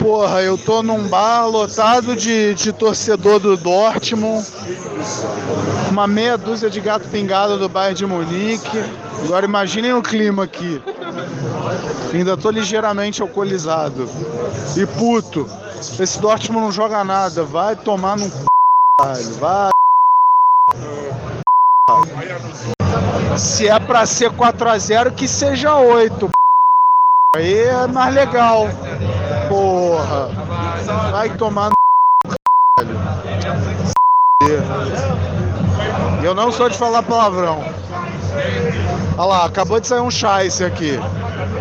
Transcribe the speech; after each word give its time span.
Porra, 0.00 0.40
eu 0.40 0.56
tô 0.56 0.82
num 0.82 1.06
bar 1.08 1.46
lotado 1.46 2.16
de, 2.16 2.54
de 2.54 2.72
torcedor 2.72 3.38
do 3.38 3.54
Dortmund, 3.54 4.46
uma 5.90 6.06
meia 6.06 6.38
dúzia 6.38 6.70
de 6.70 6.80
gato 6.80 7.06
pingado 7.08 7.58
do 7.58 7.68
bairro 7.68 7.94
de 7.94 8.06
Munique. 8.06 8.78
Agora 9.24 9.44
imaginem 9.44 9.92
o 9.92 10.02
clima 10.02 10.44
aqui. 10.44 10.82
Ainda 12.14 12.34
tô 12.34 12.50
ligeiramente 12.50 13.20
alcoolizado. 13.20 14.08
E 14.74 14.86
puto, 14.86 15.46
esse 15.98 16.18
Dortmund 16.18 16.64
não 16.64 16.72
joga 16.72 17.04
nada, 17.04 17.44
vai 17.44 17.76
tomar 17.76 18.16
no 18.16 18.24
c... 18.24 18.46
vai. 19.38 19.68
Se 23.36 23.68
é 23.68 23.78
pra 23.78 24.06
ser 24.06 24.30
4x0, 24.30 25.14
que 25.14 25.28
seja 25.28 25.76
8. 25.76 26.30
Aí 27.36 27.58
é 27.58 27.86
mais 27.86 28.14
legal. 28.14 28.66
Porra. 29.50 30.28
Vai 31.10 31.28
tomar 31.36 31.70
no 31.70 31.74
Eu 36.22 36.34
não 36.36 36.52
sou 36.52 36.68
de 36.68 36.78
falar 36.78 37.02
palavrão. 37.02 37.64
Olha 39.18 39.26
lá, 39.26 39.44
acabou 39.46 39.80
de 39.80 39.88
sair 39.88 39.98
um 39.98 40.10
Scheisse 40.10 40.62
aqui. 40.62 41.00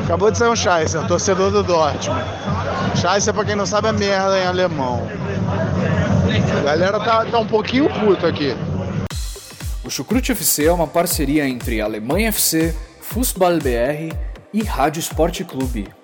Acabou 0.03 0.29
de 0.29 0.37
sair 0.37 0.49
um 0.49 0.55
Scheisse, 0.55 0.99
torcedor 1.07 1.49
do 1.49 1.63
Dortmund. 1.63 2.23
Scheisse, 2.95 3.33
pra 3.33 3.43
quem 3.43 3.55
não 3.55 3.65
sabe, 3.65 3.87
é 3.87 3.91
merda 3.91 4.37
em 4.37 4.45
alemão. 4.45 5.07
A 6.59 6.61
galera 6.61 6.99
tá, 6.99 7.25
tá 7.25 7.39
um 7.39 7.47
pouquinho 7.47 7.89
puto 7.89 8.27
aqui. 8.27 8.55
O 9.83 9.89
Chucrute 9.89 10.33
FC 10.33 10.65
é 10.67 10.71
uma 10.71 10.85
parceria 10.85 11.47
entre 11.47 11.81
Alemanha 11.81 12.27
FC, 12.27 12.75
Fußball 13.01 13.57
BR 13.57 14.15
e 14.53 14.61
Rádio 14.63 14.99
Esporte 14.99 15.43
Clube. 15.43 15.98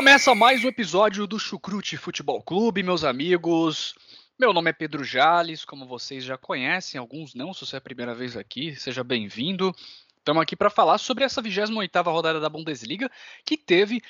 Começa 0.00 0.34
mais 0.34 0.64
um 0.64 0.68
episódio 0.68 1.26
do 1.26 1.38
Chucrute 1.38 1.98
Futebol 1.98 2.42
Clube, 2.42 2.82
meus 2.82 3.04
amigos. 3.04 3.94
Meu 4.38 4.50
nome 4.50 4.70
é 4.70 4.72
Pedro 4.72 5.04
Jales, 5.04 5.62
como 5.62 5.86
vocês 5.86 6.24
já 6.24 6.38
conhecem, 6.38 6.98
alguns 6.98 7.34
não, 7.34 7.52
se 7.52 7.66
você 7.66 7.76
é 7.76 7.78
a 7.78 7.82
primeira 7.82 8.14
vez 8.14 8.34
aqui, 8.34 8.74
seja 8.74 9.04
bem-vindo. 9.04 9.76
Estamos 10.16 10.42
aqui 10.42 10.56
para 10.56 10.70
falar 10.70 10.96
sobre 10.96 11.22
essa 11.22 11.42
28ª 11.42 12.10
rodada 12.10 12.40
da 12.40 12.48
Bundesliga, 12.48 13.10
que 13.44 13.58
teve 13.58 14.02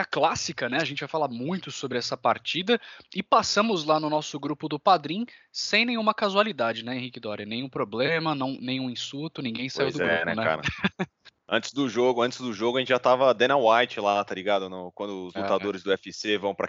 a 0.00 0.04
Clássica, 0.06 0.66
né? 0.70 0.78
A 0.80 0.84
gente 0.84 1.00
vai 1.00 1.08
falar 1.10 1.28
muito 1.28 1.70
sobre 1.70 1.98
essa 1.98 2.16
partida 2.16 2.80
e 3.14 3.22
passamos 3.22 3.84
lá 3.84 4.00
no 4.00 4.08
nosso 4.08 4.40
grupo 4.40 4.66
do 4.66 4.80
Padrim 4.80 5.26
sem 5.52 5.84
nenhuma 5.84 6.14
casualidade, 6.14 6.82
né, 6.82 6.96
Henrique 6.96 7.20
Doria? 7.20 7.44
Nenhum 7.44 7.68
problema, 7.68 8.34
não, 8.34 8.56
nenhum 8.62 8.88
insulto, 8.88 9.42
ninguém 9.42 9.68
saiu 9.68 9.88
pois 9.88 9.96
do 9.96 10.02
é, 10.04 10.06
grupo, 10.06 10.24
né, 10.24 10.34
né? 10.36 10.42
cara? 10.42 10.62
Antes 11.54 11.72
do 11.72 11.88
jogo, 11.88 12.22
antes 12.22 12.38
do 12.40 12.52
jogo, 12.52 12.78
a 12.78 12.80
gente 12.80 12.88
já 12.88 12.98
tava 12.98 13.32
Dana 13.32 13.56
White 13.56 14.00
lá, 14.00 14.24
tá 14.24 14.34
ligado? 14.34 14.68
No, 14.68 14.90
quando 14.92 15.26
os 15.26 15.34
lutadores 15.42 15.82
do 15.82 15.90
UFC 15.90 16.36
vão 16.36 16.54
para 16.54 16.68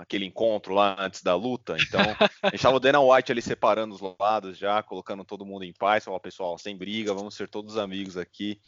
aquele 0.00 0.24
encontro 0.24 0.74
lá 0.74 0.96
antes 0.98 1.22
da 1.22 1.34
luta. 1.34 1.76
Então, 1.78 2.00
a 2.42 2.48
gente 2.50 2.62
tava 2.62 2.76
o 2.76 2.80
Dana 2.80 3.00
White 3.00 3.30
ali 3.30 3.40
separando 3.40 3.94
os 3.94 4.00
lados 4.18 4.58
já, 4.58 4.82
colocando 4.82 5.24
todo 5.24 5.46
mundo 5.46 5.64
em 5.64 5.72
paz, 5.72 6.04
falou, 6.04 6.18
pessoal, 6.18 6.58
sem 6.58 6.76
briga, 6.76 7.14
vamos 7.14 7.34
ser 7.36 7.48
todos 7.48 7.76
amigos 7.78 8.16
aqui. 8.16 8.60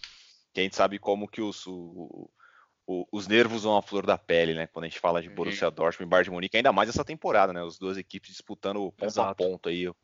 Que 0.55 0.61
a 0.61 0.62
gente 0.62 0.77
sabe 0.77 0.98
como 0.98 1.28
que 1.28 1.42
os, 1.42 1.67
o- 1.67 2.31
o- 2.87 3.06
os 3.12 3.27
nervos 3.27 3.64
vão 3.64 3.77
à 3.77 3.83
flor 3.83 4.06
da 4.06 4.16
pele, 4.16 4.54
né? 4.54 4.66
Quando 4.69 4.84
a 4.84 4.88
gente 4.88 5.00
fala 5.00 5.21
de 5.21 5.28
Uhum. 5.28 5.34
Borussia 5.34 5.71
Dortmund 5.71 6.09
e 6.09 6.10
Bayern 6.10 6.25
de 6.25 6.31
Munique, 6.31 6.56
ainda 6.56 6.72
mais 6.72 6.88
essa 6.88 7.04
temporada, 7.04 7.53
né? 7.53 7.62
As 7.65 7.77
duas 7.78 7.97
equipes 7.98 8.31
disputando 8.31 8.81
ponto 8.93 9.03
a 9.03 9.06
Exato. 9.06 9.44
ponto 9.44 9.69
aí 9.69 9.88
o, 9.88 9.94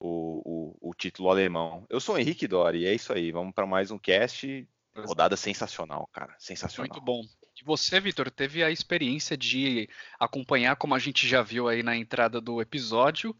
o, 0.00 0.90
o 0.90 0.94
título 0.94 1.30
alemão. 1.30 1.84
Eu 1.88 1.98
sou 2.00 2.14
o 2.14 2.18
Henrique 2.18 2.46
Dori, 2.46 2.86
é 2.86 2.94
isso 2.94 3.12
aí. 3.12 3.32
Vamos 3.32 3.54
para 3.54 3.66
mais 3.66 3.90
um 3.90 3.98
cast. 3.98 4.68
Rodada 5.06 5.36
sensacional, 5.36 6.08
cara. 6.12 6.34
Sensacional. 6.38 6.88
Muito 6.88 7.04
bom. 7.04 7.22
E 7.60 7.64
você, 7.64 8.00
Vitor, 8.00 8.30
teve 8.30 8.62
a 8.62 8.70
experiência 8.70 9.36
de 9.36 9.88
acompanhar, 10.18 10.76
como 10.76 10.94
a 10.94 10.98
gente 10.98 11.26
já 11.26 11.42
viu 11.42 11.68
aí 11.68 11.82
na 11.82 11.96
entrada 11.96 12.40
do 12.40 12.60
episódio, 12.60 13.34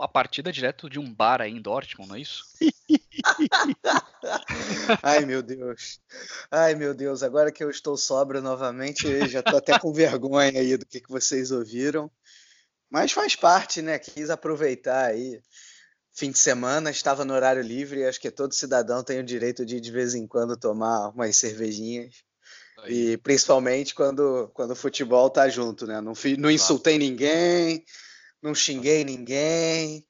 a 0.00 0.08
partida 0.08 0.52
direto 0.52 0.90
de 0.90 0.98
um 0.98 1.12
bar 1.12 1.40
aí 1.40 1.52
em 1.52 1.62
Dortmund, 1.62 2.08
não 2.08 2.16
é 2.16 2.20
isso? 2.20 2.44
Ai, 5.02 5.24
meu 5.24 5.42
Deus. 5.42 6.00
Ai, 6.50 6.74
meu 6.74 6.94
Deus. 6.94 7.22
Agora 7.22 7.52
que 7.52 7.62
eu 7.62 7.70
estou 7.70 7.96
sóbrio 7.96 8.42
novamente, 8.42 9.06
eu 9.06 9.28
já 9.28 9.40
estou 9.40 9.58
até 9.58 9.78
com 9.78 9.92
vergonha 9.92 10.60
aí 10.60 10.76
do 10.76 10.84
que, 10.84 11.00
que 11.00 11.10
vocês 11.10 11.50
ouviram. 11.50 12.10
Mas 12.90 13.12
faz 13.12 13.36
parte, 13.36 13.82
né? 13.82 13.98
Quis 13.98 14.30
aproveitar 14.30 15.06
aí. 15.06 15.40
Fim 16.16 16.30
de 16.30 16.38
semana, 16.38 16.92
estava 16.92 17.24
no 17.24 17.34
horário 17.34 17.60
livre 17.60 18.06
acho 18.06 18.20
que 18.20 18.30
todo 18.30 18.54
cidadão 18.54 19.02
tem 19.02 19.18
o 19.18 19.24
direito 19.24 19.66
de, 19.66 19.80
de 19.80 19.90
vez 19.90 20.14
em 20.14 20.28
quando, 20.28 20.56
tomar 20.56 21.08
umas 21.08 21.36
cervejinhas. 21.36 22.14
E 22.86 23.16
principalmente 23.16 23.94
quando, 23.94 24.48
quando 24.54 24.72
o 24.72 24.76
futebol 24.76 25.28
tá 25.28 25.48
junto, 25.48 25.86
né? 25.86 26.00
Não, 26.00 26.12
não 26.38 26.50
insultei 26.50 26.98
ninguém, 26.98 27.84
não 28.40 28.54
xinguei 28.54 29.04
ninguém. 29.04 30.06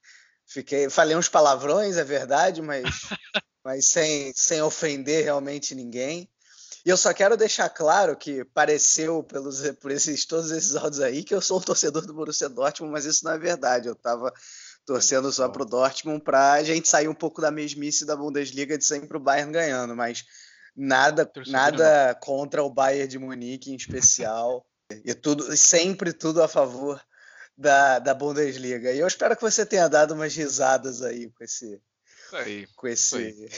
Fiquei, 0.46 0.90
falei 0.90 1.16
uns 1.16 1.28
palavrões, 1.28 1.96
é 1.96 2.04
verdade, 2.04 2.60
mas, 2.60 2.84
mas 3.64 3.86
sem, 3.86 4.32
sem 4.34 4.60
ofender 4.60 5.24
realmente 5.24 5.74
ninguém. 5.74 6.28
E 6.84 6.90
eu 6.90 6.98
só 6.98 7.14
quero 7.14 7.34
deixar 7.34 7.70
claro 7.70 8.14
que 8.14 8.44
pareceu 8.44 9.22
pelos, 9.22 9.62
por 9.80 9.90
esses, 9.90 10.26
todos 10.26 10.50
esses 10.50 10.76
áudios 10.76 11.00
aí 11.00 11.24
que 11.24 11.34
eu 11.34 11.40
sou 11.40 11.58
um 11.58 11.62
torcedor 11.62 12.04
do 12.04 12.12
Borussia 12.12 12.48
Dortmund, 12.48 12.92
mas 12.92 13.06
isso 13.06 13.24
não 13.24 13.32
é 13.32 13.38
verdade. 13.38 13.88
Eu 13.88 13.94
tava 13.94 14.30
torcendo 14.86 15.32
só 15.32 15.48
pro 15.48 15.64
Dortmund 15.64 16.22
pra 16.22 16.62
gente 16.62 16.88
sair 16.88 17.08
um 17.08 17.14
pouco 17.14 17.40
da 17.40 17.50
mesmice 17.50 18.04
da 18.04 18.16
Bundesliga 18.16 18.76
de 18.76 18.84
sempre 18.84 19.16
o 19.16 19.20
Bayern 19.20 19.52
ganhando, 19.52 19.96
mas 19.96 20.24
nada, 20.76 21.30
nada 21.46 22.14
contra 22.20 22.62
o 22.62 22.70
Bayern 22.70 23.08
de 23.08 23.18
Munique 23.18 23.70
em 23.70 23.76
especial. 23.76 24.66
E 25.04 25.14
tudo, 25.14 25.56
sempre 25.56 26.12
tudo 26.12 26.42
a 26.42 26.48
favor 26.48 27.00
da, 27.56 27.98
da 27.98 28.14
Bundesliga. 28.14 28.92
E 28.92 28.98
eu 28.98 29.06
espero 29.06 29.34
que 29.34 29.42
você 29.42 29.64
tenha 29.64 29.88
dado 29.88 30.14
umas 30.14 30.34
risadas 30.34 31.02
aí 31.02 31.30
com 31.30 31.42
esse, 31.42 31.80
Isso 32.40 32.48
aí. 32.48 32.66
com 32.76 32.88
esse, 32.88 33.48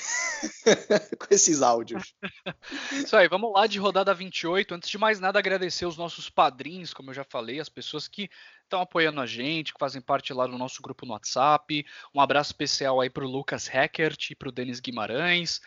com 1.19 1.27
esses 1.31 1.63
áudios. 1.63 2.15
Isso 2.93 3.17
aí, 3.17 3.29
vamos 3.29 3.53
lá 3.53 3.67
de 3.67 3.79
rodada 3.79 4.13
28. 4.13 4.75
Antes 4.75 4.89
de 4.89 4.99
mais 4.99 5.19
nada, 5.19 5.39
agradecer 5.39 5.87
os 5.87 5.97
nossos 5.97 6.29
padrinhos, 6.29 6.93
como 6.93 7.11
eu 7.11 7.15
já 7.15 7.25
falei, 7.25 7.59
as 7.61 7.69
pessoas 7.69 8.07
que 8.07 8.29
estão 8.63 8.81
apoiando 8.81 9.21
a 9.21 9.27
gente, 9.27 9.73
que 9.73 9.81
fazem 9.81 10.03
parte 10.03 10.33
lá 10.33 10.47
do 10.47 10.59
nosso 10.59 10.83
grupo 10.83 11.07
no 11.07 11.13
WhatsApp. 11.13 11.87
Um 12.15 12.21
abraço 12.21 12.51
especial 12.51 13.01
aí 13.01 13.09
pro 13.09 13.27
Lucas 13.27 13.67
Hackert 13.69 14.31
e 14.31 14.35
pro 14.35 14.53
Denis 14.53 14.81
Guimarães. 14.81 15.61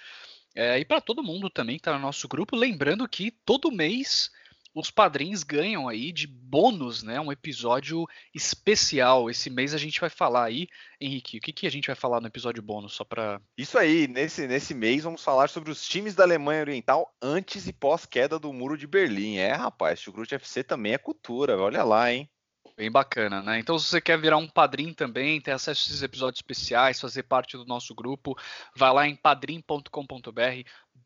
É, 0.55 0.79
e 0.79 0.85
para 0.85 1.01
todo 1.01 1.23
mundo 1.23 1.49
também 1.49 1.77
que 1.77 1.83
tá 1.83 1.93
no 1.93 1.99
nosso 1.99 2.27
grupo. 2.27 2.55
Lembrando 2.55 3.07
que 3.07 3.31
todo 3.31 3.71
mês 3.71 4.29
os 4.73 4.91
padrinhos 4.91 5.43
ganham 5.43 5.87
aí 5.87 6.11
de 6.11 6.27
bônus, 6.27 7.03
né? 7.03 7.19
Um 7.19 7.31
episódio 7.31 8.05
especial. 8.33 9.29
Esse 9.29 9.49
mês 9.49 9.73
a 9.73 9.77
gente 9.77 9.99
vai 9.99 10.09
falar 10.09 10.45
aí, 10.45 10.67
Henrique, 10.99 11.37
o 11.37 11.41
que, 11.41 11.51
que 11.51 11.67
a 11.67 11.71
gente 11.71 11.87
vai 11.87 11.95
falar 11.95 12.21
no 12.21 12.27
episódio 12.27 12.61
bônus? 12.61 12.93
Só 12.93 13.03
para 13.03 13.41
Isso 13.57 13.77
aí, 13.77 14.07
nesse, 14.07 14.47
nesse 14.47 14.73
mês 14.73 15.03
vamos 15.03 15.23
falar 15.23 15.49
sobre 15.49 15.71
os 15.71 15.85
times 15.87 16.15
da 16.15 16.23
Alemanha 16.23 16.61
Oriental 16.61 17.13
antes 17.21 17.67
e 17.67 17.73
pós-queda 17.73 18.39
do 18.39 18.53
Muro 18.53 18.77
de 18.77 18.87
Berlim. 18.87 19.37
É, 19.37 19.53
rapaz, 19.53 19.99
Chucrute 19.99 20.35
FC 20.35 20.63
também 20.63 20.93
é 20.93 20.97
cultura, 20.97 21.57
olha 21.57 21.83
lá, 21.83 22.11
hein? 22.11 22.29
Bem 22.77 22.89
bacana, 22.89 23.41
né? 23.41 23.59
Então, 23.59 23.77
se 23.77 23.87
você 23.87 23.99
quer 23.99 24.17
virar 24.17 24.37
um 24.37 24.47
padrinho 24.47 24.95
também, 24.95 25.41
ter 25.41 25.51
acesso 25.51 25.81
a 25.81 25.91
esses 25.91 26.01
episódios 26.01 26.39
especiais, 26.39 26.99
fazer 26.99 27.23
parte 27.23 27.57
do 27.57 27.65
nosso 27.65 27.93
grupo, 27.93 28.37
vai 28.73 28.93
lá 28.93 29.05
em 29.05 29.17
padrim.com.br 29.17 29.89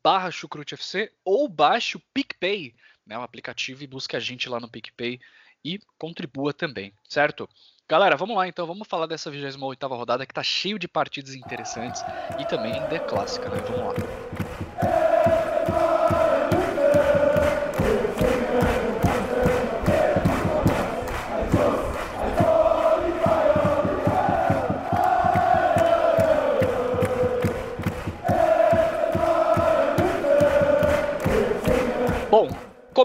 barra 0.04 0.30
chucrutefc 0.30 1.10
ou 1.24 1.48
baixe 1.48 1.96
o 1.96 2.02
PicPay, 2.12 2.74
né, 3.06 3.18
o 3.18 3.22
aplicativo, 3.22 3.82
e 3.82 3.86
busque 3.86 4.16
a 4.16 4.20
gente 4.20 4.48
lá 4.48 4.60
no 4.60 4.68
PicPay 4.70 5.20
e 5.64 5.78
contribua 5.98 6.52
também, 6.52 6.92
certo? 7.08 7.48
Galera, 7.88 8.16
vamos 8.16 8.36
lá 8.36 8.46
então, 8.48 8.66
vamos 8.66 8.88
falar 8.88 9.06
dessa 9.06 9.30
28ª 9.30 9.96
rodada 9.96 10.26
que 10.26 10.34
tá 10.34 10.42
cheio 10.42 10.78
de 10.78 10.88
partidas 10.88 11.34
interessantes 11.34 12.04
e 12.36 12.46
também 12.46 12.86
de 12.86 13.00
clássica, 13.00 13.50
né? 13.50 13.62
Vamos 13.62 13.86
lá. 13.88 13.96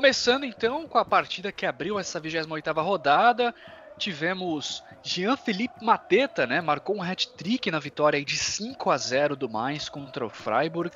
Começando 0.10 0.44
então 0.44 0.88
com 0.88 0.98
a 0.98 1.06
partida 1.06 1.52
que 1.52 1.68
abriu 1.68 2.00
essa 2.00 2.20
28ª 2.20 2.82
rodada, 2.82 3.54
tivemos 3.96 4.84
Jean-Philippe 5.04 5.86
Mateta, 5.86 6.48
né? 6.48 6.62
Marcou 6.62 6.96
um 6.96 7.04
hat-trick 7.04 7.70
na 7.70 7.78
vitória 7.78 8.26
de 8.26 8.36
5 8.36 8.90
a 8.90 8.98
0 8.98 9.36
do 9.36 9.48
mais 9.48 9.88
contra 9.88 10.26
o 10.26 10.30
Freiburg. 10.30 10.92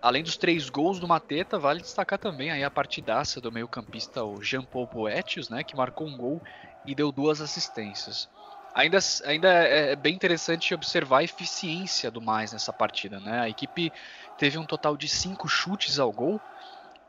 Além 0.00 0.22
dos 0.22 0.38
três 0.38 0.70
gols 0.70 0.98
do 0.98 1.06
Mateta, 1.06 1.58
vale 1.58 1.82
destacar 1.82 2.18
também 2.18 2.50
aí 2.50 2.64
a 2.64 2.70
partidaça 2.70 3.42
do 3.42 3.52
meio-campista 3.52 4.24
o 4.24 4.42
Jean-Paul 4.42 4.86
Boetius, 4.86 5.50
né, 5.50 5.62
que 5.62 5.76
marcou 5.76 6.06
um 6.06 6.16
gol 6.16 6.40
e 6.86 6.94
deu 6.94 7.12
duas 7.12 7.42
assistências. 7.42 8.26
Ainda, 8.74 8.98
ainda 9.26 9.52
é, 9.52 9.92
é 9.92 9.96
bem 9.96 10.14
interessante 10.14 10.72
observar 10.72 11.18
a 11.18 11.24
eficiência 11.24 12.10
do 12.10 12.22
mais 12.22 12.54
nessa 12.54 12.72
partida, 12.72 13.20
né? 13.20 13.40
A 13.40 13.48
equipe 13.50 13.92
teve 14.38 14.56
um 14.56 14.64
total 14.64 14.96
de 14.96 15.10
cinco 15.10 15.46
chutes 15.46 15.98
ao 15.98 16.10
gol 16.10 16.40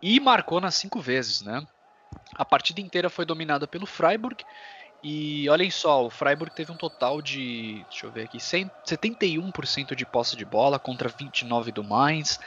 e 0.02 0.20
marcou 0.20 0.62
nas 0.62 0.76
cinco 0.76 1.00
vezes, 1.00 1.42
né? 1.42 1.66
A 2.36 2.46
partida 2.46 2.82
inteira 2.82 3.10
foi 3.10 3.26
dominada 3.26 3.68
pelo 3.68 3.86
Freiburg 3.86 4.44
e 5.04 5.48
olhem 5.50 5.70
só, 5.70 6.06
o 6.06 6.10
Freiburg 6.10 6.54
teve 6.54 6.72
um 6.72 6.76
total 6.76 7.22
de, 7.22 7.86
deixa 7.90 8.06
eu 8.06 8.12
ver 8.12 8.24
aqui, 8.24 8.38
71% 8.38 9.96
de 9.96 10.06
posse 10.06 10.36
de 10.36 10.44
bola 10.44 10.80
contra 10.80 11.10
29 11.10 11.72
do 11.72 11.84
Mainz. 11.84 12.40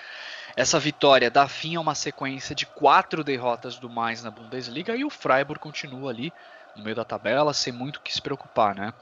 Essa 0.56 0.80
vitória 0.80 1.30
dá 1.30 1.46
fim 1.46 1.76
a 1.76 1.80
uma 1.80 1.94
sequência 1.94 2.54
de 2.54 2.66
quatro 2.66 3.22
derrotas 3.22 3.78
do 3.78 3.88
Mainz 3.88 4.22
na 4.22 4.30
Bundesliga 4.30 4.96
e 4.96 5.04
o 5.04 5.10
Freiburg 5.10 5.60
continua 5.60 6.10
ali 6.10 6.32
no 6.74 6.82
meio 6.82 6.96
da 6.96 7.04
tabela, 7.04 7.54
sem 7.54 7.72
muito 7.72 7.96
o 7.96 8.00
que 8.00 8.12
se 8.12 8.20
preocupar, 8.20 8.74
né? 8.74 8.92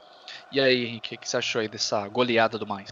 E 0.51 0.59
aí, 0.59 0.85
Henrique, 0.85 1.15
o 1.15 1.17
que 1.17 1.27
você 1.27 1.37
achou 1.37 1.61
aí 1.61 1.67
dessa 1.67 2.07
goleada 2.07 2.57
do 2.57 2.67
Mainz? 2.67 2.91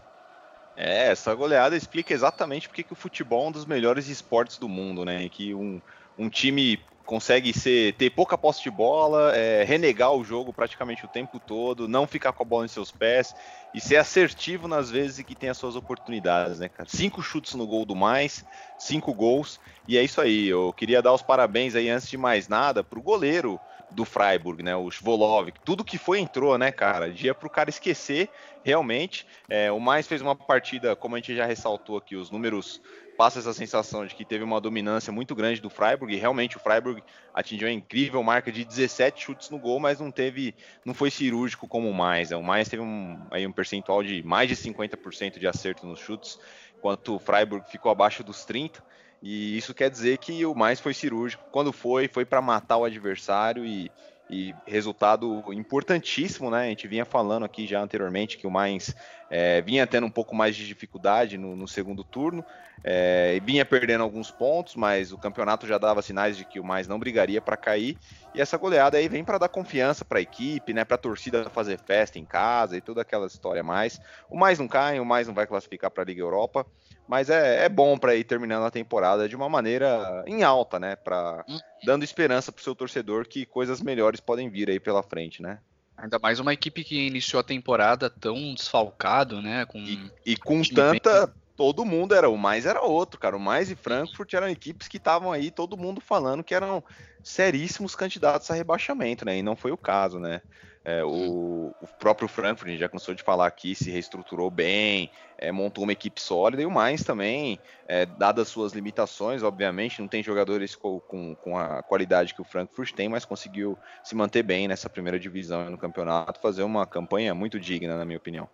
É, 0.80 1.10
essa 1.10 1.34
goleada 1.34 1.76
explica 1.76 2.14
exatamente 2.14 2.68
porque 2.68 2.84
que 2.84 2.92
o 2.92 2.96
futebol 2.96 3.46
é 3.46 3.48
um 3.48 3.52
dos 3.52 3.66
melhores 3.66 4.06
esportes 4.06 4.58
do 4.58 4.68
mundo, 4.68 5.04
né? 5.04 5.28
Que 5.28 5.52
um, 5.52 5.82
um 6.16 6.30
time 6.30 6.78
consegue 7.04 7.52
ser, 7.52 7.94
ter 7.94 8.10
pouca 8.10 8.38
posse 8.38 8.62
de 8.62 8.70
bola, 8.70 9.34
é, 9.34 9.64
renegar 9.64 10.12
o 10.12 10.22
jogo 10.22 10.52
praticamente 10.52 11.04
o 11.04 11.08
tempo 11.08 11.40
todo, 11.40 11.88
não 11.88 12.06
ficar 12.06 12.32
com 12.32 12.44
a 12.44 12.46
bola 12.46 12.64
em 12.64 12.68
seus 12.68 12.92
pés 12.92 13.34
e 13.74 13.80
ser 13.80 13.96
assertivo 13.96 14.68
nas 14.68 14.88
vezes 14.88 15.24
que 15.24 15.34
tem 15.34 15.48
as 15.48 15.56
suas 15.58 15.74
oportunidades, 15.74 16.60
né, 16.60 16.68
cara? 16.68 16.88
Cinco 16.88 17.22
chutes 17.22 17.54
no 17.54 17.66
gol 17.66 17.84
do 17.84 17.96
mais, 17.96 18.44
cinco 18.76 19.12
gols, 19.12 19.58
e 19.88 19.98
é 19.98 20.04
isso 20.04 20.20
aí. 20.20 20.46
Eu 20.46 20.72
queria 20.72 21.02
dar 21.02 21.12
os 21.12 21.22
parabéns 21.22 21.74
aí, 21.74 21.88
antes 21.88 22.08
de 22.08 22.16
mais 22.16 22.46
nada, 22.46 22.84
pro 22.84 23.02
goleiro 23.02 23.60
do 23.90 24.04
Freiburg, 24.04 24.62
né? 24.62 24.76
O 24.76 24.90
Svolov, 24.90 25.50
tudo 25.64 25.84
que 25.84 25.98
foi 25.98 26.20
entrou, 26.20 26.56
né, 26.58 26.70
cara? 26.70 27.10
Dia 27.10 27.34
pro 27.34 27.50
cara 27.50 27.70
esquecer, 27.70 28.28
realmente. 28.62 29.26
É, 29.48 29.72
o 29.72 29.80
mais 29.80 30.06
fez 30.06 30.20
uma 30.20 30.36
partida, 30.36 30.94
como 30.94 31.14
a 31.14 31.18
gente 31.18 31.34
já 31.34 31.46
ressaltou 31.46 31.96
aqui, 31.96 32.16
os 32.16 32.30
números 32.30 32.80
passa 33.18 33.40
essa 33.40 33.52
sensação 33.52 34.06
de 34.06 34.14
que 34.14 34.24
teve 34.24 34.44
uma 34.44 34.60
dominância 34.60 35.12
muito 35.12 35.34
grande 35.34 35.60
do 35.60 35.68
Freiburg, 35.68 36.14
e 36.14 36.16
realmente 36.16 36.56
o 36.56 36.60
Freiburg 36.60 37.02
atingiu 37.34 37.66
a 37.66 37.72
incrível 37.72 38.22
marca 38.22 38.52
de 38.52 38.64
17 38.64 39.20
chutes 39.20 39.50
no 39.50 39.58
gol, 39.58 39.80
mas 39.80 39.98
não 39.98 40.12
teve, 40.12 40.54
não 40.84 40.94
foi 40.94 41.10
cirúrgico 41.10 41.66
como 41.66 41.90
o 41.90 41.94
mais. 41.94 42.30
Né? 42.30 42.36
O 42.36 42.44
mais 42.44 42.68
teve 42.68 42.80
um, 42.80 43.20
aí 43.32 43.44
um 43.44 43.50
percentual 43.50 44.04
de 44.04 44.22
mais 44.22 44.48
de 44.48 44.54
50% 44.54 45.40
de 45.40 45.48
acerto 45.48 45.84
nos 45.84 45.98
chutes, 45.98 46.38
enquanto 46.78 47.16
o 47.16 47.18
Freiburg 47.18 47.68
ficou 47.68 47.90
abaixo 47.90 48.22
dos 48.22 48.44
30. 48.44 48.84
E 49.22 49.56
isso 49.56 49.74
quer 49.74 49.90
dizer 49.90 50.18
que 50.18 50.44
o 50.46 50.54
mais 50.54 50.80
foi 50.80 50.94
cirúrgico. 50.94 51.44
Quando 51.50 51.72
foi, 51.72 52.08
foi 52.08 52.24
para 52.24 52.40
matar 52.40 52.76
o 52.76 52.84
adversário 52.84 53.64
e 53.64 53.90
e 54.30 54.54
resultado 54.66 55.42
importantíssimo, 55.52 56.50
né? 56.50 56.64
A 56.64 56.68
gente 56.68 56.86
vinha 56.86 57.04
falando 57.04 57.44
aqui 57.44 57.66
já 57.66 57.80
anteriormente 57.80 58.36
que 58.36 58.46
o 58.46 58.50
Mainz 58.50 58.94
é, 59.30 59.62
vinha 59.62 59.86
tendo 59.86 60.06
um 60.06 60.10
pouco 60.10 60.34
mais 60.34 60.54
de 60.54 60.66
dificuldade 60.66 61.38
no, 61.38 61.56
no 61.56 61.66
segundo 61.66 62.04
turno, 62.04 62.44
é, 62.84 63.34
e 63.36 63.40
vinha 63.40 63.64
perdendo 63.64 64.04
alguns 64.04 64.30
pontos, 64.30 64.76
mas 64.76 65.12
o 65.12 65.18
campeonato 65.18 65.66
já 65.66 65.78
dava 65.78 66.02
sinais 66.02 66.36
de 66.36 66.44
que 66.44 66.60
o 66.60 66.64
Mainz 66.64 66.86
não 66.86 66.98
brigaria 66.98 67.40
para 67.40 67.56
cair. 67.56 67.96
E 68.34 68.40
essa 68.40 68.58
goleada 68.58 68.98
aí 68.98 69.08
vem 69.08 69.24
para 69.24 69.38
dar 69.38 69.48
confiança 69.48 70.04
para 70.04 70.18
a 70.18 70.22
equipe, 70.22 70.74
né? 70.74 70.84
Para 70.84 70.96
a 70.96 70.98
torcida 70.98 71.48
fazer 71.48 71.78
festa 71.78 72.18
em 72.18 72.24
casa 72.24 72.76
e 72.76 72.82
toda 72.82 73.00
aquela 73.00 73.26
história 73.26 73.62
mais. 73.62 73.98
O 74.28 74.38
mais 74.38 74.58
não 74.58 74.68
cai, 74.68 75.00
o 75.00 75.06
mais 75.06 75.26
não 75.26 75.34
vai 75.34 75.46
classificar 75.46 75.90
para 75.90 76.02
a 76.02 76.06
Liga 76.06 76.20
Europa. 76.20 76.66
Mas 77.08 77.30
é, 77.30 77.64
é 77.64 77.68
bom 77.70 77.96
para 77.96 78.14
ir 78.14 78.22
terminando 78.22 78.64
a 78.64 78.70
temporada 78.70 79.26
de 79.26 79.34
uma 79.34 79.48
maneira 79.48 80.22
em 80.26 80.42
alta, 80.42 80.78
né? 80.78 80.94
Pra, 80.94 81.42
hum. 81.48 81.58
Dando 81.82 82.04
esperança 82.04 82.52
para 82.52 82.60
o 82.60 82.62
seu 82.62 82.74
torcedor 82.74 83.26
que 83.26 83.46
coisas 83.46 83.80
melhores 83.80 84.20
podem 84.20 84.50
vir 84.50 84.68
aí 84.68 84.78
pela 84.78 85.02
frente, 85.02 85.40
né? 85.40 85.58
Ainda 85.96 86.18
mais 86.18 86.38
uma 86.38 86.52
equipe 86.52 86.84
que 86.84 87.06
iniciou 87.06 87.40
a 87.40 87.44
temporada 87.44 88.10
tão 88.10 88.54
desfalcado, 88.54 89.40
né? 89.40 89.64
Com 89.64 89.78
e, 89.78 90.12
e 90.24 90.36
com 90.36 90.62
tanta. 90.62 91.26
Bem... 91.26 91.34
Todo 91.56 91.84
mundo 91.84 92.14
era. 92.14 92.28
O 92.28 92.36
mais 92.36 92.66
era 92.66 92.82
outro, 92.82 93.18
cara. 93.18 93.36
O 93.36 93.40
mais 93.40 93.68
e 93.68 93.74
Frankfurt 93.74 94.32
eram 94.34 94.48
equipes 94.48 94.86
que 94.86 94.98
estavam 94.98 95.32
aí, 95.32 95.50
todo 95.50 95.76
mundo 95.76 96.00
falando 96.00 96.44
que 96.44 96.54
eram 96.54 96.84
seríssimos 97.20 97.96
candidatos 97.96 98.48
a 98.48 98.54
rebaixamento, 98.54 99.24
né? 99.24 99.38
E 99.38 99.42
não 99.42 99.56
foi 99.56 99.72
o 99.72 99.76
caso, 99.76 100.20
né? 100.20 100.40
É, 100.88 101.04
o, 101.04 101.74
o, 101.82 101.86
próprio 101.98 102.26
Frankfurt, 102.26 102.68
a 102.68 102.70
gente 102.70 102.80
já 102.80 102.88
cansou 102.88 103.14
de 103.14 103.22
falar 103.22 103.46
aqui, 103.46 103.74
se 103.74 103.90
reestruturou 103.90 104.50
bem, 104.50 105.10
é, 105.36 105.52
montou 105.52 105.84
uma 105.84 105.92
equipe 105.92 106.18
sólida, 106.18 106.62
e 106.62 106.64
o 106.64 106.70
Mainz 106.70 107.04
também, 107.04 107.60
é, 107.86 108.06
dadas 108.06 108.48
suas 108.48 108.72
limitações, 108.72 109.42
obviamente, 109.42 110.00
não 110.00 110.08
tem 110.08 110.22
jogadores 110.22 110.74
com, 110.74 110.98
com, 111.00 111.34
com, 111.34 111.58
a 111.58 111.82
qualidade 111.82 112.32
que 112.32 112.40
o 112.40 112.44
Frankfurt 112.44 112.94
tem, 112.94 113.06
mas 113.06 113.26
conseguiu 113.26 113.76
se 114.02 114.14
manter 114.14 114.42
bem 114.42 114.66
nessa 114.66 114.88
primeira 114.88 115.20
divisão 115.20 115.68
no 115.68 115.76
campeonato, 115.76 116.40
fazer 116.40 116.62
uma 116.62 116.86
campanha 116.86 117.34
muito 117.34 117.60
digna, 117.60 117.98
na 117.98 118.06
minha 118.06 118.16
opinião. 118.16 118.48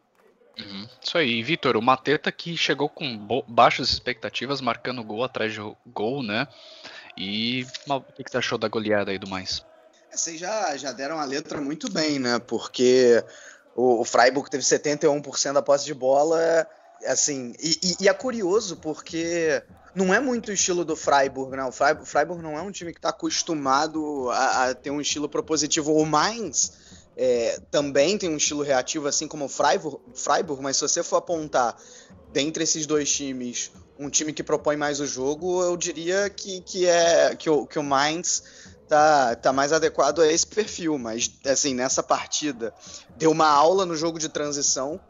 Uhum. 0.59 0.89
Isso 1.01 1.17
aí, 1.17 1.41
Vitor, 1.41 1.77
o 1.77 1.83
Mateta 1.83 2.33
que 2.33 2.57
chegou 2.57 2.89
com 2.89 3.45
baixas 3.47 3.91
expectativas, 3.91 4.61
marcando 4.61 5.05
gol 5.05 5.23
atrás 5.23 5.53
de 5.53 5.61
gol, 5.87 6.21
né? 6.21 6.49
E 7.17 7.65
o 7.89 8.01
que 8.25 8.29
você 8.29 8.39
achou 8.39 8.59
da 8.59 8.67
goleada 8.67 9.13
aí 9.13 9.19
do 9.21 9.29
mais? 9.29 9.65
Vocês 10.16 10.38
já, 10.38 10.76
já 10.76 10.93
deram 10.93 11.19
a 11.19 11.25
letra 11.25 11.61
muito 11.61 11.90
bem, 11.90 12.19
né? 12.19 12.38
Porque 12.38 13.22
o, 13.75 14.00
o 14.00 14.05
Freiburg 14.05 14.49
teve 14.49 14.62
71% 14.62 15.52
da 15.52 15.62
posse 15.62 15.84
de 15.84 15.94
bola, 15.94 16.66
assim, 17.06 17.52
e, 17.61 17.78
e, 17.82 17.96
e, 18.05 18.08
é 18.08 18.14
curioso 18.14 18.76
porque 18.76 19.62
não 19.94 20.14
é 20.14 20.20
muito 20.20 20.49
o 20.49 20.52
estilo 20.52 20.84
do 20.84 20.94
Freiburg, 20.94 21.56
né? 21.56 21.64
O 21.64 21.72
Freiburg, 21.72 22.08
Freiburg 22.08 22.43
não 22.43 22.56
é 22.56 22.62
um 22.62 22.70
time 22.70 22.93
que 22.93 22.99
está 22.99 23.08
acostumado 23.08 24.31
a, 24.31 24.69
a, 24.69 24.75
ter 24.75 24.90
um 24.90 25.00
estilo 25.00 25.28
propositivo. 25.28 25.93
O 25.93 26.06
Mainz 26.06 26.72
é, 27.16 27.58
também 27.70 28.16
tem 28.16 28.31
um 28.31 28.37
estilo 28.37 28.62
reativo, 28.62 29.08
assim 29.08 29.26
como 29.26 29.46
o 29.46 29.49
Freiburg, 29.49 29.99
Freiburg, 30.14 30.62
mas 30.62 30.76
se 30.76 30.82
você 30.82 31.02
for 31.02 31.16
apontar 31.16 31.76
dentre 32.32 32.64
esses 32.64 32.87
dois 32.87 33.11
times 33.12 33.70
um 33.96 34.11
time 34.11 34.32
que 34.32 34.43
propõe 34.43 34.76
mais 34.76 34.99
o 34.99 35.06
jogo, 35.06 35.62
eu 35.62 35.76
diria 35.76 36.28
que, 36.28 36.61
que 36.62 36.87
é 36.87 37.37
que 37.37 37.49
o, 37.49 37.64
que 37.64 37.78
o 37.78 37.82
Mainz 37.82 38.43
tá, 38.89 39.35
tá 39.37 39.53
mais 39.53 39.73
adequado 39.73 40.21
a 40.21 40.31
esse 40.31 40.47
perfil, 40.47 40.99
mas 40.99 41.31
assim, 41.47 41.75
nessa 41.75 42.03
partida 42.03 42.73
deu 43.17 43.31
uma 43.31 43.49
aula 43.49 43.85
no 43.87 43.97
jogo 43.97 44.19
de 44.19 44.29
transição. 44.29 45.01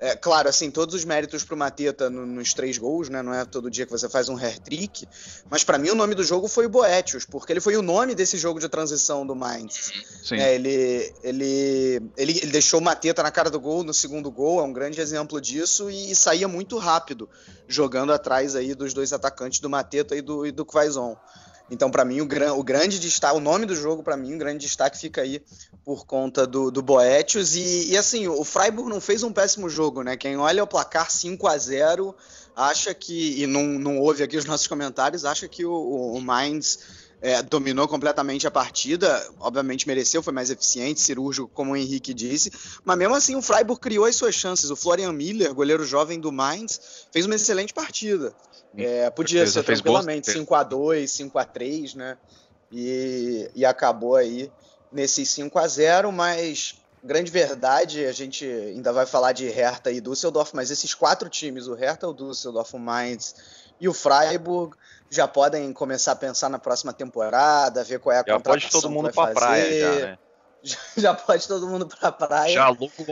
É, 0.00 0.14
claro, 0.14 0.48
assim, 0.48 0.70
todos 0.70 0.94
os 0.94 1.04
méritos 1.04 1.44
pro 1.44 1.56
Mateta 1.56 2.10
no, 2.10 2.26
nos 2.26 2.52
três 2.52 2.76
gols, 2.76 3.08
né? 3.08 3.22
Não 3.22 3.32
é 3.32 3.44
todo 3.44 3.70
dia 3.70 3.86
que 3.86 3.92
você 3.92 4.08
faz 4.08 4.28
um 4.28 4.36
hair 4.36 4.58
trick, 4.58 5.08
mas 5.48 5.62
para 5.62 5.78
mim 5.78 5.90
o 5.90 5.94
nome 5.94 6.14
do 6.14 6.22
jogo 6.22 6.48
foi 6.48 6.66
o 6.66 6.68
Boetius, 6.68 7.24
porque 7.24 7.52
ele 7.52 7.60
foi 7.60 7.76
o 7.76 7.80
nome 7.80 8.14
desse 8.14 8.36
jogo 8.36 8.58
de 8.58 8.68
transição 8.68 9.24
do 9.26 9.34
Mainz. 9.34 9.92
É, 10.32 10.56
ele, 10.56 11.14
ele, 11.22 12.10
ele, 12.16 12.40
ele, 12.42 12.46
deixou 12.48 12.80
o 12.80 12.82
Mateta 12.82 13.22
na 13.22 13.30
cara 13.30 13.48
do 13.48 13.60
gol 13.60 13.84
no 13.84 13.94
segundo 13.94 14.30
gol, 14.30 14.60
é 14.60 14.64
um 14.64 14.72
grande 14.72 15.00
exemplo 15.00 15.40
disso, 15.40 15.88
e, 15.88 16.10
e 16.10 16.16
saía 16.16 16.48
muito 16.48 16.76
rápido, 16.76 17.28
jogando 17.68 18.12
atrás 18.12 18.56
aí 18.56 18.74
dos 18.74 18.92
dois 18.92 19.12
atacantes 19.12 19.60
do 19.60 19.70
Mateta 19.70 20.16
e 20.16 20.20
do, 20.20 20.44
e 20.44 20.50
do 20.50 20.66
Quaison. 20.66 21.16
Então, 21.70 21.90
para 21.90 22.04
mim, 22.04 22.20
o, 22.20 22.26
gran, 22.26 22.52
o, 22.54 22.62
grande 22.62 22.98
destaque, 22.98 23.36
o 23.36 23.40
nome 23.40 23.64
do 23.64 23.74
jogo, 23.74 24.02
para 24.02 24.16
mim, 24.16 24.34
o 24.34 24.38
grande 24.38 24.66
destaque 24.66 24.98
fica 24.98 25.22
aí 25.22 25.42
por 25.84 26.04
conta 26.04 26.46
do, 26.46 26.70
do 26.70 26.82
Boetius. 26.82 27.54
E, 27.54 27.92
e, 27.92 27.96
assim, 27.96 28.28
o 28.28 28.44
Freiburg 28.44 28.88
não 28.90 29.00
fez 29.00 29.22
um 29.22 29.32
péssimo 29.32 29.68
jogo, 29.68 30.02
né? 30.02 30.16
Quem 30.16 30.36
olha 30.36 30.62
o 30.62 30.66
placar 30.66 31.10
5 31.10 31.46
a 31.46 31.56
0 31.56 32.14
acha 32.54 32.92
que, 32.94 33.42
e 33.42 33.46
não, 33.46 33.64
não 33.64 33.98
ouve 33.98 34.22
aqui 34.22 34.36
os 34.36 34.44
nossos 34.44 34.66
comentários, 34.66 35.24
acha 35.24 35.48
que 35.48 35.64
o, 35.64 35.72
o 35.72 36.20
Mainz 36.20 37.03
é, 37.20 37.42
dominou 37.42 37.88
completamente 37.88 38.46
a 38.46 38.50
partida, 38.50 39.26
obviamente 39.40 39.86
mereceu, 39.86 40.22
foi 40.22 40.32
mais 40.32 40.50
eficiente, 40.50 41.00
cirúrgico, 41.00 41.48
como 41.48 41.72
o 41.72 41.76
Henrique 41.76 42.12
disse, 42.12 42.52
mas 42.84 42.98
mesmo 42.98 43.14
assim 43.14 43.34
o 43.34 43.42
Freiburg 43.42 43.80
criou 43.80 44.04
as 44.04 44.16
suas 44.16 44.34
chances. 44.34 44.70
O 44.70 44.76
Florian 44.76 45.12
Miller, 45.12 45.54
goleiro 45.54 45.84
jovem 45.84 46.20
do 46.20 46.30
Mainz, 46.30 47.06
fez 47.10 47.24
uma 47.26 47.34
excelente 47.34 47.72
partida. 47.72 48.34
É, 48.76 49.08
podia 49.10 49.46
ser 49.46 49.62
tranquilamente 49.62 50.30
5 50.30 50.54
a 50.54 50.62
2 50.62 51.10
5 51.10 51.38
a 51.38 51.44
3 51.44 51.94
né? 51.94 52.18
E, 52.72 53.48
e 53.54 53.64
acabou 53.64 54.16
aí 54.16 54.50
nesses 54.90 55.30
5 55.30 55.56
a 55.58 55.68
0 55.68 56.10
mas 56.10 56.74
grande 57.04 57.30
verdade, 57.30 58.06
a 58.06 58.12
gente 58.12 58.46
ainda 58.46 58.92
vai 58.92 59.04
falar 59.04 59.32
de 59.32 59.46
Hertha 59.46 59.92
e 59.92 60.00
Düsseldorf, 60.00 60.54
mas 60.54 60.70
esses 60.70 60.94
quatro 60.94 61.28
times, 61.28 61.66
o 61.66 61.74
Hertha, 61.74 62.08
o 62.08 62.14
Düsseldorf, 62.14 62.74
o 62.74 62.78
Mainz 62.78 63.34
e 63.80 63.88
o 63.88 63.94
Freiburg, 63.94 64.76
já 65.10 65.28
podem 65.28 65.72
começar 65.72 66.12
a 66.12 66.16
pensar 66.16 66.48
na 66.48 66.58
próxima 66.58 66.92
temporada, 66.92 67.84
ver 67.84 68.00
qual 68.00 68.14
é 68.14 68.20
a 68.20 68.24
já 68.26 68.40
pode 68.40 68.70
todo 68.70 68.90
mundo 68.90 69.12
para 69.12 69.32
praia 69.32 69.80
já, 69.80 70.06
né? 70.06 70.18
já, 70.96 71.14
pode 71.14 71.46
todo 71.46 71.68
mundo 71.68 71.86
para 71.86 72.10
praia. 72.10 72.54
Já 72.54 72.68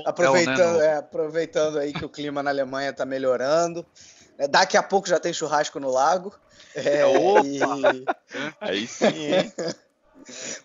aproveitando, 0.07 0.78
né, 0.78 0.87
é, 0.87 0.97
aproveitando 0.97 1.78
aí 1.78 1.92
que 1.92 2.04
o 2.04 2.09
clima 2.09 2.42
na 2.42 2.50
Alemanha 2.50 2.90
está 2.90 3.04
melhorando. 3.04 3.87
É, 4.38 4.49
daqui 4.49 4.76
a 4.76 4.83
pouco 4.83 5.09
já 5.09 5.21
tem 5.21 5.33
churrasco 5.33 5.78
no 5.78 5.90
lago. 5.90 6.35
É, 6.75 7.04
Opa! 7.04 7.47
E... 7.47 8.04
Aí 8.61 8.87
sim, 8.87 9.35
hein? 9.35 9.52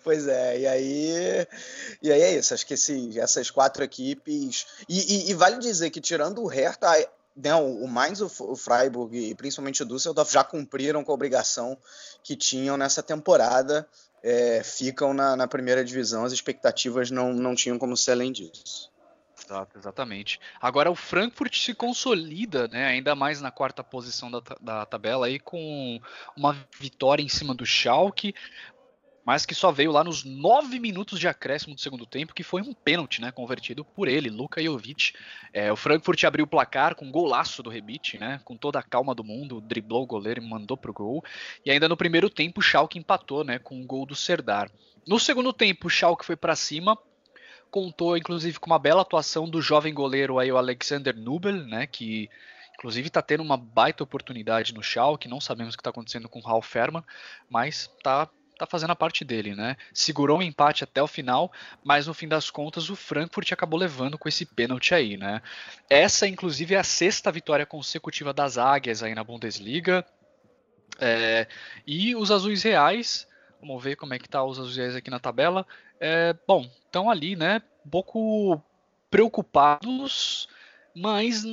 Pois 0.04 0.28
é, 0.28 0.60
e 0.60 0.66
aí, 0.68 1.46
e 2.00 2.12
aí 2.12 2.22
é 2.22 2.34
isso. 2.34 2.54
Acho 2.54 2.64
que 2.64 2.74
esse, 2.74 3.18
essas 3.18 3.50
quatro 3.50 3.82
equipes. 3.82 4.66
E, 4.88 5.26
e, 5.26 5.30
e, 5.30 5.34
vale 5.34 5.58
dizer 5.58 5.90
que, 5.90 6.00
tirando 6.00 6.42
o 6.42 6.46
Hertha, 6.46 6.88
né, 7.42 7.54
o 7.54 7.86
Mainz, 7.86 8.20
o 8.20 8.56
Freiburg 8.56 9.16
e 9.16 9.34
principalmente 9.34 9.82
o 9.82 9.86
Düsseldorf 9.86 10.32
já 10.32 10.42
cumpriram 10.42 11.04
com 11.04 11.12
a 11.12 11.14
obrigação 11.14 11.78
que 12.22 12.36
tinham 12.36 12.76
nessa 12.76 13.02
temporada. 13.02 13.88
É, 14.20 14.62
ficam 14.64 15.14
na, 15.14 15.36
na, 15.36 15.46
primeira 15.46 15.84
divisão, 15.84 16.24
as 16.24 16.32
expectativas 16.32 17.08
não, 17.08 17.32
não 17.32 17.54
tinham 17.54 17.78
como 17.78 17.96
ser 17.96 18.12
além 18.12 18.32
disso. 18.32 18.90
Exato, 19.44 19.78
exatamente. 19.78 20.40
Agora 20.60 20.90
o 20.90 20.96
Frankfurt 20.96 21.56
se 21.56 21.72
consolida, 21.72 22.66
né, 22.66 22.86
ainda 22.86 23.14
mais 23.14 23.40
na 23.40 23.52
quarta 23.52 23.84
posição 23.84 24.28
da, 24.28 24.42
da 24.60 24.84
tabela 24.84 25.26
aí 25.26 25.38
com 25.38 26.00
uma 26.36 26.56
vitória 26.80 27.22
em 27.22 27.28
cima 27.28 27.54
do 27.54 27.64
Schalke, 27.64 28.34
mas 29.28 29.44
que 29.44 29.54
só 29.54 29.70
veio 29.70 29.92
lá 29.92 30.02
nos 30.02 30.24
nove 30.24 30.80
minutos 30.80 31.20
de 31.20 31.28
acréscimo 31.28 31.74
do 31.74 31.80
segundo 31.82 32.06
tempo, 32.06 32.32
que 32.32 32.42
foi 32.42 32.62
um 32.62 32.72
pênalti, 32.72 33.20
né, 33.20 33.30
convertido 33.30 33.84
por 33.84 34.08
ele, 34.08 34.30
Luka 34.30 34.62
Jovic. 34.62 35.12
É, 35.52 35.70
o 35.70 35.76
Frankfurt 35.76 36.24
abriu 36.24 36.46
o 36.46 36.48
placar 36.48 36.94
com 36.94 37.04
um 37.04 37.12
golaço 37.12 37.62
do 37.62 37.68
Rebite, 37.68 38.16
né, 38.16 38.40
com 38.42 38.56
toda 38.56 38.78
a 38.78 38.82
calma 38.82 39.14
do 39.14 39.22
mundo, 39.22 39.60
driblou 39.60 40.02
o 40.02 40.06
goleiro 40.06 40.42
e 40.42 40.48
mandou 40.48 40.78
pro 40.78 40.94
gol. 40.94 41.22
E 41.62 41.70
ainda 41.70 41.86
no 41.90 41.94
primeiro 41.94 42.30
tempo 42.30 42.60
o 42.60 42.62
Schalke 42.62 42.98
empatou, 42.98 43.44
né, 43.44 43.58
com 43.58 43.74
o 43.74 43.82
um 43.82 43.86
gol 43.86 44.06
do 44.06 44.14
Serdar. 44.14 44.70
No 45.06 45.20
segundo 45.20 45.52
tempo 45.52 45.88
o 45.88 45.90
Schalke 45.90 46.24
foi 46.24 46.34
para 46.34 46.56
cima, 46.56 46.96
contou 47.70 48.16
inclusive 48.16 48.58
com 48.58 48.70
uma 48.70 48.78
bela 48.78 49.02
atuação 49.02 49.46
do 49.46 49.60
jovem 49.60 49.92
goleiro 49.92 50.38
aí, 50.38 50.50
o 50.50 50.56
Alexander 50.56 51.14
Nubel, 51.14 51.66
né, 51.66 51.86
que 51.86 52.30
inclusive 52.78 53.08
está 53.08 53.20
tendo 53.20 53.42
uma 53.42 53.58
baita 53.58 54.02
oportunidade 54.02 54.72
no 54.72 54.82
Schalke, 54.82 55.28
não 55.28 55.38
sabemos 55.38 55.74
o 55.74 55.76
que 55.76 55.82
está 55.82 55.90
acontecendo 55.90 56.30
com 56.30 56.38
o 56.38 56.42
Ralf 56.42 56.66
Ferman, 56.66 57.04
mas 57.50 57.90
está 57.94 58.26
tá 58.58 58.66
fazendo 58.66 58.90
a 58.90 58.96
parte 58.96 59.24
dele, 59.24 59.54
né? 59.54 59.76
Segurou 59.92 60.38
o 60.38 60.40
um 60.40 60.42
empate 60.42 60.84
até 60.84 61.02
o 61.02 61.06
final, 61.06 61.52
mas 61.82 62.06
no 62.06 62.14
fim 62.14 62.28
das 62.28 62.50
contas 62.50 62.90
o 62.90 62.96
Frankfurt 62.96 63.52
acabou 63.52 63.78
levando 63.78 64.18
com 64.18 64.28
esse 64.28 64.44
pênalti 64.44 64.94
aí, 64.94 65.16
né? 65.16 65.40
Essa, 65.88 66.26
inclusive, 66.26 66.74
é 66.74 66.78
a 66.78 66.84
sexta 66.84 67.30
vitória 67.30 67.64
consecutiva 67.64 68.32
das 68.32 68.58
Águias 68.58 69.02
aí 69.02 69.14
na 69.14 69.24
Bundesliga. 69.24 70.04
É, 71.00 71.46
e 71.86 72.16
os 72.16 72.30
azuis 72.30 72.62
reais, 72.62 73.28
vamos 73.60 73.82
ver 73.82 73.96
como 73.96 74.14
é 74.14 74.18
que 74.18 74.28
tá 74.28 74.42
os 74.42 74.58
azuis 74.58 74.76
reais 74.76 74.96
aqui 74.96 75.10
na 75.10 75.20
tabela. 75.20 75.66
É, 76.00 76.34
bom, 76.46 76.68
estão 76.84 77.08
ali, 77.08 77.36
né? 77.36 77.62
Um 77.86 77.90
pouco 77.90 78.62
preocupados 79.10 80.48
mas 80.98 81.44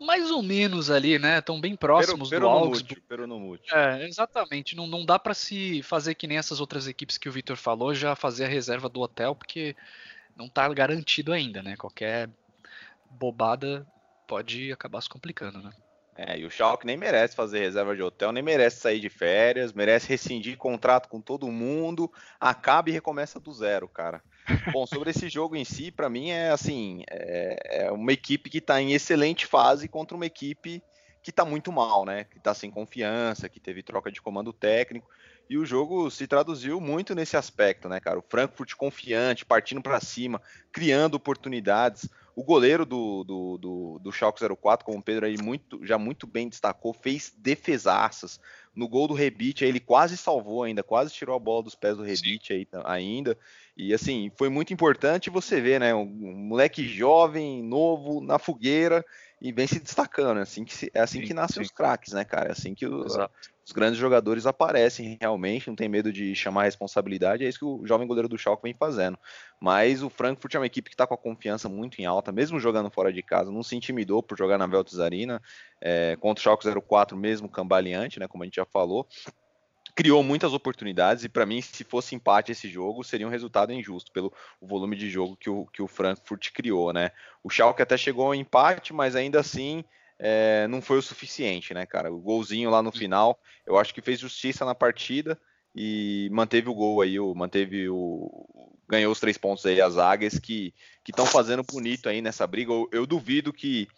mais 0.00 0.30
ou 0.30 0.42
menos 0.42 0.90
ali, 0.90 1.18
né? 1.18 1.38
Estão 1.38 1.60
bem 1.60 1.76
próximos 1.76 2.28
pero, 2.28 2.46
pero 2.46 2.52
do 2.52 2.66
Augsburg. 2.66 3.02
Pero 3.08 3.26
no 3.26 3.38
mute. 3.38 3.74
É, 3.74 4.06
exatamente. 4.06 4.74
Não, 4.74 4.86
não 4.86 5.04
dá 5.04 5.18
para 5.18 5.34
se 5.34 5.82
fazer 5.82 6.14
que 6.14 6.26
nem 6.26 6.38
essas 6.38 6.60
outras 6.60 6.86
equipes 6.86 7.18
que 7.18 7.28
o 7.28 7.32
Victor 7.32 7.56
falou, 7.56 7.94
já 7.94 8.16
fazer 8.16 8.44
a 8.44 8.48
reserva 8.48 8.88
do 8.88 9.00
hotel, 9.00 9.34
porque 9.34 9.76
não 10.36 10.46
está 10.46 10.68
garantido 10.68 11.32
ainda, 11.32 11.62
né? 11.62 11.76
Qualquer 11.76 12.28
bobada 13.10 13.86
pode 14.26 14.72
acabar 14.72 15.00
se 15.00 15.08
complicando, 15.08 15.62
né? 15.62 15.70
É, 16.16 16.38
e 16.38 16.44
o 16.44 16.50
Schalke 16.50 16.86
nem 16.86 16.96
merece 16.96 17.34
fazer 17.34 17.58
reserva 17.58 17.94
de 17.94 18.02
hotel, 18.02 18.30
nem 18.30 18.42
merece 18.42 18.80
sair 18.80 19.00
de 19.00 19.08
férias, 19.08 19.72
merece 19.72 20.08
rescindir 20.08 20.56
contrato 20.56 21.08
com 21.08 21.20
todo 21.20 21.50
mundo, 21.50 22.10
acaba 22.38 22.88
e 22.88 22.92
recomeça 22.92 23.40
do 23.40 23.52
zero, 23.52 23.88
cara. 23.88 24.22
Bom, 24.72 24.86
sobre 24.86 25.10
esse 25.10 25.28
jogo 25.28 25.56
em 25.56 25.64
si, 25.64 25.90
para 25.90 26.08
mim 26.08 26.30
é 26.30 26.50
assim, 26.50 27.02
é, 27.10 27.86
é 27.86 27.92
uma 27.92 28.12
equipe 28.12 28.50
que 28.50 28.58
está 28.58 28.80
em 28.80 28.92
excelente 28.92 29.46
fase 29.46 29.88
contra 29.88 30.16
uma 30.16 30.26
equipe 30.26 30.82
que 31.24 31.30
está 31.30 31.42
muito 31.42 31.72
mal, 31.72 32.04
né? 32.04 32.24
Que 32.24 32.36
está 32.36 32.52
sem 32.52 32.70
confiança, 32.70 33.48
que 33.48 33.58
teve 33.58 33.82
troca 33.82 34.12
de 34.12 34.20
comando 34.20 34.52
técnico. 34.52 35.08
E 35.48 35.56
o 35.56 35.64
jogo 35.64 36.10
se 36.10 36.26
traduziu 36.26 36.78
muito 36.80 37.14
nesse 37.14 37.34
aspecto, 37.34 37.88
né, 37.88 37.98
cara? 37.98 38.18
O 38.18 38.24
Frankfurt 38.28 38.74
confiante, 38.74 39.44
partindo 39.44 39.80
para 39.80 40.00
cima, 40.00 40.40
criando 40.70 41.14
oportunidades. 41.14 42.08
O 42.36 42.44
goleiro 42.44 42.84
do, 42.84 43.24
do, 43.24 43.58
do, 43.58 43.98
do 44.00 44.12
Schalke 44.12 44.40
04, 44.46 44.84
como 44.84 44.98
o 44.98 45.02
Pedro 45.02 45.24
aí 45.24 45.36
muito, 45.40 45.84
já 45.86 45.96
muito 45.96 46.26
bem 46.26 46.46
destacou, 46.46 46.92
fez 46.92 47.32
defesaças. 47.38 48.38
No 48.74 48.86
gol 48.86 49.08
do 49.08 49.14
Rebite, 49.14 49.64
ele 49.64 49.80
quase 49.80 50.18
salvou 50.18 50.62
ainda, 50.62 50.82
quase 50.82 51.14
tirou 51.14 51.36
a 51.36 51.38
bola 51.38 51.62
dos 51.62 51.74
pés 51.74 51.96
do 51.96 52.02
Rebite 52.02 52.52
aí 52.52 52.68
ainda. 52.84 53.38
E 53.76 53.92
assim, 53.92 54.30
foi 54.36 54.48
muito 54.48 54.72
importante 54.72 55.30
você 55.30 55.60
ver, 55.60 55.80
né? 55.80 55.92
Um 55.94 56.06
moleque 56.06 56.86
jovem, 56.86 57.62
novo, 57.62 58.20
na 58.20 58.38
fogueira 58.38 59.04
e 59.40 59.52
vem 59.52 59.66
se 59.66 59.80
destacando. 59.80 60.38
É 60.38 60.42
assim 60.42 60.64
que, 60.64 60.72
se, 60.72 60.90
é 60.94 61.00
assim 61.00 61.20
sim, 61.20 61.26
que 61.26 61.34
nascem 61.34 61.56
sim. 61.56 61.62
os 61.62 61.70
craques, 61.70 62.12
né, 62.12 62.24
cara? 62.24 62.50
É 62.50 62.52
assim 62.52 62.72
que 62.72 62.86
o, 62.86 63.04
os 63.04 63.72
grandes 63.72 63.98
jogadores 63.98 64.46
aparecem 64.46 65.18
realmente, 65.20 65.68
não 65.68 65.74
tem 65.74 65.88
medo 65.88 66.12
de 66.12 66.36
chamar 66.36 66.62
a 66.62 66.64
responsabilidade. 66.64 67.44
É 67.44 67.48
isso 67.48 67.58
que 67.58 67.64
o 67.64 67.84
jovem 67.84 68.06
goleiro 68.06 68.28
do 68.28 68.38
Schalke 68.38 68.62
vem 68.62 68.74
fazendo. 68.74 69.18
Mas 69.60 70.04
o 70.04 70.08
Frankfurt 70.08 70.54
é 70.54 70.58
uma 70.58 70.66
equipe 70.66 70.88
que 70.88 70.94
está 70.94 71.06
com 71.06 71.14
a 71.14 71.18
confiança 71.18 71.68
muito 71.68 72.00
em 72.00 72.06
alta, 72.06 72.30
mesmo 72.30 72.60
jogando 72.60 72.90
fora 72.90 73.12
de 73.12 73.22
casa, 73.24 73.50
não 73.50 73.62
se 73.62 73.74
intimidou 73.74 74.22
por 74.22 74.38
jogar 74.38 74.56
na 74.56 74.68
Veltz 74.68 75.00
Arena, 75.00 75.42
é, 75.80 76.16
contra 76.20 76.40
o 76.40 76.42
Schalke 76.42 76.68
04 76.80 77.16
mesmo, 77.16 77.48
cambaleante, 77.48 78.20
né, 78.20 78.28
como 78.28 78.44
a 78.44 78.46
gente 78.46 78.56
já 78.56 78.64
falou 78.64 79.08
criou 79.94 80.22
muitas 80.22 80.52
oportunidades 80.52 81.24
e 81.24 81.28
para 81.28 81.46
mim, 81.46 81.60
se 81.60 81.84
fosse 81.84 82.14
empate 82.14 82.52
esse 82.52 82.68
jogo, 82.68 83.04
seria 83.04 83.26
um 83.26 83.30
resultado 83.30 83.72
injusto 83.72 84.10
pelo 84.10 84.32
volume 84.60 84.96
de 84.96 85.08
jogo 85.08 85.36
que 85.36 85.48
o, 85.48 85.66
que 85.66 85.80
o 85.80 85.86
Frankfurt 85.86 86.50
criou, 86.52 86.92
né? 86.92 87.12
O 87.42 87.50
Schalke 87.50 87.82
até 87.82 87.96
chegou 87.96 88.26
ao 88.26 88.34
empate, 88.34 88.92
mas 88.92 89.14
ainda 89.14 89.40
assim 89.40 89.84
é, 90.18 90.66
não 90.68 90.82
foi 90.82 90.98
o 90.98 91.02
suficiente, 91.02 91.72
né, 91.72 91.86
cara? 91.86 92.12
O 92.12 92.18
golzinho 92.18 92.70
lá 92.70 92.82
no 92.82 92.90
final, 92.90 93.38
eu 93.64 93.78
acho 93.78 93.94
que 93.94 94.02
fez 94.02 94.18
justiça 94.18 94.64
na 94.64 94.74
partida 94.74 95.38
e 95.74 96.28
manteve 96.32 96.68
o 96.68 96.74
gol 96.74 97.00
aí, 97.00 97.18
o, 97.18 97.34
manteve 97.34 97.88
o 97.88 98.74
ganhou 98.88 99.12
os 99.12 99.20
três 99.20 99.38
pontos 99.38 99.64
aí 99.64 99.80
as 99.80 99.96
águias 99.96 100.38
que 100.38 100.74
estão 101.08 101.24
fazendo 101.24 101.62
bonito 101.62 102.08
aí 102.08 102.20
nessa 102.20 102.46
briga. 102.46 102.72
Eu, 102.72 102.88
eu 102.92 103.06
duvido 103.06 103.52
que 103.52 103.88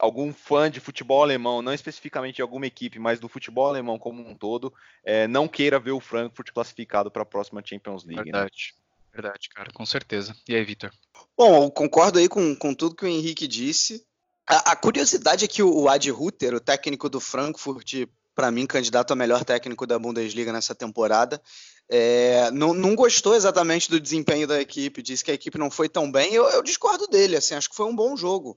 algum 0.00 0.32
fã 0.32 0.70
de 0.70 0.80
futebol 0.80 1.22
alemão, 1.22 1.60
não 1.60 1.72
especificamente 1.72 2.36
de 2.36 2.42
alguma 2.42 2.66
equipe, 2.66 2.98
mas 2.98 3.20
do 3.20 3.28
futebol 3.28 3.68
alemão 3.68 3.98
como 3.98 4.26
um 4.26 4.34
todo, 4.34 4.72
é, 5.04 5.28
não 5.28 5.46
queira 5.46 5.78
ver 5.78 5.92
o 5.92 6.00
Frankfurt 6.00 6.50
classificado 6.52 7.10
para 7.10 7.22
a 7.22 7.26
próxima 7.26 7.62
Champions 7.64 8.04
League. 8.04 8.32
Né? 8.32 8.38
Verdade. 8.38 8.74
Né? 8.74 8.80
Verdade, 9.12 9.48
cara, 9.50 9.70
com 9.72 9.84
certeza. 9.84 10.34
E 10.48 10.54
aí, 10.54 10.64
Vitor? 10.64 10.90
Bom, 11.36 11.64
eu 11.64 11.70
concordo 11.70 12.18
aí 12.18 12.28
com, 12.28 12.54
com 12.54 12.72
tudo 12.72 12.94
que 12.94 13.04
o 13.04 13.08
Henrique 13.08 13.46
disse. 13.46 14.04
A, 14.48 14.72
a 14.72 14.76
curiosidade 14.76 15.44
é 15.44 15.48
que 15.48 15.62
o, 15.62 15.82
o 15.82 15.88
Ad 15.88 16.08
Ruther, 16.10 16.54
o 16.54 16.60
técnico 16.60 17.08
do 17.08 17.20
Frankfurt, 17.20 18.06
para 18.34 18.50
mim, 18.50 18.66
candidato 18.66 19.12
a 19.12 19.16
melhor 19.16 19.44
técnico 19.44 19.86
da 19.86 19.98
Bundesliga 19.98 20.52
nessa 20.52 20.74
temporada, 20.74 21.42
é, 21.88 22.50
não, 22.52 22.72
não, 22.72 22.94
gostou 22.94 23.34
exatamente 23.34 23.90
do 23.90 24.00
desempenho 24.00 24.46
da 24.46 24.60
equipe, 24.60 25.02
disse 25.02 25.24
que 25.24 25.32
a 25.32 25.34
equipe 25.34 25.58
não 25.58 25.70
foi 25.70 25.88
tão 25.88 26.10
bem. 26.10 26.32
Eu, 26.32 26.48
eu 26.48 26.62
discordo 26.62 27.08
dele, 27.08 27.36
assim, 27.36 27.54
acho 27.54 27.68
que 27.68 27.76
foi 27.76 27.86
um 27.86 27.96
bom 27.96 28.16
jogo 28.16 28.56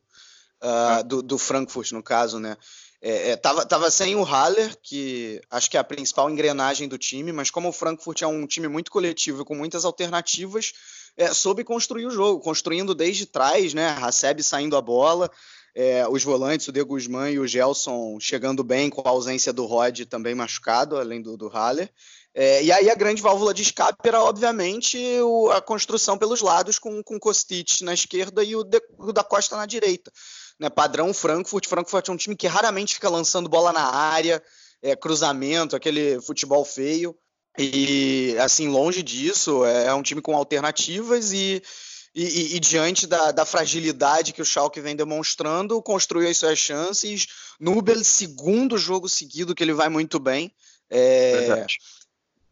uh, 0.64 1.04
do, 1.04 1.22
do, 1.22 1.38
Frankfurt, 1.38 1.92
no 1.92 2.02
caso, 2.02 2.40
né? 2.40 2.58
É, 3.02 3.32
é, 3.32 3.36
tava, 3.36 3.66
tava 3.66 3.92
sem 3.92 4.16
o 4.16 4.24
Haller, 4.24 4.78
que 4.82 5.42
acho 5.52 5.70
que 5.70 5.76
é 5.76 5.80
a 5.80 5.84
principal 5.84 6.30
engrenagem 6.30 6.88
do 6.88 6.98
time, 6.98 7.34
mas 7.34 7.52
como 7.52 7.68
o 7.68 7.74
Frankfurt 7.74 8.22
é 8.22 8.28
um 8.28 8.48
time 8.48 8.70
muito 8.70 8.90
coletivo 8.90 9.44
com 9.44 9.54
muitas 9.54 9.84
alternativas, 9.84 10.72
é, 11.18 11.34
soube 11.34 11.66
construir 11.66 12.06
o 12.06 12.10
jogo, 12.10 12.40
construindo 12.40 12.96
desde 12.96 13.26
trás, 13.26 13.74
né? 13.74 13.90
Haseb 13.90 14.42
saindo 14.42 14.78
a 14.78 14.82
bola, 14.82 15.30
é, 15.76 16.08
os 16.08 16.24
volantes, 16.24 16.70
o 16.70 16.72
De 16.72 16.82
Guzman 16.82 17.34
e 17.34 17.40
o 17.40 17.48
Gelson 17.48 18.18
chegando 18.22 18.64
bem 18.64 18.90
com 18.90 19.06
a 19.06 19.12
ausência 19.12 19.52
do 19.52 19.66
Rod 19.66 20.02
também 20.06 20.34
machucado, 20.34 20.98
além 20.98 21.22
do, 21.22 21.36
do 21.36 21.50
Haller. 21.50 21.92
É, 22.34 22.64
e 22.64 22.72
aí 22.72 22.90
a 22.90 22.96
grande 22.96 23.22
válvula 23.22 23.54
de 23.54 23.62
escape 23.62 24.08
era, 24.08 24.24
obviamente, 24.24 24.98
o, 25.22 25.52
a 25.52 25.62
construção 25.62 26.18
pelos 26.18 26.42
lados 26.42 26.80
com, 26.80 27.04
com 27.04 27.20
Kostic 27.20 27.82
na 27.82 27.94
esquerda 27.94 28.44
e 28.44 28.56
o, 28.56 28.64
de, 28.64 28.82
o 28.98 29.12
da 29.12 29.24
Costa 29.24 29.56
na 29.56 29.66
direita 29.66 30.12
né, 30.60 30.70
padrão 30.70 31.14
Frankfurt. 31.14 31.68
Frankfurt 31.68 32.08
é 32.08 32.12
um 32.12 32.18
time 32.18 32.36
que 32.36 32.48
raramente 32.48 32.96
fica 32.96 33.10
lançando 33.10 33.50
bola 33.50 33.72
na 33.72 33.94
área, 33.94 34.42
é, 34.82 34.96
cruzamento, 34.96 35.76
aquele 35.76 36.22
futebol 36.22 36.64
feio. 36.66 37.16
E, 37.58 38.36
assim, 38.40 38.68
longe 38.68 39.04
disso, 39.04 39.64
é, 39.66 39.86
é 39.88 39.94
um 39.94 40.02
time 40.02 40.22
com 40.22 40.36
alternativas 40.36 41.32
e, 41.32 41.62
e, 42.16 42.56
e, 42.56 42.60
diante 42.60 43.06
da, 43.06 43.32
da, 43.32 43.46
fragilidade 43.46 44.34
que 44.34 44.42
o 44.42 44.46
Schalke 44.46 44.82
vem 44.82 44.96
demonstrando, 44.96 45.82
construiu 45.82 46.30
as 46.30 46.38
suas 46.38 46.58
chances. 46.58 47.28
Nubel, 47.60 48.04
segundo 48.04 48.78
jogo 48.78 49.08
seguido 49.08 49.54
que 49.54 49.64
ele 49.64 49.74
vai 49.74 49.88
muito 49.88 50.20
bem. 50.20 50.52
É, 50.90 51.38
Verdade 51.38 51.78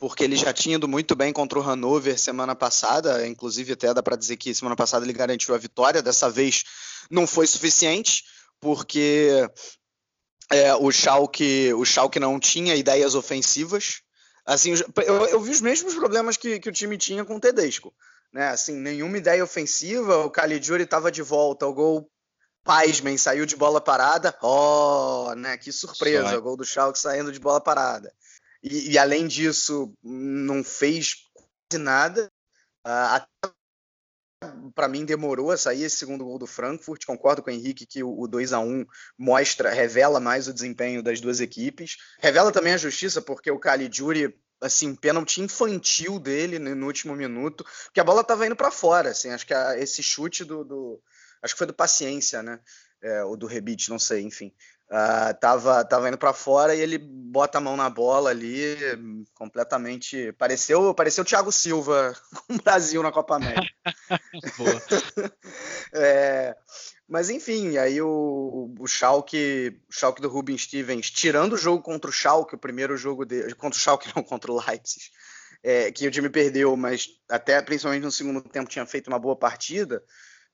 porque 0.01 0.23
ele 0.23 0.35
já 0.35 0.51
tinha 0.51 0.77
ido 0.77 0.87
muito 0.87 1.15
bem 1.15 1.31
contra 1.31 1.59
o 1.59 1.61
Hannover 1.61 2.17
semana 2.17 2.55
passada, 2.55 3.27
inclusive 3.27 3.73
até 3.73 3.93
dá 3.93 4.01
para 4.01 4.15
dizer 4.15 4.35
que 4.35 4.51
semana 4.51 4.75
passada 4.75 5.05
ele 5.05 5.13
garantiu 5.13 5.53
a 5.53 5.59
vitória, 5.59 6.01
dessa 6.01 6.27
vez 6.27 6.63
não 7.09 7.25
foi 7.25 7.47
suficiente, 7.47 8.23
porque 8.59 9.49
é, 10.51 10.73
o, 10.75 10.91
Schalke, 10.91 11.73
o 11.73 11.85
Schalke 11.85 12.19
não 12.19 12.39
tinha 12.39 12.75
ideias 12.75 13.15
ofensivas, 13.15 14.01
assim, 14.45 14.73
eu, 15.05 15.27
eu 15.27 15.41
vi 15.41 15.51
os 15.51 15.61
mesmos 15.61 15.95
problemas 15.95 16.37
que, 16.37 16.59
que 16.59 16.69
o 16.69 16.73
time 16.73 16.97
tinha 16.97 17.25
com 17.25 17.35
o 17.35 17.39
Tedesco, 17.39 17.93
né, 18.33 18.49
assim, 18.49 18.75
nenhuma 18.75 19.17
ideia 19.17 19.43
ofensiva, 19.43 20.25
o 20.25 20.29
Caligiuri 20.31 20.83
estava 20.83 21.11
de 21.11 21.21
volta, 21.21 21.65
o 21.65 21.73
gol 21.73 22.09
Paisman 22.63 23.17
saiu 23.17 23.45
de 23.45 23.55
bola 23.55 23.81
parada, 23.81 24.37
oh, 24.41 25.33
né, 25.35 25.57
que 25.57 25.71
surpresa, 25.71 26.37
o 26.37 26.41
gol 26.41 26.55
do 26.55 26.65
Schalke 26.65 26.99
saindo 26.99 27.31
de 27.31 27.39
bola 27.39 27.59
parada. 27.59 28.13
E, 28.63 28.91
e, 28.91 28.97
além 28.97 29.27
disso, 29.27 29.91
não 30.03 30.63
fez 30.63 31.15
nada. 31.73 32.31
Uh, 32.85 33.49
para 34.73 34.87
mim 34.87 35.05
demorou 35.05 35.51
a 35.51 35.57
sair 35.57 35.83
esse 35.83 35.97
segundo 35.97 36.25
gol 36.25 36.39
do 36.39 36.47
Frankfurt. 36.47 37.05
Concordo 37.05 37.43
com 37.43 37.49
o 37.49 37.53
Henrique 37.53 37.85
que 37.85 38.03
o, 38.03 38.27
2 38.27 38.53
a 38.53 38.59
1 38.59 38.85
mostra, 39.17 39.69
revela 39.69 40.19
mais 40.19 40.47
o 40.47 40.53
desempenho 40.53 41.03
das 41.03 41.21
duas 41.21 41.39
equipes. 41.39 41.97
Revela 42.19 42.51
também 42.51 42.73
a 42.73 42.77
justiça, 42.77 43.21
porque 43.21 43.51
o 43.51 43.59
Caligiuri, 43.59 44.35
assim, 44.59 44.95
pênalti 44.95 45.41
infantil 45.41 46.19
dele 46.19 46.57
no 46.59 46.85
último 46.87 47.15
minuto, 47.15 47.65
porque 47.85 47.99
a 47.99 48.03
bola 48.03 48.21
estava 48.21 48.45
indo 48.45 48.55
para 48.55 48.71
fora, 48.71 49.09
assim, 49.09 49.29
acho 49.29 49.45
que 49.45 49.53
a, 49.53 49.77
esse 49.77 50.01
chute 50.01 50.43
do, 50.43 50.63
do, 50.63 51.01
acho 51.41 51.53
que 51.53 51.57
foi 51.59 51.67
do 51.67 51.73
Paciência, 51.73 52.41
né? 52.41 52.59
É, 53.03 53.23
ou 53.23 53.35
do 53.35 53.47
Rebite, 53.47 53.89
não 53.89 53.97
sei, 53.97 54.21
enfim. 54.21 54.53
Uh, 54.91 55.33
tava, 55.39 55.85
tava 55.85 56.09
indo 56.09 56.17
para 56.17 56.33
fora 56.33 56.75
e 56.75 56.81
ele 56.81 56.97
bota 56.97 57.59
a 57.59 57.61
mão 57.61 57.77
na 57.77 57.89
bola 57.89 58.29
ali, 58.29 58.75
completamente. 59.33 60.33
Pareceu, 60.33 60.93
pareceu 60.93 61.23
o 61.23 61.25
Thiago 61.25 61.49
Silva 61.49 62.13
com 62.45 62.55
o 62.55 62.61
Brasil 62.61 63.01
na 63.01 63.09
Copa 63.09 63.37
América. 63.37 63.73
é, 65.95 66.53
mas 67.07 67.29
enfim, 67.29 67.77
aí 67.77 68.01
o, 68.01 68.73
o 68.77 68.85
Schalke, 68.85 69.81
o 69.89 69.93
Schalke 69.93 70.21
do 70.21 70.27
Rubin 70.27 70.57
Stevens, 70.57 71.09
tirando 71.09 71.53
o 71.53 71.57
jogo 71.57 71.81
contra 71.81 72.09
o 72.09 72.13
Schalke, 72.13 72.55
o 72.55 72.57
primeiro 72.57 72.97
jogo 72.97 73.25
dele, 73.25 73.55
contra 73.55 73.77
o 73.77 73.81
Schalke 73.81 74.11
não, 74.13 74.23
contra 74.23 74.51
o 74.51 74.57
Leipzig, 74.59 75.05
é, 75.63 75.89
que 75.89 76.05
o 76.05 76.11
time 76.11 76.29
perdeu, 76.29 76.75
mas 76.75 77.07
até 77.29 77.61
principalmente 77.61 78.03
no 78.03 78.11
segundo 78.11 78.41
tempo 78.41 78.69
tinha 78.69 78.85
feito 78.85 79.07
uma 79.07 79.19
boa 79.19 79.37
partida. 79.37 80.03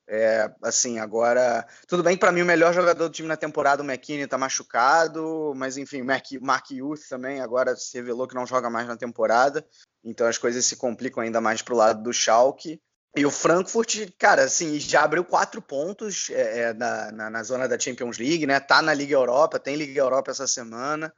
É, 0.10 0.50
assim, 0.62 1.00
agora. 1.00 1.68
Tudo 1.86 2.02
bem, 2.02 2.16
para 2.16 2.32
mim, 2.32 2.42
o 2.42 2.46
melhor 2.46 2.74
jogador 2.74 3.10
do 3.10 3.14
time 3.14 3.28
na 3.28 3.36
temporada, 3.36 3.84
o 3.84 3.86
McKinney, 3.86 4.26
tá 4.26 4.38
machucado, 4.38 5.54
mas 5.56 5.76
enfim, 5.76 6.02
o 6.02 6.06
Mark, 6.06 6.26
Mark 6.42 6.72
Youth 6.72 7.02
também 7.10 7.42
agora 7.42 7.76
se 7.76 7.98
revelou 7.98 8.28
que 8.28 8.36
não 8.36 8.48
joga 8.48 8.70
mais 8.70 8.88
na 8.88 8.96
temporada, 8.96 9.66
então 10.04 10.26
as 10.26 10.38
coisas 10.38 10.66
se 10.66 10.78
complicam 10.78 11.22
ainda 11.22 11.42
mais 11.42 11.62
pro 11.62 11.76
lado 11.76 12.02
do 12.02 12.14
Schalke. 12.14 12.82
E 13.18 13.26
o 13.26 13.32
Frankfurt, 13.32 14.12
cara, 14.18 14.44
assim, 14.44 14.80
já 14.80 15.04
abriu 15.04 15.26
quatro 15.26 15.62
pontos 15.62 16.30
é, 16.30 16.60
é, 16.60 16.74
na, 16.74 17.12
na, 17.12 17.30
na, 17.32 17.44
zona 17.44 17.68
da 17.68 17.78
Champions 17.78 18.18
League, 18.18 18.46
né? 18.46 18.60
Tá 18.60 18.82
na 18.82 18.94
Liga 18.94 19.16
Europa, 19.16 19.60
tem 19.60 19.76
Liga 19.76 20.00
Europa 20.00 20.32
essa 20.32 20.46
semana. 20.46 21.12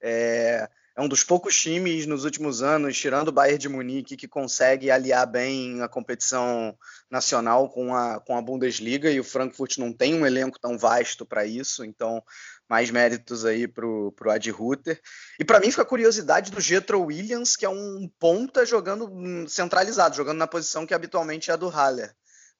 É, 0.00 0.68
é 0.94 1.00
um 1.00 1.08
dos 1.08 1.24
poucos 1.24 1.58
times 1.58 2.06
nos 2.06 2.24
últimos 2.24 2.62
anos, 2.62 2.98
tirando 2.98 3.28
o 3.28 3.32
Bayern 3.32 3.58
de 3.58 3.68
Munique, 3.68 4.16
que 4.16 4.28
consegue 4.28 4.90
aliar 4.90 5.26
bem 5.26 5.80
a 5.80 5.88
competição 5.88 6.76
nacional 7.10 7.70
com 7.70 7.94
a, 7.94 8.20
com 8.20 8.36
a 8.36 8.42
Bundesliga, 8.42 9.10
e 9.10 9.18
o 9.18 9.24
Frankfurt 9.24 9.78
não 9.78 9.92
tem 9.92 10.14
um 10.14 10.26
elenco 10.26 10.58
tão 10.60 10.76
vasto 10.76 11.24
para 11.24 11.46
isso, 11.46 11.82
então 11.84 12.22
mais 12.68 12.90
méritos 12.90 13.44
aí 13.44 13.66
para 13.66 13.86
o 13.86 14.14
Ad 14.30 14.50
Ruther. 14.50 15.00
E 15.38 15.44
para 15.44 15.60
mim 15.60 15.70
fica 15.70 15.82
a 15.82 15.86
curiosidade 15.86 16.50
do 16.50 16.60
Getro 16.60 17.02
Williams, 17.02 17.56
que 17.56 17.64
é 17.64 17.68
um 17.68 18.10
ponta 18.18 18.64
jogando 18.66 19.10
centralizado, 19.48 20.16
jogando 20.16 20.38
na 20.38 20.46
posição 20.46 20.86
que 20.86 20.94
habitualmente 20.94 21.50
é 21.50 21.54
a 21.54 21.56
do 21.56 21.68
Haller. 21.68 22.14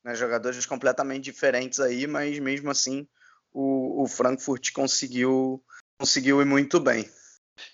Né? 0.04 0.14
Jogadores 0.14 0.66
completamente 0.66 1.24
diferentes 1.24 1.80
aí, 1.80 2.06
mas 2.06 2.38
mesmo 2.38 2.70
assim 2.70 3.06
o, 3.52 4.02
o 4.02 4.08
Frankfurt 4.08 4.72
conseguiu, 4.72 5.62
conseguiu 5.98 6.40
ir 6.40 6.46
muito 6.46 6.80
bem. 6.80 7.08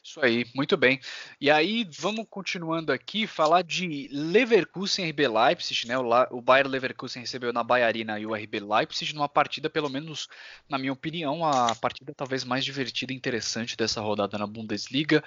Isso 0.02 0.20
aí, 0.20 0.44
muito 0.54 0.76
bem. 0.76 1.00
E 1.40 1.50
aí, 1.50 1.88
vamos 1.98 2.26
continuando 2.28 2.92
aqui, 2.92 3.26
falar 3.26 3.62
de 3.62 4.08
Leverkusen 4.10 5.06
e 5.06 5.10
RB 5.10 5.28
Leipzig, 5.28 5.86
né? 5.86 5.98
O, 5.98 6.02
La 6.02 6.28
o 6.30 6.40
Bayer 6.40 6.66
Leverkusen 6.66 7.22
recebeu 7.22 7.52
na 7.52 7.62
Baiarina 7.62 8.18
e 8.18 8.26
o 8.26 8.34
RB 8.34 8.60
Leipzig 8.60 9.14
numa 9.14 9.28
partida, 9.28 9.70
pelo 9.70 9.88
menos 9.88 10.28
na 10.68 10.78
minha 10.78 10.92
opinião, 10.92 11.44
a 11.44 11.74
partida 11.74 12.12
talvez 12.14 12.44
mais 12.44 12.64
divertida 12.64 13.12
e 13.12 13.16
interessante 13.16 13.76
dessa 13.76 14.00
rodada 14.00 14.36
na 14.38 14.46
Bundesliga, 14.46 15.22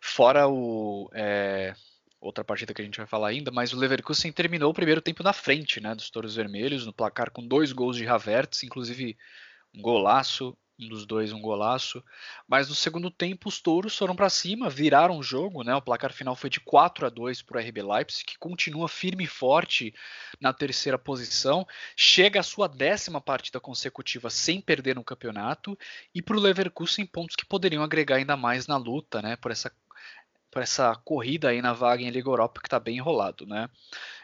fora 0.00 0.48
o. 0.48 1.10
É, 1.12 1.74
outra 2.20 2.44
partida 2.44 2.74
que 2.74 2.82
a 2.82 2.84
gente 2.84 2.96
vai 2.98 3.06
falar 3.06 3.28
ainda, 3.28 3.50
mas 3.50 3.72
o 3.72 3.76
Leverkusen 3.76 4.32
terminou 4.32 4.70
o 4.70 4.74
primeiro 4.74 5.00
tempo 5.00 5.22
na 5.22 5.32
frente, 5.32 5.80
né, 5.80 5.94
dos 5.94 6.10
Touros 6.10 6.34
Vermelhos, 6.34 6.86
no 6.86 6.92
placar 6.92 7.30
com 7.30 7.46
dois 7.46 7.72
gols 7.72 7.96
de 7.96 8.06
Havertz, 8.06 8.62
inclusive 8.62 9.16
um 9.74 9.80
golaço 9.80 10.56
um 10.78 10.88
dos 10.88 11.06
dois 11.06 11.32
um 11.32 11.40
golaço. 11.40 12.02
Mas 12.46 12.68
no 12.68 12.74
segundo 12.74 13.10
tempo 13.10 13.48
os 13.48 13.60
touros 13.60 13.96
foram 13.96 14.14
para 14.14 14.28
cima, 14.28 14.68
viraram 14.68 15.18
o 15.18 15.22
jogo, 15.22 15.62
né? 15.62 15.74
O 15.74 15.82
placar 15.82 16.12
final 16.12 16.36
foi 16.36 16.50
de 16.50 16.60
4 16.60 17.06
a 17.06 17.08
2 17.08 17.42
para 17.42 17.58
o 17.58 17.60
RB 17.60 17.82
Leipzig, 17.82 18.24
que 18.24 18.38
continua 18.38 18.88
firme 18.88 19.24
e 19.24 19.28
forte 19.28 19.94
na 20.40 20.52
terceira 20.52 20.98
posição, 20.98 21.66
chega 21.96 22.40
à 22.40 22.42
sua 22.42 22.68
décima 22.68 23.20
partida 23.20 23.58
consecutiva 23.58 24.28
sem 24.30 24.60
perder 24.60 24.94
no 24.94 25.04
campeonato 25.04 25.78
e 26.14 26.20
para 26.20 26.36
o 26.36 26.40
Leverkusen 26.40 27.06
pontos 27.06 27.36
que 27.36 27.46
poderiam 27.46 27.82
agregar 27.82 28.16
ainda 28.16 28.36
mais 28.36 28.66
na 28.66 28.76
luta, 28.76 29.22
né? 29.22 29.36
Por 29.36 29.50
essa 29.50 29.72
por 30.50 30.62
essa 30.62 30.94
corrida 31.04 31.50
aí 31.50 31.60
na 31.60 31.74
vaga 31.74 32.02
em 32.02 32.08
Liga 32.08 32.30
Europa 32.30 32.62
que 32.62 32.66
está 32.66 32.80
bem 32.80 32.96
enrolado, 32.96 33.44
né? 33.44 33.68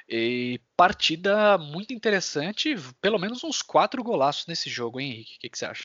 E 0.09 0.61
partida 0.77 1.59
muito 1.59 1.93
interessante, 1.93 2.75
pelo 3.03 3.19
menos 3.19 3.45
uns 3.45 3.61
quatro 3.61 4.03
golaços 4.03 4.47
nesse 4.47 4.71
jogo, 4.71 4.99
hein, 4.99 5.11
Henrique? 5.13 5.37
O 5.37 5.41
que, 5.41 5.51
que 5.51 5.59
você 5.59 5.67
acha? 5.67 5.83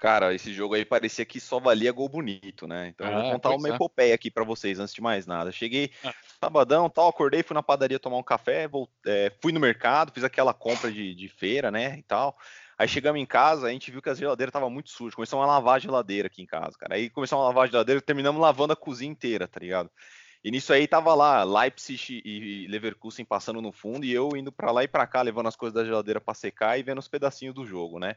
Cara, 0.00 0.34
esse 0.34 0.50
jogo 0.54 0.74
aí 0.74 0.82
parecia 0.82 1.26
que 1.26 1.38
só 1.38 1.60
valia 1.60 1.92
gol 1.92 2.08
bonito, 2.08 2.66
né? 2.66 2.88
Então 2.88 3.06
ah, 3.06 3.10
eu 3.10 3.16
vou 3.16 3.28
ah, 3.28 3.32
contar 3.32 3.50
uma 3.50 3.68
é. 3.68 3.72
epopeia 3.72 4.14
aqui 4.14 4.30
para 4.30 4.42
vocês 4.44 4.80
antes 4.80 4.94
de 4.94 5.02
mais 5.02 5.26
nada. 5.26 5.52
Cheguei 5.52 5.92
ah. 6.02 6.14
sabadão, 6.40 6.88
tal, 6.88 7.10
acordei, 7.10 7.42
fui 7.42 7.54
na 7.54 7.62
padaria 7.62 7.98
tomar 7.98 8.16
um 8.16 8.22
café, 8.22 8.66
é, 9.06 9.30
fui 9.42 9.52
no 9.52 9.60
mercado, 9.60 10.10
fiz 10.10 10.24
aquela 10.24 10.54
compra 10.54 10.90
de, 10.90 11.14
de, 11.14 11.28
feira, 11.28 11.70
né, 11.70 11.98
e 11.98 12.02
tal. 12.02 12.34
Aí 12.78 12.88
chegamos 12.88 13.20
em 13.20 13.26
casa, 13.26 13.66
a 13.66 13.70
gente 13.70 13.90
viu 13.90 14.00
que 14.00 14.08
a 14.08 14.14
geladeira 14.14 14.48
estava 14.48 14.70
muito 14.70 14.88
suja, 14.88 15.14
começamos 15.14 15.44
a 15.44 15.46
lavar 15.46 15.76
a 15.76 15.78
geladeira 15.78 16.28
aqui 16.28 16.40
em 16.40 16.46
casa, 16.46 16.78
cara. 16.78 16.94
Aí 16.94 17.10
começamos 17.10 17.44
a 17.44 17.48
lavar 17.48 17.64
a 17.64 17.66
geladeira, 17.70 18.00
terminamos 18.00 18.40
lavando 18.40 18.72
a 18.72 18.76
cozinha 18.76 19.12
inteira, 19.12 19.46
tá 19.46 19.60
ligado? 19.60 19.90
E 20.42 20.50
nisso 20.50 20.72
aí 20.72 20.88
tava 20.88 21.14
lá 21.14 21.44
Leipzig 21.44 22.22
e 22.24 22.66
Leverkusen 22.68 23.26
passando 23.26 23.60
no 23.60 23.70
fundo 23.70 24.06
e 24.06 24.10
eu 24.10 24.30
indo 24.34 24.50
para 24.50 24.72
lá 24.72 24.82
e 24.82 24.88
para 24.88 25.06
cá 25.06 25.20
levando 25.20 25.48
as 25.48 25.56
coisas 25.56 25.74
da 25.74 25.84
geladeira 25.84 26.22
para 26.22 26.32
secar 26.32 26.78
e 26.78 26.82
vendo 26.82 27.00
os 27.00 27.08
pedacinhos 27.08 27.54
do 27.54 27.66
jogo, 27.66 27.98
né? 27.98 28.16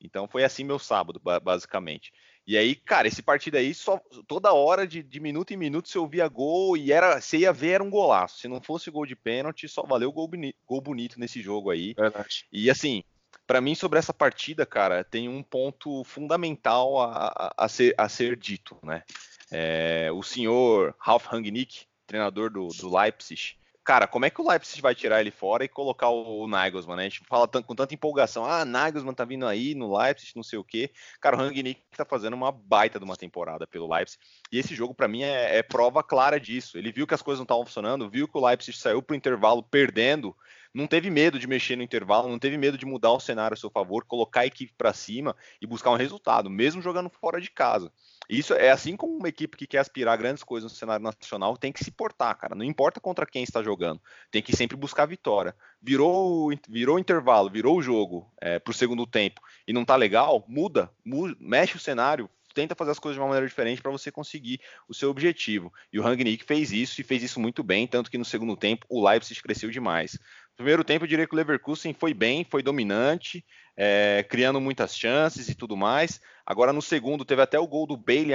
Então 0.00 0.26
foi 0.26 0.44
assim 0.44 0.64
meu 0.64 0.78
sábado, 0.78 1.20
basicamente. 1.42 2.12
E 2.46 2.56
aí, 2.56 2.74
cara, 2.74 3.06
esse 3.06 3.22
partido 3.22 3.56
aí, 3.56 3.72
só 3.74 4.00
toda 4.26 4.52
hora, 4.52 4.86
de, 4.86 5.02
de 5.02 5.20
minuto 5.20 5.52
em 5.52 5.56
minuto, 5.56 5.88
você 5.88 5.98
ouvia 5.98 6.26
gol 6.26 6.76
e 6.76 6.90
era, 6.90 7.20
você 7.20 7.38
ia 7.38 7.52
ver, 7.52 7.72
era 7.72 7.84
um 7.84 7.90
golaço. 7.90 8.38
Se 8.38 8.48
não 8.48 8.60
fosse 8.60 8.90
gol 8.90 9.06
de 9.06 9.14
pênalti, 9.14 9.68
só 9.68 9.82
valeu 9.82 10.10
gol, 10.10 10.26
boni, 10.26 10.54
gol 10.66 10.80
bonito 10.80 11.20
nesse 11.20 11.40
jogo 11.40 11.70
aí. 11.70 11.94
Verdade. 11.94 12.46
E 12.50 12.70
assim, 12.70 13.04
para 13.46 13.60
mim, 13.60 13.74
sobre 13.74 13.98
essa 13.98 14.14
partida, 14.14 14.64
cara, 14.64 15.04
tem 15.04 15.28
um 15.28 15.42
ponto 15.42 16.02
fundamental 16.04 17.00
a, 17.00 17.32
a, 17.36 17.64
a 17.64 17.68
ser, 17.68 17.94
a 17.96 18.08
ser 18.08 18.36
dito, 18.36 18.76
né? 18.82 19.02
É, 19.50 20.08
o 20.12 20.22
senhor 20.22 20.94
Ralf 20.98 21.26
Rangnick, 21.26 21.86
treinador 22.06 22.50
do, 22.50 22.68
do 22.68 22.96
Leipzig, 22.96 23.56
cara, 23.90 24.06
como 24.06 24.24
é 24.24 24.30
que 24.30 24.40
o 24.40 24.48
Leipzig 24.48 24.80
vai 24.80 24.94
tirar 24.94 25.20
ele 25.20 25.32
fora 25.32 25.64
e 25.64 25.68
colocar 25.68 26.10
o, 26.10 26.46
Nagelsmann, 26.46 26.96
né? 26.96 27.02
A 27.06 27.08
gente 27.08 27.24
fala 27.26 27.48
com 27.48 27.74
tanta 27.74 27.92
empolgação, 27.92 28.44
ah, 28.44 28.64
Nagelsmann 28.64 29.12
tá 29.12 29.24
vindo 29.24 29.44
aí 29.44 29.74
no 29.74 29.98
Leipzig, 29.98 30.30
não 30.36 30.44
sei 30.44 30.60
o 30.60 30.64
quê. 30.64 30.92
Cara, 31.20 31.34
o 31.34 31.40
Rangnick 31.40 31.80
tá 31.96 32.04
fazendo 32.04 32.34
uma 32.34 32.52
baita 32.52 33.00
de 33.00 33.04
uma 33.04 33.16
temporada 33.16 33.66
pelo 33.66 33.92
Leipzig. 33.92 34.22
E 34.52 34.60
esse 34.60 34.76
jogo, 34.76 34.94
para 34.94 35.08
mim, 35.08 35.24
é, 35.24 35.58
é, 35.58 35.62
prova 35.64 36.04
clara 36.04 36.38
disso. 36.38 36.78
Ele 36.78 36.92
viu 36.92 37.04
que 37.04 37.14
as 37.14 37.20
coisas 37.20 37.40
não 37.40 37.44
estavam 37.44 37.66
funcionando, 37.66 38.08
viu 38.08 38.28
que 38.28 38.38
o 38.38 38.46
Leipzig 38.46 38.78
saiu 38.78 39.02
pro 39.02 39.16
intervalo 39.16 39.60
perdendo, 39.60 40.36
não 40.72 40.86
teve 40.86 41.10
medo 41.10 41.38
de 41.38 41.46
mexer 41.46 41.76
no 41.76 41.82
intervalo, 41.82 42.28
não 42.28 42.38
teve 42.38 42.56
medo 42.56 42.78
de 42.78 42.86
mudar 42.86 43.12
o 43.12 43.20
cenário 43.20 43.54
a 43.54 43.56
seu 43.56 43.70
favor, 43.70 44.04
colocar 44.04 44.40
a 44.40 44.46
equipe 44.46 44.72
para 44.76 44.92
cima 44.92 45.36
e 45.60 45.66
buscar 45.66 45.90
um 45.90 45.96
resultado, 45.96 46.48
mesmo 46.48 46.80
jogando 46.80 47.10
fora 47.10 47.40
de 47.40 47.50
casa. 47.50 47.92
Isso 48.28 48.54
é 48.54 48.70
assim 48.70 48.96
como 48.96 49.16
uma 49.16 49.28
equipe 49.28 49.56
que 49.56 49.66
quer 49.66 49.78
aspirar 49.78 50.16
grandes 50.16 50.44
coisas 50.44 50.70
no 50.70 50.78
cenário 50.78 51.02
nacional 51.02 51.56
tem 51.56 51.72
que 51.72 51.82
se 51.82 51.90
portar, 51.90 52.36
cara. 52.38 52.54
Não 52.54 52.64
importa 52.64 53.00
contra 53.00 53.26
quem 53.26 53.42
está 53.42 53.60
jogando, 53.60 54.00
tem 54.30 54.40
que 54.40 54.54
sempre 54.54 54.76
buscar 54.76 55.06
vitória. 55.06 55.54
Virou, 55.82 56.50
virou 56.68 56.98
intervalo, 56.98 57.50
virou 57.50 57.76
o 57.76 57.82
jogo 57.82 58.32
é, 58.40 58.60
para 58.60 58.70
o 58.70 58.74
segundo 58.74 59.04
tempo 59.04 59.40
e 59.66 59.72
não 59.72 59.84
tá 59.84 59.96
legal, 59.96 60.44
muda, 60.46 60.90
muda, 61.04 61.36
mexe 61.40 61.76
o 61.76 61.80
cenário, 61.80 62.30
tenta 62.54 62.74
fazer 62.74 62.90
as 62.90 62.98
coisas 62.98 63.16
de 63.16 63.20
uma 63.20 63.28
maneira 63.28 63.46
diferente 63.46 63.82
para 63.82 63.90
você 63.90 64.10
conseguir 64.10 64.60
o 64.88 64.94
seu 64.94 65.10
objetivo. 65.10 65.72
E 65.92 65.98
o 65.98 66.02
Rangnick 66.02 66.44
fez 66.44 66.72
isso 66.72 67.00
e 67.00 67.04
fez 67.04 67.22
isso 67.22 67.40
muito 67.40 67.62
bem, 67.62 67.86
tanto 67.86 68.10
que 68.10 68.18
no 68.18 68.24
segundo 68.24 68.56
tempo 68.56 68.86
o 68.88 69.06
Leipzig 69.06 69.40
cresceu 69.42 69.70
demais. 69.70 70.18
Primeiro 70.56 70.84
tempo, 70.84 71.04
eu 71.04 71.08
diria 71.08 71.26
que 71.26 71.34
o 71.34 71.36
Leverkusen 71.36 71.94
foi 71.94 72.12
bem, 72.12 72.44
foi 72.44 72.62
dominante, 72.62 73.44
é, 73.76 74.24
criando 74.28 74.60
muitas 74.60 74.94
chances 74.96 75.48
e 75.48 75.54
tudo 75.54 75.76
mais. 75.76 76.20
Agora, 76.44 76.72
no 76.72 76.82
segundo, 76.82 77.24
teve 77.24 77.40
até 77.40 77.58
o 77.58 77.66
gol 77.66 77.86
do 77.86 77.96
Bailey 77.96 78.34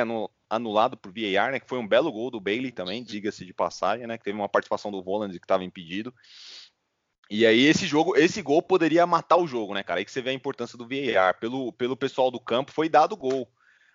anulado 0.50 0.98
por 0.98 1.12
VAR, 1.12 1.52
né? 1.52 1.60
Que 1.60 1.70
foi 1.70 1.78
um 1.78 1.88
belo 1.88 2.12
gol 2.12 2.32
do 2.32 2.40
Bailey 2.40 2.72
também, 2.72 3.04
diga-se 3.04 3.46
de 3.46 3.54
passagem, 3.54 4.08
né? 4.08 4.18
Que 4.18 4.24
teve 4.24 4.38
uma 4.38 4.50
participação 4.50 4.92
do 4.92 5.04
Voland 5.04 5.38
que 5.38 5.46
estava 5.46 5.64
impedido. 5.64 6.14
E 7.30 7.46
aí, 7.46 7.66
esse 7.66 7.88
jogo, 7.88 8.16
esse 8.16 8.42
gol 8.42 8.62
poderia 8.62 9.06
matar 9.06 9.38
o 9.38 9.48
jogo, 9.48 9.74
né, 9.74 9.84
cara? 9.84 10.00
Aí 10.00 10.06
que 10.06 10.12
você 10.12 10.22
vê 10.22 10.32
a 10.32 10.34
importância 10.34 10.78
do 10.78 10.88
VAR. 10.88 11.40
Pelo, 11.40 11.72
pelo 11.74 11.98
pessoal 11.98 12.32
do 12.32 12.40
campo, 12.40 12.72
foi 12.72 12.90
dado 12.90 13.14
o 13.14 13.18
gol. 13.18 13.48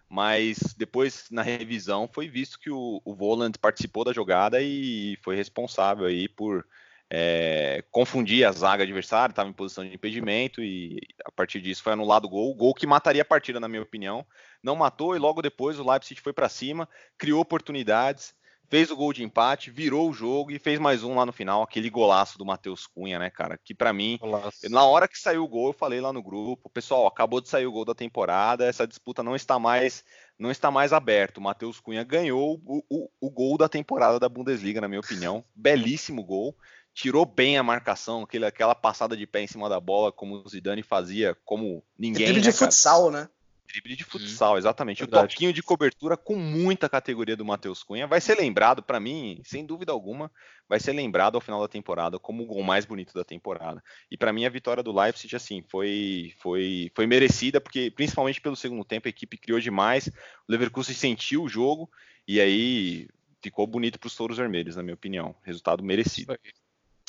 Mas 0.09 0.59
depois, 0.77 1.27
na 1.31 1.43
revisão, 1.43 2.09
foi 2.13 2.29
visto 2.29 2.59
que 2.59 2.71
o, 2.71 3.01
o 3.05 3.15
Voland 3.15 3.57
participou 3.59 4.05
da 4.05 4.13
jogada 4.13 4.61
e 4.61 5.17
foi 5.23 5.37
responsável 5.37 6.07
aí 6.07 6.29
por 6.29 6.67
é, 7.13 7.83
confundia 7.91 8.49
a 8.49 8.53
zaga 8.53 8.85
adversária, 8.85 9.33
estava 9.33 9.49
em 9.49 9.53
posição 9.53 9.85
de 9.85 9.93
impedimento 9.93 10.63
e 10.63 11.01
a 11.25 11.33
partir 11.33 11.61
disso 11.61 11.83
foi 11.83 11.93
anulado 11.93 12.27
o 12.27 12.29
gol, 12.29 12.51
o 12.51 12.55
gol 12.55 12.73
que 12.73 12.87
mataria 12.87 13.23
a 13.23 13.25
partida, 13.25 13.59
na 13.59 13.69
minha 13.69 13.83
opinião. 13.83 14.25
Não 14.63 14.77
matou 14.77 15.17
e 15.17 15.19
logo 15.19 15.43
depois 15.43 15.79
o 15.79 15.91
Leipzig 15.91 16.21
foi 16.21 16.33
para 16.33 16.49
cima, 16.49 16.89
criou 17.19 17.41
oportunidades, 17.41 18.33
fez 18.69 18.93
o 18.93 18.97
gol 18.97 19.13
de 19.13 19.25
empate, 19.25 19.73
virou 19.73 20.09
o 20.09 20.13
jogo 20.13 20.53
e 20.53 20.59
fez 20.61 20.79
mais 20.79 21.03
um 21.03 21.17
lá 21.17 21.27
no 21.27 21.33
final, 21.33 21.63
aquele 21.63 21.91
golaço 21.91 22.39
do 22.39 22.47
Matheus 22.47 22.87
Cunha, 22.87 23.19
né, 23.19 23.29
cara? 23.29 23.59
Que 23.59 23.75
para 23.75 23.93
mim, 23.93 24.17
golaço. 24.21 24.71
na 24.71 24.85
hora 24.85 25.09
que 25.09 25.19
saiu 25.19 25.43
o 25.43 25.49
gol, 25.49 25.71
eu 25.71 25.73
falei 25.73 26.01
lá 26.01 26.13
no 26.13 26.23
grupo, 26.23 26.71
pessoal, 26.71 27.09
acabou 27.09 27.41
de 27.41 27.49
sair 27.49 27.67
o 27.67 27.73
gol 27.73 27.85
da 27.85 27.95
temporada, 27.95 28.65
essa 28.65 28.87
disputa 28.87 29.21
não 29.21 29.35
está 29.35 29.59
mais 29.59 30.05
não 30.39 30.51
está 30.51 30.71
mais 30.71 30.91
aberto. 30.91 31.37
O 31.37 31.43
Matheus 31.43 31.81
Cunha 31.81 32.03
ganhou 32.03 32.59
o, 32.65 32.83
o, 32.89 33.11
o 33.21 33.31
gol 33.31 33.59
da 33.59 33.69
temporada 33.69 34.19
da 34.19 34.27
Bundesliga, 34.27 34.81
na 34.81 34.89
minha 34.89 35.01
opinião. 35.01 35.45
Belíssimo 35.55 36.25
gol 36.25 36.57
tirou 36.95 37.25
bem 37.25 37.57
a 37.57 37.63
marcação, 37.63 38.23
aquele, 38.23 38.45
aquela 38.45 38.75
passada 38.75 39.17
de 39.17 39.27
pé 39.27 39.43
em 39.43 39.47
cima 39.47 39.69
da 39.69 39.81
bola, 39.81 40.13
como 40.13 40.43
o 40.45 40.49
Zidane 40.49 40.83
fazia, 40.83 41.37
como 41.45 41.85
ninguém. 41.99 42.27
Drible 42.27 42.43
né, 42.43 42.51
de 42.51 42.53
futsal, 42.53 43.11
né? 43.11 43.29
Drible 43.67 43.97
de 43.97 44.05
futsal, 44.05 44.59
exatamente. 44.59 45.03
Verdade. 45.03 45.25
O 45.25 45.29
toquinho 45.29 45.53
de 45.53 45.63
cobertura 45.63 46.17
com 46.17 46.37
muita 46.37 46.89
categoria 46.89 47.37
do 47.37 47.45
Matheus 47.45 47.83
Cunha. 47.83 48.07
Vai 48.07 48.21
ser 48.21 48.37
lembrado, 48.37 48.83
para 48.83 48.99
mim, 48.99 49.41
sem 49.45 49.65
dúvida 49.65 49.93
alguma, 49.93 50.31
vai 50.69 50.81
ser 50.81 50.93
lembrado 50.93 51.37
ao 51.37 51.41
final 51.41 51.61
da 51.61 51.69
temporada 51.69 52.19
como 52.19 52.43
o 52.43 52.47
gol 52.47 52.63
mais 52.63 52.85
bonito 52.85 53.15
da 53.15 53.25
temporada. 53.25 53.83
E 54.11 54.17
para 54.17 54.33
mim, 54.33 54.45
a 54.45 54.51
vitória 54.51 54.83
do 54.83 54.93
Leipzig, 54.93 55.35
assim, 55.37 55.63
foi, 55.69 56.35
foi, 56.39 56.91
foi 56.95 57.07
merecida, 57.07 57.61
porque 57.61 57.91
principalmente 57.91 58.41
pelo 58.41 58.57
segundo 58.57 58.85
tempo 58.85 59.07
a 59.07 59.11
equipe 59.11 59.39
criou 59.39 59.61
demais, 59.61 60.09
o 60.09 60.13
Leverkusen 60.53 60.95
sentiu 60.95 61.45
o 61.45 61.49
jogo, 61.49 61.89
e 62.27 62.41
aí 62.41 63.09
ficou 63.41 63.67
bonito 63.67 63.99
para 63.99 64.09
os 64.09 64.15
touros 64.15 64.37
vermelhos, 64.37 64.77
na 64.77 64.83
minha 64.83 64.95
opinião. 64.95 65.35
Resultado 65.43 65.83
merecido. 65.83 66.37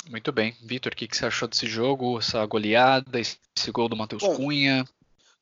Muito 0.09 0.31
bem. 0.31 0.55
Vitor, 0.63 0.93
o 0.93 0.95
que, 0.95 1.07
que, 1.07 1.15
você 1.15 1.25
achou 1.25 1.47
desse 1.47 1.67
jogo, 1.67 2.19
essa 2.19 2.45
goleada, 2.45 3.19
esse 3.19 3.71
gol 3.71 3.87
do 3.87 3.95
Matheus 3.95 4.23
Cunha? 4.23 4.85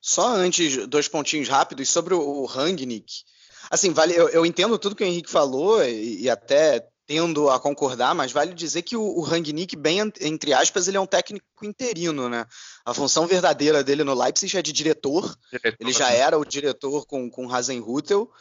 Só 0.02 0.36
antes, 0.36 0.88
dois 0.88 1.08
pontinhos 1.08 1.50
rápidos 1.50 1.90
sobre 1.90 2.14
o 2.14 2.46
Rangnick. 2.46 3.24
Assim, 3.70 3.92
vale, 3.92 4.16
eu, 4.16 4.30
eu 4.30 4.46
entendo 4.46 4.80
tudo 4.80 4.96
que 4.96 5.04
o 5.04 5.08
Henrique 5.08 5.30
falou 5.30 5.84
e, 5.84 6.24
e, 6.24 6.30
até 6.30 6.88
tendo 7.06 7.50
a 7.50 7.60
concordar, 7.60 8.14
mas 8.16 8.32
vale 8.32 8.54
dizer 8.54 8.84
que 8.84 8.96
o, 8.96 9.02
o 9.02 9.22
Rangnick, 9.22 9.76
bem 9.76 10.00
entre 10.22 10.54
aspas, 10.54 10.88
ele 10.88 10.98
é 10.98 11.00
um 11.00 11.06
técnico 11.06 11.46
interino, 11.64 12.30
né? 12.30 12.46
A 12.86 12.94
função 12.94 13.28
verdadeira 13.28 13.84
dele 13.84 14.04
no 14.04 14.14
Leipzig 14.14 14.58
é 14.58 14.62
de 14.62 14.72
diretor. 14.72 15.36
diretor 15.52 15.78
ele 15.80 15.92
já 15.92 16.12
era 16.12 16.38
o 16.38 16.46
diretor 16.46 17.06
com, 17.06 17.30
com 17.30 17.52
Hasenhutel. 17.52 18.32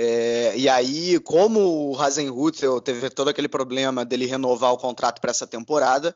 É, 0.00 0.56
e 0.56 0.68
aí, 0.68 1.18
como 1.18 1.90
o 1.90 2.00
Hasenhutel 2.00 2.80
teve 2.80 3.10
todo 3.10 3.26
aquele 3.26 3.48
problema 3.48 4.04
dele 4.04 4.26
renovar 4.26 4.72
o 4.72 4.78
contrato 4.78 5.20
para 5.20 5.32
essa 5.32 5.44
temporada, 5.44 6.14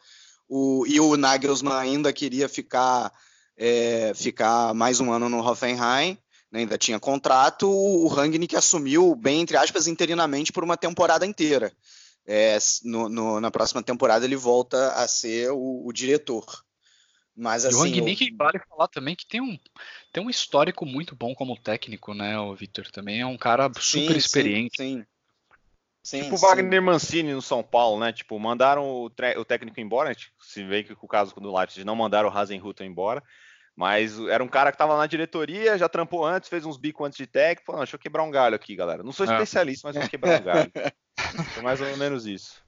o, 0.48 0.86
e 0.86 1.00
o 1.00 1.16
Nagelsmann 1.16 1.74
ainda 1.74 2.12
queria 2.12 2.48
ficar, 2.48 3.12
é, 3.56 4.12
ficar 4.14 4.72
mais 4.72 5.00
um 5.00 5.10
ano 5.10 5.28
no 5.28 5.44
Hoffenheim, 5.44 6.16
né, 6.52 6.60
ainda 6.60 6.78
tinha 6.78 7.00
contrato, 7.00 7.68
o 7.68 8.06
Rangnick 8.06 8.54
assumiu, 8.54 9.16
bem 9.16 9.40
entre 9.40 9.56
aspas, 9.56 9.88
interinamente 9.88 10.52
por 10.52 10.62
uma 10.62 10.76
temporada 10.76 11.26
inteira. 11.26 11.72
É, 12.24 12.56
no, 12.84 13.08
no, 13.08 13.40
na 13.40 13.50
próxima 13.50 13.82
temporada 13.82 14.24
ele 14.24 14.36
volta 14.36 14.92
a 14.92 15.08
ser 15.08 15.50
o, 15.50 15.82
o 15.84 15.92
diretor. 15.92 16.46
Mas 17.36 17.64
assim. 17.64 17.76
E 17.76 17.80
o 17.80 17.82
Rangnick 17.82 18.30
eu... 18.30 18.36
vale 18.36 18.58
falar 18.68 18.88
também 18.88 19.16
que 19.16 19.26
tem 19.26 19.40
um, 19.40 19.58
tem 20.12 20.22
um 20.22 20.30
histórico 20.30 20.84
muito 20.84 21.16
bom 21.16 21.34
como 21.34 21.56
técnico, 21.56 22.14
né, 22.14 22.38
o 22.38 22.54
Victor? 22.54 22.90
Também 22.90 23.20
é 23.20 23.26
um 23.26 23.38
cara 23.38 23.70
super 23.74 24.12
sim, 24.12 24.18
experiente. 24.18 24.76
Sim, 24.76 24.98
sim. 24.98 25.06
Sim, 26.04 26.24
tipo 26.24 26.34
o 26.34 26.38
Wagner 26.38 26.82
Mancini 26.82 27.32
no 27.32 27.40
São 27.40 27.62
Paulo, 27.62 28.00
né? 28.00 28.12
Tipo, 28.12 28.36
mandaram 28.38 28.84
o, 28.84 29.06
o 29.06 29.44
técnico 29.44 29.80
embora, 29.80 30.12
tipo, 30.12 30.34
se 30.44 30.64
vê 30.64 30.82
que 30.82 30.92
o 31.00 31.08
caso 31.08 31.32
do 31.36 31.56
Leipzig 31.56 31.84
não 31.84 31.94
mandaram 31.94 32.28
o 32.28 32.36
Hasenhutel 32.36 32.86
embora, 32.86 33.22
mas 33.76 34.18
era 34.18 34.42
um 34.42 34.48
cara 34.48 34.72
que 34.72 34.74
estava 34.74 34.96
na 34.96 35.06
diretoria, 35.06 35.78
já 35.78 35.88
trampou 35.88 36.26
antes, 36.26 36.48
fez 36.48 36.66
uns 36.66 36.76
bicos 36.76 37.06
antes 37.06 37.16
de 37.16 37.26
técnico, 37.26 37.66
falou, 37.66 37.82
deixa 37.82 37.94
eu 37.94 38.00
quebrar 38.00 38.24
um 38.24 38.32
galho 38.32 38.56
aqui, 38.56 38.74
galera. 38.74 39.04
Não 39.04 39.12
sou 39.12 39.24
é. 39.26 39.32
especialista, 39.32 39.88
mas 39.88 39.96
vou 39.96 40.08
quebrar 40.08 40.40
um 40.40 40.44
galho. 40.44 40.72
Foi 41.54 41.62
mais 41.62 41.80
ou 41.80 41.96
menos 41.96 42.26
isso. 42.26 42.62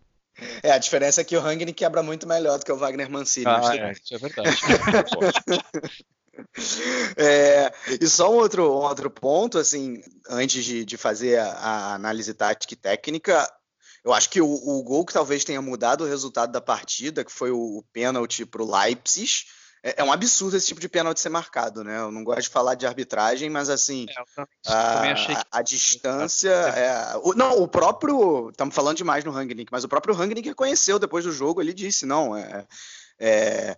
É, 0.63 0.73
a 0.73 0.79
diferença 0.79 1.21
é 1.21 1.25
que 1.25 1.37
o 1.37 1.41
Rangnick 1.41 1.75
quebra 1.75 2.03
muito 2.03 2.27
melhor 2.27 2.59
do 2.59 2.65
que 2.65 2.73
o 2.73 2.77
Wagner 2.77 3.11
Mancini. 3.11 3.47
Ah, 3.47 3.77
é, 3.77 3.93
isso 3.93 4.15
é 4.15 4.19
verdade. 4.19 4.57
é, 7.17 7.73
e 8.01 8.07
só 8.07 8.33
um 8.33 8.37
outro, 8.37 8.65
um 8.65 8.85
outro 8.85 9.11
ponto, 9.11 9.59
assim, 9.59 10.03
antes 10.29 10.65
de, 10.65 10.85
de 10.85 10.97
fazer 10.97 11.39
a, 11.39 11.51
a, 11.51 11.95
análise 11.95 12.35
tática 12.35 12.75
e 12.75 12.77
técnica, 12.77 13.49
eu 14.05 14.13
acho 14.13 14.29
que 14.29 14.41
o, 14.41 14.47
o, 14.47 14.83
gol 14.83 15.07
que 15.07 15.13
talvez 15.13 15.45
tenha 15.45 15.63
mudado 15.63 16.05
o 16.05 16.09
resultado 16.09 16.53
da 16.53 16.61
partida, 16.61 17.25
que 17.25 17.33
foi 17.33 17.51
o, 17.51 17.79
o 17.79 17.83
pênalti 17.93 18.45
para 18.45 18.63
o 18.63 18.71
Leipzig, 18.71 19.45
é, 19.85 19.97
é, 19.99 20.05
um 20.05 20.11
absurdo 20.11 20.57
esse 20.57 20.67
tipo 20.67 20.81
de 20.81 20.89
pênalti 20.89 21.21
ser 21.21 21.29
marcado, 21.29 21.85
né? 21.85 21.99
Eu 21.99 22.11
não 22.11 22.25
gosto 22.25 22.45
de 22.45 22.49
falar 22.49 22.75
de 22.75 22.87
arbitragem, 22.87 23.51
mas 23.51 23.69
assim, 23.69 24.07
é, 24.09 24.71
a, 24.73 25.03
a, 25.03 25.59
a, 25.59 25.63
distância. 25.63 26.49
É, 26.49 27.17
o, 27.23 27.35
não, 27.35 27.63
o 27.63 27.69
próprio. 27.69 28.49
Estamos 28.49 28.75
falando 28.75 28.97
demais 28.97 29.23
no 29.25 29.31
Rangnick, 29.31 29.71
mas 29.71 29.85
o 29.85 29.89
próprio 29.89 30.15
Rangnick 30.15 30.49
reconheceu 30.49 30.99
depois 30.99 31.27
do 31.27 31.33
jogo, 31.33 31.61
ele 31.61 31.75
disse: 31.75 32.07
não, 32.07 32.35
é, 32.35 32.67
é, 33.19 33.77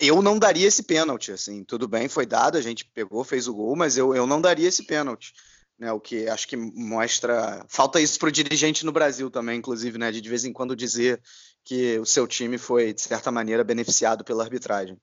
eu 0.00 0.22
não 0.22 0.38
daria 0.38 0.66
esse 0.66 0.84
pênalti. 0.84 1.32
Assim, 1.32 1.62
tudo 1.64 1.86
bem, 1.86 2.08
foi 2.08 2.24
dado, 2.24 2.56
a 2.56 2.62
gente 2.62 2.86
pegou, 2.86 3.22
fez 3.22 3.46
o 3.46 3.52
gol, 3.52 3.76
mas 3.76 3.98
eu, 3.98 4.14
eu 4.14 4.26
não 4.26 4.40
daria 4.40 4.68
esse 4.68 4.84
pênalti. 4.84 5.34
Né, 5.78 5.90
o 5.90 6.00
que 6.00 6.28
acho 6.28 6.48
que 6.48 6.56
mostra. 6.56 7.64
Falta 7.68 8.00
isso 8.00 8.18
para 8.18 8.28
o 8.28 8.32
dirigente 8.32 8.86
no 8.86 8.92
Brasil 8.92 9.30
também, 9.30 9.58
inclusive, 9.58 9.98
né, 9.98 10.12
de 10.12 10.20
de 10.20 10.28
vez 10.28 10.44
em 10.44 10.52
quando 10.52 10.76
dizer 10.76 11.20
que 11.64 11.98
o 11.98 12.06
seu 12.06 12.26
time 12.26 12.56
foi, 12.56 12.92
de 12.92 13.00
certa 13.00 13.30
maneira, 13.30 13.64
beneficiado 13.64 14.24
pela 14.24 14.44
arbitragem. 14.44 14.96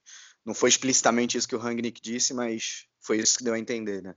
Não 0.49 0.55
foi 0.55 0.69
explicitamente 0.69 1.37
isso 1.37 1.47
que 1.47 1.55
o 1.55 1.59
Rangnick 1.59 2.01
disse, 2.01 2.33
mas 2.33 2.87
foi 2.99 3.19
isso 3.19 3.37
que 3.37 3.43
deu 3.43 3.53
a 3.53 3.59
entender, 3.59 4.01
né? 4.01 4.15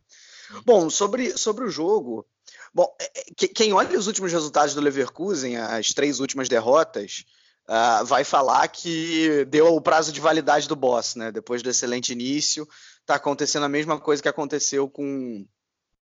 Bom, 0.65 0.89
sobre, 0.89 1.37
sobre 1.37 1.63
o 1.63 1.69
jogo, 1.69 2.27
bom, 2.73 2.91
é, 2.99 3.21
é, 3.21 3.49
quem 3.49 3.75
olha 3.75 3.99
os 3.99 4.07
últimos 4.07 4.33
resultados 4.33 4.75
do 4.75 4.81
Leverkusen, 4.81 5.59
as 5.59 5.93
três 5.93 6.21
últimas 6.21 6.49
derrotas, 6.49 7.27
uh, 7.69 8.03
vai 8.07 8.25
falar 8.25 8.67
que 8.69 9.45
deu 9.45 9.77
o 9.77 9.81
prazo 9.83 10.11
de 10.11 10.23
validade 10.23 10.67
do 10.67 10.75
boss, 10.75 11.17
né? 11.17 11.31
Depois 11.31 11.63
do 11.63 11.69
excelente 11.69 12.13
início, 12.13 12.67
está 13.03 13.17
acontecendo 13.17 13.65
a 13.65 13.69
mesma 13.69 14.01
coisa 14.01 14.23
que 14.23 14.29
aconteceu 14.29 14.89
com, 14.89 15.47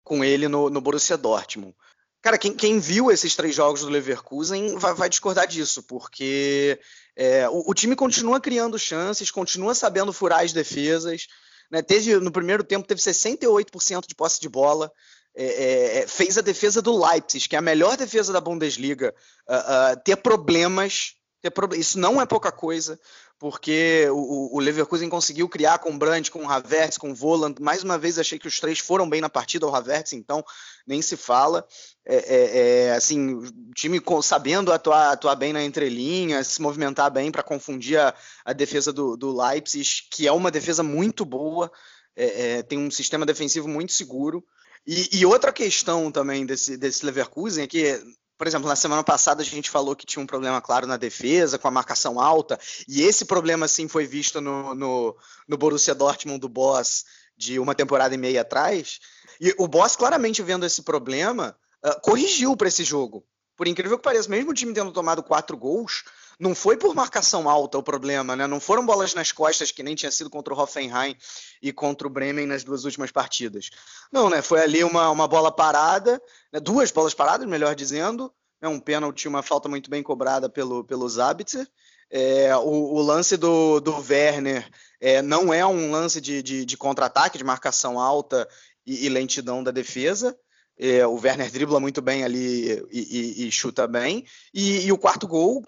com 0.04 0.24
ele 0.24 0.46
no, 0.46 0.70
no 0.70 0.80
Borussia 0.80 1.18
Dortmund. 1.18 1.74
Cara, 2.22 2.36
quem, 2.36 2.52
quem, 2.52 2.78
viu 2.78 3.10
esses 3.10 3.34
três 3.34 3.54
jogos 3.54 3.80
do 3.80 3.88
Leverkusen 3.88 4.76
vai, 4.76 4.92
vai 4.92 5.08
discordar 5.08 5.46
disso, 5.46 5.82
porque 5.82 6.78
é, 7.16 7.48
o, 7.48 7.70
o, 7.70 7.74
time 7.74 7.96
continua 7.96 8.38
criando 8.38 8.78
chances, 8.78 9.30
continua 9.30 9.74
sabendo 9.74 10.12
furar 10.12 10.40
as 10.40 10.52
defesas. 10.52 11.26
Né? 11.70 11.80
Teve, 11.80 12.16
no 12.16 12.30
primeiro 12.30 12.62
tempo 12.62 12.86
teve 12.86 13.00
68% 13.00 14.06
de 14.06 14.14
posse 14.14 14.40
de 14.40 14.48
bola. 14.48 14.92
É, 15.34 15.44
é, 15.44 15.98
é, 15.98 16.06
fez 16.06 16.36
a 16.36 16.42
defesa 16.42 16.82
do 16.82 17.06
Leipzig, 17.06 17.48
que 17.48 17.54
é 17.54 17.58
a 17.58 17.62
melhor 17.62 17.96
defesa 17.96 18.32
da 18.32 18.40
Bundesliga, 18.40 19.14
uh, 19.48 19.94
uh, 19.94 20.02
ter 20.04 20.16
problemas. 20.16 21.14
Pro... 21.48 21.74
Isso 21.74 21.98
não 21.98 22.20
é 22.20 22.26
pouca 22.26 22.52
coisa 22.52 22.98
porque 23.40 24.06
o, 24.10 24.54
o, 24.54 24.60
Leverkusen 24.60 25.08
conseguiu 25.08 25.48
criar 25.48 25.78
com 25.78 25.90
o 25.90 25.96
Brandt, 25.96 26.30
com 26.30 26.44
o 26.44 26.50
Havertz, 26.50 26.98
com 26.98 27.10
o 27.10 27.14
Voland. 27.14 27.58
Mais 27.58 27.82
uma 27.82 27.96
vez, 27.96 28.18
achei 28.18 28.38
que 28.38 28.46
os 28.46 28.60
três 28.60 28.78
foram 28.78 29.08
bem 29.08 29.22
na 29.22 29.30
partida, 29.30 29.66
o 29.66 29.74
Havertz, 29.74 30.12
então, 30.12 30.44
nem 30.86 31.00
se 31.00 31.16
fala. 31.16 31.66
É, 32.04 32.16
é, 32.16 32.58
é 32.58 32.92
assim, 32.92 33.32
o 33.32 33.72
time 33.74 33.98
sabendo 34.22 34.70
atuar, 34.70 35.10
atuar 35.10 35.36
bem 35.36 35.54
na 35.54 35.64
entrelinha, 35.64 36.44
se 36.44 36.60
movimentar 36.60 37.10
bem 37.10 37.32
para 37.32 37.42
confundir 37.42 37.98
a, 37.98 38.14
a 38.44 38.52
defesa 38.52 38.92
do, 38.92 39.16
do, 39.16 39.34
Leipzig, 39.34 39.88
que 40.10 40.26
é 40.26 40.32
uma 40.32 40.50
defesa 40.50 40.82
muito 40.82 41.24
boa, 41.24 41.72
é, 42.14 42.58
é, 42.58 42.62
tem 42.62 42.78
um 42.78 42.90
sistema 42.90 43.24
defensivo 43.24 43.66
muito 43.66 43.92
seguro. 43.92 44.44
E, 44.86 45.18
e, 45.18 45.24
outra 45.24 45.50
questão 45.50 46.12
também 46.12 46.44
desse, 46.44 46.76
desse 46.76 47.06
Leverkusen 47.06 47.64
é 47.64 47.66
que 47.66 48.02
por 48.40 48.46
exemplo, 48.46 48.66
na 48.66 48.74
semana 48.74 49.04
passada 49.04 49.42
a 49.42 49.44
gente 49.44 49.68
falou 49.68 49.94
que 49.94 50.06
tinha 50.06 50.22
um 50.22 50.26
problema 50.26 50.62
claro 50.62 50.86
na 50.86 50.96
defesa, 50.96 51.58
com 51.58 51.68
a 51.68 51.70
marcação 51.70 52.18
alta, 52.18 52.58
e 52.88 53.02
esse 53.02 53.26
problema 53.26 53.68
sim 53.68 53.86
foi 53.86 54.06
visto 54.06 54.40
no, 54.40 54.74
no, 54.74 55.14
no 55.46 55.58
Borussia 55.58 55.94
Dortmund 55.94 56.40
do 56.40 56.48
Boss 56.48 57.04
de 57.36 57.58
uma 57.58 57.74
temporada 57.74 58.14
e 58.14 58.16
meia 58.16 58.40
atrás. 58.40 58.98
E 59.38 59.54
o 59.58 59.68
Boss, 59.68 59.94
claramente 59.94 60.42
vendo 60.42 60.64
esse 60.64 60.80
problema, 60.80 61.54
uh, 61.84 62.00
corrigiu 62.00 62.56
para 62.56 62.68
esse 62.68 62.82
jogo. 62.82 63.26
Por 63.58 63.68
incrível 63.68 63.98
que 63.98 64.04
pareça, 64.04 64.30
mesmo 64.30 64.52
o 64.52 64.54
time 64.54 64.72
tendo 64.72 64.90
tomado 64.90 65.22
quatro 65.22 65.54
gols, 65.54 66.04
não 66.40 66.54
foi 66.54 66.74
por 66.74 66.94
marcação 66.94 67.50
alta 67.50 67.76
o 67.76 67.82
problema, 67.82 68.34
né? 68.34 68.46
Não 68.46 68.58
foram 68.58 68.84
bolas 68.86 69.12
nas 69.12 69.30
costas, 69.30 69.70
que 69.70 69.82
nem 69.82 69.94
tinha 69.94 70.10
sido 70.10 70.30
contra 70.30 70.54
o 70.54 70.58
Hoffenheim 70.58 71.14
e 71.60 71.70
contra 71.70 72.06
o 72.06 72.10
Bremen 72.10 72.46
nas 72.46 72.64
duas 72.64 72.86
últimas 72.86 73.12
partidas. 73.12 73.68
Não, 74.10 74.30
né? 74.30 74.40
Foi 74.40 74.62
ali 74.62 74.82
uma, 74.82 75.10
uma 75.10 75.28
bola 75.28 75.52
parada, 75.52 76.20
né? 76.50 76.58
duas 76.58 76.90
bolas 76.90 77.12
paradas, 77.12 77.46
melhor 77.46 77.74
dizendo, 77.74 78.32
né? 78.60 78.68
um 78.68 78.80
pênalti, 78.80 79.28
uma 79.28 79.42
falta 79.42 79.68
muito 79.68 79.90
bem 79.90 80.02
cobrada 80.02 80.48
pelo, 80.48 80.82
pelo 80.82 81.06
Zabitzer. 81.06 81.68
É, 82.10 82.56
o, 82.56 82.94
o, 82.94 83.02
lance 83.02 83.36
do, 83.36 83.78
do 83.78 83.94
Werner 83.96 84.66
é, 84.98 85.20
não 85.20 85.52
é 85.52 85.64
um 85.64 85.90
lance 85.90 86.22
de, 86.22 86.42
de, 86.42 86.64
de 86.64 86.76
contra-ataque, 86.76 87.38
de 87.38 87.44
marcação 87.44 88.00
alta 88.00 88.48
e, 88.86 89.04
e 89.04 89.08
lentidão 89.10 89.62
da 89.62 89.70
defesa. 89.70 90.36
É, 90.82 91.06
o 91.06 91.20
Werner 91.20 91.50
dribla 91.50 91.78
muito 91.78 92.00
bem 92.00 92.24
ali 92.24 92.86
e, 92.90 93.42
e, 93.42 93.46
e 93.46 93.52
chuta 93.52 93.86
bem. 93.86 94.24
E, 94.54 94.86
e, 94.86 94.92
o 94.92 94.96
quarto 94.96 95.28
gol 95.28 95.62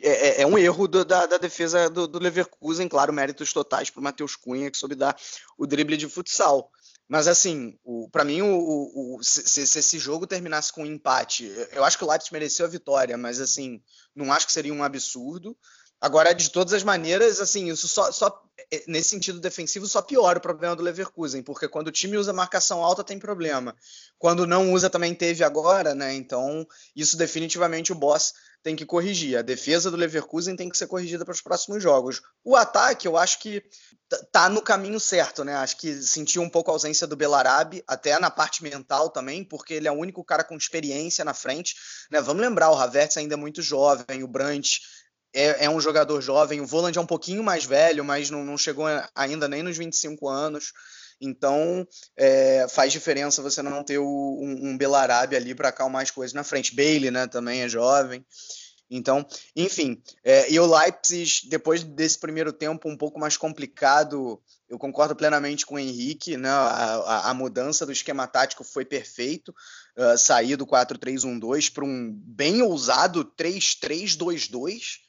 é, 0.00 0.28
é, 0.28 0.42
é 0.42 0.46
um 0.46 0.56
erro 0.56 0.86
do, 0.86 1.04
da, 1.04 1.26
da, 1.26 1.36
defesa 1.36 1.90
do, 1.90 2.06
do, 2.06 2.20
Leverkusen, 2.20 2.88
claro, 2.88 3.12
méritos 3.12 3.52
totais 3.52 3.90
para 3.90 3.98
o 3.98 4.04
Matheus 4.04 4.36
Cunha, 4.36 4.70
que 4.70 4.78
soube 4.78 4.94
dar 4.94 5.16
o 5.58 5.66
drible 5.66 5.96
de 5.96 6.08
futsal. 6.08 6.70
Mas 7.08 7.26
assim, 7.26 7.76
para 8.12 8.24
mim, 8.24 8.40
o, 8.42 9.16
o 9.16 9.18
se, 9.20 9.66
se, 9.66 9.80
esse 9.80 9.98
jogo 9.98 10.28
terminasse 10.28 10.72
com 10.72 10.84
um 10.84 10.86
empate, 10.86 11.52
eu 11.72 11.82
acho 11.82 11.98
que 11.98 12.04
o 12.04 12.08
Leipzig 12.08 12.32
mereceu 12.32 12.64
a 12.64 12.68
vitória, 12.68 13.18
mas 13.18 13.40
assim, 13.40 13.82
não 14.14 14.32
acho 14.32 14.46
que 14.46 14.52
seria 14.52 14.72
um 14.72 14.84
absurdo. 14.84 15.56
Agora, 16.02 16.34
de 16.34 16.50
todas 16.50 16.72
as 16.72 16.82
maneiras, 16.82 17.40
assim, 17.40 17.70
isso 17.70 17.86
só, 17.86 18.10
só 18.10 18.42
é, 18.72 18.82
nesse 18.88 19.10
sentido 19.10 19.38
defensivo 19.38 19.86
só 19.86 20.02
piora 20.02 20.40
o 20.40 20.42
problema 20.42 20.74
do 20.74 20.82
Leverkusen, 20.82 21.44
porque 21.44 21.68
quando 21.68 21.86
o 21.86 21.92
time 21.92 22.18
usa 22.18 22.32
marcação 22.32 22.82
alta 22.82 23.04
tem 23.04 23.20
problema. 23.20 23.76
Quando 24.18 24.44
não 24.44 24.72
usa 24.72 24.90
também 24.90 25.14
teve 25.14 25.44
agora, 25.44 25.94
né? 25.94 26.12
Então, 26.12 26.66
isso 26.96 27.16
definitivamente 27.16 27.92
o 27.92 27.94
boss 27.94 28.34
tem 28.64 28.74
que 28.74 28.84
corrigir. 28.84 29.38
A 29.38 29.42
defesa 29.42 29.92
do 29.92 29.96
Leverkusen 29.96 30.56
tem 30.56 30.68
que 30.68 30.76
ser 30.76 30.88
corrigida 30.88 31.24
para 31.24 31.32
os 31.32 31.40
próximos 31.40 31.80
jogos. 31.80 32.20
O 32.44 32.56
ataque, 32.56 33.06
eu 33.06 33.16
acho 33.16 33.38
que 33.38 33.62
tá 34.32 34.48
no 34.48 34.60
caminho 34.60 34.98
certo, 34.98 35.44
né? 35.44 35.54
Acho 35.54 35.76
que 35.76 35.94
sentiu 36.02 36.42
um 36.42 36.50
pouco 36.50 36.70
a 36.70 36.74
ausência 36.74 37.06
do 37.06 37.14
Belarabe, 37.14 37.84
até 37.86 38.18
na 38.18 38.30
parte 38.30 38.60
mental 38.62 39.08
também, 39.08 39.44
porque 39.44 39.74
ele 39.74 39.86
é 39.86 39.92
o 39.92 39.96
único 39.96 40.24
cara 40.24 40.42
com 40.42 40.56
experiência 40.56 41.24
na 41.24 41.32
frente, 41.32 41.76
né? 42.10 42.20
Vamos 42.20 42.42
lembrar, 42.42 42.70
o 42.70 42.76
Havertz 42.76 43.16
ainda 43.16 43.34
é 43.34 43.36
muito 43.36 43.62
jovem, 43.62 44.24
o 44.24 44.28
Brandt 44.28 44.80
é, 45.32 45.64
é, 45.64 45.70
um 45.70 45.80
jogador 45.80 46.20
jovem, 46.20 46.60
o 46.60 46.66
Voland 46.66 46.96
é 46.96 47.00
um 47.00 47.06
pouquinho 47.06 47.42
mais 47.42 47.64
velho, 47.64 48.04
mas 48.04 48.30
não, 48.30 48.44
não 48.44 48.58
chegou 48.58 48.84
ainda 49.14 49.48
nem 49.48 49.62
nos 49.62 49.76
25 49.76 50.28
anos. 50.28 50.72
Então 51.20 51.86
é, 52.16 52.66
faz 52.68 52.92
diferença 52.92 53.42
você 53.42 53.62
não 53.62 53.84
ter 53.84 53.98
o, 53.98 54.04
um, 54.04 54.70
um 54.70 54.76
Belarabe 54.76 55.36
ali 55.36 55.54
para 55.54 55.68
acalmar 55.68 56.02
as 56.02 56.10
coisas 56.10 56.34
na 56.34 56.44
frente. 56.44 56.74
Bailey 56.74 57.10
né, 57.10 57.26
também 57.26 57.62
é 57.62 57.68
jovem. 57.68 58.24
Então, 58.94 59.26
enfim, 59.56 60.02
é, 60.22 60.52
e 60.52 60.60
o 60.60 60.66
Leipzig, 60.66 61.48
depois 61.48 61.82
desse 61.82 62.18
primeiro 62.18 62.52
tempo 62.52 62.90
um 62.90 62.96
pouco 62.96 63.18
mais 63.18 63.38
complicado, 63.38 64.38
eu 64.68 64.78
concordo 64.78 65.16
plenamente 65.16 65.64
com 65.64 65.76
o 65.76 65.78
Henrique, 65.78 66.36
né? 66.36 66.50
A, 66.50 67.30
a, 67.30 67.34
mudança 67.34 67.86
do 67.86 67.92
esquema 67.92 68.26
tático 68.26 68.62
foi 68.62 68.84
perfeito, 68.84 69.54
uh, 69.96 70.18
sair 70.18 70.56
do 70.56 70.66
4-3-1-2 70.66 71.72
para 71.72 71.86
um 71.86 72.12
bem 72.12 72.60
ousado 72.60 73.24
3-3-2-2 73.24 75.00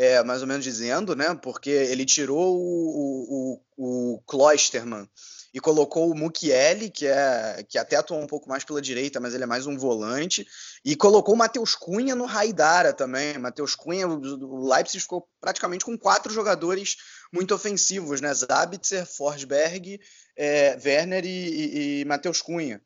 é, 0.00 0.24
mais 0.24 0.40
ou 0.40 0.48
menos 0.48 0.64
dizendo, 0.64 1.14
né? 1.14 1.34
Porque 1.34 1.68
ele 1.68 2.06
tirou 2.06 2.56
o, 2.56 3.60
o, 3.76 4.14
o 4.14 4.22
Klosterman 4.22 5.06
e 5.52 5.60
colocou 5.60 6.10
o 6.10 6.16
Mukiele, 6.16 6.88
que 6.88 7.06
é 7.06 7.62
que 7.68 7.76
até 7.76 7.96
atua 7.96 8.16
um 8.16 8.26
pouco 8.26 8.48
mais 8.48 8.64
pela 8.64 8.80
direita, 8.80 9.20
mas 9.20 9.34
ele 9.34 9.44
é 9.44 9.46
mais 9.46 9.66
um 9.66 9.76
volante, 9.76 10.46
e 10.82 10.96
colocou 10.96 11.34
o 11.34 11.36
Matheus 11.36 11.74
Cunha 11.74 12.14
no 12.14 12.24
Raidara 12.24 12.94
também. 12.94 13.36
Matheus 13.36 13.74
Cunha, 13.74 14.08
o 14.08 14.72
Leipzig 14.72 15.02
ficou 15.02 15.28
praticamente 15.38 15.84
com 15.84 15.98
quatro 15.98 16.32
jogadores 16.32 16.96
muito 17.30 17.54
ofensivos, 17.54 18.22
né? 18.22 18.32
Zabitzer, 18.32 19.04
Forsberg, 19.04 20.00
é, 20.34 20.78
Werner 20.82 21.26
e, 21.26 21.28
e, 21.28 22.00
e 22.00 22.04
Matheus 22.06 22.40
Cunha. 22.40 22.80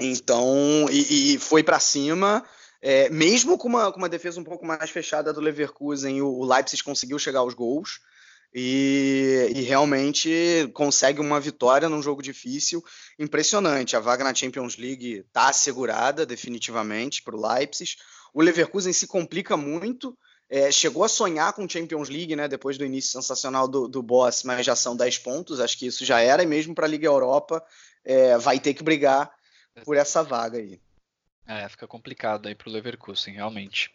Então, 0.00 0.86
e, 0.90 1.34
e 1.34 1.38
foi 1.38 1.62
para 1.62 1.78
cima 1.78 2.42
é, 2.82 3.08
mesmo 3.08 3.56
com 3.56 3.68
uma, 3.68 3.92
com 3.92 3.98
uma 3.98 4.08
defesa 4.08 4.40
um 4.40 4.44
pouco 4.44 4.66
mais 4.66 4.90
fechada 4.90 5.32
do 5.32 5.40
Leverkusen, 5.40 6.20
o, 6.20 6.44
Leipzig 6.44 6.82
conseguiu 6.82 7.16
chegar 7.16 7.38
aos 7.38 7.54
gols 7.54 8.00
e, 8.52 9.52
e, 9.54 9.62
realmente 9.62 10.68
consegue 10.74 11.20
uma 11.20 11.38
vitória 11.38 11.88
num 11.88 12.02
jogo 12.02 12.20
difícil 12.20 12.84
impressionante. 13.16 13.94
A 13.94 14.00
vaga 14.00 14.24
na 14.24 14.34
Champions 14.34 14.76
League 14.76 15.24
está 15.26 15.48
assegurada 15.48 16.26
definitivamente 16.26 17.22
para 17.22 17.36
o 17.36 17.40
Leipzig. 17.40 17.96
O 18.34 18.42
Leverkusen 18.42 18.92
se 18.92 19.06
complica 19.06 19.56
muito. 19.56 20.18
É, 20.50 20.70
chegou 20.72 21.04
a 21.04 21.08
sonhar 21.08 21.52
com 21.52 21.68
Champions 21.68 22.08
League, 22.08 22.34
né? 22.34 22.48
Depois 22.48 22.76
do 22.76 22.84
início 22.84 23.12
sensacional 23.12 23.68
do, 23.68 23.86
do 23.86 24.02
Boss, 24.02 24.42
mas 24.42 24.66
já 24.66 24.74
são 24.74 24.96
10 24.96 25.18
pontos. 25.18 25.60
Acho 25.60 25.78
que 25.78 25.86
isso 25.86 26.04
já 26.04 26.20
era, 26.20 26.42
e 26.42 26.46
mesmo 26.46 26.74
para 26.74 26.84
a 26.84 26.88
Liga 26.88 27.06
Europa 27.06 27.64
é, 28.04 28.36
vai 28.36 28.58
ter 28.58 28.74
que 28.74 28.82
brigar 28.82 29.32
por 29.84 29.96
essa 29.96 30.22
vaga 30.22 30.58
aí. 30.58 30.80
É, 31.46 31.68
fica 31.68 31.86
complicado 31.86 32.46
aí 32.46 32.54
para 32.54 32.68
o 32.68 32.72
Leverkusen, 32.72 33.34
realmente. 33.34 33.90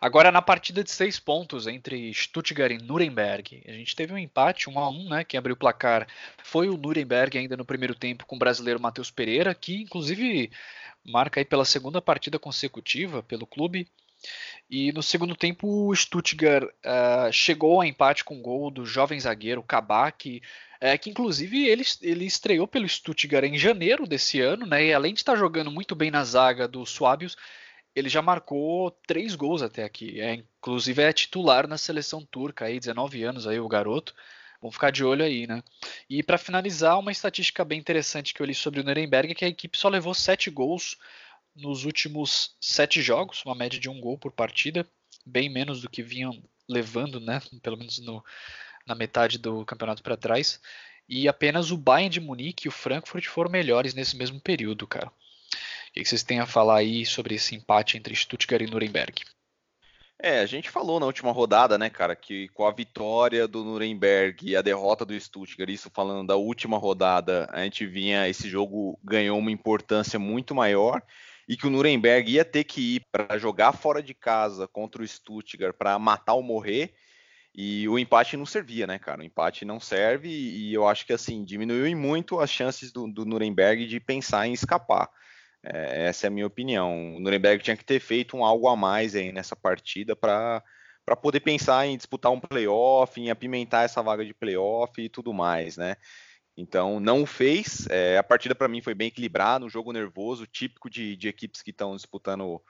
Agora, 0.00 0.30
na 0.30 0.42
partida 0.42 0.82
de 0.82 0.90
seis 0.90 1.18
pontos 1.18 1.66
entre 1.66 2.12
Stuttgart 2.12 2.72
e 2.72 2.78
Nuremberg, 2.78 3.62
a 3.66 3.72
gente 3.72 3.96
teve 3.96 4.12
um 4.12 4.18
empate, 4.18 4.68
um 4.68 4.78
a 4.78 4.90
um, 4.90 5.08
né? 5.08 5.24
Quem 5.24 5.38
abriu 5.38 5.54
o 5.54 5.58
placar 5.58 6.06
foi 6.42 6.68
o 6.68 6.76
Nuremberg 6.76 7.38
ainda 7.38 7.56
no 7.56 7.64
primeiro 7.64 7.94
tempo 7.94 8.26
com 8.26 8.36
o 8.36 8.38
brasileiro 8.38 8.80
Matheus 8.80 9.10
Pereira, 9.10 9.54
que 9.54 9.82
inclusive 9.82 10.50
marca 11.04 11.40
aí 11.40 11.44
pela 11.44 11.64
segunda 11.64 12.02
partida 12.02 12.38
consecutiva 12.38 13.22
pelo 13.22 13.46
clube. 13.46 13.88
E 14.70 14.90
no 14.92 15.02
segundo 15.02 15.36
tempo, 15.36 15.88
o 15.88 15.94
Stuttgart 15.94 16.64
uh, 16.64 17.30
chegou 17.32 17.80
a 17.80 17.86
empate 17.86 18.24
com 18.24 18.40
gol 18.40 18.70
do 18.70 18.86
jovem 18.86 19.20
zagueiro 19.20 19.62
Kabak, 19.62 20.40
é, 20.80 20.96
que 20.96 21.10
inclusive 21.10 21.68
ele, 21.68 21.84
ele 22.00 22.24
estreou 22.24 22.66
pelo 22.66 22.88
Stuttgart 22.88 23.44
em 23.44 23.58
janeiro 23.58 24.06
desse 24.06 24.40
ano, 24.40 24.66
né? 24.66 24.86
E 24.86 24.92
além 24.92 25.14
de 25.14 25.20
estar 25.20 25.36
jogando 25.36 25.70
muito 25.70 25.94
bem 25.94 26.10
na 26.10 26.24
zaga 26.24 26.66
do 26.66 26.84
Suábios, 26.86 27.36
ele 27.94 28.08
já 28.08 28.22
marcou 28.22 28.90
três 29.06 29.34
gols 29.34 29.62
até 29.62 29.84
aqui. 29.84 30.20
É, 30.20 30.34
inclusive 30.34 31.02
é 31.02 31.12
titular 31.12 31.68
na 31.68 31.78
seleção 31.78 32.24
turca, 32.24 32.64
aí 32.64 32.80
19 32.80 33.22
anos 33.22 33.46
aí 33.46 33.60
o 33.60 33.68
garoto. 33.68 34.14
Vamos 34.60 34.74
ficar 34.74 34.90
de 34.90 35.04
olho 35.04 35.24
aí, 35.24 35.46
né? 35.46 35.62
E 36.08 36.22
para 36.22 36.38
finalizar, 36.38 36.98
uma 36.98 37.12
estatística 37.12 37.64
bem 37.64 37.78
interessante 37.78 38.32
que 38.32 38.40
eu 38.40 38.46
li 38.46 38.54
sobre 38.54 38.80
o 38.80 38.84
Nuremberg 38.84 39.32
é 39.32 39.34
que 39.34 39.44
a 39.44 39.48
equipe 39.48 39.76
só 39.76 39.88
levou 39.88 40.14
sete 40.14 40.50
gols 40.50 40.96
nos 41.54 41.84
últimos 41.84 42.56
sete 42.60 43.02
jogos, 43.02 43.42
uma 43.44 43.54
média 43.54 43.78
de 43.78 43.88
um 43.88 44.00
gol 44.00 44.18
por 44.18 44.32
partida, 44.32 44.86
bem 45.24 45.48
menos 45.48 45.82
do 45.82 45.90
que 45.90 46.02
vinham 46.02 46.42
levando, 46.68 47.20
né? 47.20 47.40
Pelo 47.62 47.76
menos 47.76 47.98
no, 47.98 48.24
na 48.86 48.94
metade 48.94 49.38
do 49.38 49.64
campeonato 49.64 50.02
para 50.02 50.16
trás. 50.16 50.60
E 51.08 51.28
apenas 51.28 51.70
o 51.70 51.76
Bayern 51.76 52.10
de 52.10 52.20
Munique 52.20 52.66
e 52.66 52.68
o 52.68 52.72
Frankfurt 52.72 53.26
foram 53.26 53.50
melhores 53.50 53.94
nesse 53.94 54.16
mesmo 54.16 54.40
período, 54.40 54.86
cara. 54.86 55.08
O 55.08 55.92
que 55.92 56.04
vocês 56.04 56.22
têm 56.22 56.40
a 56.40 56.46
falar 56.46 56.78
aí 56.78 57.04
sobre 57.04 57.34
esse 57.34 57.54
empate 57.54 57.98
entre 57.98 58.14
Stuttgart 58.16 58.62
e 58.62 58.70
Nuremberg? 58.70 59.22
É, 60.18 60.38
a 60.38 60.46
gente 60.46 60.70
falou 60.70 61.00
na 61.00 61.06
última 61.06 61.32
rodada, 61.32 61.76
né, 61.76 61.90
cara, 61.90 62.14
que 62.14 62.48
com 62.50 62.64
a 62.64 62.70
vitória 62.70 63.48
do 63.48 63.64
Nuremberg 63.64 64.50
e 64.50 64.56
a 64.56 64.62
derrota 64.62 65.04
do 65.04 65.18
Stuttgart, 65.18 65.68
isso 65.68 65.90
falando 65.92 66.28
da 66.28 66.36
última 66.36 66.78
rodada, 66.78 67.48
a 67.52 67.64
gente 67.64 67.84
vinha, 67.84 68.28
esse 68.28 68.48
jogo 68.48 68.98
ganhou 69.02 69.36
uma 69.36 69.50
importância 69.50 70.20
muito 70.20 70.54
maior 70.54 71.02
e 71.48 71.56
que 71.56 71.66
o 71.66 71.70
Nuremberg 71.70 72.32
ia 72.32 72.44
ter 72.44 72.64
que 72.64 72.96
ir 72.96 73.06
para 73.10 73.38
jogar 73.38 73.72
fora 73.72 74.02
de 74.02 74.14
casa 74.14 74.68
contra 74.68 75.02
o 75.02 75.06
Stuttgart 75.06 75.74
para 75.76 75.98
matar 75.98 76.34
ou 76.34 76.42
morrer 76.42 76.94
e 77.54 77.86
o 77.88 77.98
empate 77.98 78.36
não 78.36 78.46
servia, 78.46 78.86
né, 78.86 78.98
cara? 78.98 79.20
O 79.20 79.24
empate 79.24 79.64
não 79.64 79.78
serve 79.78 80.28
e 80.28 80.72
eu 80.72 80.88
acho 80.88 81.04
que 81.04 81.12
assim 81.12 81.44
diminuiu 81.44 81.94
muito 81.96 82.40
as 82.40 82.50
chances 82.50 82.90
do, 82.90 83.06
do 83.06 83.26
Nuremberg 83.26 83.86
de 83.86 84.00
pensar 84.00 84.46
em 84.46 84.54
escapar. 84.54 85.10
É, 85.62 86.06
essa 86.06 86.26
é 86.26 86.28
a 86.28 86.30
minha 86.30 86.46
opinião. 86.46 87.16
O 87.16 87.20
Nuremberg 87.20 87.62
tinha 87.62 87.76
que 87.76 87.84
ter 87.84 88.00
feito 88.00 88.36
um 88.36 88.44
algo 88.44 88.68
a 88.68 88.76
mais 88.76 89.14
aí 89.14 89.32
nessa 89.32 89.54
partida 89.54 90.16
para 90.16 90.62
para 91.04 91.16
poder 91.16 91.40
pensar 91.40 91.84
em 91.84 91.96
disputar 91.96 92.30
um 92.30 92.38
playoff, 92.38 93.20
em 93.20 93.28
apimentar 93.28 93.84
essa 93.84 94.00
vaga 94.00 94.24
de 94.24 94.32
playoff 94.32 95.02
e 95.02 95.08
tudo 95.08 95.32
mais, 95.32 95.76
né? 95.76 95.96
Então 96.56 97.00
não 97.00 97.22
o 97.22 97.26
fez. 97.26 97.86
É, 97.88 98.18
a 98.18 98.22
partida 98.22 98.54
para 98.54 98.68
mim 98.68 98.82
foi 98.82 98.94
bem 98.94 99.08
equilibrada, 99.08 99.64
um 99.64 99.70
jogo 99.70 99.92
nervoso, 99.92 100.46
típico 100.46 100.90
de, 100.90 101.16
de 101.16 101.28
equipes 101.28 101.62
que 101.62 101.70
estão 101.70 101.96
disputando, 101.96 102.60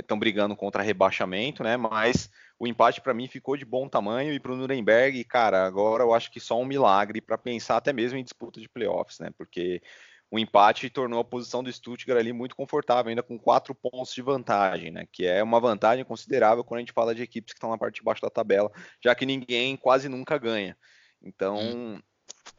estão 0.00 0.16
é, 0.16 0.20
brigando 0.20 0.56
contra 0.56 0.82
rebaixamento, 0.82 1.62
né? 1.62 1.76
Mas 1.76 2.30
o 2.58 2.66
empate 2.66 3.00
para 3.00 3.14
mim 3.14 3.28
ficou 3.28 3.56
de 3.56 3.64
bom 3.64 3.88
tamanho 3.88 4.32
e 4.32 4.40
para 4.40 4.52
o 4.52 4.56
Nuremberg, 4.56 5.22
cara, 5.24 5.64
agora 5.64 6.02
eu 6.02 6.12
acho 6.14 6.30
que 6.30 6.40
só 6.40 6.58
um 6.58 6.64
milagre 6.64 7.20
para 7.20 7.38
pensar 7.38 7.76
até 7.76 7.92
mesmo 7.92 8.18
em 8.18 8.24
disputa 8.24 8.60
de 8.60 8.68
playoffs, 8.68 9.18
né? 9.20 9.30
Porque 9.36 9.82
o 10.30 10.38
empate 10.38 10.90
tornou 10.90 11.20
a 11.20 11.24
posição 11.24 11.62
do 11.62 11.72
Stuttgart 11.72 12.18
ali 12.18 12.32
muito 12.32 12.54
confortável, 12.54 13.08
ainda 13.08 13.22
com 13.22 13.38
quatro 13.38 13.74
pontos 13.74 14.12
de 14.12 14.20
vantagem, 14.20 14.90
né? 14.90 15.06
Que 15.10 15.26
é 15.26 15.42
uma 15.42 15.60
vantagem 15.60 16.04
considerável 16.04 16.64
quando 16.64 16.78
a 16.78 16.80
gente 16.80 16.92
fala 16.92 17.14
de 17.14 17.22
equipes 17.22 17.52
que 17.52 17.58
estão 17.58 17.70
na 17.70 17.78
parte 17.78 17.96
de 17.96 18.02
baixo 18.02 18.22
da 18.22 18.30
tabela, 18.30 18.70
já 19.02 19.14
que 19.14 19.24
ninguém 19.24 19.76
quase 19.76 20.08
nunca 20.08 20.36
ganha. 20.36 20.76
Então, 21.22 21.56
hum. 21.58 22.00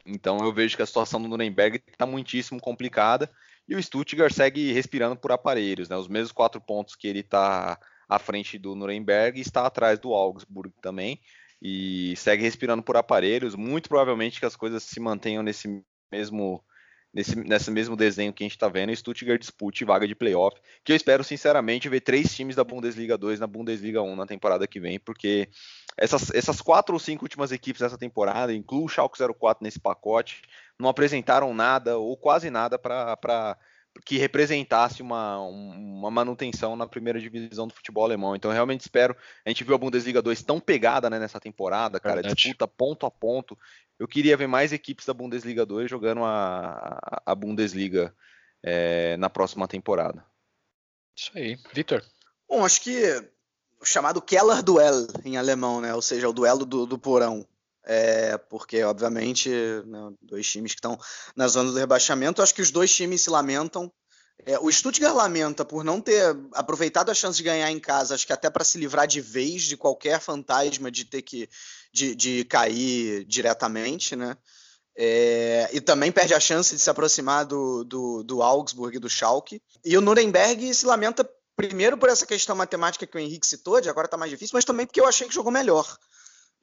Então 0.04 0.38
eu 0.38 0.52
vejo 0.52 0.76
que 0.76 0.82
a 0.82 0.86
situação 0.86 1.20
do 1.20 1.28
Nuremberg 1.28 1.82
está 1.86 2.06
muitíssimo 2.06 2.60
complicada 2.60 3.30
e 3.68 3.74
o 3.76 3.82
Stuttgart 3.82 4.32
segue 4.32 4.72
respirando 4.72 5.16
por 5.16 5.30
aparelhos, 5.30 5.88
né? 5.88 5.96
Os 5.96 6.08
mesmos 6.08 6.32
quatro 6.32 6.60
pontos 6.60 6.96
que 6.96 7.06
ele 7.06 7.20
está 7.20 7.78
à 8.08 8.18
frente 8.18 8.58
do 8.58 8.74
Nuremberg 8.74 9.40
está 9.40 9.64
atrás 9.64 9.98
do 9.98 10.12
Augsburg 10.12 10.74
também. 10.82 11.20
E 11.62 12.16
segue 12.16 12.42
respirando 12.42 12.82
por 12.82 12.96
aparelhos. 12.96 13.54
Muito 13.54 13.88
provavelmente 13.88 14.40
que 14.40 14.46
as 14.46 14.56
coisas 14.56 14.82
se 14.82 14.98
mantenham 14.98 15.42
nesse 15.42 15.84
mesmo 16.10 16.64
nesse, 17.12 17.36
nesse 17.36 17.70
mesmo 17.70 17.96
desenho 17.96 18.32
que 18.32 18.42
a 18.42 18.46
gente 18.46 18.56
está 18.56 18.68
vendo, 18.68 18.94
Stuttgart 18.94 19.40
dispute 19.40 19.84
vaga 19.84 20.06
de 20.06 20.14
playoff, 20.14 20.56
que 20.84 20.92
eu 20.92 20.96
espero 20.96 21.24
sinceramente 21.24 21.88
ver 21.88 22.00
três 22.00 22.34
times 22.34 22.56
da 22.56 22.64
Bundesliga 22.64 23.18
2 23.18 23.40
na 23.40 23.46
Bundesliga 23.46 24.02
1 24.02 24.16
na 24.16 24.26
temporada 24.26 24.66
que 24.66 24.80
vem, 24.80 24.98
porque 24.98 25.48
essas, 25.96 26.30
essas 26.30 26.60
quatro 26.60 26.94
ou 26.94 27.00
cinco 27.00 27.24
últimas 27.24 27.52
equipes 27.52 27.80
dessa 27.80 27.98
temporada, 27.98 28.54
incluo 28.54 28.84
o 28.84 28.88
Schalke 28.88 29.18
04 29.18 29.62
nesse 29.62 29.80
pacote, 29.80 30.42
não 30.78 30.88
apresentaram 30.88 31.52
nada 31.52 31.98
ou 31.98 32.16
quase 32.16 32.50
nada 32.50 32.78
para 32.78 33.56
que 34.04 34.18
representasse 34.18 35.02
uma, 35.02 35.38
uma 35.40 36.10
manutenção 36.10 36.76
na 36.76 36.86
primeira 36.86 37.20
divisão 37.20 37.66
do 37.66 37.74
futebol 37.74 38.04
alemão. 38.04 38.36
Então, 38.36 38.50
realmente 38.50 38.82
espero. 38.82 39.16
A 39.44 39.50
gente 39.50 39.64
viu 39.64 39.74
a 39.74 39.78
Bundesliga 39.78 40.22
2 40.22 40.42
tão 40.42 40.60
pegada 40.60 41.10
né, 41.10 41.18
nessa 41.18 41.40
temporada, 41.40 41.98
cara, 41.98 42.16
Verdade. 42.16 42.34
disputa 42.34 42.68
ponto 42.68 43.06
a 43.06 43.10
ponto. 43.10 43.58
Eu 43.98 44.08
queria 44.08 44.36
ver 44.36 44.46
mais 44.46 44.72
equipes 44.72 45.04
da 45.04 45.14
Bundesliga 45.14 45.66
2 45.66 45.90
jogando 45.90 46.24
a, 46.24 47.22
a 47.26 47.34
Bundesliga 47.34 48.14
é, 48.62 49.16
na 49.16 49.28
próxima 49.28 49.66
temporada. 49.66 50.24
Isso 51.16 51.30
aí. 51.34 51.58
Vitor? 51.72 52.02
Bom, 52.48 52.64
acho 52.64 52.80
que 52.82 53.30
o 53.80 53.84
chamado 53.84 54.22
Keller 54.22 54.62
Duell 54.62 55.06
em 55.24 55.36
alemão, 55.36 55.80
né? 55.80 55.94
Ou 55.94 56.02
seja, 56.02 56.28
o 56.28 56.32
duelo 56.32 56.64
do, 56.64 56.86
do 56.86 56.98
porão. 56.98 57.46
É, 57.92 58.38
porque, 58.38 58.84
obviamente, 58.84 59.50
né, 59.84 60.12
dois 60.22 60.48
times 60.48 60.70
que 60.70 60.78
estão 60.78 60.96
na 61.34 61.48
zona 61.48 61.72
do 61.72 61.76
rebaixamento, 61.76 62.40
acho 62.40 62.54
que 62.54 62.62
os 62.62 62.70
dois 62.70 62.94
times 62.94 63.22
se 63.22 63.30
lamentam. 63.30 63.92
É, 64.46 64.56
o 64.60 64.70
Stuttgart 64.70 65.12
lamenta 65.12 65.64
por 65.64 65.82
não 65.82 66.00
ter 66.00 66.22
aproveitado 66.54 67.10
a 67.10 67.14
chance 67.14 67.36
de 67.36 67.42
ganhar 67.42 67.68
em 67.68 67.80
casa, 67.80 68.14
acho 68.14 68.24
que 68.24 68.32
até 68.32 68.48
para 68.48 68.62
se 68.62 68.78
livrar 68.78 69.08
de 69.08 69.20
vez 69.20 69.62
de 69.62 69.76
qualquer 69.76 70.20
fantasma 70.20 70.88
de 70.88 71.04
ter 71.04 71.22
que 71.22 71.48
de, 71.92 72.14
de 72.14 72.44
cair 72.44 73.24
diretamente, 73.24 74.14
né? 74.14 74.36
É, 74.96 75.68
e 75.72 75.80
também 75.80 76.12
perde 76.12 76.32
a 76.32 76.38
chance 76.38 76.72
de 76.76 76.80
se 76.80 76.90
aproximar 76.90 77.44
do, 77.44 77.82
do, 77.82 78.22
do 78.22 78.40
Augsburg 78.40 78.96
e 78.96 79.00
do 79.00 79.10
Schalke. 79.10 79.60
E 79.84 79.96
o 79.96 80.00
Nuremberg 80.00 80.72
se 80.72 80.86
lamenta 80.86 81.28
primeiro 81.56 81.98
por 81.98 82.08
essa 82.08 82.24
questão 82.24 82.54
matemática 82.54 83.04
que 83.04 83.16
o 83.16 83.20
Henrique 83.20 83.48
citou, 83.48 83.80
de 83.80 83.90
agora 83.90 84.04
está 84.04 84.16
mais 84.16 84.30
difícil, 84.30 84.52
mas 84.54 84.64
também 84.64 84.86
porque 84.86 85.00
eu 85.00 85.08
achei 85.08 85.26
que 85.26 85.34
jogou 85.34 85.50
melhor. 85.50 85.98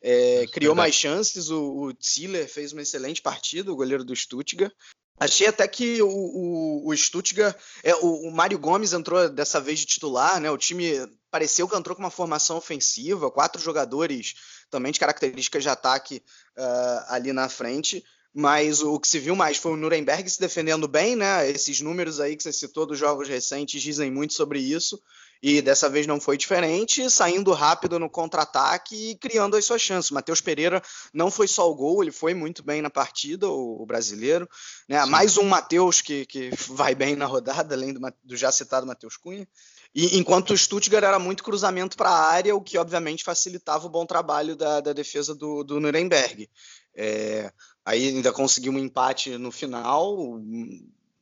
É, 0.02 0.46
criou 0.52 0.76
mais 0.76 0.94
chances, 0.94 1.50
o, 1.50 1.90
o 1.90 1.94
Ziller 2.02 2.48
fez 2.48 2.72
uma 2.72 2.82
excelente 2.82 3.22
partida, 3.22 3.72
o 3.72 3.76
goleiro 3.76 4.04
do 4.04 4.16
Stuttgart. 4.16 4.72
Achei 5.20 5.48
até 5.48 5.68
que 5.68 6.00
o, 6.02 6.08
o, 6.08 6.90
o 6.90 6.96
Stuttgart, 6.96 7.58
é, 7.84 7.96
o, 7.96 8.28
o 8.28 8.32
Mário 8.32 8.60
Gomes 8.60 8.94
entrou 8.94 9.28
dessa 9.28 9.60
vez 9.60 9.80
de 9.80 9.88
titular, 9.88 10.40
né? 10.40 10.52
O 10.52 10.58
time 10.58 10.92
pareceu 11.32 11.68
que 11.68 11.76
entrou 11.76 11.96
com 11.96 12.04
uma 12.04 12.12
formação 12.12 12.58
ofensiva, 12.58 13.32
quatro 13.32 13.60
jogadores 13.60 14.36
também 14.70 14.92
de 14.92 15.00
características 15.00 15.64
de 15.64 15.70
ataque 15.70 16.22
uh, 16.58 17.06
ali 17.08 17.34
na 17.34 17.50
frente. 17.50 18.04
Mas 18.32 18.82
o 18.84 19.00
que 19.00 19.08
se 19.08 19.18
viu 19.18 19.36
mais 19.36 19.58
foi 19.58 19.72
o 19.72 19.78
Nuremberg 19.78 20.30
se 20.30 20.40
defendendo 20.40 20.88
bem, 20.88 21.16
né? 21.16 21.50
Esses 21.50 21.82
números 21.82 22.20
aí 22.20 22.36
que 22.36 22.44
você 22.44 22.54
citou 22.54 22.86
dos 22.86 23.00
jogos 23.00 23.28
recentes 23.28 23.82
dizem 23.82 24.12
muito 24.12 24.36
sobre 24.36 24.60
isso. 24.60 25.02
E 25.42 25.62
dessa 25.62 25.90
vez 25.90 26.08
não 26.08 26.20
foi 26.20 26.38
diferente, 26.38 27.10
saindo 27.10 27.52
rápido 27.54 28.00
no 28.00 28.10
contra-ataque 28.10 29.12
e 29.12 29.16
criando 29.16 29.56
as 29.56 29.66
suas 29.66 29.82
chances. 29.82 30.12
Matheus 30.12 30.42
Pereira 30.42 30.82
não 31.14 31.30
foi 31.30 31.48
só 31.48 31.70
o 31.70 31.76
gol, 31.76 32.02
ele 32.02 32.12
foi 32.12 32.34
muito 32.34 32.64
bem 32.64 32.82
na 32.82 32.90
partida, 32.90 33.48
o, 33.48 33.86
brasileiro. 33.86 34.50
Né? 34.88 35.04
Mais 35.06 35.38
um 35.38 35.44
Matheus 35.44 36.02
que, 36.02 36.26
que 36.26 36.50
vai 36.68 36.96
bem 36.96 37.16
na 37.16 37.26
rodada, 37.26 37.76
além 37.76 37.94
do, 37.94 38.00
do 38.24 38.36
já 38.36 38.52
citado 38.52 38.88
Matheus 38.88 39.18
Cunha. 39.18 39.48
E, 39.94 40.18
enquanto 40.18 40.52
o 40.52 40.58
Stuttgart 40.58 41.04
era 41.04 41.20
muito 41.20 41.44
cruzamento 41.44 41.98
para 41.98 42.10
a 42.10 42.30
área, 42.30 42.56
o 42.56 42.62
que 42.62 42.78
obviamente 42.78 43.24
facilitava 43.24 43.88
o 43.88 43.90
bom 43.90 44.06
trabalho 44.06 44.56
da, 44.56 44.80
da 44.80 44.94
defesa 44.94 45.34
do, 45.34 45.64
do 45.64 45.80
Nuremberg. 45.80 46.50
É, 46.96 47.52
aí 47.86 48.08
ainda 48.10 48.34
conseguiu 48.34 48.72
um 48.72 48.80
empate 48.80 49.38
no 49.38 49.52
final, 49.52 50.40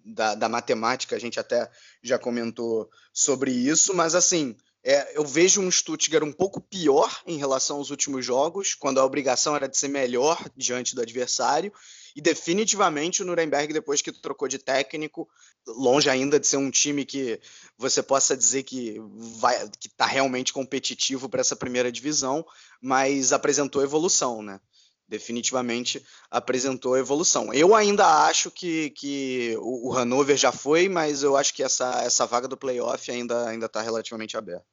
da, 0.06 0.36
da, 0.36 0.48
matemática, 0.48 1.16
a 1.16 1.20
gente 1.20 1.40
até 1.40 1.70
já 2.04 2.20
comentou 2.20 2.90
sobre 3.12 3.52
isso, 3.52 3.94
mas 3.96 4.14
assim, 4.14 4.56
é, 4.84 5.18
eu 5.18 5.26
vejo 5.26 5.62
um 5.62 5.72
Stuttgart 5.72 6.24
um 6.24 6.32
pouco 6.32 6.62
pior 6.62 7.22
em 7.26 7.38
relação 7.38 7.78
aos 7.78 7.90
últimos 7.90 8.24
jogos, 8.24 8.76
quando 8.76 9.00
a 9.00 9.06
obrigação 9.06 9.56
era 9.56 9.68
de 9.68 9.76
ser 9.76 9.88
melhor 9.88 10.38
diante 10.56 10.94
do 10.94 11.02
adversário, 11.02 11.74
e 12.16 12.22
definitivamente 12.22 13.22
o 13.22 13.26
Nuremberg, 13.26 13.74
depois 13.74 14.02
que 14.02 14.12
trocou 14.12 14.48
de 14.48 14.60
técnico, 14.60 15.28
longe 15.68 16.10
ainda 16.10 16.40
de 16.40 16.48
ser 16.48 16.58
um 16.58 16.70
time 16.70 17.04
que 17.04 17.42
você 17.78 18.02
possa 18.02 18.38
dizer 18.38 18.64
que 18.64 18.98
vai 19.40 19.68
que 19.80 19.88
está 19.88 20.06
realmente 20.06 20.54
competitivo 20.54 21.28
para 21.28 21.42
essa 21.42 21.56
primeira 21.56 21.92
divisão, 21.92 22.46
mas 22.80 23.34
apresentou 23.34 23.84
evolução, 23.84 24.42
né? 24.42 24.62
Definitivamente 25.08 26.04
apresentou 26.30 26.98
evolução. 26.98 27.54
Eu 27.54 27.76
ainda 27.76 28.26
acho 28.26 28.50
que, 28.50 28.90
que 28.92 29.56
o, 29.60 29.92
Hannover 29.94 30.36
já 30.36 30.52
foi, 30.52 30.90
mas 30.90 31.24
eu 31.24 31.38
acho 31.38 31.54
que 31.54 31.64
essa, 31.64 32.02
essa 32.04 32.26
vaga 32.26 32.48
do 32.48 32.58
playoff 32.58 33.10
ainda 33.12 33.48
ainda 33.48 33.68
está 33.68 33.82
relativamente 33.82 34.36
aberta. 34.38 34.66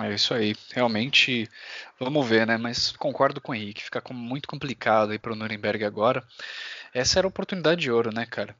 É 0.00 0.14
isso 0.14 0.32
aí, 0.32 0.56
realmente, 0.70 1.46
vamos 2.00 2.26
ver, 2.26 2.46
né? 2.46 2.56
Mas 2.56 2.92
concordo 2.92 3.42
com 3.42 3.52
o 3.52 3.54
Henrique, 3.54 3.84
fica 3.84 4.02
muito 4.10 4.48
complicado 4.48 5.12
aí 5.12 5.18
para 5.18 5.32
o 5.32 5.36
Nuremberg 5.36 5.84
agora. 5.84 6.26
Essa 6.94 7.18
era 7.18 7.26
a 7.26 7.28
oportunidade 7.28 7.82
de 7.82 7.90
ouro, 7.90 8.10
né, 8.10 8.24
cara? 8.24 8.56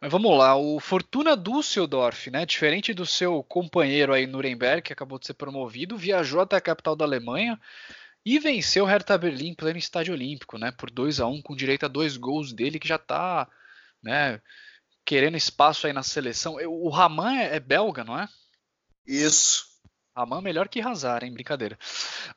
Mas 0.00 0.10
vamos 0.10 0.36
lá, 0.36 0.56
o 0.56 0.80
Fortuna 0.80 1.36
Düsseldorf, 1.36 2.30
né? 2.30 2.46
Diferente 2.46 2.94
do 2.94 3.04
seu 3.04 3.42
companheiro 3.42 4.12
aí 4.14 4.26
Nuremberg, 4.26 4.82
que 4.82 4.92
acabou 4.92 5.18
de 5.18 5.26
ser 5.26 5.34
promovido, 5.34 5.96
viajou 5.96 6.40
até 6.40 6.56
a 6.56 6.60
capital 6.60 6.96
da 6.96 7.04
Alemanha, 7.04 7.60
e 8.24 8.38
venceu 8.38 8.84
o 8.84 8.86
Hertha 8.86 9.18
Berlim 9.18 9.54
pleno 9.54 9.78
estádio 9.78 10.14
olímpico, 10.14 10.58
né? 10.58 10.70
Por 10.70 10.90
2 10.90 11.20
a 11.20 11.26
1 11.26 11.42
com 11.42 11.56
direito 11.56 11.86
a 11.86 11.88
dois 11.88 12.16
gols 12.16 12.52
dele 12.52 12.78
que 12.78 12.86
já 12.88 12.96
está, 12.96 13.48
né? 14.02 14.40
Querendo 15.04 15.36
espaço 15.36 15.86
aí 15.86 15.92
na 15.92 16.02
seleção. 16.02 16.54
O 16.66 16.88
Raman 16.88 17.36
é, 17.36 17.56
é 17.56 17.60
belga, 17.60 18.04
não 18.04 18.18
é? 18.18 18.28
Isso. 19.04 19.72
Raman 20.16 20.42
melhor 20.42 20.68
que 20.68 20.80
Hazard, 20.80 21.24
hein? 21.24 21.32
Brincadeira. 21.32 21.76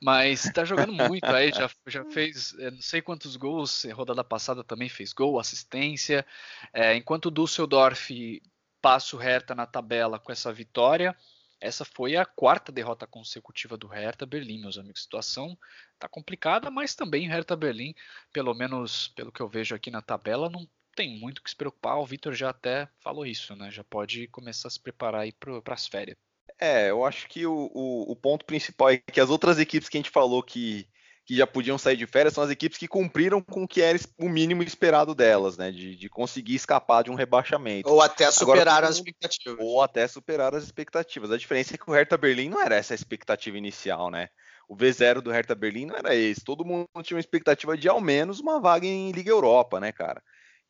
Mas 0.02 0.46
está 0.46 0.66
jogando 0.66 0.94
muito 0.94 1.26
aí, 1.26 1.52
já, 1.52 1.70
já 1.86 2.04
fez 2.06 2.56
é, 2.58 2.72
não 2.72 2.82
sei 2.82 3.02
quantos 3.02 3.36
gols, 3.36 3.86
rodada 3.94 4.24
passada 4.24 4.64
também 4.64 4.90
fez 4.90 5.14
gol, 5.14 5.40
assistência. 5.40 6.26
É, 6.74 6.96
enquanto 6.96 7.28
o 7.28 7.32
Düsseldorf 7.32 8.42
passa 8.82 9.16
o 9.16 9.20
Hertha 9.20 9.54
na 9.54 9.66
tabela 9.66 10.20
com 10.20 10.32
essa 10.32 10.54
vitória, 10.54 11.16
essa 11.60 11.86
foi 11.86 12.16
a 12.16 12.26
quarta 12.26 12.72
derrota 12.72 13.08
consecutiva 13.08 13.78
do 13.78 13.88
Hertha 13.88 14.26
Berlim, 14.26 14.60
meus 14.60 14.78
amigos. 14.78 15.02
A 15.02 15.04
situação 15.04 15.58
está 15.94 16.08
complicada, 16.08 16.70
mas 16.70 16.96
também 16.96 17.28
o 17.28 17.32
Hertha 17.32 17.56
Berlim, 17.56 17.94
pelo 18.32 18.54
menos 18.54 19.10
pelo 19.10 19.32
que 19.32 19.42
eu 19.42 19.48
vejo 19.48 19.76
aqui 19.76 19.90
na 19.90 20.02
tabela, 20.02 20.50
não 20.50 20.68
tem 20.96 21.20
muito 21.20 21.44
que 21.44 21.50
se 21.50 21.56
preocupar. 21.56 22.00
O 22.00 22.06
Vitor 22.06 22.34
já 22.34 22.50
até 22.50 22.88
falou 23.00 23.26
isso, 23.26 23.56
né? 23.56 23.70
Já 23.70 23.84
pode 23.84 24.28
começar 24.28 24.68
a 24.68 24.72
se 24.72 24.80
preparar 24.80 25.22
aí 25.22 25.32
para 25.34 25.74
as 25.74 25.88
férias. 25.88 26.18
É, 26.60 26.90
eu 26.90 27.04
acho 27.04 27.28
que 27.28 27.46
o, 27.46 27.70
o, 27.74 28.12
o, 28.12 28.16
ponto 28.16 28.46
principal 28.46 28.90
é 28.90 28.98
que 28.98 29.20
as 29.20 29.30
outras 29.30 29.60
equipes 29.60 29.90
que 29.90 29.98
a 29.98 30.00
gente 30.00 30.10
falou 30.10 30.42
que 30.42 30.88
que 31.26 31.36
já 31.36 31.48
podiam 31.48 31.78
sair 31.78 31.98
de 31.98 32.06
férias 32.06 32.36
são 32.36 32.44
as 32.44 32.52
equipes 32.52 32.78
que 32.78 32.88
cumpriram 32.88 33.42
com 33.42 33.64
o 33.64 33.68
que 33.68 33.82
era 33.82 33.98
o 34.20 34.30
mínimo 34.30 34.62
esperado 34.62 35.16
delas, 35.16 35.58
né? 35.58 35.72
De, 35.72 35.96
de 35.96 36.08
conseguir 36.08 36.54
escapar 36.54 37.04
de 37.04 37.10
um 37.10 37.16
rebaixamento. 37.16 37.90
Ou 37.90 38.00
até 38.00 38.30
superar 38.30 38.68
Agora, 38.68 38.88
as 38.88 38.98
expectativas. 38.98 39.58
Ou 39.60 39.82
até 39.82 40.08
superar 40.08 40.54
as 40.54 40.64
expectativas. 40.64 41.32
A 41.32 41.38
diferença 41.38 41.74
é 41.74 41.78
que 41.78 41.90
o 41.90 41.94
Hertha 41.94 42.16
Berlim 42.16 42.50
não 42.50 42.62
era 42.62 42.76
essa 42.76 42.94
a 42.94 42.96
expectativa 42.96 43.58
inicial, 43.58 44.12
né? 44.12 44.30
O 44.70 44.76
V0 44.76 45.22
do 45.22 45.32
Hertha 45.32 45.56
Berlim 45.56 45.88
não 45.88 45.96
era 45.96 46.14
esse. 46.16 46.44
Todo 46.44 46.64
mundo 46.64 46.88
tinha 47.02 47.16
uma 47.16 47.22
expectativa 47.22 47.76
de 47.76 47.90
ao 47.90 48.00
menos 48.00 48.40
uma 48.40 48.60
vaga 48.60 48.86
em 48.86 49.12
Liga 49.12 49.32
Europa, 49.32 49.80
né, 49.80 49.92
cara? 49.92 50.22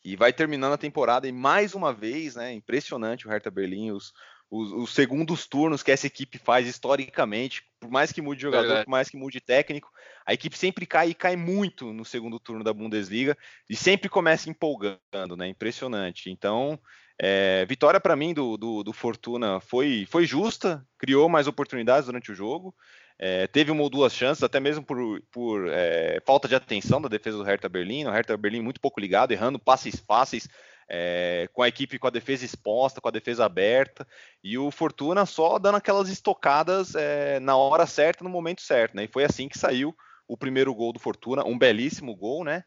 E 0.05 0.15
vai 0.15 0.31
terminando 0.31 0.73
a 0.73 0.77
temporada 0.77 1.27
e 1.27 1.31
mais 1.33 1.73
uma 1.73 1.91
vez, 1.91 2.35
né? 2.35 2.53
Impressionante 2.53 3.27
o 3.27 3.29
Hertha 3.29 3.51
Berlim, 3.51 3.91
os, 3.91 4.13
os, 4.49 4.71
os, 4.71 4.93
segundos 4.93 5.47
turnos 5.47 5.81
que 5.81 5.91
essa 5.91 6.07
equipe 6.07 6.37
faz 6.37 6.67
historicamente, 6.67 7.63
por 7.79 7.89
mais 7.89 8.11
que 8.11 8.21
mude 8.21 8.41
jogador, 8.41 8.67
Verdade. 8.67 8.85
por 8.85 8.91
mais 8.91 9.09
que 9.09 9.17
mude 9.17 9.41
técnico, 9.41 9.89
a 10.25 10.33
equipe 10.33 10.57
sempre 10.57 10.85
cai 10.85 11.09
e 11.09 11.13
cai 11.13 11.35
muito 11.35 11.91
no 11.91 12.05
segundo 12.05 12.39
turno 12.39 12.63
da 12.63 12.73
Bundesliga 12.73 13.37
e 13.69 13.75
sempre 13.75 14.09
começa 14.09 14.49
empolgando, 14.49 15.35
né? 15.37 15.47
Impressionante. 15.47 16.29
Então, 16.29 16.79
é, 17.19 17.65
vitória 17.65 17.99
para 17.99 18.15
mim 18.15 18.33
do, 18.33 18.57
do, 18.57 18.83
do, 18.83 18.93
Fortuna 18.93 19.59
foi, 19.59 20.05
foi 20.09 20.25
justa, 20.25 20.85
criou 20.97 21.29
mais 21.29 21.47
oportunidades 21.47 22.05
durante 22.05 22.31
o 22.31 22.35
jogo. 22.35 22.75
É, 23.17 23.47
teve 23.47 23.71
uma 23.71 23.81
ou 23.81 23.89
duas 23.89 24.13
chances, 24.13 24.43
até 24.43 24.59
mesmo 24.59 24.83
por, 24.83 25.21
por 25.31 25.69
é, 25.69 26.21
falta 26.25 26.49
de 26.49 26.55
atenção 26.55 27.01
da 27.01 27.07
defesa 27.07 27.37
do 27.37 27.43
Hertha 27.43 27.69
Berlim. 27.69 28.05
O 28.05 28.11
Hertha 28.11 28.35
Berlim 28.35 28.61
muito 28.61 28.81
pouco 28.81 28.99
ligado, 28.99 29.31
errando 29.31 29.57
passes 29.57 29.99
fáceis 29.99 30.49
é, 30.87 31.49
com 31.53 31.61
a 31.61 31.67
equipe 31.67 31.97
com 31.97 32.07
a 32.07 32.11
defesa 32.11 32.45
exposta, 32.45 33.01
com 33.01 33.07
a 33.07 33.11
defesa 33.11 33.45
aberta, 33.45 34.07
e 34.43 34.57
o 34.57 34.69
Fortuna 34.71 35.25
só 35.25 35.57
dando 35.57 35.75
aquelas 35.75 36.09
estocadas 36.09 36.95
é, 36.95 37.39
na 37.39 37.55
hora 37.55 37.85
certa, 37.85 38.23
no 38.23 38.29
momento 38.29 38.61
certo, 38.61 38.95
né? 38.95 39.05
E 39.05 39.07
foi 39.07 39.23
assim 39.23 39.47
que 39.47 39.57
saiu 39.57 39.95
o 40.27 40.37
primeiro 40.37 40.73
gol 40.73 40.93
do 40.93 40.99
Fortuna, 40.99 41.45
um 41.45 41.57
belíssimo 41.57 42.15
gol, 42.15 42.43
né? 42.43 42.63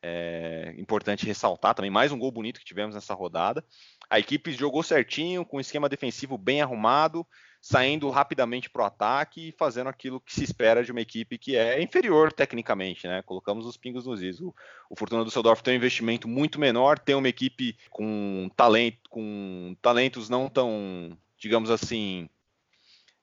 É, 0.00 0.74
importante 0.78 1.26
ressaltar 1.26 1.74
também 1.74 1.90
mais 1.90 2.12
um 2.12 2.18
gol 2.18 2.30
bonito 2.30 2.60
que 2.60 2.66
tivemos 2.66 2.94
nessa 2.94 3.14
rodada. 3.14 3.64
A 4.08 4.18
equipe 4.18 4.52
jogou 4.52 4.82
certinho, 4.82 5.44
com 5.44 5.56
um 5.56 5.60
esquema 5.60 5.88
defensivo 5.88 6.38
bem 6.38 6.62
arrumado, 6.62 7.26
saindo 7.60 8.08
rapidamente 8.10 8.70
para 8.70 8.82
o 8.82 8.86
ataque 8.86 9.48
e 9.48 9.52
fazendo 9.52 9.88
aquilo 9.88 10.20
que 10.20 10.32
se 10.32 10.44
espera 10.44 10.84
de 10.84 10.92
uma 10.92 11.00
equipe 11.00 11.36
que 11.36 11.56
é 11.56 11.82
inferior 11.82 12.32
tecnicamente, 12.32 13.06
né? 13.06 13.22
Colocamos 13.22 13.66
os 13.66 13.76
pingos 13.76 14.06
nos 14.06 14.22
is. 14.22 14.40
O, 14.40 14.54
o 14.88 14.96
Fortuna 14.96 15.24
Düsseldorf 15.24 15.62
tem 15.62 15.74
um 15.74 15.76
investimento 15.76 16.28
muito 16.28 16.58
menor, 16.60 16.98
tem 16.98 17.14
uma 17.14 17.28
equipe 17.28 17.76
com 17.90 18.50
talento, 18.56 19.08
com 19.10 19.76
talentos 19.82 20.28
não 20.28 20.48
tão, 20.48 21.16
digamos 21.36 21.70
assim, 21.70 22.28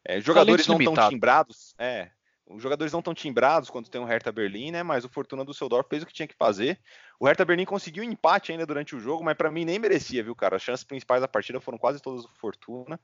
é, 0.03 0.19
jogadores 0.21 0.67
não 0.67 0.77
tão 0.77 1.09
timbrados, 1.09 1.73
é, 1.79 2.11
os 2.47 2.61
jogadores 2.61 2.93
não 2.93 2.99
estão 2.99 3.13
timbrados 3.13 3.71
quando 3.71 3.89
tem 3.89 3.99
o 3.99 4.05
Hertha 4.05 4.31
Berlim, 4.31 4.69
né? 4.69 4.83
Mas 4.83 5.03
o 5.03 5.09
Fortuna 5.09 5.43
do 5.43 5.51
Düsseldorf 5.51 5.89
fez 5.89 6.03
o 6.03 6.05
que 6.05 6.13
tinha 6.13 6.27
que 6.27 6.35
fazer. 6.35 6.79
O 7.19 7.25
Hertha 7.25 7.43
Berlim 7.43 7.65
conseguiu 7.65 8.03
um 8.03 8.07
empate 8.07 8.51
ainda 8.51 8.67
durante 8.67 8.95
o 8.95 8.99
jogo, 8.99 9.23
mas 9.23 9.35
para 9.35 9.49
mim 9.49 9.65
nem 9.65 9.79
merecia, 9.79 10.23
viu, 10.23 10.35
cara? 10.35 10.57
As 10.57 10.61
chances 10.61 10.83
principais 10.83 11.21
da 11.21 11.27
partida 11.27 11.59
foram 11.59 11.77
quase 11.77 11.99
todas 11.99 12.21
do 12.21 12.29
Fortuna. 12.35 12.99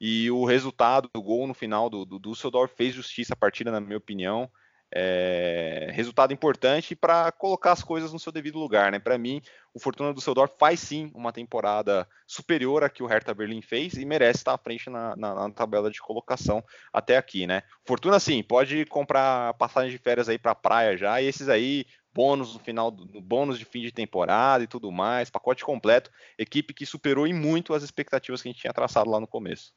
E 0.00 0.30
o 0.30 0.44
resultado, 0.44 1.08
o 1.16 1.22
gol 1.22 1.46
no 1.46 1.54
final 1.54 1.88
do, 1.88 2.04
do 2.04 2.18
Düsseldorf 2.18 2.74
fez 2.74 2.94
justiça 2.94 3.34
à 3.34 3.36
partida, 3.36 3.70
na 3.70 3.80
minha 3.80 3.96
opinião. 3.96 4.50
É, 4.94 5.88
resultado 5.92 6.32
importante 6.32 6.94
para 6.94 7.32
colocar 7.32 7.72
as 7.72 7.82
coisas 7.82 8.12
no 8.12 8.20
seu 8.20 8.30
devido 8.30 8.58
lugar, 8.58 8.92
né? 8.92 9.00
Para 9.00 9.18
mim, 9.18 9.42
o 9.74 9.80
Fortuna 9.80 10.14
Düsseldorf 10.14 10.54
faz 10.58 10.78
sim 10.78 11.10
uma 11.12 11.32
temporada 11.32 12.08
superior 12.24 12.84
à 12.84 12.88
que 12.88 13.02
o 13.02 13.06
Hertha 13.06 13.34
Berlim 13.34 13.60
fez 13.60 13.94
e 13.94 14.04
merece 14.04 14.40
estar 14.40 14.54
à 14.54 14.58
frente 14.58 14.88
na, 14.88 15.16
na, 15.16 15.34
na 15.34 15.50
tabela 15.50 15.90
de 15.90 16.00
colocação 16.00 16.62
até 16.92 17.16
aqui, 17.16 17.46
né? 17.48 17.62
Fortuna 17.84 18.20
sim, 18.20 18.42
pode 18.44 18.84
comprar 18.86 19.54
passagem 19.54 19.90
de 19.90 19.98
férias 19.98 20.28
aí 20.28 20.38
para 20.38 20.52
a 20.52 20.56
praia 20.56 20.96
já 20.96 21.20
e 21.20 21.26
esses 21.26 21.48
aí 21.48 21.84
bônus 22.14 22.54
no 22.54 22.60
final, 22.60 22.90
do, 22.90 23.20
bônus 23.20 23.58
de 23.58 23.64
fim 23.64 23.82
de 23.82 23.92
temporada 23.92 24.62
e 24.62 24.66
tudo 24.66 24.90
mais, 24.90 25.28
pacote 25.28 25.64
completo, 25.64 26.10
equipe 26.38 26.72
que 26.72 26.86
superou 26.86 27.26
em 27.26 27.34
muito 27.34 27.74
as 27.74 27.82
expectativas 27.82 28.40
que 28.40 28.48
a 28.48 28.52
gente 28.52 28.60
tinha 28.60 28.72
traçado 28.72 29.10
lá 29.10 29.20
no 29.20 29.26
começo. 29.26 29.74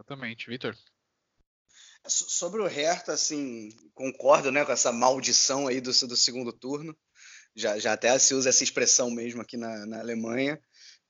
Exatamente, 0.00 0.48
Vitor. 0.48 0.74
Sobre 2.06 2.62
o 2.62 2.66
Hertha, 2.66 3.12
assim, 3.12 3.68
concordo 3.92 4.50
né, 4.50 4.64
com 4.64 4.72
essa 4.72 4.90
maldição 4.90 5.66
aí 5.66 5.78
do, 5.78 5.90
do 5.90 6.16
segundo 6.16 6.54
turno. 6.54 6.96
Já, 7.54 7.78
já 7.78 7.92
até 7.92 8.18
se 8.18 8.32
usa 8.32 8.48
essa 8.48 8.64
expressão 8.64 9.10
mesmo 9.10 9.42
aqui 9.42 9.58
na, 9.58 9.84
na 9.84 10.00
Alemanha. 10.00 10.58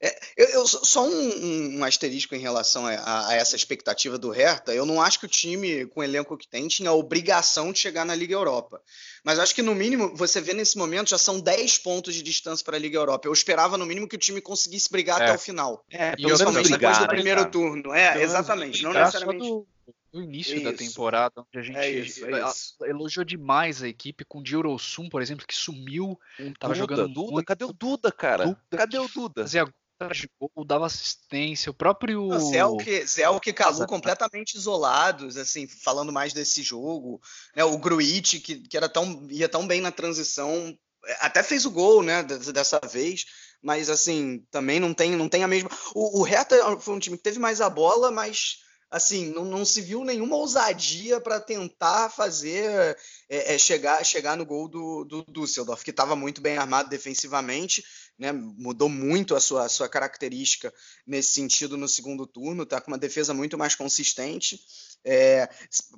É, 0.02 0.18
eu, 0.34 0.46
eu, 0.48 0.66
só 0.66 1.06
um, 1.06 1.78
um, 1.78 1.84
asterisco 1.84 2.34
em 2.34 2.38
relação 2.38 2.86
a, 2.86 3.28
a, 3.28 3.34
essa 3.34 3.54
expectativa 3.54 4.16
do 4.16 4.30
Hertha. 4.30 4.72
Eu 4.72 4.86
não 4.86 5.00
acho 5.00 5.20
que 5.20 5.26
o 5.26 5.28
time, 5.28 5.84
com 5.86 6.00
o 6.00 6.02
elenco 6.02 6.38
que 6.38 6.48
tem, 6.48 6.66
tinha 6.68 6.88
a 6.88 6.94
obrigação 6.94 7.70
de 7.70 7.78
chegar 7.78 8.06
na 8.06 8.14
Liga 8.14 8.32
Europa. 8.32 8.80
Mas 9.22 9.38
acho 9.38 9.54
que, 9.54 9.60
no 9.60 9.74
mínimo, 9.74 10.16
você 10.16 10.40
vê 10.40 10.54
nesse 10.54 10.78
momento, 10.78 11.10
já 11.10 11.18
são 11.18 11.38
10 11.38 11.78
pontos 11.78 12.14
de 12.14 12.22
distância 12.22 12.64
para 12.64 12.78
a 12.78 12.80
Liga 12.80 12.96
Europa. 12.96 13.28
Eu 13.28 13.32
esperava, 13.32 13.76
no 13.76 13.84
mínimo, 13.84 14.08
que 14.08 14.16
o 14.16 14.18
time 14.18 14.40
conseguisse 14.40 14.90
brigar 14.90 15.20
é. 15.20 15.24
até 15.24 15.34
o 15.34 15.38
final. 15.38 15.84
É, 15.90 16.12
principalmente 16.12 16.70
depois 16.70 16.96
do 16.96 17.02
né, 17.02 17.08
primeiro 17.08 17.40
cara. 17.40 17.50
turno. 17.50 17.92
É, 17.92 18.22
exatamente. 18.22 18.82
Não 18.82 18.94
necessariamente. 18.94 19.46
Do, 19.46 19.66
do 20.12 20.22
início 20.22 20.56
isso. 20.56 20.64
da 20.64 20.72
temporada, 20.72 21.42
onde 21.42 21.58
a 21.58 21.62
gente 21.62 21.76
é 21.76 21.90
isso, 21.90 22.24
é 22.26 22.48
isso. 22.48 22.76
elogiou 22.84 23.24
demais 23.24 23.82
a 23.82 23.88
equipe 23.88 24.24
com 24.24 24.40
o 24.40 24.42
Diorosum, 24.42 25.08
por 25.08 25.22
exemplo, 25.22 25.46
que 25.46 25.54
sumiu. 25.54 26.18
Um 26.38 26.52
tava 26.54 26.74
Duda, 26.74 26.78
jogando 26.78 27.08
Duda, 27.08 27.32
muito... 27.32 27.46
cadê 27.46 27.64
o 27.64 27.72
Duda, 27.72 28.10
cara? 28.10 28.44
Duda, 28.44 28.58
cadê 28.70 28.98
o 28.98 29.08
Duda? 29.08 29.42
Fazia 29.42 29.68
de 30.08 30.30
gol, 30.38 30.64
dava 30.64 30.86
assistência, 30.86 31.70
o 31.70 31.74
próprio. 31.74 32.30
Zelk, 32.38 33.06
Zelk 33.06 33.50
e 33.50 33.52
Calu 33.52 33.86
completamente 33.86 34.54
isolados, 34.54 35.36
assim, 35.36 35.66
falando 35.66 36.12
mais 36.12 36.32
desse 36.32 36.62
jogo. 36.62 37.20
Né, 37.54 37.62
o 37.64 37.78
Gruitch, 37.78 38.42
que, 38.42 38.56
que 38.56 38.76
era 38.76 38.88
tão, 38.88 39.26
ia 39.30 39.48
tão 39.48 39.66
bem 39.66 39.80
na 39.80 39.92
transição, 39.92 40.76
até 41.20 41.42
fez 41.42 41.66
o 41.66 41.70
gol, 41.70 42.02
né, 42.02 42.22
dessa 42.22 42.80
vez, 42.90 43.26
mas 43.62 43.90
assim, 43.90 44.44
também 44.50 44.80
não 44.80 44.94
tem, 44.94 45.12
não 45.12 45.28
tem 45.28 45.44
a 45.44 45.48
mesma. 45.48 45.70
O, 45.94 46.20
o 46.20 46.22
Hertha 46.22 46.56
foi 46.80 46.94
um 46.94 46.98
time 46.98 47.16
que 47.16 47.22
teve 47.22 47.38
mais 47.38 47.60
a 47.60 47.68
bola, 47.68 48.10
mas 48.10 48.58
assim, 48.90 49.32
não, 49.32 49.44
não 49.44 49.64
se 49.64 49.80
viu 49.80 50.04
nenhuma 50.04 50.36
ousadia 50.36 51.20
para 51.20 51.38
tentar 51.38 52.10
fazer 52.10 52.98
é, 53.28 53.54
é, 53.54 53.58
chegar, 53.58 54.04
chegar 54.04 54.36
no 54.36 54.44
gol 54.44 54.66
do, 54.66 55.04
do 55.04 55.24
Düsseldorf, 55.28 55.84
que 55.84 55.90
estava 55.90 56.16
muito 56.16 56.40
bem 56.40 56.58
armado 56.58 56.90
defensivamente, 56.90 57.84
né, 58.18 58.32
mudou 58.32 58.88
muito 58.88 59.36
a 59.36 59.40
sua, 59.40 59.64
a 59.64 59.68
sua 59.68 59.88
característica 59.88 60.74
nesse 61.06 61.32
sentido 61.32 61.76
no 61.76 61.88
segundo 61.88 62.26
turno, 62.26 62.64
está 62.64 62.80
com 62.80 62.90
uma 62.90 62.98
defesa 62.98 63.32
muito 63.32 63.56
mais 63.56 63.74
consistente. 63.74 64.60
É, 65.04 65.48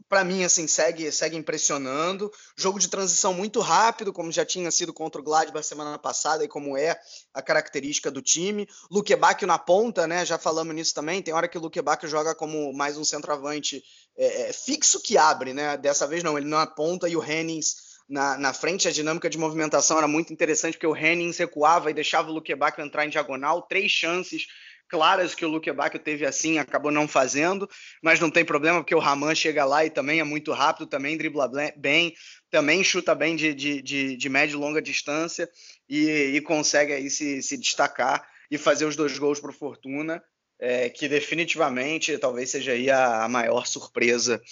para 0.08 0.22
mim, 0.22 0.44
assim, 0.44 0.66
segue, 0.66 1.10
segue 1.10 1.36
impressionando. 1.36 2.30
Jogo 2.56 2.78
de 2.78 2.88
transição 2.88 3.34
muito 3.34 3.60
rápido, 3.60 4.12
como 4.12 4.30
já 4.30 4.44
tinha 4.44 4.70
sido 4.70 4.92
contra 4.92 5.20
o 5.20 5.24
Gladbach 5.24 5.66
semana 5.66 5.98
passada 5.98 6.44
e 6.44 6.48
como 6.48 6.76
é 6.76 6.98
a 7.34 7.42
característica 7.42 8.10
do 8.10 8.22
time. 8.22 8.68
Luque 8.90 9.14
Bacchio 9.16 9.46
na 9.46 9.58
ponta, 9.58 10.06
né? 10.06 10.24
Já 10.24 10.38
falamos 10.38 10.74
nisso 10.74 10.94
também. 10.94 11.22
Tem 11.22 11.34
hora 11.34 11.48
que 11.48 11.58
o 11.58 11.60
Luque 11.60 11.82
Bacchio 11.82 12.08
joga 12.08 12.34
como 12.34 12.72
mais 12.72 12.96
um 12.96 13.04
centroavante 13.04 13.82
é, 14.16 14.48
é, 14.48 14.52
fixo 14.52 15.00
que 15.00 15.18
abre, 15.18 15.52
né? 15.52 15.76
Dessa 15.76 16.06
vez 16.06 16.22
não, 16.22 16.38
ele 16.38 16.48
na 16.48 16.66
ponta 16.66 17.08
e 17.08 17.16
o 17.16 17.24
Hennings 17.24 17.92
na, 18.08 18.36
na 18.38 18.52
frente. 18.52 18.86
A 18.86 18.92
dinâmica 18.92 19.28
de 19.28 19.38
movimentação 19.38 19.98
era 19.98 20.06
muito 20.06 20.32
interessante, 20.32 20.74
porque 20.74 20.86
o 20.86 20.96
Hennings 20.96 21.38
recuava 21.38 21.90
e 21.90 21.94
deixava 21.94 22.30
o 22.30 22.34
Luque 22.34 22.54
Bacchio 22.54 22.84
entrar 22.84 23.06
em 23.06 23.10
diagonal. 23.10 23.62
Três 23.62 23.90
chances 23.90 24.46
claras 24.92 25.34
que 25.34 25.42
o 25.42 25.48
Luke 25.48 25.72
Bacchio 25.72 25.98
teve 25.98 26.26
assim, 26.26 26.58
acabou 26.58 26.92
não 26.92 27.08
fazendo, 27.08 27.66
mas 28.02 28.20
não 28.20 28.30
tem 28.30 28.44
problema, 28.44 28.80
porque 28.80 28.94
o 28.94 28.98
Raman 28.98 29.34
chega 29.34 29.64
lá 29.64 29.86
e 29.86 29.88
também 29.88 30.20
é 30.20 30.24
muito 30.24 30.52
rápido, 30.52 30.86
também 30.86 31.16
dribla 31.16 31.50
bem, 31.74 32.14
também 32.50 32.84
chuta 32.84 33.14
bem 33.14 33.34
de, 33.34 33.54
de, 33.54 33.80
de, 33.80 34.16
de 34.18 34.28
média 34.28 34.52
e 34.52 34.58
longa 34.58 34.82
distância 34.82 35.48
e, 35.88 36.34
e, 36.34 36.40
consegue 36.42 36.92
aí 36.92 37.08
se, 37.08 37.42
se 37.42 37.56
destacar 37.56 38.28
e 38.50 38.58
fazer 38.58 38.84
os 38.84 38.94
dois 38.94 39.16
gols 39.18 39.40
para 39.40 39.48
o 39.48 39.54
Fortuna, 39.54 40.22
é, 40.60 40.90
que 40.90 41.08
definitivamente 41.08 42.18
talvez 42.18 42.50
seja 42.50 42.72
aí 42.72 42.90
a, 42.90 43.24
a 43.24 43.28
maior 43.30 43.66
surpresa 43.66 44.42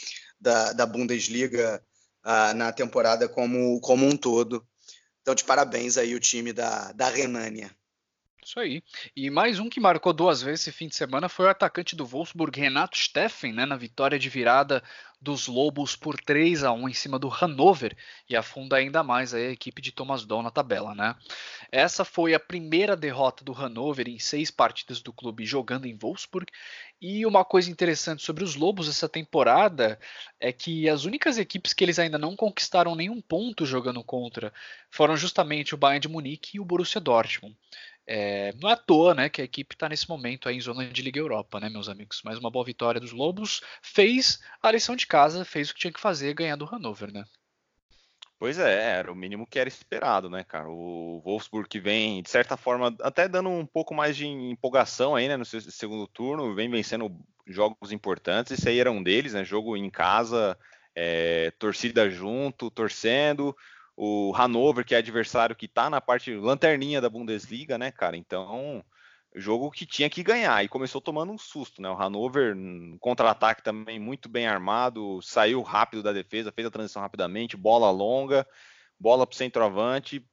da, 0.41 0.72
da 0.72 0.86
Bundesliga 0.86 1.84
a, 2.24 2.55
na 2.55 2.72
temporada 2.72 3.28
como, 3.28 3.78
como 3.82 4.07
um 4.07 4.16
todo. 4.16 4.66
Então, 5.20 5.34
de 5.34 5.45
parabéns 5.45 5.99
aí 5.99 6.14
o 6.14 6.20
time 6.20 6.51
da, 6.51 6.93
da 6.93 7.11
Renânia. 7.11 7.70
Isso 8.45 8.59
aí. 8.59 8.82
E 9.14 9.28
mais 9.28 9.59
um 9.59 9.68
que 9.68 9.78
marcou 9.78 10.12
duas 10.12 10.43
vezes 10.43 10.62
esse 10.62 10.72
fim 10.72 10.88
de 10.88 10.97
semana 10.97 11.28
foi 11.28 11.47
o 11.47 11.51
atacante 11.51 11.95
do 11.95 12.07
Wolfsburg, 12.07 12.59
Renato 12.59 12.97
Steffen, 12.97 13.53
né, 13.53 13.66
na 13.66 13.76
vitória 13.76 14.18
de 14.18 14.28
virada 14.28 14.82
dos 15.20 15.47
Lobos 15.47 15.95
por 15.95 16.18
3 16.18 16.64
a 16.64 16.72
1 16.72 16.88
em 16.88 16.95
cima 16.95 17.18
do 17.18 17.28
Hannover 17.28 17.95
e 18.28 18.34
afunda 18.34 18.76
ainda 18.76 19.03
mais 19.03 19.34
a 19.34 19.41
equipe 19.41 19.82
de 19.82 19.93
Thomas 19.93 20.24
Doll 20.24 20.43
na 20.43 20.51
tabela, 20.51 20.95
né? 20.95 21.14
Essa 21.70 22.07
foi 22.07 22.32
a 22.32 22.41
primeira 22.41 22.97
derrota 22.97 23.45
do 23.45 23.53
Hannover 23.53 24.09
em 24.09 24.18
seis 24.18 24.51
partidas 24.51 25.03
do 25.03 25.12
clube 25.12 25.45
jogando 25.45 25.84
em 25.84 25.97
Wolfsburg. 25.97 26.47
E 27.03 27.26
uma 27.26 27.45
coisa 27.45 27.70
interessante 27.70 28.22
sobre 28.22 28.43
os 28.43 28.55
Lobos 28.55 28.88
essa 28.88 29.09
temporada 29.09 29.99
é 30.38 30.53
que 30.53 30.88
as 30.88 31.05
únicas 31.05 31.36
equipes 31.36 31.74
que 31.74 31.84
eles 31.84 31.99
ainda 31.99 32.18
não 32.18 32.34
conquistaram 32.34 32.95
nenhum 32.95 33.20
ponto 33.20 33.66
jogando 33.66 34.03
contra 34.03 34.53
foram 34.91 35.16
justamente 35.16 35.74
o 35.74 35.78
Bayern 35.78 36.01
de 36.01 36.09
Munique 36.09 36.57
e 36.57 36.61
o 36.61 36.64
Borussia 36.64 37.01
Dortmund. 37.01 37.57
É, 38.07 38.53
não 38.61 38.68
é 38.68 38.72
à 38.72 38.76
toa 38.76 39.14
né, 39.14 39.28
que 39.28 39.40
a 39.40 39.44
equipe 39.44 39.74
está 39.74 39.88
nesse 39.88 40.09
momento 40.09 40.48
aí 40.48 40.57
em 40.57 40.61
zona 40.61 40.86
de 40.86 41.03
Liga 41.03 41.20
Europa, 41.20 41.61
né, 41.61 41.68
meus 41.68 41.88
amigos? 41.88 42.22
Mais 42.24 42.38
uma 42.38 42.51
boa 42.51 42.64
vitória 42.64 43.01
dos 43.01 43.12
Lobos. 43.12 43.61
Fez 43.82 44.40
a 44.62 44.70
lição 44.70 44.96
de 44.96 45.07
casa, 45.07 45.44
fez 45.44 45.70
o 45.70 45.74
que 45.74 45.80
tinha 45.80 45.92
que 45.92 46.01
fazer, 46.01 46.34
ganhar 46.34 46.57
do 46.57 46.64
Hannover, 46.64 47.12
né? 47.12 47.24
Pois 48.38 48.59
é, 48.59 48.98
era 48.98 49.12
o 49.12 49.14
mínimo 49.14 49.46
que 49.46 49.59
era 49.59 49.68
esperado, 49.68 50.30
né, 50.30 50.42
cara? 50.42 50.66
O 50.68 51.20
Wolfsburg 51.22 51.68
que 51.68 51.78
vem, 51.78 52.22
de 52.22 52.30
certa 52.30 52.57
forma, 52.57 52.96
até 53.03 53.28
dando 53.28 53.51
um 53.51 53.66
pouco 53.66 53.94
mais 53.94 54.16
de 54.16 54.26
empolgação 54.26 55.14
aí, 55.14 55.28
né, 55.28 55.36
no 55.36 55.44
segundo 55.44 56.09
turno, 56.09 56.55
vem 56.55 56.70
vencendo 56.70 57.14
jogos 57.46 57.92
importantes. 57.92 58.53
Esse 58.53 58.68
aí 58.68 58.80
era 58.80 58.90
um 58.90 59.03
deles, 59.03 59.34
né? 59.34 59.44
Jogo 59.44 59.76
em 59.76 59.90
casa, 59.90 60.57
é, 60.94 61.51
torcida 61.59 62.09
junto, 62.09 62.70
torcendo 62.70 63.55
o 64.03 64.32
Hannover, 64.32 64.82
que 64.82 64.94
é 64.94 64.98
adversário 64.98 65.55
que 65.55 65.66
está 65.66 65.90
na 65.90 66.01
parte 66.01 66.34
lanterninha 66.34 67.03
da 67.03 67.11
Bundesliga, 67.11 67.76
né, 67.76 67.90
cara? 67.90 68.16
Então, 68.16 68.82
jogo 69.34 69.70
que 69.70 69.84
tinha 69.84 70.09
que 70.09 70.22
ganhar 70.22 70.64
e 70.64 70.68
começou 70.70 71.03
tomando 71.03 71.30
um 71.30 71.36
susto, 71.36 71.82
né? 71.82 71.90
O 71.90 71.94
Hannover, 71.94 72.57
contra-ataque 72.98 73.62
também 73.62 74.01
muito 74.01 74.26
bem 74.26 74.46
armado, 74.46 75.20
saiu 75.20 75.61
rápido 75.61 76.03
da 76.03 76.14
defesa, 76.14 76.51
fez 76.51 76.66
a 76.66 76.70
transição 76.70 77.03
rapidamente, 77.03 77.59
bola 77.59 77.90
longa, 77.90 78.46
bola 78.98 79.26
para 79.26 79.34
o 79.34 79.36
centroavante, 79.36 80.26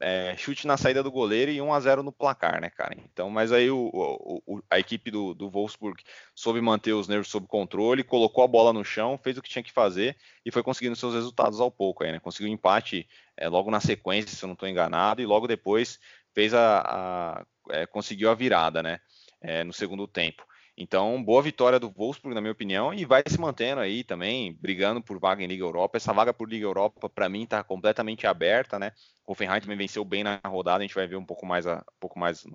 é, 0.00 0.34
chute 0.36 0.66
na 0.66 0.78
saída 0.78 1.02
do 1.02 1.10
goleiro 1.10 1.50
e 1.50 1.60
1 1.60 1.74
a 1.74 1.80
0 1.80 2.02
no 2.02 2.10
placar, 2.10 2.60
né, 2.60 2.70
cara? 2.70 2.96
Então, 2.96 3.28
mas 3.28 3.52
aí 3.52 3.70
o, 3.70 3.90
o, 3.92 4.62
a 4.70 4.78
equipe 4.78 5.10
do, 5.10 5.34
do 5.34 5.50
Wolfsburg 5.50 6.02
soube 6.34 6.60
manter 6.60 6.94
os 6.94 7.06
nervos 7.06 7.28
sob 7.28 7.46
controle, 7.46 8.02
colocou 8.02 8.42
a 8.42 8.48
bola 8.48 8.72
no 8.72 8.82
chão, 8.82 9.18
fez 9.22 9.36
o 9.36 9.42
que 9.42 9.50
tinha 9.50 9.62
que 9.62 9.72
fazer 9.72 10.16
e 10.44 10.50
foi 10.50 10.62
conseguindo 10.62 10.96
seus 10.96 11.14
resultados 11.14 11.60
ao 11.60 11.70
pouco 11.70 12.02
aí, 12.02 12.12
né? 12.12 12.18
Conseguiu 12.18 12.50
um 12.50 12.54
empate 12.54 13.06
é, 13.36 13.46
logo 13.48 13.70
na 13.70 13.80
sequência, 13.80 14.34
se 14.34 14.42
eu 14.42 14.46
não 14.46 14.54
estou 14.54 14.68
enganado, 14.68 15.20
e 15.20 15.26
logo 15.26 15.46
depois 15.46 16.00
fez 16.32 16.54
a, 16.54 16.80
a 16.80 17.46
é, 17.68 17.86
conseguiu 17.86 18.30
a 18.30 18.34
virada, 18.34 18.82
né? 18.82 19.00
É, 19.42 19.64
no 19.64 19.72
segundo 19.72 20.06
tempo. 20.06 20.44
Então, 20.82 21.22
boa 21.22 21.42
vitória 21.42 21.78
do 21.78 21.90
Wolfsburg, 21.90 22.34
na 22.34 22.40
minha 22.40 22.54
opinião, 22.54 22.94
e 22.94 23.04
vai 23.04 23.22
se 23.26 23.38
mantendo 23.38 23.82
aí 23.82 24.02
também, 24.02 24.56
brigando 24.58 25.02
por 25.02 25.20
vaga 25.20 25.44
em 25.44 25.46
Liga 25.46 25.62
Europa. 25.62 25.98
Essa 25.98 26.10
vaga 26.10 26.32
por 26.32 26.48
Liga 26.48 26.64
Europa, 26.64 27.06
para 27.06 27.28
mim, 27.28 27.42
está 27.42 27.62
completamente 27.62 28.26
aberta, 28.26 28.78
né? 28.78 28.92
O 29.26 29.32
Hoffenheim 29.32 29.60
também 29.60 29.76
venceu 29.76 30.02
bem 30.06 30.24
na 30.24 30.40
rodada, 30.42 30.78
a 30.78 30.86
gente 30.86 30.94
vai 30.94 31.06
ver 31.06 31.16
um 31.16 31.24
pouco 31.26 31.44
mais, 31.44 31.66
a, 31.66 31.80
um 31.80 32.00
pouco 32.00 32.18
mais 32.18 32.46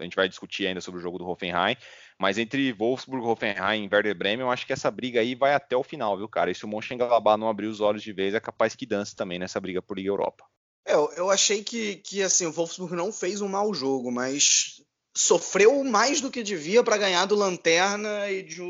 a 0.00 0.02
gente 0.02 0.16
vai 0.16 0.28
discutir 0.28 0.66
ainda 0.66 0.80
sobre 0.80 0.98
o 0.98 1.02
jogo 1.02 1.16
do 1.16 1.28
Hoffenheim, 1.28 1.76
mas 2.18 2.38
entre 2.38 2.72
Wolfsburg, 2.72 3.24
Hoffenheim 3.24 3.84
e 3.84 3.88
Werder 3.94 4.16
Bremen, 4.16 4.40
eu 4.40 4.50
acho 4.50 4.66
que 4.66 4.72
essa 4.72 4.90
briga 4.90 5.20
aí 5.20 5.36
vai 5.36 5.54
até 5.54 5.76
o 5.76 5.84
final, 5.84 6.16
viu, 6.16 6.28
cara? 6.28 6.50
E 6.50 6.56
se 6.56 6.64
o 6.64 6.68
Mönchengladbach 6.68 7.38
não 7.38 7.48
abrir 7.48 7.68
os 7.68 7.80
olhos 7.80 8.02
de 8.02 8.12
vez, 8.12 8.34
é 8.34 8.40
capaz 8.40 8.74
que 8.74 8.84
dance 8.84 9.14
também 9.14 9.38
nessa 9.38 9.60
briga 9.60 9.80
por 9.80 9.96
Liga 9.96 10.08
Europa. 10.08 10.44
É, 10.84 10.94
eu 10.94 11.30
achei 11.30 11.62
que, 11.62 11.96
que 11.98 12.20
assim, 12.20 12.46
o 12.46 12.52
Wolfsburg 12.52 12.96
não 12.96 13.12
fez 13.12 13.40
um 13.40 13.48
mau 13.48 13.72
jogo, 13.72 14.10
mas 14.10 14.83
sofreu 15.16 15.82
mais 15.84 16.20
do 16.20 16.30
que 16.30 16.42
devia 16.42 16.82
para 16.82 16.98
ganhar 16.98 17.24
do 17.26 17.34
Lanterna 17.34 18.30
e 18.30 18.42
de 18.42 18.60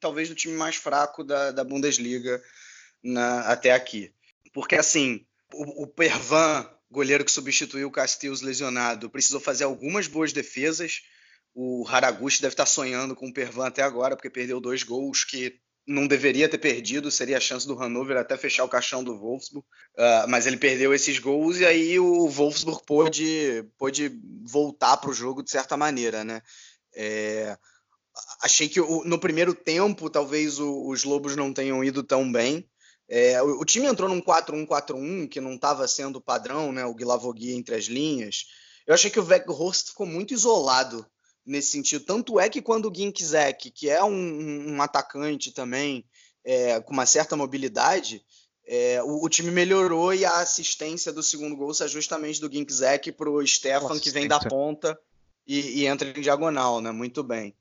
talvez 0.00 0.28
do 0.28 0.34
time 0.34 0.54
mais 0.54 0.76
fraco 0.76 1.24
da, 1.24 1.50
da 1.50 1.64
Bundesliga 1.64 2.42
na, 3.02 3.40
até 3.42 3.72
aqui. 3.72 4.12
Porque 4.52 4.76
assim, 4.76 5.26
o, 5.52 5.82
o 5.82 5.86
Pervan 5.86 6.68
goleiro 6.90 7.24
que 7.24 7.30
substituiu 7.30 7.88
o 7.88 7.92
Castells 7.92 8.40
lesionado, 8.40 9.10
precisou 9.10 9.40
fazer 9.40 9.64
algumas 9.64 10.06
boas 10.06 10.32
defesas. 10.32 11.02
O 11.54 11.86
Haraguchi 11.88 12.40
deve 12.40 12.54
estar 12.54 12.66
sonhando 12.66 13.14
com 13.14 13.28
o 13.28 13.32
Pervan 13.32 13.66
até 13.66 13.82
agora, 13.82 14.16
porque 14.16 14.30
perdeu 14.30 14.60
dois 14.60 14.82
gols 14.82 15.24
que 15.24 15.60
não 15.88 16.06
deveria 16.06 16.48
ter 16.48 16.58
perdido, 16.58 17.10
seria 17.10 17.38
a 17.38 17.40
chance 17.40 17.66
do 17.66 17.74
Hannover 17.74 18.18
até 18.18 18.36
fechar 18.36 18.64
o 18.64 18.68
caixão 18.68 19.02
do 19.02 19.18
Wolfsburg, 19.18 19.66
uh, 19.96 20.28
mas 20.28 20.46
ele 20.46 20.58
perdeu 20.58 20.92
esses 20.92 21.18
gols 21.18 21.58
e 21.58 21.64
aí 21.66 21.98
o 21.98 22.28
Wolfsburg 22.28 22.82
pôde, 22.86 23.64
pôde 23.78 24.12
voltar 24.44 24.98
para 24.98 25.08
o 25.08 25.14
jogo 25.14 25.42
de 25.42 25.50
certa 25.50 25.78
maneira, 25.78 26.22
né? 26.24 26.42
É, 26.94 27.56
achei 28.42 28.68
que 28.68 28.80
o, 28.80 29.02
no 29.04 29.18
primeiro 29.18 29.54
tempo 29.54 30.10
talvez 30.10 30.58
o, 30.58 30.88
os 30.88 31.04
Lobos 31.04 31.34
não 31.34 31.54
tenham 31.54 31.82
ido 31.82 32.02
tão 32.02 32.30
bem. 32.30 32.68
É, 33.08 33.42
o, 33.42 33.60
o, 33.60 33.64
time 33.64 33.86
entrou 33.86 34.10
num 34.10 34.20
4-1-4-1 34.20 35.28
que 35.28 35.40
não 35.40 35.54
estava 35.54 35.88
sendo 35.88 36.20
padrão, 36.20 36.70
né? 36.70 36.84
O 36.84 36.94
Guilavogui 36.94 37.52
entre 37.54 37.74
as 37.74 37.84
linhas. 37.84 38.44
Eu 38.86 38.92
achei 38.92 39.10
que 39.10 39.18
o 39.18 39.24
Weghorst 39.24 39.88
ficou 39.88 40.06
muito 40.06 40.34
isolado 40.34 41.06
nesse 41.48 41.70
sentido. 41.70 42.04
Tanto 42.04 42.38
é 42.38 42.48
que 42.48 42.62
quando 42.62 42.90
o 42.90 42.94
Ginkzek, 42.94 43.70
que 43.70 43.88
é 43.88 44.02
um, 44.04 44.74
um 44.74 44.82
atacante 44.82 45.52
também 45.52 46.04
é, 46.44 46.80
com 46.80 46.92
uma 46.92 47.06
certa 47.06 47.36
mobilidade, 47.36 48.24
é, 48.66 49.02
o, 49.02 49.24
o, 49.24 49.28
time 49.28 49.50
melhorou 49.50 50.12
e 50.12 50.24
a 50.24 50.40
assistência 50.40 51.10
do 51.10 51.22
segundo 51.22 51.56
gol 51.56 51.72
sai 51.72 51.88
justamente 51.88 52.40
do 52.40 52.52
Ginkzek 52.52 53.12
para 53.12 53.30
o 53.30 53.44
Stefan, 53.46 53.98
que 53.98 54.10
vem 54.10 54.28
da 54.28 54.38
ponta 54.38 54.98
e, 55.46 55.80
e, 55.80 55.86
entra 55.86 56.08
em 56.08 56.20
diagonal, 56.20 56.80
né? 56.80 56.92
Muito 56.92 57.22
bem. 57.22 57.54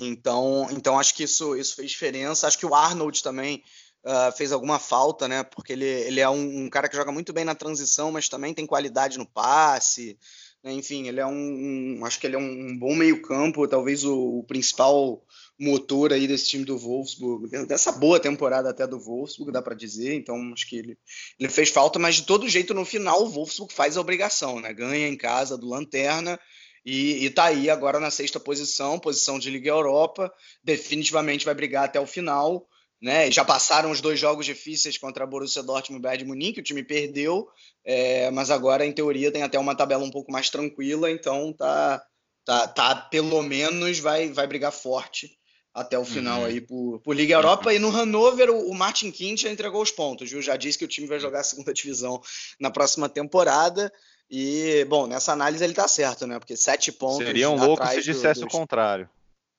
Então, 0.00 0.68
então 0.70 0.98
acho 0.98 1.14
que 1.14 1.24
isso, 1.24 1.56
isso 1.56 1.74
fez 1.74 1.90
diferença. 1.90 2.46
Acho 2.46 2.58
que 2.58 2.66
o 2.66 2.74
Arnold 2.74 3.20
também 3.22 3.62
uh, 4.04 4.30
fez 4.36 4.52
alguma 4.52 4.78
falta, 4.78 5.26
né? 5.26 5.42
Porque 5.42 5.72
ele, 5.72 5.84
ele 5.84 6.20
é 6.20 6.28
um, 6.28 6.64
um, 6.64 6.70
cara 6.70 6.88
que 6.88 6.96
joga 6.96 7.10
muito 7.10 7.32
bem 7.32 7.44
na 7.44 7.54
transição, 7.54 8.12
mas 8.12 8.28
também 8.28 8.54
tem 8.54 8.66
qualidade 8.66 9.18
no 9.18 9.26
passe. 9.26 10.16
Né? 10.64 10.72
Enfim, 10.72 11.06
ele 11.06 11.20
é 11.20 11.26
um, 11.26 11.98
um, 11.98 12.04
Acho 12.06 12.18
que 12.18 12.26
ele 12.26 12.36
é 12.36 12.38
um 12.38 12.76
bom 12.76 12.96
meio-campo, 12.96 13.68
talvez 13.68 14.02
o, 14.02 14.38
o, 14.38 14.44
principal 14.44 15.22
motor 15.60 16.12
aí 16.12 16.26
desse 16.26 16.48
time 16.48 16.64
do 16.64 16.78
Wolfsburg, 16.78 17.48
dessa 17.66 17.92
boa 17.92 18.18
temporada 18.18 18.70
até 18.70 18.86
do 18.86 18.98
Wolfsburg, 18.98 19.52
dá 19.52 19.60
para 19.60 19.74
dizer. 19.74 20.14
Então, 20.14 20.36
acho 20.52 20.66
que 20.66 20.76
ele, 20.76 20.98
ele 21.38 21.48
fez 21.50 21.68
falta, 21.68 21.98
mas 21.98 22.16
de 22.16 22.22
todo 22.22 22.48
jeito, 22.48 22.72
no 22.72 22.84
final, 22.84 23.22
o 23.22 23.28
Wolfsburg 23.28 23.72
faz 23.72 23.96
a 23.96 24.00
obrigação, 24.00 24.58
né? 24.58 24.72
Ganha 24.72 25.06
em 25.06 25.16
casa 25.16 25.58
do 25.58 25.68
Lanterna. 25.68 26.40
E, 26.84 27.24
está 27.26 27.44
aí 27.44 27.70
agora 27.70 28.00
na 28.00 28.10
sexta 28.10 28.40
posição, 28.40 28.98
posição 28.98 29.38
de 29.38 29.50
Liga 29.50 29.70
Europa, 29.70 30.32
definitivamente 30.62 31.44
vai 31.44 31.54
brigar 31.54 31.84
até 31.84 32.00
o 32.00 32.06
final 32.06 32.66
né? 33.00 33.30
Já 33.30 33.44
passaram 33.44 33.90
os 33.90 34.00
dois 34.00 34.18
jogos 34.18 34.46
difíceis 34.46 34.96
contra 34.96 35.24
a 35.24 35.26
Borussia 35.26 35.62
Dortmund 35.62 35.98
e 35.98 36.00
o 36.00 36.02
Bayern 36.02 36.24
de 36.24 36.28
Munique, 36.28 36.60
o 36.60 36.64
time 36.64 36.82
perdeu, 36.82 37.48
é, 37.84 38.30
mas 38.30 38.50
agora 38.50 38.84
em 38.86 38.92
teoria 38.92 39.30
tem 39.30 39.42
até 39.42 39.58
uma 39.58 39.76
tabela 39.76 40.04
um 40.04 40.10
pouco 40.10 40.32
mais 40.32 40.48
tranquila, 40.48 41.10
então 41.10 41.52
tá, 41.52 42.02
tá, 42.44 42.68
tá 42.68 42.96
pelo 42.96 43.42
menos 43.42 43.98
vai, 43.98 44.28
vai 44.30 44.46
brigar 44.46 44.72
forte 44.72 45.38
até 45.74 45.98
o 45.98 46.04
final 46.04 46.40
uhum. 46.40 46.46
aí 46.46 46.60
por, 46.60 47.00
por 47.00 47.16
Liga 47.16 47.34
Europa. 47.34 47.70
Uhum. 47.70 47.74
E 47.74 47.78
no 47.80 47.90
Hannover, 47.90 48.48
o, 48.50 48.70
o 48.70 48.74
Martin 48.74 49.10
Kind 49.10 49.40
já 49.40 49.50
entregou 49.50 49.82
os 49.82 49.90
pontos, 49.90 50.30
viu? 50.30 50.40
Já 50.40 50.56
disse 50.56 50.78
que 50.78 50.84
o 50.84 50.88
time 50.88 51.08
vai 51.08 51.18
jogar 51.18 51.40
a 51.40 51.44
segunda 51.44 51.74
divisão 51.74 52.22
na 52.60 52.70
próxima 52.70 53.08
temporada. 53.08 53.92
E, 54.30 54.86
bom, 54.88 55.06
nessa 55.06 55.32
análise 55.32 55.62
ele 55.62 55.74
tá 55.74 55.88
certo, 55.88 56.26
né? 56.26 56.38
Porque 56.38 56.56
sete 56.56 56.92
pontos. 56.92 57.26
Seria 57.26 57.50
um 57.50 57.56
louco 57.56 57.86
se 57.88 58.02
dissesse 58.02 58.40
do, 58.40 58.46
o 58.46 58.50
contrário. 58.50 59.08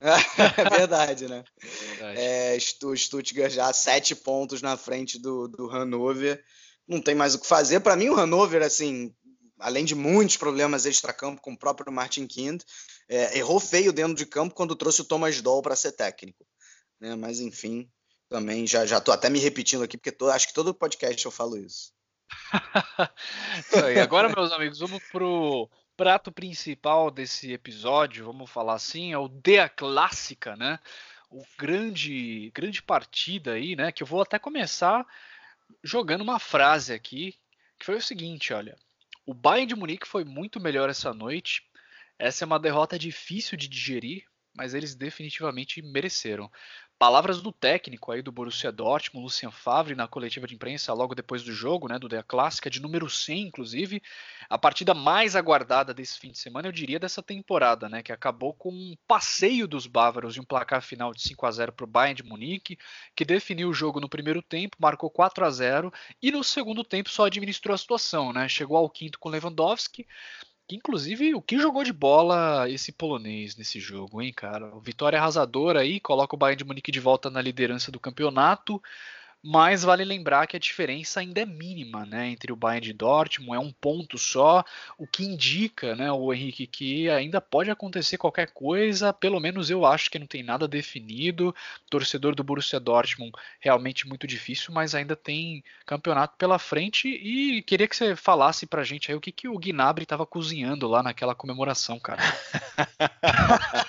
é 0.00 0.70
verdade, 0.70 1.26
né? 1.26 1.44
Verdade. 1.58 2.20
É, 2.20 2.58
o 2.84 2.96
Stuttgart 2.96 3.52
já 3.52 3.72
sete 3.72 4.14
pontos 4.14 4.60
na 4.60 4.76
frente 4.76 5.18
do, 5.18 5.48
do 5.48 5.66
Hannover. 5.68 6.42
Não 6.86 7.00
tem 7.00 7.14
mais 7.14 7.34
o 7.34 7.40
que 7.40 7.46
fazer. 7.46 7.80
Para 7.80 7.96
mim, 7.96 8.08
o 8.08 8.14
Hannover, 8.14 8.62
assim, 8.62 9.14
além 9.58 9.84
de 9.84 9.94
muitos 9.94 10.36
problemas 10.36 10.86
extra-campo 10.86 11.40
com 11.40 11.52
o 11.52 11.58
próprio 11.58 11.92
Martin 11.92 12.26
Kind, 12.26 12.62
é, 13.08 13.38
errou 13.38 13.58
feio 13.58 13.92
dentro 13.92 14.14
de 14.14 14.26
campo 14.26 14.54
quando 14.54 14.76
trouxe 14.76 15.00
o 15.00 15.04
Thomas 15.04 15.40
Doll 15.40 15.62
para 15.62 15.74
ser 15.74 15.92
técnico. 15.92 16.46
Né? 17.00 17.14
Mas, 17.16 17.40
enfim, 17.40 17.90
também 18.28 18.66
já, 18.66 18.84
já 18.84 19.00
tô 19.00 19.12
até 19.12 19.30
me 19.30 19.38
repetindo 19.38 19.82
aqui, 19.82 19.96
porque 19.96 20.12
tô, 20.12 20.28
acho 20.28 20.48
que 20.48 20.54
todo 20.54 20.74
podcast 20.74 21.24
eu 21.24 21.30
falo 21.30 21.56
isso. 21.56 21.92
aí. 23.84 23.98
Agora, 23.98 24.28
meus 24.28 24.52
amigos, 24.52 24.78
vamos 24.78 25.02
pro 25.10 25.70
prato 25.96 26.30
principal 26.30 27.10
desse 27.10 27.52
episódio, 27.52 28.26
vamos 28.26 28.50
falar 28.50 28.74
assim, 28.74 29.12
é 29.12 29.18
o 29.18 29.28
Dea 29.28 29.68
Clássica, 29.68 30.54
né? 30.56 30.78
O 31.30 31.42
grande, 31.58 32.50
grande 32.54 32.82
partida 32.82 33.52
aí, 33.52 33.74
né? 33.74 33.90
Que 33.90 34.02
eu 34.02 34.06
vou 34.06 34.20
até 34.20 34.38
começar 34.38 35.06
jogando 35.82 36.20
uma 36.20 36.38
frase 36.38 36.92
aqui, 36.92 37.34
que 37.78 37.86
foi 37.86 37.96
o 37.96 38.02
seguinte, 38.02 38.52
olha. 38.52 38.76
O 39.24 39.34
Bayern 39.34 39.66
de 39.66 39.74
Munique 39.74 40.06
foi 40.06 40.24
muito 40.24 40.60
melhor 40.60 40.88
essa 40.88 41.12
noite. 41.12 41.62
Essa 42.18 42.44
é 42.44 42.46
uma 42.46 42.60
derrota 42.60 42.98
difícil 42.98 43.58
de 43.58 43.66
digerir, 43.66 44.24
mas 44.54 44.72
eles 44.72 44.94
definitivamente 44.94 45.82
mereceram. 45.82 46.50
Palavras 46.98 47.42
do 47.42 47.52
técnico 47.52 48.10
aí 48.10 48.22
do 48.22 48.32
Borussia 48.32 48.72
Dortmund, 48.72 49.22
Lucien 49.22 49.52
Favre, 49.52 49.94
na 49.94 50.08
coletiva 50.08 50.46
de 50.46 50.54
imprensa 50.54 50.94
logo 50.94 51.14
depois 51.14 51.42
do 51.42 51.52
jogo, 51.52 51.88
né, 51.88 51.98
do 51.98 52.08
Dea 52.08 52.22
Clássica, 52.22 52.70
de 52.70 52.80
número 52.80 53.10
100, 53.10 53.48
inclusive, 53.48 54.02
a 54.48 54.56
partida 54.56 54.94
mais 54.94 55.36
aguardada 55.36 55.92
desse 55.92 56.18
fim 56.18 56.30
de 56.30 56.38
semana, 56.38 56.68
eu 56.68 56.72
diria, 56.72 56.98
dessa 56.98 57.22
temporada, 57.22 57.86
né, 57.86 58.02
que 58.02 58.12
acabou 58.12 58.54
com 58.54 58.70
um 58.70 58.96
passeio 59.06 59.68
dos 59.68 59.86
bávaros 59.86 60.36
e 60.36 60.40
um 60.40 60.44
placar 60.44 60.80
final 60.80 61.12
de 61.12 61.20
5 61.20 61.44
a 61.44 61.50
0 61.50 61.72
para 61.72 61.84
o 61.84 61.86
Bayern 61.86 62.14
de 62.14 62.22
Munique, 62.22 62.78
que 63.14 63.26
definiu 63.26 63.68
o 63.68 63.74
jogo 63.74 64.00
no 64.00 64.08
primeiro 64.08 64.40
tempo, 64.40 64.78
marcou 64.80 65.10
4 65.10 65.44
a 65.44 65.50
0 65.50 65.92
e 66.22 66.32
no 66.32 66.42
segundo 66.42 66.82
tempo 66.82 67.10
só 67.10 67.26
administrou 67.26 67.74
a 67.74 67.78
situação, 67.78 68.32
né, 68.32 68.48
chegou 68.48 68.78
ao 68.78 68.88
quinto 68.88 69.18
com 69.18 69.28
Lewandowski, 69.28 70.06
Inclusive, 70.68 71.34
o 71.34 71.40
que 71.40 71.58
jogou 71.58 71.84
de 71.84 71.92
bola 71.92 72.68
esse 72.68 72.90
polonês 72.90 73.56
nesse 73.56 73.78
jogo, 73.78 74.20
hein, 74.20 74.32
cara? 74.32 74.72
Vitória 74.80 75.18
arrasadora 75.18 75.80
aí, 75.80 76.00
coloca 76.00 76.34
o 76.34 76.38
Bayern 76.38 76.58
de 76.58 76.64
Munique 76.64 76.90
de 76.90 76.98
volta 76.98 77.30
na 77.30 77.40
liderança 77.40 77.92
do 77.92 78.00
campeonato. 78.00 78.82
Mas 79.48 79.84
vale 79.84 80.04
lembrar 80.04 80.48
que 80.48 80.56
a 80.56 80.58
diferença 80.58 81.20
ainda 81.20 81.40
é 81.40 81.46
mínima, 81.46 82.04
né, 82.04 82.30
entre 82.30 82.52
o 82.52 82.56
Bayern 82.56 82.84
de 82.84 82.92
Dortmund, 82.92 83.54
é 83.54 83.60
um 83.60 83.70
ponto 83.70 84.18
só, 84.18 84.64
o 84.98 85.06
que 85.06 85.22
indica, 85.24 85.94
né, 85.94 86.10
o 86.10 86.34
Henrique, 86.34 86.66
que 86.66 87.08
ainda 87.08 87.40
pode 87.40 87.70
acontecer 87.70 88.18
qualquer 88.18 88.50
coisa, 88.50 89.12
pelo 89.12 89.38
menos 89.38 89.70
eu 89.70 89.86
acho 89.86 90.10
que 90.10 90.18
não 90.18 90.26
tem 90.26 90.42
nada 90.42 90.66
definido, 90.66 91.54
torcedor 91.88 92.34
do 92.34 92.42
Borussia 92.42 92.80
Dortmund 92.80 93.30
realmente 93.60 94.08
muito 94.08 94.26
difícil, 94.26 94.74
mas 94.74 94.96
ainda 94.96 95.14
tem 95.14 95.62
campeonato 95.86 96.36
pela 96.36 96.58
frente 96.58 97.06
e 97.06 97.62
queria 97.62 97.86
que 97.86 97.94
você 97.94 98.16
falasse 98.16 98.66
pra 98.66 98.82
gente 98.82 99.12
aí 99.12 99.16
o 99.16 99.20
que, 99.20 99.30
que 99.30 99.46
o 99.48 99.60
Gnabry 99.60 100.02
estava 100.02 100.26
cozinhando 100.26 100.88
lá 100.88 101.04
naquela 101.04 101.36
comemoração, 101.36 102.00
cara. 102.00 102.20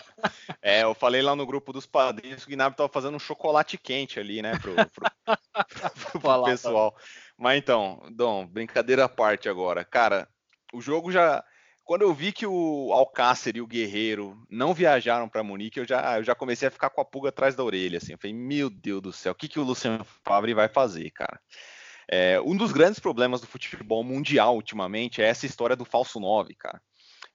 É, 0.68 0.84
eu 0.84 0.93
falei 0.93 1.22
lá 1.22 1.34
no 1.34 1.45
grupo 1.45 1.72
dos 1.72 1.86
padrinhos 1.86 2.43
que 2.43 2.51
o 2.51 2.53
Gnabry 2.53 2.76
tava 2.76 2.89
fazendo 2.89 3.15
um 3.15 3.20
chocolate 3.20 3.78
quente 3.78 4.20
ali, 4.20 4.41
né, 4.41 4.59
pro, 4.59 4.76
pro, 4.76 4.86
pro, 5.24 6.20
pro 6.20 6.43
pessoal. 6.43 6.93
Mas 7.38 7.59
então, 7.59 8.05
Dom, 8.11 8.45
brincadeira 8.45 9.05
à 9.05 9.07
parte 9.07 9.47
agora. 9.47 9.86
Cara, 9.86 10.28
o 10.74 10.82
jogo 10.82 11.09
já. 11.09 11.41
Quando 11.86 12.01
eu 12.01 12.13
vi 12.13 12.34
que 12.34 12.45
o 12.45 12.91
Alcácer 12.91 13.55
e 13.55 13.61
o 13.61 13.65
Guerreiro 13.65 14.38
não 14.49 14.74
viajaram 14.74 15.30
para 15.30 15.41
Munique, 15.41 15.80
eu 15.80 15.88
já, 15.88 16.18
eu 16.18 16.24
já 16.26 16.36
comecei 16.36 16.68
a 16.68 16.72
ficar 16.72 16.89
com 16.89 16.99
a 16.99 17.05
pulga 17.05 17.30
atrás 17.30 17.55
da 17.55 17.63
orelha. 17.63 17.99
Assim. 17.99 18.11
Eu 18.11 18.18
falei, 18.18 18.36
meu 18.36 18.70
Deus 18.70 19.01
do 19.01 19.13
céu, 19.13 19.32
o 19.32 19.36
que, 19.36 19.47
que 19.47 19.61
o 19.61 19.63
Luciano 19.63 20.05
Favre 20.26 20.53
vai 20.53 20.68
fazer, 20.68 21.09
cara? 21.11 21.39
É, 22.11 22.41
um 22.41 22.57
dos 22.57 22.74
grandes 22.74 22.99
problemas 22.99 23.39
do 23.39 23.47
futebol 23.47 24.03
mundial 24.03 24.55
ultimamente 24.55 25.22
é 25.22 25.28
essa 25.28 25.45
história 25.45 25.78
do 25.78 25.86
falso 25.86 26.20
9, 26.20 26.53
cara 26.55 26.82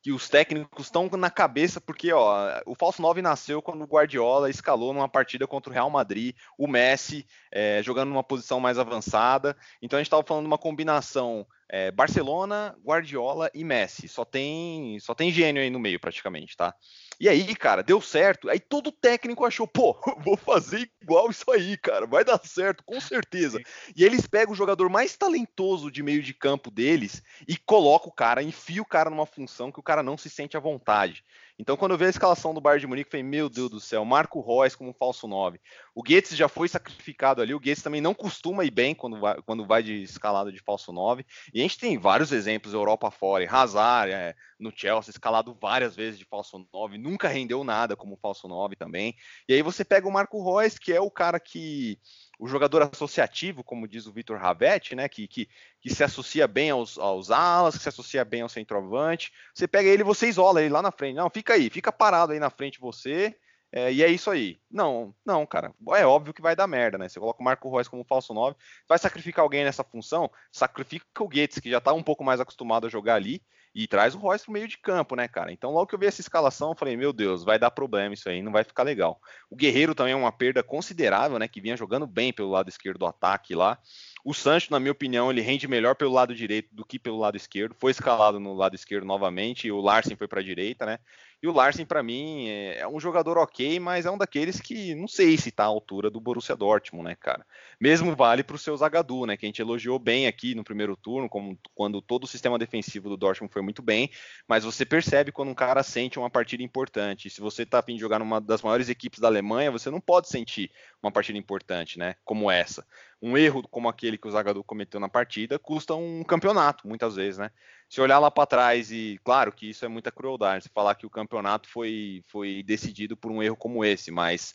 que 0.03 0.11
os 0.11 0.29
técnicos 0.29 0.87
estão 0.87 1.09
na 1.13 1.31
cabeça, 1.31 1.81
porque 1.81 2.13
ó, 2.13 2.61
o 2.67 2.75
falso 2.75 3.01
9 3.01 3.23
nasceu 3.23 3.63
quando 3.63 3.83
o 3.83 3.87
Guardiola 3.87 4.51
escalou 4.51 4.93
numa 4.93 5.09
partida 5.09 5.47
contra 5.47 5.71
o 5.71 5.73
Real 5.73 5.89
Madrid, 5.89 6.35
o 6.59 6.67
Messi 6.67 7.25
é, 7.53 7.81
jogando 7.85 8.09
numa 8.09 8.25
posição 8.25 8.59
mais 8.59 8.79
avançada. 8.79 9.57
Então 9.81 9.97
a 9.97 10.01
gente 10.01 10.09
estava 10.09 10.25
falando 10.25 10.45
de 10.45 10.49
uma 10.49 10.59
combinação 10.59 11.47
é, 11.69 11.91
Barcelona, 11.91 12.77
Guardiola 12.85 13.51
e 13.55 13.65
Messi. 13.65 14.09
Só 14.09 14.25
tem, 14.25 14.99
só 15.01 15.15
tem 15.15 15.33
gênio 15.33 15.63
aí 15.63 15.71
no 15.71 15.79
meio, 15.79 15.99
praticamente, 15.99 16.57
tá? 16.57 16.75
E 17.19 17.29
aí, 17.29 17.55
cara, 17.55 17.83
deu 17.83 18.01
certo. 18.01 18.49
Aí 18.49 18.61
todo 18.61 18.93
técnico 18.93 19.45
achou, 19.45 19.67
pô, 19.67 19.99
vou 20.25 20.37
fazer 20.37 20.91
igual 21.01 21.31
isso 21.31 21.51
aí, 21.51 21.77
cara, 21.77 22.07
vai 22.07 22.25
dar 22.25 22.41
certo, 22.45 22.83
com 22.85 23.01
certeza. 23.01 23.61
E 23.97 24.05
eles 24.05 24.27
pegam 24.27 24.53
o 24.53 24.57
jogador 24.57 24.89
mais 24.89 25.17
talentoso 25.17 25.91
de 25.91 26.03
meio 26.03 26.23
de 26.23 26.35
campo 26.35 26.71
deles 26.71 27.23
e 27.47 27.57
coloca 27.57 28.09
o 28.09 28.13
cara, 28.13 28.43
enfia 28.43 28.83
o 28.83 28.87
cara 28.87 29.09
numa 29.09 29.27
função 29.27 29.71
que 29.71 29.81
o 29.81 29.83
cara 29.83 30.03
não 30.03 30.19
se 30.19 30.29
sente 30.29 30.57
à 30.57 30.61
vontade. 30.61 31.25
Então, 31.63 31.77
quando 31.77 31.93
eu 31.93 31.99
vi 31.99 32.07
a 32.07 32.09
escalação 32.09 32.53
do 32.53 32.61
Bayern 32.61 32.81
de 32.81 32.87
Munique, 32.89 33.07
eu 33.07 33.11
falei, 33.13 33.23
meu 33.23 33.49
Deus 33.49 33.71
do 33.71 33.79
céu, 33.79 34.05
Marco 34.05 34.41
Reus 34.41 34.75
como 34.75 34.93
falso 34.93 35.29
9. 35.29 35.61
O 35.95 36.03
Goetz 36.03 36.35
já 36.35 36.49
foi 36.49 36.67
sacrificado 36.67 37.41
ali, 37.41 37.55
o 37.55 37.61
Goetz 37.61 37.81
também 37.81 38.01
não 38.01 38.13
costuma 38.13 38.65
ir 38.65 38.73
bem 38.73 38.97
quando 38.97 39.21
vai, 39.21 39.41
quando 39.43 39.65
vai 39.65 39.81
de 39.81 40.03
escalada 40.03 40.51
de 40.51 40.59
falso 40.59 40.93
9. 40.93 41.25
E 41.55 41.61
a 41.61 41.63
gente 41.63 41.79
tem 41.79 41.97
vários 41.97 42.33
exemplos, 42.33 42.75
Europa 42.75 43.13
fora, 43.13 43.49
Hazard, 43.49 44.11
é, 44.11 44.35
no 44.63 44.73
Chelsea, 44.75 45.11
escalado 45.11 45.57
várias 45.61 45.97
vezes 45.97 46.19
de 46.19 46.25
falso 46.25 46.65
9, 46.73 46.97
nunca 46.97 47.29
rendeu 47.29 47.65
nada 47.65 47.97
como 47.97 48.17
falso 48.17 48.47
9 48.49 48.77
também. 48.77 49.15
E 49.49 49.55
aí 49.55 49.63
você 49.63 49.85
pega 49.85 50.09
o 50.09 50.13
Marco 50.13 50.43
Reus, 50.43 50.79
que 50.79 50.93
é 50.93 51.01
o 51.01 51.11
cara 51.11 51.41
que 51.41 51.99
o 52.39 52.47
jogador 52.47 52.83
associativo, 52.83 53.63
como 53.63 53.89
diz 53.89 54.07
o 54.07 54.13
Vitor 54.13 54.39
Ravetti, 54.39 54.95
né, 54.95 55.09
que, 55.09 55.29
que, 55.29 55.49
que, 55.81 55.95
se 55.95 56.03
associa 56.03 56.47
bem 56.49 56.71
aos, 56.71 56.99
aos 56.99 57.31
alas, 57.31 57.77
que 57.77 57.83
se 57.83 57.89
associa 57.89 58.25
bem 58.25 58.43
ao 58.43 58.49
centroavante. 58.49 59.33
Você 59.55 59.69
pega 59.69 59.89
ele, 59.89 60.03
você 60.03 60.29
isola 60.29 60.61
ele 60.61 60.73
lá 60.73 60.81
na 60.81 60.93
frente. 60.93 61.17
Não, 61.17 61.29
fica 61.29 61.55
aí, 61.55 61.69
fica 61.69 61.93
parado 61.93 62.33
aí 62.33 62.39
na 62.39 62.51
frente 62.51 62.81
você. 62.81 63.37
É, 63.75 63.91
e 63.91 64.03
é 64.03 64.09
isso 64.09 64.31
aí. 64.31 64.61
Não, 64.71 65.15
não, 65.25 65.47
cara. 65.47 65.75
É 65.97 66.05
óbvio 66.05 66.35
que 66.35 66.43
vai 66.43 66.55
dar 66.55 66.67
merda, 66.67 66.99
né? 66.99 67.09
Você 67.09 67.19
coloca 67.19 67.41
o 67.41 67.45
Marco 67.45 67.71
Reus 67.75 67.89
como 67.89 68.05
falso 68.05 68.35
9, 68.35 68.55
vai 68.87 68.99
sacrificar 68.99 69.43
alguém 69.43 69.65
nessa 69.65 69.83
função, 69.83 70.31
sacrifica 70.51 71.23
o 71.23 71.29
Gates, 71.29 71.59
que 71.59 71.71
já 71.71 71.81
tá 71.81 71.93
um 71.95 72.03
pouco 72.03 72.23
mais 72.23 72.39
acostumado 72.39 72.87
a 72.87 72.91
jogar 72.91 73.15
ali, 73.15 73.43
e 73.75 73.87
traz 73.87 74.15
o 74.15 74.19
Royce 74.19 74.45
pro 74.45 74.53
meio 74.53 74.69
de 74.69 74.79
campo, 74.79 75.17
né, 75.17 75.27
cara? 75.27 75.53
Então, 75.53 75.71
logo 75.71 75.87
que 75.87 75.95
eu 75.95 75.99
vi 75.99 76.07
essa 76.07 76.21
escalação, 76.21 76.71
eu 76.71 76.77
falei, 76.77 76.97
meu 76.97 77.13
Deus, 77.13 77.43
vai 77.43 77.59
dar 77.59 77.71
problema 77.71 78.15
isso 78.15 78.29
aí, 78.29 78.43
não 78.43 78.53
vai 78.53 78.65
ficar 78.65 78.83
legal. 78.83 79.21
O 79.49 79.57
Guerreiro 79.57 79.95
também 79.95 80.13
é 80.13 80.17
uma 80.17 80.33
perda 80.33 80.63
considerável, 80.63 81.39
né, 81.39 81.49
que 81.49 81.61
vinha 81.61 81.77
jogando 81.77 82.07
bem 82.07 82.33
pelo 82.33 82.51
lado 82.51 82.69
esquerdo 82.69 82.99
do 82.99 83.07
ataque 83.07 83.55
lá. 83.55 83.79
O 84.25 84.35
Sancho, 84.35 84.71
na 84.71 84.79
minha 84.79 84.93
opinião, 84.93 85.31
ele 85.31 85.41
rende 85.41 85.67
melhor 85.67 85.95
pelo 85.97 86.13
lado 86.13 86.35
direito 86.35 86.75
do 86.75 86.85
que 86.85 86.99
pelo 86.99 87.19
lado 87.19 87.37
esquerdo. 87.37 87.75
Foi 87.79 87.91
escalado 87.91 88.39
no 88.39 88.55
lado 88.55 88.75
esquerdo 88.75 89.05
novamente, 89.05 89.71
o 89.71 89.81
Larsen 89.81 90.17
foi 90.17 90.29
para 90.29 90.41
a 90.41 90.45
direita, 90.45 90.87
né? 90.87 90.99
E 91.43 91.49
o 91.49 91.53
Larsen, 91.53 91.85
para 91.85 92.05
mim, 92.05 92.47
é, 92.49 92.79
é 92.79 92.89
um 92.89 93.01
jogador 93.01 93.37
ok, 93.37 93.81
mas 93.81 94.07
é 94.07 94.11
um 94.11 94.17
daqueles 94.17 94.61
que 94.61 94.95
não 94.95 95.09
sei 95.09 95.37
se 95.37 95.49
está 95.49 95.65
à 95.65 95.67
altura 95.67 96.09
do 96.09 96.21
Borussia 96.21 96.55
Dortmund, 96.55 97.09
né, 97.09 97.17
cara? 97.17 97.45
Mesmo 97.81 98.15
vale 98.15 98.45
para 98.45 98.55
o 98.55 98.59
seu 98.59 98.77
Zagadou, 98.77 99.27
né? 99.27 99.37
Que 99.37 99.45
a 99.45 99.49
gente 99.49 99.61
elogiou 99.61 99.99
bem 99.99 100.29
aqui 100.29 100.55
no 100.55 100.63
primeiro 100.63 100.97
turno, 100.97 101.29
como, 101.29 101.59
quando 101.75 102.01
todo 102.01 102.25
o 102.25 102.29
sistema 102.29 102.61
defensivo 102.61 103.09
do 103.09 103.17
Dortmund 103.17 103.53
foi 103.53 103.61
muito 103.61 103.83
bem, 103.83 104.09
mas 104.47 104.63
você 104.63 104.87
percebe 104.87 105.33
quando 105.33 105.49
um 105.49 105.55
cara 105.55 105.83
sente 105.83 106.17
uma 106.17 106.31
partida 106.31 106.63
importante. 106.63 107.29
Se 107.29 107.41
você 107.41 107.65
está 107.65 107.81
a 107.81 107.83
fim 107.83 107.97
de 107.97 108.01
jogar 108.01 108.21
numa 108.21 108.41
das 108.41 108.63
maiores 108.63 108.89
equipes 108.89 109.19
da 109.19 109.27
Alemanha, 109.27 109.73
você 109.73 109.91
não 109.91 110.01
pode 110.01 110.29
sentir 110.29 110.71
uma 111.03 111.11
partida 111.11 111.37
importante, 111.37 111.99
né? 111.99 112.15
Como 112.25 112.53
essa. 112.53 112.87
Um 113.23 113.39
erro 113.39 113.63
como 113.69 113.89
aquele 113.89 114.19
que 114.19 114.27
o 114.27 114.31
Zagadou 114.31 114.65
cometeu 114.65 114.99
na 114.99 115.09
partida 115.09 115.59
custa 115.59 115.95
um 115.95 116.25
campeonato, 116.25 116.89
muitas 116.89 117.15
vezes, 117.15 117.39
né? 117.39 117.51
Se 117.89 118.01
olhar 118.01 118.19
lá 118.19 118.31
para 118.31 118.47
trás 118.47 118.91
e, 118.91 119.21
claro 119.23 119.53
que 119.53 119.71
isso 119.71 119.85
é 119.85 119.89
muita 119.89 120.11
crueldade, 120.11 120.65
se 120.65 120.71
falar 120.71 120.97
que 120.97 121.07
o 121.07 121.11
campeonato 121.11 121.69
foi, 121.69 122.25
foi 122.27 122.63
decidido 122.65 123.17
por 123.17 123.31
um 123.31 123.43
erro 123.43 123.57
como 123.57 123.85
esse, 123.85 124.11
mas 124.11 124.55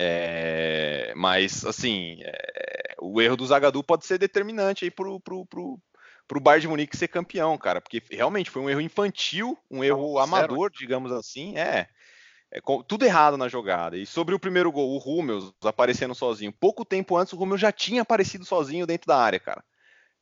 é, 0.00 1.12
mas, 1.16 1.64
assim, 1.64 2.18
é, 2.22 2.94
o 3.00 3.20
erro 3.20 3.36
do 3.36 3.46
Zagadou 3.46 3.82
pode 3.82 4.06
ser 4.06 4.16
determinante 4.16 4.84
aí 4.84 4.90
pro, 4.92 5.18
pro, 5.18 5.44
pro, 5.46 5.80
pro 6.28 6.40
Bayern 6.40 6.60
de 6.62 6.68
Munique 6.68 6.96
ser 6.96 7.08
campeão, 7.08 7.58
cara, 7.58 7.80
porque 7.80 8.00
realmente 8.10 8.48
foi 8.48 8.62
um 8.62 8.70
erro 8.70 8.80
infantil, 8.80 9.58
um 9.68 9.82
erro 9.82 10.20
amador, 10.20 10.70
digamos 10.70 11.10
assim, 11.10 11.58
é, 11.58 11.88
é, 12.50 12.60
tudo 12.86 13.04
errado 13.04 13.36
na 13.36 13.48
jogada. 13.48 13.96
E 13.96 14.06
sobre 14.06 14.34
o 14.34 14.38
primeiro 14.38 14.72
gol, 14.72 14.94
o 14.94 14.98
Rúmeus 14.98 15.52
aparecendo 15.62 16.14
sozinho. 16.14 16.52
Pouco 16.52 16.84
tempo 16.84 17.16
antes, 17.16 17.32
o 17.32 17.36
Rúmeus 17.36 17.60
já 17.60 17.70
tinha 17.70 18.02
aparecido 18.02 18.44
sozinho 18.44 18.86
dentro 18.86 19.06
da 19.06 19.18
área, 19.18 19.38
cara. 19.38 19.62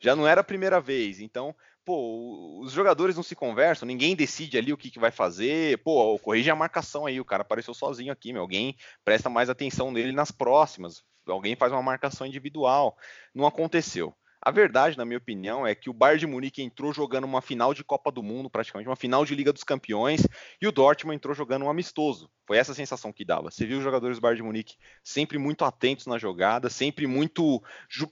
Já 0.00 0.14
não 0.14 0.26
era 0.26 0.40
a 0.40 0.44
primeira 0.44 0.80
vez. 0.80 1.20
Então, 1.20 1.54
pô, 1.84 2.60
os 2.60 2.72
jogadores 2.72 3.16
não 3.16 3.22
se 3.22 3.34
conversam, 3.34 3.86
ninguém 3.86 4.16
decide 4.16 4.58
ali 4.58 4.72
o 4.72 4.76
que, 4.76 4.90
que 4.90 4.98
vai 4.98 5.10
fazer. 5.10 5.78
Pô, 5.78 6.18
corrige 6.18 6.50
a 6.50 6.56
marcação 6.56 7.06
aí, 7.06 7.20
o 7.20 7.24
cara 7.24 7.42
apareceu 7.42 7.72
sozinho 7.72 8.12
aqui, 8.12 8.32
meu. 8.32 8.42
Alguém 8.42 8.76
presta 9.04 9.30
mais 9.30 9.48
atenção 9.48 9.90
nele 9.90 10.12
nas 10.12 10.30
próximas. 10.30 11.04
Alguém 11.26 11.56
faz 11.56 11.72
uma 11.72 11.82
marcação 11.82 12.26
individual. 12.26 12.96
Não 13.34 13.46
aconteceu. 13.46 14.14
A 14.46 14.52
verdade, 14.52 14.96
na 14.96 15.04
minha 15.04 15.18
opinião, 15.18 15.66
é 15.66 15.74
que 15.74 15.90
o 15.90 15.92
Bayern 15.92 16.20
de 16.20 16.26
Munique 16.28 16.62
entrou 16.62 16.92
jogando 16.92 17.24
uma 17.24 17.42
final 17.42 17.74
de 17.74 17.82
Copa 17.82 18.12
do 18.12 18.22
Mundo, 18.22 18.48
praticamente 18.48 18.88
uma 18.88 18.94
final 18.94 19.24
de 19.24 19.34
Liga 19.34 19.52
dos 19.52 19.64
Campeões, 19.64 20.20
e 20.62 20.68
o 20.68 20.70
Dortmund 20.70 21.16
entrou 21.16 21.34
jogando 21.34 21.64
um 21.64 21.68
amistoso. 21.68 22.30
Foi 22.46 22.56
essa 22.56 22.70
a 22.70 22.74
sensação 22.76 23.12
que 23.12 23.24
dava. 23.24 23.50
Você 23.50 23.66
viu 23.66 23.78
os 23.78 23.82
jogadores 23.82 24.18
do 24.18 24.20
Bayern 24.20 24.36
de 24.36 24.46
Munique 24.46 24.76
sempre 25.02 25.36
muito 25.36 25.64
atentos 25.64 26.06
na 26.06 26.16
jogada, 26.16 26.70
sempre 26.70 27.08
muito 27.08 27.60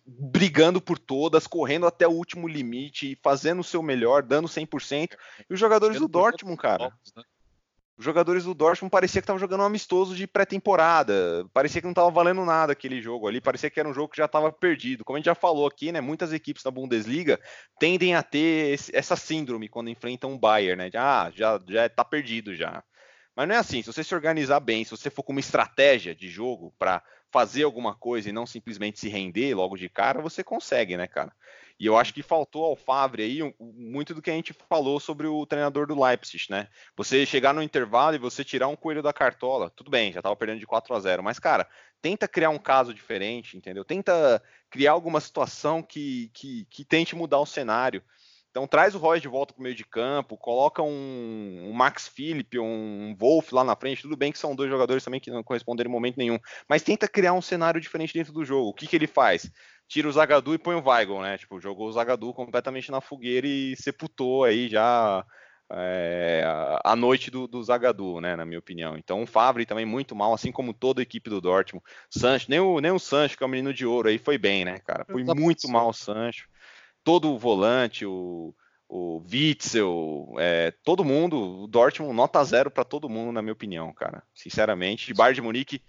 brigando 0.04 0.80
por 0.80 0.98
todas, 0.98 1.46
correndo 1.46 1.86
até 1.86 2.08
o 2.08 2.10
último 2.10 2.48
limite, 2.48 3.16
fazendo 3.22 3.60
o 3.60 3.64
seu 3.64 3.80
melhor, 3.80 4.20
dando 4.24 4.48
100%. 4.48 5.16
E 5.48 5.54
os 5.54 5.60
jogadores 5.60 6.00
do 6.00 6.08
Dortmund, 6.08 6.60
cara, 6.60 6.92
né? 7.16 7.22
Os 7.96 8.04
jogadores 8.04 8.44
do 8.44 8.54
Dortmund 8.54 8.90
parecia 8.90 9.20
que 9.20 9.24
estavam 9.24 9.38
jogando 9.38 9.60
um 9.60 9.66
amistoso 9.66 10.16
de 10.16 10.26
pré-temporada. 10.26 11.46
Parecia 11.52 11.80
que 11.80 11.86
não 11.86 11.92
estava 11.92 12.10
valendo 12.10 12.44
nada 12.44 12.72
aquele 12.72 13.00
jogo 13.00 13.28
ali. 13.28 13.40
Parecia 13.40 13.70
que 13.70 13.78
era 13.78 13.88
um 13.88 13.94
jogo 13.94 14.08
que 14.08 14.16
já 14.16 14.24
estava 14.24 14.50
perdido. 14.50 15.04
Como 15.04 15.16
a 15.16 15.20
gente 15.20 15.26
já 15.26 15.34
falou 15.34 15.66
aqui, 15.66 15.92
né? 15.92 16.00
Muitas 16.00 16.32
equipes 16.32 16.64
da 16.64 16.72
Bundesliga 16.72 17.38
tendem 17.78 18.16
a 18.16 18.22
ter 18.22 18.72
esse, 18.72 18.94
essa 18.94 19.14
síndrome 19.14 19.68
quando 19.68 19.90
enfrentam 19.90 20.34
o 20.34 20.38
Bayern, 20.38 20.76
né? 20.76 20.90
De, 20.90 20.96
ah, 20.96 21.30
já 21.34 21.60
já 21.68 21.86
está 21.86 22.04
perdido 22.04 22.54
já. 22.56 22.82
Mas 23.36 23.46
não 23.46 23.54
é 23.54 23.58
assim. 23.58 23.80
Se 23.80 23.92
você 23.92 24.02
se 24.02 24.14
organizar 24.14 24.58
bem, 24.58 24.84
se 24.84 24.90
você 24.90 25.08
for 25.08 25.22
com 25.22 25.32
uma 25.32 25.40
estratégia 25.40 26.16
de 26.16 26.28
jogo 26.28 26.74
para 26.76 27.00
fazer 27.30 27.62
alguma 27.62 27.94
coisa 27.94 28.28
e 28.28 28.32
não 28.32 28.46
simplesmente 28.46 28.98
se 28.98 29.08
render 29.08 29.54
logo 29.54 29.76
de 29.76 29.88
cara, 29.88 30.20
você 30.20 30.42
consegue, 30.42 30.96
né, 30.96 31.06
cara? 31.06 31.32
E 31.78 31.86
eu 31.86 31.96
acho 31.96 32.14
que 32.14 32.22
faltou 32.22 32.64
ao 32.64 32.76
Favre 32.76 33.22
aí 33.22 33.54
muito 33.58 34.14
do 34.14 34.22
que 34.22 34.30
a 34.30 34.34
gente 34.34 34.52
falou 34.68 35.00
sobre 35.00 35.26
o 35.26 35.44
treinador 35.44 35.86
do 35.86 36.00
Leipzig, 36.00 36.46
né? 36.48 36.68
Você 36.96 37.26
chegar 37.26 37.52
no 37.52 37.62
intervalo 37.62 38.14
e 38.14 38.18
você 38.18 38.44
tirar 38.44 38.68
um 38.68 38.76
coelho 38.76 39.02
da 39.02 39.12
cartola, 39.12 39.70
tudo 39.70 39.90
bem, 39.90 40.12
já 40.12 40.20
estava 40.20 40.36
perdendo 40.36 40.60
de 40.60 40.66
4 40.66 40.94
a 40.94 41.00
0, 41.00 41.22
mas 41.22 41.38
cara, 41.38 41.68
tenta 42.00 42.28
criar 42.28 42.50
um 42.50 42.58
caso 42.58 42.94
diferente, 42.94 43.56
entendeu? 43.56 43.84
Tenta 43.84 44.42
criar 44.70 44.92
alguma 44.92 45.20
situação 45.20 45.82
que, 45.82 46.30
que, 46.32 46.66
que 46.70 46.84
tente 46.84 47.16
mudar 47.16 47.40
o 47.40 47.46
cenário. 47.46 48.02
Então 48.54 48.68
traz 48.68 48.94
o 48.94 48.98
Royce 48.98 49.20
de 49.20 49.26
volta 49.26 49.52
para 49.52 49.58
o 49.58 49.64
meio 49.64 49.74
de 49.74 49.84
campo, 49.84 50.36
coloca 50.36 50.80
um, 50.80 51.64
um 51.68 51.72
Max 51.72 52.06
Philipp, 52.06 52.56
um 52.56 53.12
Wolf 53.18 53.50
lá 53.50 53.64
na 53.64 53.74
frente. 53.74 54.02
Tudo 54.02 54.16
bem 54.16 54.30
que 54.30 54.38
são 54.38 54.54
dois 54.54 54.70
jogadores 54.70 55.02
também 55.02 55.18
que 55.18 55.28
não 55.28 55.42
corresponderam 55.42 55.90
em 55.90 55.92
momento 55.92 56.16
nenhum, 56.16 56.38
mas 56.68 56.80
tenta 56.80 57.08
criar 57.08 57.32
um 57.32 57.42
cenário 57.42 57.80
diferente 57.80 58.14
dentro 58.14 58.32
do 58.32 58.44
jogo. 58.44 58.68
O 58.68 58.72
que, 58.72 58.86
que 58.86 58.94
ele 58.94 59.08
faz? 59.08 59.50
Tira 59.88 60.08
o 60.08 60.12
Zagadu 60.12 60.54
e 60.54 60.58
põe 60.58 60.74
o 60.74 60.82
Weigl, 60.86 61.20
né? 61.20 61.38
Tipo, 61.38 61.60
jogou 61.60 61.88
o 61.88 61.92
Zagadu 61.92 62.32
completamente 62.32 62.90
na 62.90 63.00
fogueira 63.00 63.46
e 63.46 63.76
sepultou 63.76 64.44
aí 64.44 64.68
já 64.68 65.24
é, 65.70 66.44
a 66.84 66.94
noite 66.94 67.30
do, 67.30 67.46
do 67.46 67.62
Zagadu, 67.62 68.20
né? 68.20 68.36
Na 68.36 68.44
minha 68.44 68.58
opinião. 68.58 68.96
Então 68.96 69.22
o 69.22 69.26
Favre 69.26 69.66
também 69.66 69.86
muito 69.86 70.14
mal, 70.14 70.32
assim 70.32 70.52
como 70.52 70.74
toda 70.74 71.00
a 71.00 71.02
equipe 71.02 71.30
do 71.30 71.40
Dortmund. 71.40 71.84
Sancho, 72.10 72.46
nem 72.48 72.60
o, 72.60 72.80
nem 72.80 72.92
o 72.92 72.98
Sancho, 72.98 73.36
que 73.36 73.42
é 73.42 73.46
o 73.46 73.50
menino 73.50 73.72
de 73.72 73.86
ouro 73.86 74.08
aí, 74.08 74.18
foi 74.18 74.38
bem, 74.38 74.64
né, 74.64 74.78
cara? 74.80 75.04
Foi 75.04 75.24
muito 75.24 75.68
mal 75.68 75.88
o 75.88 75.94
Sancho. 75.94 76.48
Todo 77.02 77.30
o 77.30 77.38
volante, 77.38 78.06
o, 78.06 78.54
o 78.88 79.22
Witzel, 79.30 80.34
é, 80.38 80.72
todo 80.82 81.04
mundo, 81.04 81.64
o 81.64 81.66
Dortmund 81.66 82.14
nota 82.14 82.42
zero 82.44 82.70
para 82.70 82.84
todo 82.84 83.08
mundo, 83.08 83.32
na 83.32 83.42
minha 83.42 83.52
opinião, 83.52 83.92
cara. 83.92 84.22
Sinceramente, 84.34 85.06
de 85.06 85.14
Bayern 85.14 85.34
de 85.34 85.42
Munique 85.42 85.82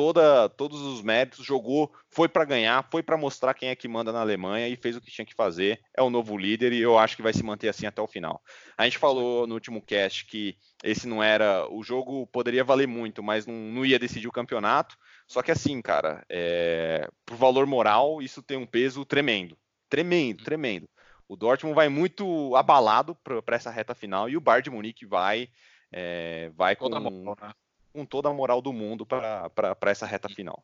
toda, 0.00 0.48
todos 0.48 0.80
os 0.80 1.02
méritos, 1.02 1.44
jogou, 1.44 1.92
foi 2.08 2.26
para 2.26 2.46
ganhar, 2.46 2.88
foi 2.90 3.02
para 3.02 3.18
mostrar 3.18 3.52
quem 3.52 3.68
é 3.68 3.76
que 3.76 3.86
manda 3.86 4.10
na 4.10 4.22
Alemanha 4.22 4.66
e 4.66 4.74
fez 4.74 4.96
o 4.96 5.00
que 5.00 5.10
tinha 5.10 5.26
que 5.26 5.34
fazer. 5.34 5.78
É 5.94 6.00
o 6.00 6.08
novo 6.08 6.38
líder 6.38 6.72
e 6.72 6.80
eu 6.80 6.96
acho 6.96 7.14
que 7.14 7.22
vai 7.22 7.34
se 7.34 7.42
manter 7.42 7.68
assim 7.68 7.84
até 7.84 8.00
o 8.00 8.06
final. 8.06 8.40
A 8.78 8.84
gente 8.84 8.96
falou 8.96 9.46
no 9.46 9.52
último 9.52 9.82
cast 9.82 10.24
que 10.24 10.56
esse 10.82 11.06
não 11.06 11.22
era. 11.22 11.68
O 11.70 11.82
jogo 11.82 12.26
poderia 12.28 12.64
valer 12.64 12.88
muito, 12.88 13.22
mas 13.22 13.46
não, 13.46 13.54
não 13.54 13.84
ia 13.84 13.98
decidir 13.98 14.26
o 14.26 14.32
campeonato. 14.32 14.96
Só 15.26 15.42
que 15.42 15.50
assim, 15.50 15.82
cara, 15.82 16.24
é, 16.30 17.06
por 17.26 17.36
valor 17.36 17.66
moral, 17.66 18.22
isso 18.22 18.42
tem 18.42 18.56
um 18.56 18.66
peso 18.66 19.04
tremendo. 19.04 19.54
Tremendo, 19.90 20.42
tremendo. 20.42 20.88
O 21.28 21.36
Dortmund 21.36 21.74
vai 21.74 21.90
muito 21.90 22.56
abalado 22.56 23.14
para 23.16 23.54
essa 23.54 23.70
reta 23.70 23.94
final 23.94 24.30
e 24.30 24.36
o 24.38 24.40
Bayern 24.40 24.64
de 24.64 24.70
Munique 24.70 25.04
vai. 25.04 25.50
É, 25.92 26.50
vai 26.54 26.74
com, 26.74 26.88
mão, 26.88 27.36
né? 27.38 27.52
Com 27.92 28.04
toda 28.04 28.28
a 28.28 28.32
moral 28.32 28.60
do 28.60 28.72
mundo 28.72 29.04
para 29.06 29.76
essa 29.86 30.06
reta 30.06 30.28
final. 30.28 30.62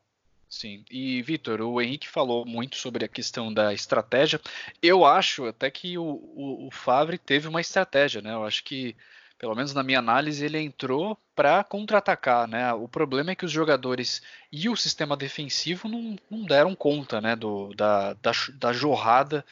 Sim, 0.49 0.85
e 0.91 1.21
Vitor, 1.23 1.61
o 1.61 1.81
Henrique 1.81 2.09
falou 2.09 2.47
muito 2.47 2.77
sobre 2.77 3.05
a 3.05 3.09
questão 3.09 3.53
da 3.53 3.75
estratégia. 3.75 4.41
Eu 4.81 5.05
acho 5.05 5.47
até 5.47 5.71
que 5.71 5.99
o, 5.99 6.05
o, 6.05 6.69
o 6.69 6.71
Favre 6.71 7.19
teve 7.19 7.49
uma 7.49 7.61
estratégia, 7.61 8.23
né? 8.23 8.33
Eu 8.33 8.45
acho 8.45 8.63
que, 8.63 8.95
pelo 9.39 9.57
menos 9.57 9.75
na 9.75 9.83
minha 9.83 9.99
análise, 9.99 10.45
ele 10.45 10.59
entrou 10.59 11.19
para 11.35 11.65
contra-atacar, 11.65 12.47
né? 12.47 12.73
O 12.73 12.87
problema 12.89 13.33
é 13.33 13.35
que 13.35 13.45
os 13.45 13.51
jogadores 13.51 14.23
e 14.53 14.69
o 14.69 14.77
sistema 14.77 15.17
defensivo 15.17 15.89
não, 15.89 16.17
não 16.31 16.45
deram 16.45 16.77
conta, 16.77 17.21
né? 17.21 17.35
Do, 17.35 17.75
da, 17.75 18.13
da, 18.15 18.31
da 18.55 18.73
jorrada 18.73 19.45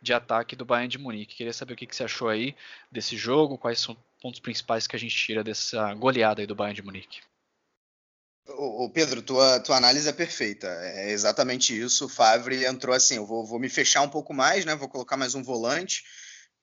de 0.00 0.14
ataque 0.14 0.56
do 0.56 0.64
Bayern 0.64 0.88
de 0.88 0.98
Munique. 0.98 1.36
Queria 1.36 1.52
saber 1.52 1.74
o 1.74 1.76
que, 1.76 1.86
que 1.86 1.94
você 1.94 2.04
achou 2.04 2.28
aí 2.28 2.56
desse 2.90 3.16
jogo, 3.16 3.58
quais 3.58 3.80
são 3.80 3.96
pontos 4.20 4.40
principais 4.40 4.86
que 4.86 4.96
a 4.96 4.98
gente 4.98 5.14
tira 5.14 5.44
dessa 5.44 5.94
goleada 5.94 6.40
aí 6.40 6.46
do 6.46 6.54
Bayern 6.54 6.76
de 6.76 6.82
Munique? 6.82 7.20
Ô, 8.46 8.88
Pedro, 8.90 9.20
tua, 9.20 9.60
tua 9.60 9.76
análise 9.76 10.08
é 10.08 10.12
perfeita. 10.12 10.66
É 10.66 11.10
exatamente 11.10 11.78
isso. 11.78 12.06
O 12.06 12.08
Favre 12.08 12.64
entrou 12.64 12.94
assim: 12.94 13.16
eu 13.16 13.26
vou, 13.26 13.44
vou 13.44 13.58
me 13.58 13.68
fechar 13.68 14.00
um 14.00 14.08
pouco 14.08 14.32
mais, 14.32 14.64
né? 14.64 14.74
Vou 14.74 14.88
colocar 14.88 15.16
mais 15.16 15.34
um 15.34 15.42
volante. 15.42 16.02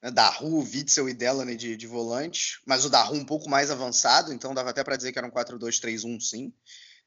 Né? 0.01 0.11
Daru, 0.11 0.59
Witzel 0.59 1.09
e 1.09 1.13
Delaney 1.13 1.55
de, 1.55 1.77
de 1.77 1.87
volante, 1.87 2.59
mas 2.65 2.85
o 2.85 2.89
Daru 2.89 3.15
um 3.15 3.25
pouco 3.25 3.49
mais 3.49 3.71
avançado, 3.71 4.33
então 4.33 4.53
dava 4.53 4.69
até 4.69 4.83
para 4.83 4.95
dizer 4.95 5.11
que 5.11 5.19
era 5.19 5.27
um 5.27 5.31
4-2-3-1, 5.31 6.21
sim. 6.21 6.53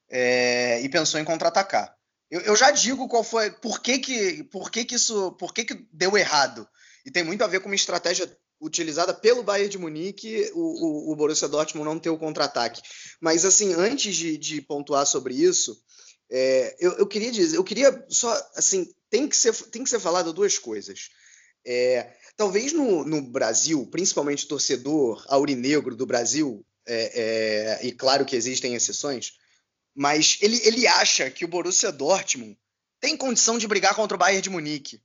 É, 0.08 0.80
e 0.80 0.88
pensou 0.88 1.20
em 1.20 1.24
contra-atacar. 1.24 1.94
Eu, 2.30 2.40
eu, 2.42 2.56
já 2.56 2.70
digo 2.70 3.08
qual 3.08 3.24
foi, 3.24 3.50
por 3.50 3.80
que 3.80 3.98
que, 3.98 4.44
por 4.44 4.70
que 4.70 4.84
que 4.84 4.94
isso, 4.94 5.32
por 5.32 5.52
que 5.52 5.64
que 5.64 5.86
deu 5.92 6.16
errado. 6.16 6.68
E 7.04 7.10
tem 7.10 7.24
muito 7.24 7.42
a 7.42 7.46
ver 7.46 7.60
com 7.60 7.68
uma 7.68 7.74
estratégia 7.74 8.30
utilizada 8.60 9.14
pelo 9.14 9.42
Bayern 9.42 9.70
de 9.70 9.78
Munique, 9.78 10.50
o, 10.54 11.10
o, 11.10 11.12
o 11.12 11.16
Borussia 11.16 11.48
Dortmund 11.48 11.88
não 11.88 11.98
ter 11.98 12.10
o 12.10 12.18
contra-ataque. 12.18 12.82
Mas 13.20 13.44
assim, 13.44 13.72
antes 13.74 14.14
de, 14.16 14.36
de 14.36 14.60
pontuar 14.60 15.06
sobre 15.06 15.34
isso, 15.34 15.80
é, 16.30 16.76
eu, 16.78 16.92
eu, 16.98 17.06
queria 17.06 17.30
dizer, 17.30 17.56
eu 17.56 17.64
queria 17.64 18.04
só 18.08 18.32
assim, 18.54 18.86
tem 19.08 19.26
que 19.28 19.36
ser, 19.36 19.54
tem 19.70 19.82
que 19.82 19.90
ser 19.90 20.00
falado 20.00 20.32
duas 20.32 20.58
coisas. 20.58 21.10
É, 21.64 22.14
talvez 22.36 22.72
no, 22.72 23.04
no, 23.04 23.22
Brasil, 23.22 23.86
principalmente 23.86 24.44
o 24.44 24.48
torcedor 24.48 25.24
aurinegro 25.28 25.96
do 25.96 26.06
Brasil, 26.06 26.64
é, 26.86 27.78
é, 27.82 27.86
e 27.86 27.92
claro 27.92 28.24
que 28.24 28.36
existem 28.36 28.74
exceções, 28.74 29.34
mas 29.94 30.38
ele, 30.40 30.60
ele 30.64 30.86
acha 30.86 31.30
que 31.30 31.44
o 31.44 31.48
Borussia 31.48 31.90
Dortmund 31.90 32.56
tem 33.00 33.16
condição 33.16 33.58
de 33.58 33.68
brigar 33.68 33.94
contra 33.94 34.16
o 34.16 34.18
Bayern 34.18 34.42
de 34.42 34.50
Munique. 34.50 35.00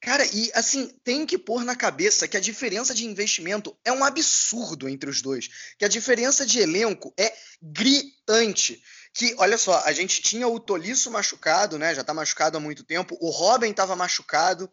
Cara, 0.00 0.24
e 0.32 0.50
assim, 0.54 0.88
tem 1.04 1.26
que 1.26 1.36
pôr 1.36 1.62
na 1.62 1.76
cabeça 1.76 2.26
que 2.26 2.36
a 2.36 2.40
diferença 2.40 2.94
de 2.94 3.04
investimento 3.04 3.76
é 3.84 3.92
um 3.92 4.02
absurdo 4.02 4.88
entre 4.88 5.10
os 5.10 5.20
dois. 5.20 5.48
Que 5.78 5.84
a 5.84 5.88
diferença 5.88 6.46
de 6.46 6.58
elenco 6.58 7.12
é 7.18 7.34
gritante. 7.60 8.82
Que, 9.12 9.34
olha 9.36 9.58
só, 9.58 9.82
a 9.84 9.92
gente 9.92 10.22
tinha 10.22 10.48
o 10.48 10.58
Tolisso 10.58 11.10
machucado, 11.10 11.78
né? 11.78 11.94
Já 11.94 12.02
tá 12.02 12.14
machucado 12.14 12.56
há 12.56 12.60
muito 12.60 12.82
tempo. 12.82 13.18
O 13.20 13.28
Robin 13.28 13.70
estava 13.70 13.94
machucado. 13.94 14.70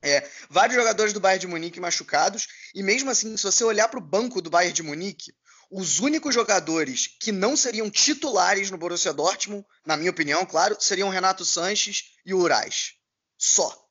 É, 0.00 0.28
vários 0.48 0.76
jogadores 0.76 1.12
do 1.12 1.18
Bayern 1.18 1.40
de 1.40 1.46
Munique 1.48 1.80
machucados. 1.80 2.46
E 2.72 2.82
mesmo 2.82 3.10
assim, 3.10 3.36
se 3.36 3.42
você 3.42 3.64
olhar 3.64 3.88
para 3.88 3.98
o 3.98 4.06
banco 4.06 4.40
do 4.40 4.50
Bayern 4.50 4.72
de 4.72 4.84
Munique, 4.84 5.34
os 5.68 5.98
únicos 5.98 6.32
jogadores 6.32 7.08
que 7.20 7.32
não 7.32 7.56
seriam 7.56 7.90
titulares 7.90 8.70
no 8.70 8.78
Borussia 8.78 9.12
Dortmund, 9.12 9.66
na 9.84 9.96
minha 9.96 10.12
opinião, 10.12 10.46
claro, 10.46 10.76
seriam 10.78 11.08
Renato 11.08 11.44
Sanches 11.44 12.12
e 12.24 12.32
o 12.32 12.38
Urais. 12.38 12.92
Só 13.36 13.83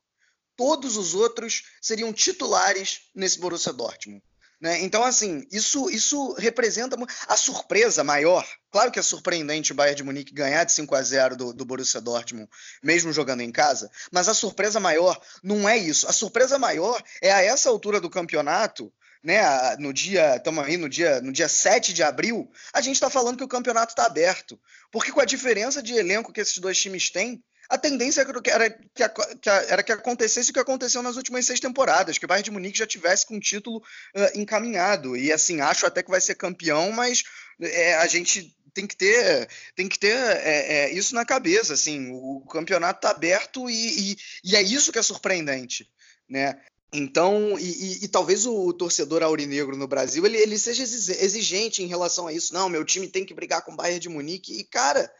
todos 0.56 0.98
os 0.98 1.14
outros 1.14 1.64
seriam 1.82 2.12
titulares 2.14 3.02
nesse 3.14 3.40
Borussia 3.40 3.74
Dortmund. 3.74 4.24
Né? 4.64 4.82
Então, 4.82 5.04
assim, 5.04 5.46
isso, 5.52 5.90
isso 5.90 6.32
representa 6.36 6.96
a 7.28 7.36
surpresa 7.36 8.02
maior. 8.02 8.48
Claro 8.72 8.92
que 8.94 8.98
é 8.98 9.02
surpreendente 9.02 9.74
o 9.74 9.76
Bayern 9.76 9.98
de 9.98 10.04
Munique 10.04 10.34
ganhar 10.34 10.64
de 10.64 10.72
5 10.72 10.96
a 10.96 11.02
0 11.02 11.36
do, 11.36 11.54
do 11.54 11.66
Borussia 11.66 12.00
Dortmund, 12.00 12.50
mesmo 12.82 13.12
jogando 13.12 13.42
em 13.42 13.52
casa, 13.52 13.92
mas 14.10 14.30
a 14.30 14.34
surpresa 14.34 14.80
maior 14.80 15.20
não 15.44 15.68
é 15.68 15.78
isso. 15.78 16.08
A 16.08 16.14
surpresa 16.14 16.58
maior 16.58 17.04
é 17.22 17.30
a 17.30 17.42
essa 17.42 17.70
altura 17.70 18.00
do 18.00 18.10
campeonato, 18.10 18.90
né, 19.22 19.42
no 19.80 19.92
dia, 19.92 20.38
estamos 20.38 20.64
aí 20.64 20.78
no 20.78 20.88
dia, 20.88 21.20
no 21.20 21.34
dia 21.34 21.50
7 21.50 21.94
de 21.94 22.02
abril, 22.02 22.50
a 22.72 22.80
gente 22.80 22.96
está 22.96 23.10
falando 23.10 23.38
que 23.38 23.44
o 23.44 23.50
campeonato 23.50 23.92
está 23.92 24.06
aberto. 24.06 24.58
Porque 24.90 25.12
com 25.12 25.20
a 25.20 25.26
diferença 25.26 25.84
de 25.84 25.94
elenco 25.94 26.32
que 26.32 26.40
esses 26.40 26.58
dois 26.58 26.78
times 26.78 27.10
têm, 27.10 27.44
a 27.74 27.78
tendência 27.78 28.22
era 28.22 28.70
que, 28.70 29.50
era 29.50 29.82
que 29.82 29.92
acontecesse 29.92 30.52
o 30.52 30.54
que 30.54 30.60
aconteceu 30.60 31.02
nas 31.02 31.18
últimas 31.18 31.44
seis 31.44 31.60
temporadas, 31.60 32.20
que 32.20 32.26
o 32.26 32.28
Bayern 32.28 32.46
de 32.46 32.52
Munique 32.52 32.78
já 32.78 32.86
tivesse 32.86 33.26
com 33.26 33.38
o 33.38 33.40
título 33.40 33.78
uh, 33.78 34.40
encaminhado. 34.40 35.18
E 35.18 35.32
assim, 35.32 35.60
acho 35.60 35.88
até 35.88 36.04
que 36.04 36.12
vai 36.12 36.22
ser 36.22 36.36
campeão, 36.36 36.92
mas 36.92 37.24
é, 37.60 37.96
a 37.96 38.06
gente 38.06 38.56
tem 38.76 38.86
que 38.86 38.96
ter, 38.96 39.50
tem 39.76 39.90
que 39.90 39.98
ter 39.98 40.16
é, 40.16 40.84
é, 40.84 40.94
isso 40.94 41.16
na 41.16 41.26
cabeça. 41.26 41.74
Assim, 41.74 42.12
o 42.12 42.42
campeonato 42.42 43.00
está 43.00 43.10
aberto 43.10 43.68
e, 43.68 44.12
e, 44.12 44.18
e, 44.44 44.56
é 44.56 44.62
isso 44.62 44.92
que 44.92 45.00
é 45.00 45.04
surpreendente. 45.04 45.90
Né? 46.30 46.62
Então, 46.94 47.58
e, 47.58 47.64
e, 47.64 48.06
e, 48.06 48.08
talvez 48.08 48.46
o, 48.46 48.72
torcedor 48.72 49.24
aurinegro 49.24 49.76
no 49.76 49.88
Brasil 49.88 50.24
ele, 50.28 50.38
ele 50.38 50.60
seja 50.60 50.84
exigente 50.84 51.82
em 51.82 51.88
relação 51.88 52.28
a 52.28 52.34
isso. 52.34 52.54
Não, 52.54 52.70
meu 52.70 52.86
time 52.86 53.08
tem 53.08 53.26
que 53.26 53.34
brigar 53.34 53.64
com 53.64 53.74
o 53.74 53.76
Bayern 53.76 54.00
de 54.00 54.10
Munique. 54.10 54.60
E, 54.60 54.64
cara, 54.64 55.12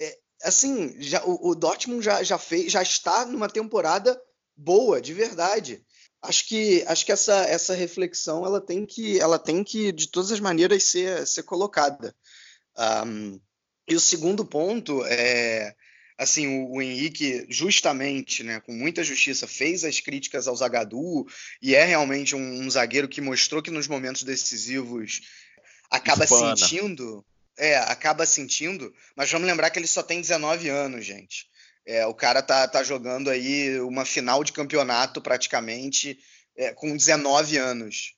é, 0.00 0.18
assim, 0.42 0.94
já, 1.00 1.24
o, 1.24 1.50
o 1.50 1.54
Dortmund 1.54 2.04
já, 2.04 2.22
já, 2.22 2.38
fez, 2.38 2.70
já 2.72 2.82
está 2.82 3.24
numa 3.26 3.48
temporada 3.48 4.20
boa, 4.56 5.00
de 5.00 5.12
verdade. 5.12 5.82
Acho 6.22 6.46
que, 6.48 6.84
acho 6.86 7.06
que 7.06 7.12
essa, 7.12 7.44
essa 7.44 7.74
reflexão 7.74 8.44
ela 8.44 8.60
tem 8.60 8.84
que, 8.84 9.20
ela 9.20 9.38
tem 9.38 9.62
que 9.62 9.92
de 9.92 10.08
todas 10.08 10.32
as 10.32 10.40
maneiras 10.40 10.82
ser, 10.84 11.26
ser 11.26 11.42
colocada. 11.42 12.14
Um, 13.06 13.40
e 13.88 13.94
o 13.94 14.00
segundo 14.00 14.44
ponto 14.44 15.04
é 15.04 15.74
assim, 16.18 16.46
o, 16.46 16.76
o, 16.76 16.82
Henrique, 16.82 17.46
justamente, 17.48 18.42
né, 18.42 18.58
com 18.60 18.72
muita 18.72 19.04
justiça, 19.04 19.46
fez 19.46 19.84
as 19.84 20.00
críticas 20.00 20.48
ao 20.48 20.56
Zagadou 20.56 21.26
e 21.60 21.74
é 21.74 21.84
realmente 21.84 22.34
um, 22.34 22.60
um 22.62 22.70
zagueiro 22.70 23.06
que 23.06 23.20
mostrou 23.20 23.62
que 23.62 23.70
nos 23.70 23.86
momentos 23.86 24.22
decisivos 24.22 25.20
acaba 25.90 26.24
Hispana. 26.24 26.56
sentindo 26.56 27.24
é, 27.56 27.76
acaba 27.78 28.26
sentindo, 28.26 28.92
mas 29.14 29.30
vamos 29.30 29.46
lembrar 29.46 29.70
que 29.70 29.78
ele 29.78 29.86
só 29.86 30.02
tem 30.02 30.20
19 30.20 30.68
anos, 30.68 31.04
gente. 31.04 31.46
É, 31.86 32.04
o 32.06 32.14
cara 32.14 32.42
tá, 32.42 32.66
tá 32.66 32.82
jogando 32.82 33.30
aí 33.30 33.80
uma 33.80 34.04
final 34.04 34.42
de 34.42 34.52
campeonato 34.52 35.22
praticamente 35.22 36.18
é, 36.56 36.72
com 36.72 36.96
19 36.96 37.56
anos. 37.56 38.15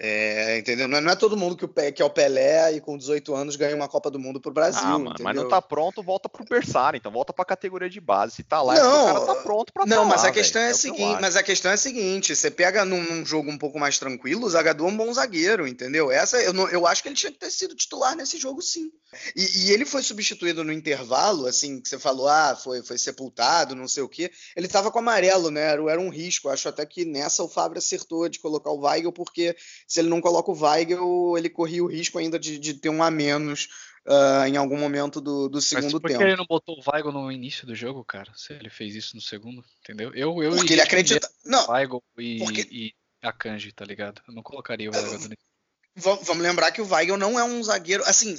É, 0.00 0.56
entendeu? 0.58 0.86
Não 0.86 0.98
é, 0.98 1.00
não 1.00 1.10
é, 1.10 1.16
todo 1.16 1.36
mundo 1.36 1.56
que, 1.56 1.64
o, 1.64 1.68
que 1.68 2.00
é 2.00 2.04
o 2.04 2.10
Pelé 2.10 2.72
e 2.72 2.80
com 2.80 2.96
18 2.96 3.34
anos 3.34 3.56
ganha 3.56 3.74
uma 3.74 3.88
Copa 3.88 4.08
do 4.08 4.18
Mundo 4.18 4.40
pro 4.40 4.52
Brasil. 4.52 4.80
Ah, 4.80 4.96
mano, 4.96 5.16
mas 5.20 5.34
não 5.34 5.48
tá 5.48 5.60
pronto, 5.60 6.04
volta 6.04 6.28
pro 6.28 6.44
berçário, 6.44 6.96
então 6.96 7.10
volta 7.10 7.32
pra 7.32 7.44
categoria 7.44 7.90
de 7.90 8.00
base. 8.00 8.36
Se 8.36 8.44
tá 8.44 8.62
lá, 8.62 8.76
é 8.76 8.80
não, 8.80 9.02
o 9.02 9.06
cara 9.06 9.26
tá 9.26 9.34
pronto 9.42 9.72
pra 9.72 9.84
Não, 9.84 10.04
tá 10.04 10.08
mas 10.08 10.22
lá, 10.22 10.28
a 10.28 10.32
questão 10.32 10.62
véio, 10.62 10.70
é, 10.70 10.72
a 10.72 10.78
seguinte, 10.78 11.20
mas 11.20 11.34
a 11.34 11.42
questão 11.42 11.72
é 11.72 11.74
a 11.74 11.76
seguinte: 11.76 12.36
você 12.36 12.48
pega 12.48 12.84
num, 12.84 13.02
num, 13.02 13.26
jogo 13.26 13.50
um 13.50 13.58
pouco 13.58 13.76
mais 13.76 13.98
tranquilo, 13.98 14.46
o 14.46 14.48
Zagadou 14.48 14.86
é 14.86 14.92
um 14.92 14.96
bom 14.96 15.12
zagueiro, 15.12 15.66
entendeu? 15.66 16.12
Essa 16.12 16.40
eu, 16.40 16.52
não, 16.52 16.68
eu 16.68 16.86
acho 16.86 17.02
que 17.02 17.08
ele 17.08 17.16
tinha 17.16 17.32
que 17.32 17.38
ter 17.38 17.50
sido 17.50 17.74
titular 17.74 18.14
nesse 18.14 18.38
jogo, 18.38 18.62
sim. 18.62 18.92
E, 19.34 19.64
e, 19.64 19.72
ele 19.72 19.84
foi 19.84 20.02
substituído 20.02 20.62
no 20.62 20.72
intervalo, 20.72 21.46
assim, 21.46 21.80
que 21.80 21.88
você 21.88 21.98
falou, 21.98 22.28
ah, 22.28 22.54
foi, 22.54 22.82
foi 22.82 22.98
sepultado, 22.98 23.74
não 23.74 23.88
sei 23.88 24.02
o 24.02 24.08
quê. 24.08 24.30
Ele 24.54 24.68
tava 24.68 24.90
com 24.90 24.98
amarelo, 24.98 25.50
né? 25.50 25.62
Era, 25.62 25.90
era 25.90 26.00
um 26.00 26.10
risco. 26.10 26.48
Acho 26.48 26.68
até 26.68 26.84
que 26.84 27.04
nessa 27.04 27.42
o 27.42 27.48
Fábio 27.48 27.78
acertou 27.78 28.28
de 28.28 28.38
colocar 28.38 28.70
o 28.70 28.80
Weigel, 28.80 29.10
porque 29.10 29.56
se 29.88 30.00
ele 30.00 30.10
não 30.10 30.20
coloca 30.20 30.50
o 30.50 30.62
Weigel, 30.62 31.34
ele 31.36 31.48
corria 31.48 31.82
o 31.82 31.86
risco 31.86 32.18
ainda 32.18 32.38
de, 32.38 32.58
de 32.58 32.74
ter 32.74 32.90
um 32.90 33.02
a 33.02 33.10
menos 33.10 33.68
uh, 34.06 34.46
em 34.46 34.58
algum 34.58 34.76
momento 34.76 35.18
do, 35.18 35.48
do 35.48 35.62
segundo 35.62 35.84
Mas 35.84 35.92
por 35.92 36.02
tempo. 36.02 36.18
Por 36.18 36.26
que 36.26 36.30
ele 36.30 36.36
não 36.36 36.46
botou 36.46 36.78
o 36.78 36.90
Weigel 36.90 37.10
no 37.10 37.32
início 37.32 37.66
do 37.66 37.74
jogo, 37.74 38.04
cara? 38.04 38.30
Se 38.36 38.52
ele 38.52 38.68
fez 38.68 38.94
isso 38.94 39.16
no 39.16 39.22
segundo, 39.22 39.64
entendeu? 39.80 40.12
Eu, 40.14 40.42
eu 40.42 40.54
porque 40.54 40.74
ele 40.74 40.82
acredita. 40.82 41.28
Não. 41.44 41.66
Weigel 41.70 42.02
e, 42.18 42.38
porque... 42.38 42.68
e 42.70 42.92
a 43.22 43.32
Kanji, 43.32 43.72
tá 43.72 43.84
ligado? 43.86 44.20
Eu 44.28 44.34
não 44.34 44.42
colocaria 44.42 44.90
o 44.90 44.94
Weigel 44.94 45.30
uh, 45.30 46.18
Vamos 46.22 46.38
lembrar 46.38 46.70
que 46.70 46.82
o 46.82 46.86
Weigel 46.86 47.16
não 47.16 47.38
é 47.38 47.42
um 47.42 47.62
zagueiro. 47.62 48.04
Assim, 48.04 48.38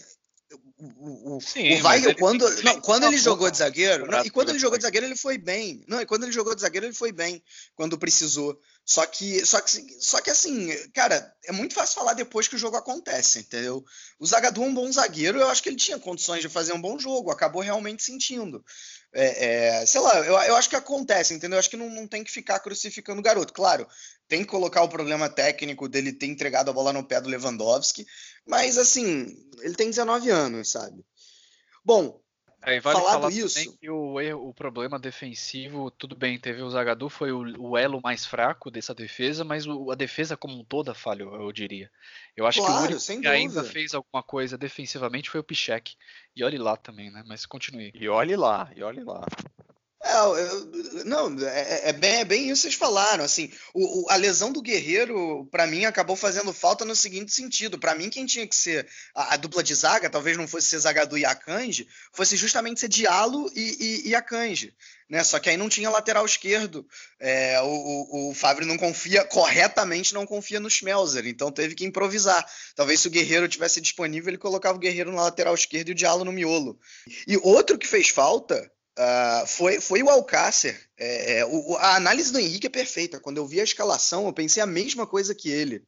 o, 0.79 1.35
o, 1.37 1.41
Sim, 1.41 1.73
o 1.73 2.15
quando, 2.15 2.63
não, 2.63 2.79
quando 2.79 3.03
ele 3.03 3.17
jogou 3.17 3.51
de 3.51 3.57
zagueiro, 3.57 4.07
não, 4.07 4.23
e 4.23 4.29
quando 4.29 4.49
ele 4.49 4.59
jogou 4.59 4.77
de 4.77 4.83
zagueiro, 4.83 5.05
ele 5.05 5.15
foi 5.15 5.37
bem. 5.37 5.83
Não, 5.87 5.99
e 5.99 6.05
quando 6.05 6.23
ele 6.23 6.31
jogou 6.31 6.55
de 6.55 6.61
zagueiro, 6.61 6.85
ele 6.85 6.93
foi 6.93 7.11
bem 7.11 7.43
quando 7.75 7.97
precisou. 7.97 8.57
Só 8.85 9.05
que, 9.05 9.45
só 9.45 9.59
que, 9.61 9.97
só 9.99 10.21
que 10.21 10.29
assim, 10.29 10.69
cara, 10.93 11.31
é 11.45 11.51
muito 11.51 11.75
fácil 11.75 11.95
falar 11.95 12.13
depois 12.13 12.47
que 12.47 12.55
o 12.55 12.59
jogo 12.59 12.77
acontece, 12.77 13.39
entendeu? 13.39 13.85
O 14.17 14.25
Zagadou 14.25 14.63
é 14.63 14.67
um 14.67 14.73
bom 14.73 14.91
zagueiro, 14.91 15.37
eu 15.37 15.47
acho 15.49 15.61
que 15.61 15.69
ele 15.69 15.75
tinha 15.75 15.99
condições 15.99 16.41
de 16.41 16.49
fazer 16.49 16.73
um 16.73 16.81
bom 16.81 16.97
jogo, 16.97 17.29
acabou 17.29 17.61
realmente 17.61 18.01
sentindo. 18.01 18.63
É, 19.11 19.79
é, 19.79 19.85
sei 19.85 19.99
lá, 20.01 20.17
eu, 20.19 20.33
eu 20.33 20.55
acho 20.55 20.69
que 20.69 20.75
acontece, 20.75 21.33
entendeu? 21.33 21.55
Eu 21.55 21.59
acho 21.59 21.69
que 21.69 21.77
não, 21.77 21.89
não 21.89 22.07
tem 22.07 22.23
que 22.23 22.31
ficar 22.31 22.59
crucificando 22.59 23.19
o 23.19 23.23
garoto. 23.23 23.53
Claro, 23.53 23.87
tem 24.27 24.41
que 24.41 24.49
colocar 24.49 24.83
o 24.83 24.89
problema 24.89 25.27
técnico 25.27 25.89
dele 25.89 26.13
ter 26.13 26.27
entregado 26.27 26.69
a 26.69 26.73
bola 26.73 26.93
no 26.93 27.03
pé 27.03 27.19
do 27.19 27.29
Lewandowski, 27.29 28.05
mas 28.45 28.77
assim, 28.77 29.35
ele 29.61 29.75
tem 29.75 29.89
19 29.89 30.29
anos, 30.29 30.71
sabe? 30.71 31.03
Bom, 31.83 32.21
Aí 32.61 32.79
vale 32.79 32.99
Falado 32.99 33.21
falar 33.21 33.31
isso. 33.31 33.77
que 33.77 33.89
o, 33.89 34.19
erro, 34.19 34.49
o 34.49 34.53
problema 34.53 34.99
defensivo, 34.99 35.89
tudo 35.91 36.15
bem, 36.15 36.37
teve 36.37 36.61
o 36.61 36.69
Zagadou, 36.69 37.09
foi 37.09 37.31
o, 37.31 37.41
o, 37.57 37.77
elo 37.77 38.01
mais 38.01 38.25
fraco 38.25 38.69
dessa 38.69 38.93
defesa, 38.93 39.45
mas 39.45 39.65
o, 39.65 39.91
a 39.91 39.95
defesa 39.95 40.35
como 40.35 40.59
um 40.59 40.63
toda 40.63 40.93
falhou, 40.93 41.35
eu 41.35 41.51
diria. 41.53 41.89
Eu 42.35 42.45
acho 42.45 42.59
claro, 42.59 42.73
que 42.73 42.93
o 42.93 42.97
único 42.97 43.21
que 43.21 43.27
ainda 43.27 43.63
fez 43.63 43.93
alguma 43.93 44.21
coisa 44.21 44.57
defensivamente 44.57 45.29
foi 45.29 45.39
o 45.39 45.43
Pichek. 45.43 45.95
E 46.35 46.43
olhe 46.43 46.57
lá 46.57 46.75
também, 46.75 47.09
né? 47.09 47.23
Mas 47.25 47.45
continue. 47.45 47.91
E 47.93 48.09
olhe 48.09 48.35
lá, 48.35 48.69
e 48.75 48.83
olhe 48.83 49.03
lá. 49.03 49.25
É, 50.09 51.03
não, 51.05 51.37
é, 51.47 51.89
é, 51.89 51.93
bem, 51.93 52.15
é 52.15 52.25
bem 52.25 52.49
isso 52.49 52.61
que 52.63 52.69
vocês 52.69 52.73
falaram. 52.73 53.23
Assim, 53.23 53.51
o, 53.73 54.01
o, 54.01 54.09
a 54.09 54.15
lesão 54.15 54.51
do 54.51 54.61
Guerreiro, 54.61 55.47
para 55.51 55.67
mim, 55.67 55.85
acabou 55.85 56.15
fazendo 56.15 56.51
falta 56.51 56.83
no 56.83 56.95
seguinte 56.95 57.31
sentido. 57.31 57.77
Para 57.77 57.93
mim, 57.93 58.09
quem 58.09 58.25
tinha 58.25 58.47
que 58.47 58.55
ser 58.55 58.87
a, 59.13 59.35
a, 59.35 59.37
dupla 59.37 59.61
de 59.61 59.75
zaga, 59.75 60.09
talvez 60.09 60.35
não 60.35 60.47
fosse 60.47 60.67
ser 60.67 60.79
Zagadu 60.79 61.17
e 61.17 61.25
Akanji, 61.25 61.87
fosse 62.11 62.35
justamente 62.35 62.79
ser 62.79 62.87
Diallo 62.87 63.51
e, 63.55 64.03
e, 64.05 64.09
e 64.09 64.15
Akanji. 64.15 64.73
Né? 65.07 65.23
Só 65.23 65.39
que 65.39 65.49
aí 65.49 65.57
não 65.57 65.69
tinha 65.69 65.89
lateral 65.89 66.25
esquerdo. 66.25 66.87
É, 67.19 67.61
o, 67.61 67.67
o, 67.67 68.29
o 68.29 68.33
Fábio 68.33 68.65
não 68.65 68.77
confia, 68.77 69.23
corretamente 69.23 70.13
não 70.13 70.25
confia 70.25 70.59
no 70.59 70.69
Schmelzer, 70.69 71.27
então 71.27 71.51
teve 71.51 71.75
que 71.75 71.85
improvisar. 71.85 72.43
Talvez 72.75 72.99
se 72.99 73.07
o 73.07 73.11
Guerreiro 73.11 73.47
tivesse 73.47 73.79
disponível, 73.79 74.29
ele 74.29 74.37
colocava 74.37 74.75
o 74.77 74.81
Guerreiro 74.81 75.11
na 75.11 75.23
lateral 75.23 75.53
esquerda 75.53 75.91
e 75.91 75.93
o 75.93 75.95
Diallo 75.95 76.25
no 76.25 76.31
miolo. 76.31 76.79
E 77.27 77.37
outro 77.37 77.77
que 77.77 77.87
fez 77.87 78.09
falta 78.09 78.71
Uh, 78.99 79.47
foi, 79.47 79.79
foi 79.79 80.03
o 80.03 80.09
Alcácer. 80.09 80.77
É, 80.97 81.37
é, 81.37 81.45
o, 81.45 81.77
a 81.77 81.95
análise 81.95 82.33
do 82.33 82.39
Henrique 82.39 82.67
é 82.67 82.69
perfeita. 82.69 83.17
Quando 83.17 83.37
eu 83.37 83.47
vi 83.47 83.61
a 83.61 83.63
escalação, 83.63 84.25
eu 84.25 84.33
pensei 84.33 84.61
a 84.61 84.65
mesma 84.65 85.07
coisa 85.07 85.33
que 85.33 85.49
ele. 85.49 85.83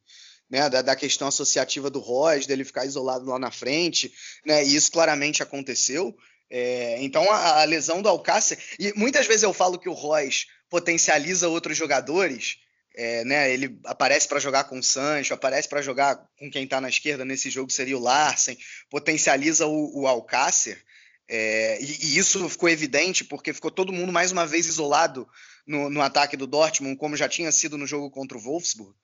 Né, 0.48 0.68
da, 0.68 0.82
da, 0.82 0.96
questão 0.96 1.28
associativa 1.28 1.88
do 1.88 1.98
Royce, 1.98 2.46
dele 2.46 2.64
ficar 2.64 2.84
isolado 2.84 3.24
lá 3.24 3.38
na 3.38 3.50
frente, 3.50 4.12
né, 4.44 4.62
e 4.62 4.74
isso 4.74 4.90
claramente 4.90 5.42
aconteceu. 5.42 6.14
É, 6.50 7.02
então 7.02 7.30
a, 7.30 7.62
a, 7.62 7.64
lesão 7.64 8.02
do 8.02 8.08
Alcácer, 8.08 8.58
e 8.78 8.92
muitas 8.94 9.26
vezes 9.26 9.42
eu 9.42 9.54
falo 9.54 9.78
que 9.78 9.88
o 9.88 9.94
Royce 9.94 10.46
potencializa 10.68 11.48
outros 11.48 11.76
jogadores, 11.76 12.58
É, 12.94 13.24
né, 13.24 13.50
ele 13.50 13.78
aparece 13.86 14.28
para 14.28 14.38
jogar 14.38 14.64
com 14.64 14.78
o 14.78 14.82
Sancho, 14.82 15.32
aparece 15.32 15.66
para 15.66 15.80
jogar 15.80 16.16
com 16.38 16.50
quem 16.50 16.64
está 16.64 16.78
na 16.78 16.90
esquerda 16.90 17.24
nesse 17.24 17.48
jogo 17.48 17.70
seria 17.70 17.96
o 17.96 18.00
Larsen, 18.00 18.58
potencializa 18.90 19.66
o, 19.66 20.02
o 20.02 20.06
Alcácer. 20.06 20.84
É, 21.28 21.80
e, 21.80 21.84
e, 21.84 22.18
isso 22.18 22.48
ficou 22.48 22.68
evidente 22.68 23.24
porque 23.24 23.52
ficou 23.52 23.70
todo 23.70 23.92
mundo 23.92 24.12
mais 24.12 24.32
uma 24.32 24.46
vez 24.46 24.66
isolado 24.66 25.26
no, 25.66 25.88
no, 25.88 26.02
ataque 26.02 26.36
do 26.36 26.46
Dortmund, 26.46 26.96
como 26.96 27.16
já 27.16 27.28
tinha 27.28 27.50
sido 27.52 27.78
no 27.78 27.86
jogo 27.86 28.10
contra 28.10 28.36
o 28.36 28.40
Wolfsburg. 28.40 28.94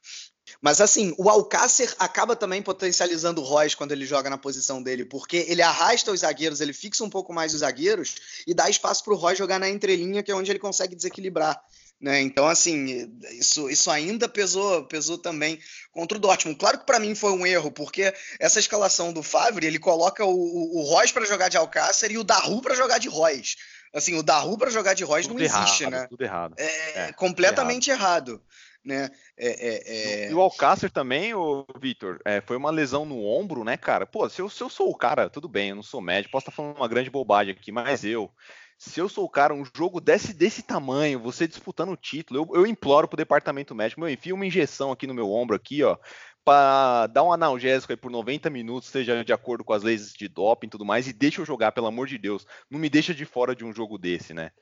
Mas 0.61 0.81
assim, 0.81 1.15
o 1.19 1.29
Alcácer 1.29 1.95
acaba 1.99 2.35
também 2.35 2.63
potencializando 2.63 3.41
o 3.41 3.45
Royce 3.45 3.77
quando 3.77 3.93
ele 3.93 4.07
joga 4.07 4.31
na 4.31 4.39
posição 4.39 4.83
dele, 4.83 5.05
porque 5.05 5.45
ele 5.49 5.63
arrasta 5.63 6.11
os 6.11 6.21
zagueiros, 6.21 6.61
ele 6.61 6.73
fixa 6.73 7.05
um 7.05 7.11
pouco 7.11 7.33
mais 7.33 7.53
os 7.55 7.61
zagueiros 7.61 8.17
e 8.47 8.55
dá 8.55 8.69
espaço 8.69 9.05
para 9.05 9.13
o 9.13 9.17
Royce 9.17 9.39
jogar 9.39 9.59
na 9.59 9.69
entrelinha, 9.69 10.23
que 10.23 10.31
é 10.31 10.35
onde 10.35 10.51
ele 10.51 10.59
consegue 10.59 10.97
desequilibrar. 10.97 11.61
Né? 12.01 12.21
Então, 12.21 12.47
assim, 12.47 13.11
isso, 13.33 13.69
isso 13.69 13.91
ainda 13.91 14.29
pesou, 14.29 14.85
pesou 14.85 15.19
também 15.19 15.59
contra 15.91 16.17
o 16.17 16.21
Dortmund. 16.21 16.59
Claro 16.59 16.79
que 16.79 16.87
para 16.87 17.01
mim 17.01 17.15
foi 17.15 17.33
um 17.33 17.45
erro, 17.45 17.73
porque 17.73 18.15
essa 18.39 18.61
escalação 18.61 19.13
do 19.13 19.23
Favre, 19.23 19.67
ele 19.67 19.81
coloca 19.81 20.25
o, 20.25 20.31
o, 20.31 20.79
o 20.79 20.83
Royce 20.85 21.13
para 21.13 21.27
jogar 21.27 21.49
de 21.49 21.57
Alcácer 21.57 22.13
e 22.13 22.19
o 22.19 22.25
Daru 22.25 22.63
para 22.63 22.77
jogar 22.77 22.99
de 22.99 23.09
Royce. 23.09 23.57
Assim, 23.93 24.17
o 24.17 24.23
Daru 24.23 24.57
para 24.57 24.71
jogar 24.71 24.95
de 24.95 25.03
Royce 25.03 25.29
não 25.29 25.39
existe, 25.39 25.83
errado, 25.83 25.93
né? 25.93 26.07
Tudo 26.09 26.23
errado. 26.23 26.55
É, 26.57 27.09
é 27.09 27.13
completamente 27.13 27.91
errado. 27.91 28.31
errado 28.33 28.43
né? 28.85 29.11
É, 29.37 29.49
é, 29.49 30.27
é... 30.27 30.31
E 30.31 30.35
o 30.35 30.41
Alcácer 30.41 30.91
também, 30.91 31.35
o 31.35 31.67
Vitor, 31.79 32.21
é, 32.25 32.41
foi 32.41 32.57
uma 32.57 32.71
lesão 32.71 33.05
no 33.05 33.25
ombro, 33.25 33.63
né, 33.63 33.77
cara? 33.77 34.07
Pô, 34.07 34.29
se 34.29 34.41
eu, 34.41 34.49
se 34.49 34.63
eu 34.63 34.71
sou 34.71 34.91
o 34.91 34.97
cara, 34.97 35.29
tudo 35.29 35.49
bem, 35.49 35.71
eu 35.71 35.77
não 35.77 35.83
sou 35.83 36.01
médico, 36.01 36.33
posso 36.33 36.49
estar 36.49 36.57
falando 36.57 36.77
uma 36.77 36.89
grande 36.89 37.11
bobagem 37.11 37.53
aqui, 37.53 37.71
mas 37.71 38.05
eu, 38.05 38.31
se 38.79 39.01
eu 39.01 39.09
sou 39.09 39.25
o 39.25 39.29
cara, 39.29 39.53
um 39.53 39.65
jogo 39.77 40.01
desse, 40.01 40.33
desse 40.33 40.63
tamanho, 40.63 41.19
você 41.19 41.49
disputando 41.49 41.91
o 41.91 41.97
título, 41.97 42.41
eu, 42.41 42.61
eu 42.61 42.67
imploro 42.67 43.09
pro 43.09 43.17
departamento 43.17 43.75
médico, 43.75 44.01
meu, 44.01 44.09
enfia 44.09 44.33
uma 44.33 44.47
injeção 44.47 44.93
aqui 44.93 45.05
no 45.05 45.15
meu 45.15 45.33
ombro, 45.33 45.57
aqui, 45.57 45.83
ó, 45.83 45.97
para 46.45 47.09
dar 47.09 47.25
um 47.25 47.33
analgésico 47.33 47.93
aí 47.93 47.97
por 47.97 48.11
90 48.11 48.49
minutos, 48.49 48.89
seja 48.89 49.25
de 49.25 49.33
acordo 49.33 49.65
com 49.65 49.73
as 49.73 49.83
leis 49.83 50.13
de 50.13 50.29
doping 50.29 50.69
e 50.69 50.71
tudo 50.71 50.85
mais, 50.85 51.09
e 51.09 51.13
deixa 51.13 51.41
eu 51.41 51.45
jogar, 51.45 51.73
pelo 51.73 51.89
amor 51.89 52.07
de 52.07 52.17
Deus. 52.17 52.47
Não 52.71 52.79
me 52.79 52.89
deixa 52.89 53.13
de 53.13 53.25
fora 53.25 53.55
de 53.55 53.65
um 53.65 53.73
jogo 53.73 53.99
desse, 53.99 54.33
né? 54.33 54.53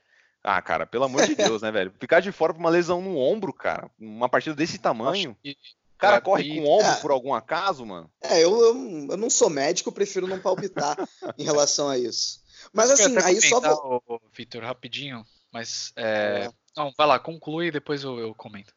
Ah, 0.43 0.63
cara, 0.63 0.87
pelo 0.87 1.05
amor 1.05 1.27
de 1.27 1.35
Deus, 1.35 1.61
né, 1.61 1.71
velho? 1.71 1.93
Ficar 2.01 2.21
de 2.21 2.33
fora 2.33 2.55
por 2.55 2.61
uma 2.61 2.71
lesão 2.71 3.03
no 3.03 3.19
ombro, 3.19 3.53
cara, 3.53 3.91
uma 3.99 4.29
partida 4.29 4.57
desse 4.57 4.79
tamanho. 4.79 5.37
O 5.45 5.99
cara 5.99 6.21
corre 6.21 6.49
com 6.49 6.61
o 6.63 6.69
ombro 6.69 6.91
é, 6.91 7.01
por 7.01 7.11
algum 7.11 7.35
acaso, 7.35 7.85
mano? 7.85 8.11
É, 8.23 8.43
eu, 8.43 8.51
eu, 8.51 9.09
eu 9.11 9.17
não 9.17 9.31
sou 9.31 9.51
médico, 9.51 9.89
eu 9.89 9.95
prefiro 9.95 10.27
não 10.27 10.39
palpitar 10.39 10.97
em 11.39 11.45
relação 11.45 11.89
a 11.89 11.99
isso. 11.99 12.46
Mas 12.73 12.91
assim, 12.91 13.17
aí 13.19 13.41
só 13.41 13.61
vou. 13.61 14.03
Vitor, 14.33 14.63
rapidinho, 14.63 15.25
mas. 15.53 15.93
É... 15.97 16.47
É. 16.47 16.51
Não, 16.77 16.93
vai 16.97 17.07
lá, 17.07 17.19
conclui 17.19 17.69
e 17.69 17.73
depois 17.73 18.03
eu, 18.03 18.19
eu 18.19 18.35
comento. 18.35 18.75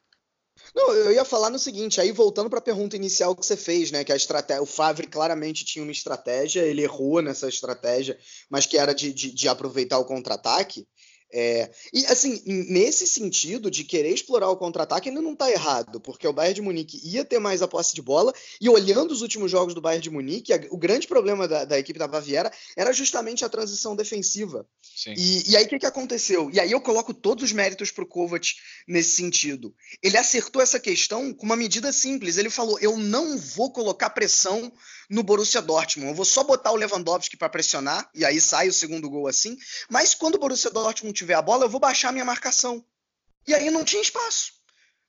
Não, 0.74 0.92
eu 0.92 1.12
ia 1.12 1.24
falar 1.24 1.50
no 1.50 1.58
seguinte, 1.58 2.00
aí 2.00 2.12
voltando 2.12 2.48
para 2.48 2.58
a 2.58 2.62
pergunta 2.62 2.96
inicial 2.96 3.34
que 3.34 3.44
você 3.44 3.56
fez, 3.56 3.90
né, 3.90 4.04
que 4.04 4.12
a 4.12 4.16
estratégia, 4.16 4.62
o 4.62 4.66
Favre 4.66 5.06
claramente 5.06 5.64
tinha 5.64 5.82
uma 5.82 5.92
estratégia, 5.92 6.60
ele 6.60 6.82
errou 6.82 7.20
nessa 7.22 7.48
estratégia, 7.48 8.18
mas 8.48 8.66
que 8.66 8.78
era 8.78 8.94
de, 8.94 9.12
de, 9.12 9.32
de 9.32 9.48
aproveitar 9.48 9.98
o 9.98 10.04
contra-ataque. 10.04 10.86
É, 11.32 11.70
e 11.92 12.04
assim, 12.06 12.42
nesse 12.44 13.06
sentido 13.06 13.70
de 13.70 13.84
querer 13.84 14.12
explorar 14.12 14.50
o 14.50 14.56
contra-ataque, 14.56 15.08
ainda 15.08 15.22
não 15.22 15.32
está 15.32 15.50
errado, 15.50 16.00
porque 16.00 16.26
o 16.26 16.32
Bayern 16.32 16.54
de 16.54 16.62
Munique 16.62 17.00
ia 17.04 17.24
ter 17.24 17.38
mais 17.38 17.62
a 17.62 17.68
posse 17.68 17.94
de 17.94 18.02
bola, 18.02 18.34
e 18.60 18.68
olhando 18.68 19.12
os 19.12 19.22
últimos 19.22 19.50
jogos 19.50 19.74
do 19.74 19.80
Bayern 19.80 20.02
de 20.02 20.10
Munique, 20.10 20.52
a, 20.52 20.60
o 20.70 20.76
grande 20.76 21.06
problema 21.06 21.46
da, 21.46 21.64
da, 21.64 21.78
equipe 21.78 21.98
da 21.98 22.08
Baviera 22.08 22.52
era 22.76 22.92
justamente 22.92 23.44
a 23.44 23.48
transição 23.48 23.94
defensiva. 23.94 24.66
E, 25.16 25.50
e, 25.50 25.56
aí 25.56 25.64
o 25.64 25.68
que, 25.68 25.78
que 25.78 25.86
aconteceu? 25.86 26.50
E 26.52 26.58
aí 26.58 26.72
eu 26.72 26.80
coloco 26.80 27.14
todos 27.14 27.44
os 27.44 27.52
méritos 27.52 27.90
para 27.90 28.04
o 28.04 28.06
Kovac 28.06 28.54
nesse 28.86 29.12
sentido. 29.12 29.74
Ele 30.02 30.16
acertou 30.16 30.60
essa 30.60 30.80
questão 30.80 31.32
com 31.32 31.46
uma 31.46 31.56
medida 31.56 31.92
simples. 31.92 32.36
Ele 32.36 32.50
falou: 32.50 32.78
eu 32.80 32.96
não 32.96 33.38
vou 33.38 33.70
colocar 33.70 34.10
pressão 34.10 34.72
no 35.10 35.24
Borussia 35.24 35.60
Dortmund. 35.60 36.10
Eu 36.10 36.14
vou 36.14 36.24
só 36.24 36.44
botar 36.44 36.70
o 36.70 36.76
Lewandowski 36.76 37.36
para 37.36 37.48
pressionar, 37.48 38.08
e 38.14 38.24
aí 38.24 38.40
sai 38.40 38.68
o 38.68 38.72
segundo 38.72 39.10
gol 39.10 39.26
assim. 39.26 39.56
Mas 39.88 40.14
quando 40.14 40.36
o 40.36 40.38
Borussia 40.38 40.70
Dortmund 40.70 41.19
tiver 41.20 41.34
a 41.34 41.42
bola, 41.42 41.64
eu 41.64 41.68
vou 41.68 41.80
baixar 41.80 42.12
minha 42.12 42.24
marcação. 42.24 42.84
E 43.46 43.54
aí 43.54 43.70
não 43.70 43.84
tinha 43.84 44.02
espaço. 44.02 44.52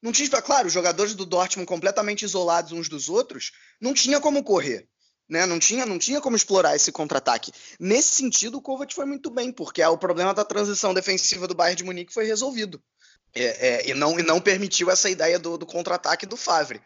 Não 0.01 0.11
tinha 0.11 0.25
espaço. 0.25 0.43
Claro, 0.43 0.67
os 0.67 0.73
jogadores 0.73 1.15
do 1.15 1.25
Dortmund 1.25 1.67
completamente 1.67 2.23
isolados 2.23 2.71
uns 2.71 2.89
dos 2.89 3.09
outros, 3.09 3.51
não 3.79 3.93
tinha 3.93 4.19
como 4.19 4.43
correr. 4.43 4.87
Né? 5.29 5.45
Não, 5.45 5.57
tinha, 5.57 5.85
não 5.85 5.97
tinha 5.97 6.19
como 6.19 6.35
explorar 6.35 6.75
esse 6.75 6.91
contra-ataque. 6.91 7.53
Nesse 7.79 8.15
sentido, 8.15 8.57
o 8.57 8.61
Kovac 8.61 8.93
foi 8.93 9.05
muito 9.05 9.29
bem, 9.29 9.51
porque 9.51 9.81
o 9.83 9.97
problema 9.97 10.33
da 10.33 10.43
transição 10.43 10.93
defensiva 10.93 11.47
do 11.47 11.55
Bayern 11.55 11.77
de 11.77 11.83
Munique 11.85 12.13
foi 12.13 12.25
resolvido. 12.25 12.83
É, 13.33 13.43
é, 13.43 13.89
e, 13.89 13.93
não, 13.93 14.19
e 14.19 14.23
não 14.23 14.41
permitiu 14.41 14.91
essa 14.91 15.09
ideia 15.09 15.39
do, 15.39 15.57
do 15.57 15.65
contra-ataque 15.65 16.25
do 16.25 16.35
Favre. 16.35 16.81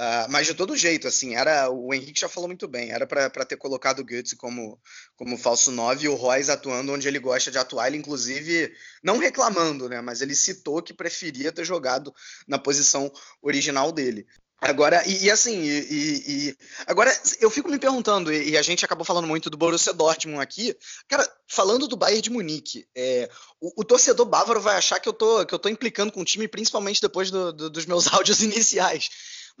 Uh, 0.00 0.24
mas 0.30 0.46
de 0.46 0.54
todo 0.54 0.74
jeito, 0.74 1.06
assim, 1.06 1.34
era 1.34 1.68
o 1.68 1.92
Henrique 1.92 2.22
já 2.22 2.28
falou 2.28 2.48
muito 2.48 2.66
bem, 2.66 2.90
era 2.90 3.06
para 3.06 3.44
ter 3.44 3.58
colocado 3.58 3.98
o 3.98 4.04
Goetze 4.04 4.34
como, 4.34 4.80
como 5.14 5.36
falso 5.36 5.70
9 5.70 6.06
e 6.06 6.08
o 6.08 6.14
Royce 6.14 6.50
atuando 6.50 6.94
onde 6.94 7.06
ele 7.06 7.18
gosta 7.18 7.50
de 7.50 7.58
atuar, 7.58 7.88
ele 7.88 7.98
inclusive 7.98 8.74
não 9.02 9.18
reclamando, 9.18 9.90
né, 9.90 10.00
mas 10.00 10.22
ele 10.22 10.34
citou 10.34 10.80
que 10.80 10.94
preferia 10.94 11.52
ter 11.52 11.66
jogado 11.66 12.14
na 12.48 12.58
posição 12.58 13.12
original 13.42 13.92
dele. 13.92 14.26
Agora, 14.58 15.06
e, 15.06 15.24
e 15.24 15.30
assim, 15.30 15.62
e, 15.64 16.48
e, 16.50 16.56
agora 16.86 17.14
eu 17.38 17.50
fico 17.50 17.70
me 17.70 17.78
perguntando, 17.78 18.32
e, 18.32 18.56
a 18.56 18.62
gente 18.62 18.84
acabou 18.84 19.04
falando 19.06 19.26
muito 19.26 19.50
do 19.50 19.56
Borussia 19.56 19.92
Dortmund 19.92 20.40
aqui, 20.40 20.74
cara, 21.08 21.26
falando 21.46 21.88
do 21.88 21.96
Bayern 21.96 22.22
de 22.22 22.30
Munique, 22.30 22.86
é, 22.94 23.28
o, 23.58 23.80
o, 23.80 23.84
torcedor 23.84 24.26
bávaro 24.26 24.60
vai 24.60 24.76
achar 24.76 25.00
que 25.00 25.08
eu 25.08 25.14
tô, 25.14 25.46
que 25.46 25.54
eu 25.54 25.58
tô 25.58 25.68
implicando 25.68 26.12
com 26.12 26.20
o 26.20 26.24
time, 26.24 26.46
principalmente 26.46 27.00
depois 27.00 27.30
do, 27.30 27.52
do, 27.52 27.70
dos 27.70 27.86
meus 27.86 28.06
áudios 28.12 28.42
iniciais. 28.42 29.08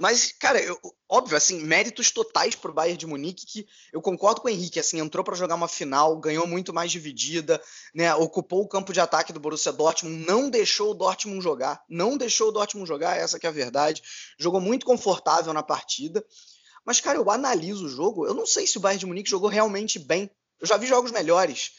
Mas, 0.00 0.32
cara, 0.32 0.58
eu, 0.58 0.80
óbvio, 1.06 1.36
assim, 1.36 1.60
méritos 1.60 2.10
totais 2.10 2.54
pro 2.54 2.72
Bayern 2.72 2.96
de 2.96 3.06
Munique, 3.06 3.44
que 3.44 3.66
eu 3.92 4.00
concordo 4.00 4.40
com 4.40 4.48
o 4.48 4.50
Henrique, 4.50 4.80
assim, 4.80 4.98
entrou 4.98 5.22
para 5.22 5.36
jogar 5.36 5.56
uma 5.56 5.68
final, 5.68 6.18
ganhou 6.18 6.46
muito 6.46 6.72
mais 6.72 6.90
dividida, 6.90 7.62
né, 7.94 8.14
ocupou 8.14 8.62
o 8.62 8.66
campo 8.66 8.94
de 8.94 9.00
ataque 9.00 9.30
do 9.30 9.38
Borussia 9.38 9.70
Dortmund, 9.70 10.24
não 10.24 10.48
deixou 10.48 10.92
o 10.92 10.94
Dortmund 10.94 11.44
jogar, 11.44 11.84
não 11.86 12.16
deixou 12.16 12.48
o 12.48 12.50
Dortmund 12.50 12.88
jogar, 12.88 13.18
essa 13.18 13.38
que 13.38 13.44
é 13.44 13.50
a 13.50 13.52
verdade, 13.52 14.02
jogou 14.38 14.58
muito 14.58 14.86
confortável 14.86 15.52
na 15.52 15.62
partida, 15.62 16.24
mas, 16.82 16.98
cara, 16.98 17.18
eu 17.18 17.30
analiso 17.30 17.84
o 17.84 17.90
jogo, 17.90 18.26
eu 18.26 18.32
não 18.32 18.46
sei 18.46 18.66
se 18.66 18.78
o 18.78 18.80
Bayern 18.80 19.00
de 19.00 19.06
Munique 19.06 19.28
jogou 19.28 19.50
realmente 19.50 19.98
bem, 19.98 20.30
eu 20.58 20.66
já 20.66 20.78
vi 20.78 20.86
jogos 20.86 21.10
melhores, 21.10 21.72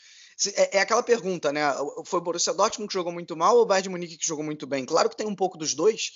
é, 0.55 0.77
é, 0.77 0.81
aquela 0.81 1.01
pergunta, 1.01 1.51
né? 1.51 1.61
Foi 2.05 2.19
o 2.19 2.23
Borussia 2.23 2.53
Dortmund 2.53 2.87
que 2.87 2.93
jogou 2.93 3.11
muito 3.11 3.35
mal 3.35 3.55
ou 3.55 3.63
o 3.63 3.65
Bayern 3.65 3.83
de 3.83 3.89
Munique 3.89 4.17
que 4.17 4.27
jogou 4.27 4.45
muito 4.45 4.67
bem? 4.67 4.85
Claro 4.85 5.09
que 5.09 5.17
tem 5.17 5.25
um 5.25 5.35
pouco 5.35 5.57
dos 5.57 5.73
dois, 5.73 6.11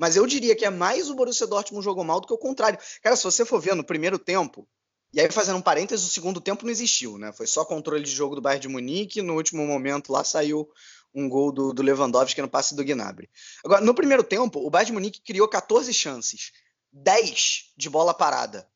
mas 0.00 0.16
eu 0.16 0.26
diria 0.26 0.56
que 0.56 0.64
é 0.64 0.70
mais 0.70 1.10
o 1.10 1.14
Borussia 1.14 1.46
Dortmund 1.46 1.84
jogou 1.84 2.02
mal 2.02 2.22
do 2.22 2.26
que 2.26 2.32
o 2.32 2.38
contrário. 2.38 2.78
Cara, 3.02 3.14
se 3.14 3.22
você 3.22 3.44
for 3.44 3.60
ver 3.60 3.74
no 3.74 3.84
primeiro 3.84 4.18
tempo, 4.18 4.66
e 5.12 5.20
aí 5.20 5.30
fazendo 5.30 5.58
um 5.58 5.62
parênteses, 5.62 6.06
o 6.06 6.10
segundo 6.10 6.40
tempo 6.40 6.64
não 6.64 6.72
existiu, 6.72 7.18
né? 7.18 7.30
Foi 7.34 7.46
só 7.46 7.66
controle 7.66 8.02
de 8.02 8.10
jogo 8.10 8.34
do 8.34 8.40
Bayern 8.40 8.62
de 8.62 8.68
Munique, 8.68 9.20
no 9.20 9.34
último 9.34 9.66
momento 9.66 10.10
lá 10.10 10.24
saiu 10.24 10.66
um 11.14 11.28
gol 11.28 11.52
do, 11.52 11.74
do 11.74 11.82
Lewandowski 11.82 12.40
no 12.40 12.48
passe 12.48 12.74
do 12.74 12.82
Gnabry. 12.82 13.28
Agora, 13.62 13.82
no 13.82 13.94
primeiro 13.94 14.24
tempo, 14.24 14.66
o 14.66 14.70
Bayern 14.70 14.86
de 14.86 14.92
Munique 14.94 15.20
criou 15.20 15.46
14 15.46 15.92
chances, 15.92 16.50
10 16.90 17.74
de 17.76 17.90
bola 17.90 18.14
parada. 18.14 18.66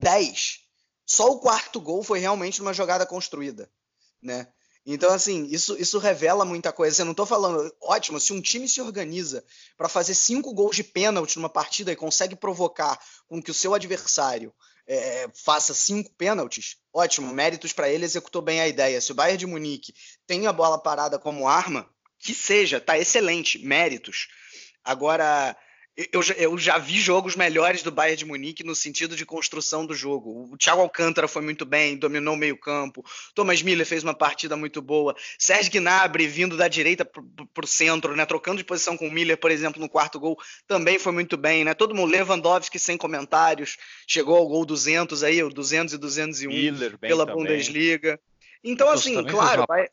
10. 0.00 0.60
Só 1.04 1.30
o 1.30 1.40
quarto 1.40 1.78
gol 1.78 2.02
foi 2.02 2.20
realmente 2.20 2.62
uma 2.62 2.72
jogada 2.72 3.04
construída, 3.04 3.70
né? 4.22 4.48
Então, 4.86 5.12
assim, 5.12 5.46
isso, 5.46 5.76
isso 5.78 5.98
revela 5.98 6.44
muita 6.44 6.72
coisa. 6.72 7.00
Eu 7.00 7.06
não 7.06 7.12
estou 7.12 7.24
falando, 7.24 7.74
ótimo, 7.80 8.20
se 8.20 8.32
um 8.32 8.40
time 8.40 8.68
se 8.68 8.82
organiza 8.82 9.44
para 9.76 9.88
fazer 9.88 10.14
cinco 10.14 10.52
gols 10.52 10.76
de 10.76 10.84
pênalti 10.84 11.36
numa 11.36 11.48
partida 11.48 11.90
e 11.90 11.96
consegue 11.96 12.36
provocar 12.36 12.98
com 13.26 13.42
que 13.42 13.50
o 13.50 13.54
seu 13.54 13.72
adversário 13.72 14.52
é, 14.86 15.28
faça 15.34 15.72
cinco 15.72 16.12
pênaltis, 16.14 16.76
ótimo, 16.92 17.32
méritos 17.32 17.72
para 17.72 17.88
ele, 17.88 18.04
executou 18.04 18.42
bem 18.42 18.60
a 18.60 18.68
ideia. 18.68 19.00
Se 19.00 19.12
o 19.12 19.14
Bayern 19.14 19.38
de 19.38 19.46
Munique 19.46 19.94
tem 20.26 20.46
a 20.46 20.52
bola 20.52 20.78
parada 20.78 21.18
como 21.18 21.48
arma, 21.48 21.88
que 22.18 22.34
seja, 22.34 22.80
tá 22.80 22.98
excelente, 22.98 23.58
méritos. 23.58 24.28
Agora, 24.84 25.56
eu, 25.96 26.20
eu, 26.36 26.58
já 26.58 26.76
vi 26.76 26.98
jogos 26.98 27.36
melhores 27.36 27.82
do 27.84 27.92
Bayern 27.92 28.16
de 28.16 28.24
Munique 28.24 28.64
no 28.64 28.74
sentido 28.74 29.14
de 29.14 29.24
construção 29.24 29.86
do 29.86 29.94
jogo. 29.94 30.48
O 30.52 30.56
Thiago 30.56 30.80
Alcântara 30.80 31.28
foi 31.28 31.40
muito 31.40 31.64
bem, 31.64 31.96
dominou 31.96 32.34
o 32.34 32.36
meio-campo. 32.36 33.04
Thomas 33.32 33.62
Miller 33.62 33.86
fez 33.86 34.02
uma 34.02 34.12
partida 34.12 34.56
muito 34.56 34.82
boa. 34.82 35.14
Sérgio 35.38 35.70
Gnabry 35.70 36.26
vindo 36.26 36.56
da 36.56 36.66
direita 36.66 37.04
para 37.04 37.64
o 37.64 37.68
centro, 37.68 38.16
né, 38.16 38.26
trocando 38.26 38.58
de 38.58 38.64
posição 38.64 38.96
com 38.96 39.06
o 39.06 39.10
Miller, 39.10 39.38
por 39.38 39.52
exemplo, 39.52 39.80
no 39.80 39.88
quarto 39.88 40.18
gol, 40.18 40.36
também 40.66 40.98
foi 40.98 41.12
muito 41.12 41.36
bem, 41.36 41.64
né? 41.64 41.74
Todo 41.74 41.94
mundo 41.94 42.10
Lewandowski 42.10 42.78
sem 42.78 42.96
comentários, 42.96 43.76
chegou 44.04 44.36
ao 44.36 44.48
gol 44.48 44.64
200 44.64 45.22
aí, 45.22 45.44
o 45.44 45.48
200 45.48 45.94
e 45.94 45.98
201 45.98 46.50
Miller, 46.50 46.98
pela 46.98 47.24
também. 47.24 47.44
Bundesliga. 47.44 48.18
Então 48.64 48.88
assim, 48.88 49.22
claro, 49.22 49.64
vai... 49.68 49.88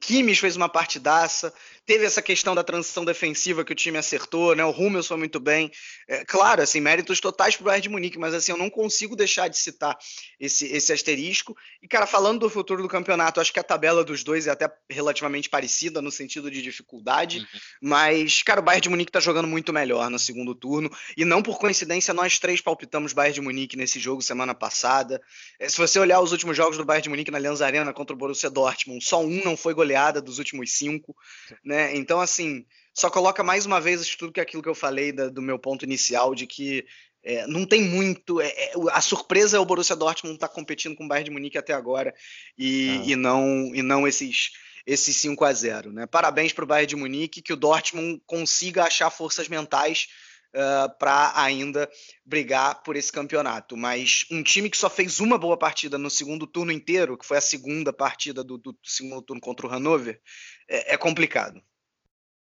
Kimmich 0.00 0.40
fez 0.40 0.56
uma 0.56 0.68
partidaça. 0.68 1.52
Teve 1.90 2.04
essa 2.04 2.22
questão 2.22 2.54
da 2.54 2.62
transição 2.62 3.04
defensiva 3.04 3.64
que 3.64 3.72
o 3.72 3.74
time 3.74 3.98
acertou, 3.98 4.54
né? 4.54 4.64
O 4.64 4.70
Hummels 4.70 5.08
foi 5.08 5.16
muito 5.16 5.40
bem. 5.40 5.72
É, 6.06 6.24
claro, 6.24 6.62
assim, 6.62 6.80
méritos 6.80 7.18
totais 7.18 7.56
pro 7.56 7.64
Bayern 7.64 7.82
de 7.82 7.88
Munique, 7.88 8.16
mas 8.16 8.32
assim, 8.32 8.52
eu 8.52 8.56
não 8.56 8.70
consigo 8.70 9.16
deixar 9.16 9.48
de 9.48 9.58
citar 9.58 9.98
esse, 10.38 10.66
esse 10.66 10.92
asterisco. 10.92 11.56
E, 11.82 11.88
cara, 11.88 12.06
falando 12.06 12.38
do 12.38 12.48
futuro 12.48 12.80
do 12.80 12.88
campeonato, 12.88 13.40
acho 13.40 13.52
que 13.52 13.58
a 13.58 13.64
tabela 13.64 14.04
dos 14.04 14.22
dois 14.22 14.46
é 14.46 14.52
até 14.52 14.72
relativamente 14.88 15.50
parecida 15.50 16.00
no 16.00 16.12
sentido 16.12 16.48
de 16.48 16.62
dificuldade, 16.62 17.38
uhum. 17.38 17.46
mas, 17.82 18.40
cara, 18.40 18.60
o 18.60 18.62
Bayern 18.62 18.82
de 18.82 18.88
Munique 18.88 19.10
tá 19.10 19.18
jogando 19.18 19.48
muito 19.48 19.72
melhor 19.72 20.08
no 20.08 20.18
segundo 20.18 20.54
turno, 20.54 20.88
e 21.16 21.24
não 21.24 21.42
por 21.42 21.58
coincidência, 21.58 22.14
nós 22.14 22.38
três 22.38 22.60
palpitamos 22.60 23.12
Bayern 23.12 23.34
de 23.34 23.40
Munique 23.40 23.76
nesse 23.76 23.98
jogo 23.98 24.22
semana 24.22 24.54
passada. 24.54 25.20
É, 25.58 25.68
se 25.68 25.76
você 25.76 25.98
olhar 25.98 26.20
os 26.20 26.30
últimos 26.30 26.56
jogos 26.56 26.76
do 26.76 26.84
Bayern 26.84 27.02
de 27.02 27.08
Munique 27.08 27.32
na 27.32 27.38
Allianz 27.38 27.60
Arena 27.60 27.92
contra 27.92 28.14
o 28.14 28.16
Borussia 28.16 28.48
Dortmund, 28.48 29.04
só 29.04 29.20
um 29.20 29.42
não 29.44 29.56
foi 29.56 29.74
goleada 29.74 30.22
dos 30.22 30.38
últimos 30.38 30.70
cinco, 30.70 31.16
né? 31.64 31.79
Né? 31.80 31.96
Então, 31.96 32.20
assim, 32.20 32.66
só 32.94 33.08
coloca 33.08 33.42
mais 33.42 33.64
uma 33.64 33.80
vez 33.80 34.14
tudo 34.16 34.32
que 34.32 34.40
aquilo 34.40 34.62
que 34.62 34.68
eu 34.68 34.74
falei 34.74 35.12
da, 35.12 35.28
do 35.28 35.40
meu 35.40 35.58
ponto 35.58 35.84
inicial 35.84 36.34
de 36.34 36.46
que 36.46 36.84
é, 37.22 37.46
não 37.46 37.64
tem 37.64 37.82
muito. 37.82 38.40
É, 38.40 38.48
é, 38.48 38.72
a 38.92 39.00
surpresa 39.00 39.56
é 39.56 39.60
o 39.60 39.64
Borussia 39.64 39.96
Dortmund 39.96 40.36
estar 40.36 40.48
tá 40.48 40.54
competindo 40.54 40.96
com 40.96 41.04
o 41.04 41.08
Bayern 41.08 41.24
de 41.24 41.30
Munique 41.30 41.58
até 41.58 41.72
agora 41.72 42.14
e, 42.56 42.90
ah. 42.90 43.04
e 43.06 43.16
não 43.16 43.74
e 43.74 43.82
não 43.82 44.06
esses 44.06 44.50
esses 44.86 45.16
5 45.16 45.44
a 45.44 45.52
0 45.52 45.92
né? 45.92 46.06
Parabéns 46.06 46.52
para 46.52 46.64
o 46.64 46.66
Bayern 46.66 46.88
de 46.88 46.96
Munique, 46.96 47.42
que 47.42 47.52
o 47.52 47.56
Dortmund 47.56 48.22
consiga 48.26 48.84
achar 48.84 49.10
forças 49.10 49.48
mentais 49.48 50.08
uh, 50.54 50.98
para 50.98 51.32
ainda 51.36 51.88
brigar 52.24 52.82
por 52.82 52.96
esse 52.96 53.12
campeonato. 53.12 53.76
Mas 53.76 54.24
um 54.30 54.42
time 54.42 54.70
que 54.70 54.76
só 54.78 54.88
fez 54.88 55.20
uma 55.20 55.38
boa 55.38 55.56
partida 55.56 55.98
no 55.98 56.10
segundo 56.10 56.46
turno 56.46 56.72
inteiro, 56.72 57.18
que 57.18 57.26
foi 57.26 57.36
a 57.36 57.42
segunda 57.42 57.92
partida 57.92 58.42
do, 58.42 58.56
do 58.56 58.76
segundo 58.82 59.22
turno 59.22 59.40
contra 59.40 59.66
o 59.66 59.70
Hannover, 59.70 60.20
é, 60.68 60.94
é 60.94 60.96
complicado. 60.96 61.60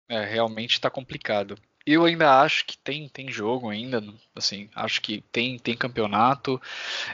É, 0.10 0.26
realmente 0.26 0.74
está 0.74 0.90
complicado. 0.90 1.56
Eu 1.86 2.04
ainda 2.06 2.42
acho 2.42 2.66
que 2.66 2.78
tem, 2.78 3.08
tem 3.08 3.32
jogo 3.32 3.70
ainda, 3.70 4.04
assim, 4.36 4.70
acho 4.76 5.02
que 5.02 5.22
tem, 5.32 5.58
tem 5.58 5.76
campeonato. 5.78 6.62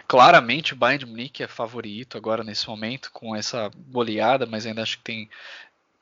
Claramente 0.08 0.74
o 0.74 0.76
Bayern 0.78 1.06
de 1.06 1.12
Munique 1.12 1.44
é 1.44 1.48
favorito 1.48 2.18
agora 2.18 2.44
nesse 2.44 2.68
momento 2.68 3.12
com 3.12 3.36
essa 3.36 3.70
goleada, 3.90 4.46
mas 4.46 4.66
ainda 4.66 4.82
acho 4.82 4.98
que 4.98 5.04
tem, 5.04 5.30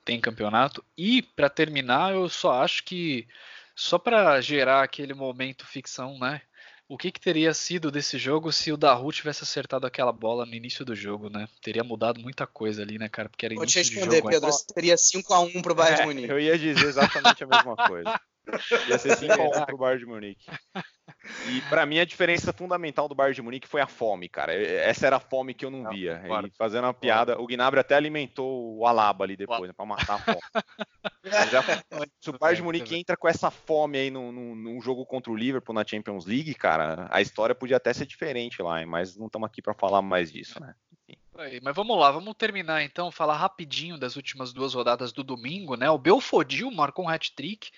tem 0.05 0.19
campeonato. 0.21 0.83
E 0.97 1.21
para 1.21 1.49
terminar, 1.49 2.13
eu 2.13 2.29
só 2.29 2.63
acho 2.63 2.83
que 2.83 3.27
só 3.75 3.97
para 3.99 4.39
gerar 4.41 4.83
aquele 4.83 5.13
momento 5.13 5.65
ficção, 5.65 6.17
né? 6.19 6.41
O 6.87 6.97
que, 6.97 7.11
que, 7.11 7.19
teria 7.19 7.53
sido 7.53 7.89
desse 7.89 8.17
jogo 8.17 8.51
se 8.51 8.71
o 8.71 8.77
Daru 8.77 9.11
tivesse 9.11 9.43
acertado 9.43 9.87
aquela 9.87 10.11
bola 10.11 10.45
no 10.45 10.53
início 10.53 10.83
do 10.83 10.95
jogo, 10.95 11.29
né? 11.29 11.47
Teria 11.61 11.83
mudado 11.83 12.19
muita 12.19 12.45
coisa 12.45 12.81
ali, 12.81 12.99
né, 12.99 13.09
cara? 13.09 13.29
Porque 13.29 13.45
era 13.45 13.55
Vou 13.55 13.65
te 13.65 13.79
responder, 13.79 14.21
Pedro. 14.21 14.51
Seria 14.51 14.95
5x1 14.95 15.61
pro 15.61 15.73
Bayern 15.73 15.95
é, 15.95 16.01
de 16.01 16.07
Munique. 16.07 16.29
Eu 16.29 16.39
ia 16.39 16.57
dizer 16.57 16.85
exatamente 16.85 17.43
a 17.43 17.47
mesma 17.47 17.75
coisa. 17.75 18.21
Ia 18.89 18.99
ser 18.99 19.17
5x1 19.17 19.65
pro 19.65 19.77
Bayern 19.77 19.99
de 19.99 20.05
Munique. 20.05 20.45
E 21.49 21.61
para 21.69 21.85
mim 21.85 21.99
a 21.99 22.05
diferença 22.05 22.51
fundamental 22.51 23.07
do 23.07 23.15
Bayern 23.15 23.35
de 23.35 23.41
Munique 23.41 23.67
foi 23.67 23.81
a 23.81 23.87
fome, 23.87 24.27
cara. 24.27 24.53
Essa 24.53 25.07
era 25.07 25.15
a 25.17 25.19
fome 25.19 25.53
que 25.53 25.65
eu 25.65 25.71
não 25.71 25.89
via. 25.89 26.21
E 26.45 26.51
fazendo 26.57 26.85
uma 26.85 26.93
piada, 26.93 27.39
o 27.39 27.47
Gnabry 27.47 27.79
até 27.79 27.95
alimentou 27.95 28.77
o 28.77 28.85
Alaba 28.85 29.23
ali 29.23 29.37
depois, 29.37 29.67
né, 29.67 29.73
para 29.75 29.85
matar 29.85 30.15
a 30.15 30.19
fome. 30.19 30.39
se 32.19 32.29
o 32.29 32.37
Bayern 32.37 32.57
de 32.57 32.63
Munique 32.63 32.95
entra 32.95 33.15
com 33.15 33.27
essa 33.27 33.49
fome 33.49 33.97
aí 33.97 34.11
num, 34.11 34.31
num, 34.31 34.81
jogo 34.81 35.05
contra 35.05 35.31
o 35.31 35.35
Liverpool 35.35 35.73
na 35.73 35.85
Champions 35.85 36.25
League, 36.25 36.53
cara, 36.55 37.07
a 37.09 37.21
história 37.21 37.55
podia 37.55 37.77
até 37.77 37.93
ser 37.93 38.05
diferente 38.05 38.61
lá, 38.61 38.81
hein? 38.81 38.85
mas 38.85 39.15
não 39.15 39.27
estamos 39.27 39.47
aqui 39.47 39.61
para 39.61 39.73
falar 39.73 40.01
mais 40.01 40.31
disso, 40.31 40.59
né? 40.59 40.75
Aí, 41.35 41.59
mas 41.63 41.75
vamos 41.75 41.97
lá, 41.97 42.11
vamos 42.11 42.35
terminar 42.35 42.83
então, 42.83 43.11
falar 43.11 43.37
rapidinho 43.37 43.97
das 43.97 44.15
últimas 44.15 44.53
duas 44.53 44.73
rodadas 44.73 45.11
do 45.11 45.23
domingo, 45.23 45.75
né? 45.75 45.89
O 45.89 45.97
Belfodil 45.97 46.69
marcou 46.69 47.05
um 47.05 47.09
hat-trick 47.09 47.71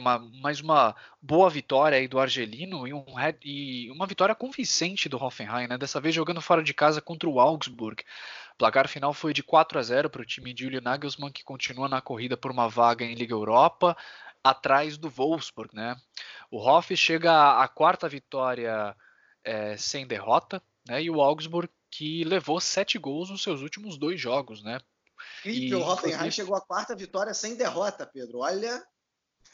uma, 0.00 0.18
mais 0.18 0.60
uma 0.60 0.94
boa 1.20 1.48
vitória 1.50 1.98
aí 1.98 2.08
do 2.08 2.18
Argelino 2.18 2.86
e, 2.86 2.92
um, 2.92 3.04
e 3.44 3.90
uma 3.90 4.06
vitória 4.06 4.34
convincente 4.34 5.08
do 5.08 5.22
Hoffenheim, 5.22 5.66
né? 5.66 5.78
Dessa 5.78 6.00
vez 6.00 6.14
jogando 6.14 6.40
fora 6.40 6.62
de 6.62 6.74
casa 6.74 7.00
contra 7.00 7.28
o 7.28 7.40
Augsburg. 7.40 8.02
O 8.54 8.56
placar 8.56 8.88
final 8.88 9.12
foi 9.12 9.32
de 9.32 9.42
4 9.42 9.78
a 9.78 9.82
0 9.82 10.10
para 10.10 10.22
o 10.22 10.26
time 10.26 10.54
de 10.54 10.64
Julian 10.64 10.80
Nagelsmann, 10.80 11.32
que 11.32 11.44
continua 11.44 11.88
na 11.88 12.00
corrida 12.00 12.36
por 12.36 12.50
uma 12.50 12.68
vaga 12.68 13.04
em 13.04 13.14
Liga 13.14 13.34
Europa, 13.34 13.96
atrás 14.42 14.96
do 14.96 15.10
Wolfsburg, 15.10 15.74
né? 15.74 15.96
O 16.50 16.58
Hoff 16.58 16.96
chega 16.96 17.60
à 17.60 17.68
quarta 17.68 18.08
vitória 18.08 18.96
é, 19.44 19.76
sem 19.76 20.06
derrota, 20.06 20.62
né? 20.86 21.02
E 21.02 21.10
o 21.10 21.20
Augsburg 21.20 21.68
que 21.90 22.24
levou 22.24 22.60
sete 22.60 22.98
gols 22.98 23.30
nos 23.30 23.42
seus 23.42 23.62
últimos 23.62 23.96
dois 23.96 24.20
jogos, 24.20 24.62
né? 24.62 24.80
Incrível, 25.44 25.80
o 25.80 25.88
Hoffenheim 25.88 26.30
chegou 26.30 26.56
à 26.56 26.60
quarta 26.60 26.94
vitória 26.94 27.32
sem 27.32 27.56
derrota, 27.56 28.06
Pedro. 28.06 28.40
Olha, 28.40 28.82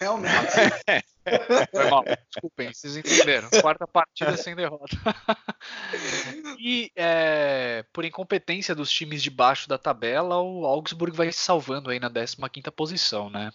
Realmente. 0.03 0.33
Foi 1.71 1.89
mal. 1.89 2.05
Desculpem, 2.29 2.75
vocês 2.75 2.97
entenderam. 2.97 3.49
Quarta 3.61 3.87
partida 3.87 4.37
sem 4.37 4.57
derrota. 4.57 4.97
e 6.59 6.91
é, 6.97 7.85
por 7.93 8.05
incompetência 8.05 8.75
dos 8.75 8.91
times 8.91 9.23
de 9.23 9.31
baixo 9.31 9.69
da 9.69 9.79
tabela, 9.79 10.41
o 10.43 10.67
Augsburg 10.67 11.17
vai 11.17 11.31
se 11.31 11.39
salvando 11.39 11.91
aí 11.91 12.01
na 12.01 12.09
15 12.09 12.37
posição, 12.75 13.31
né? 13.31 13.53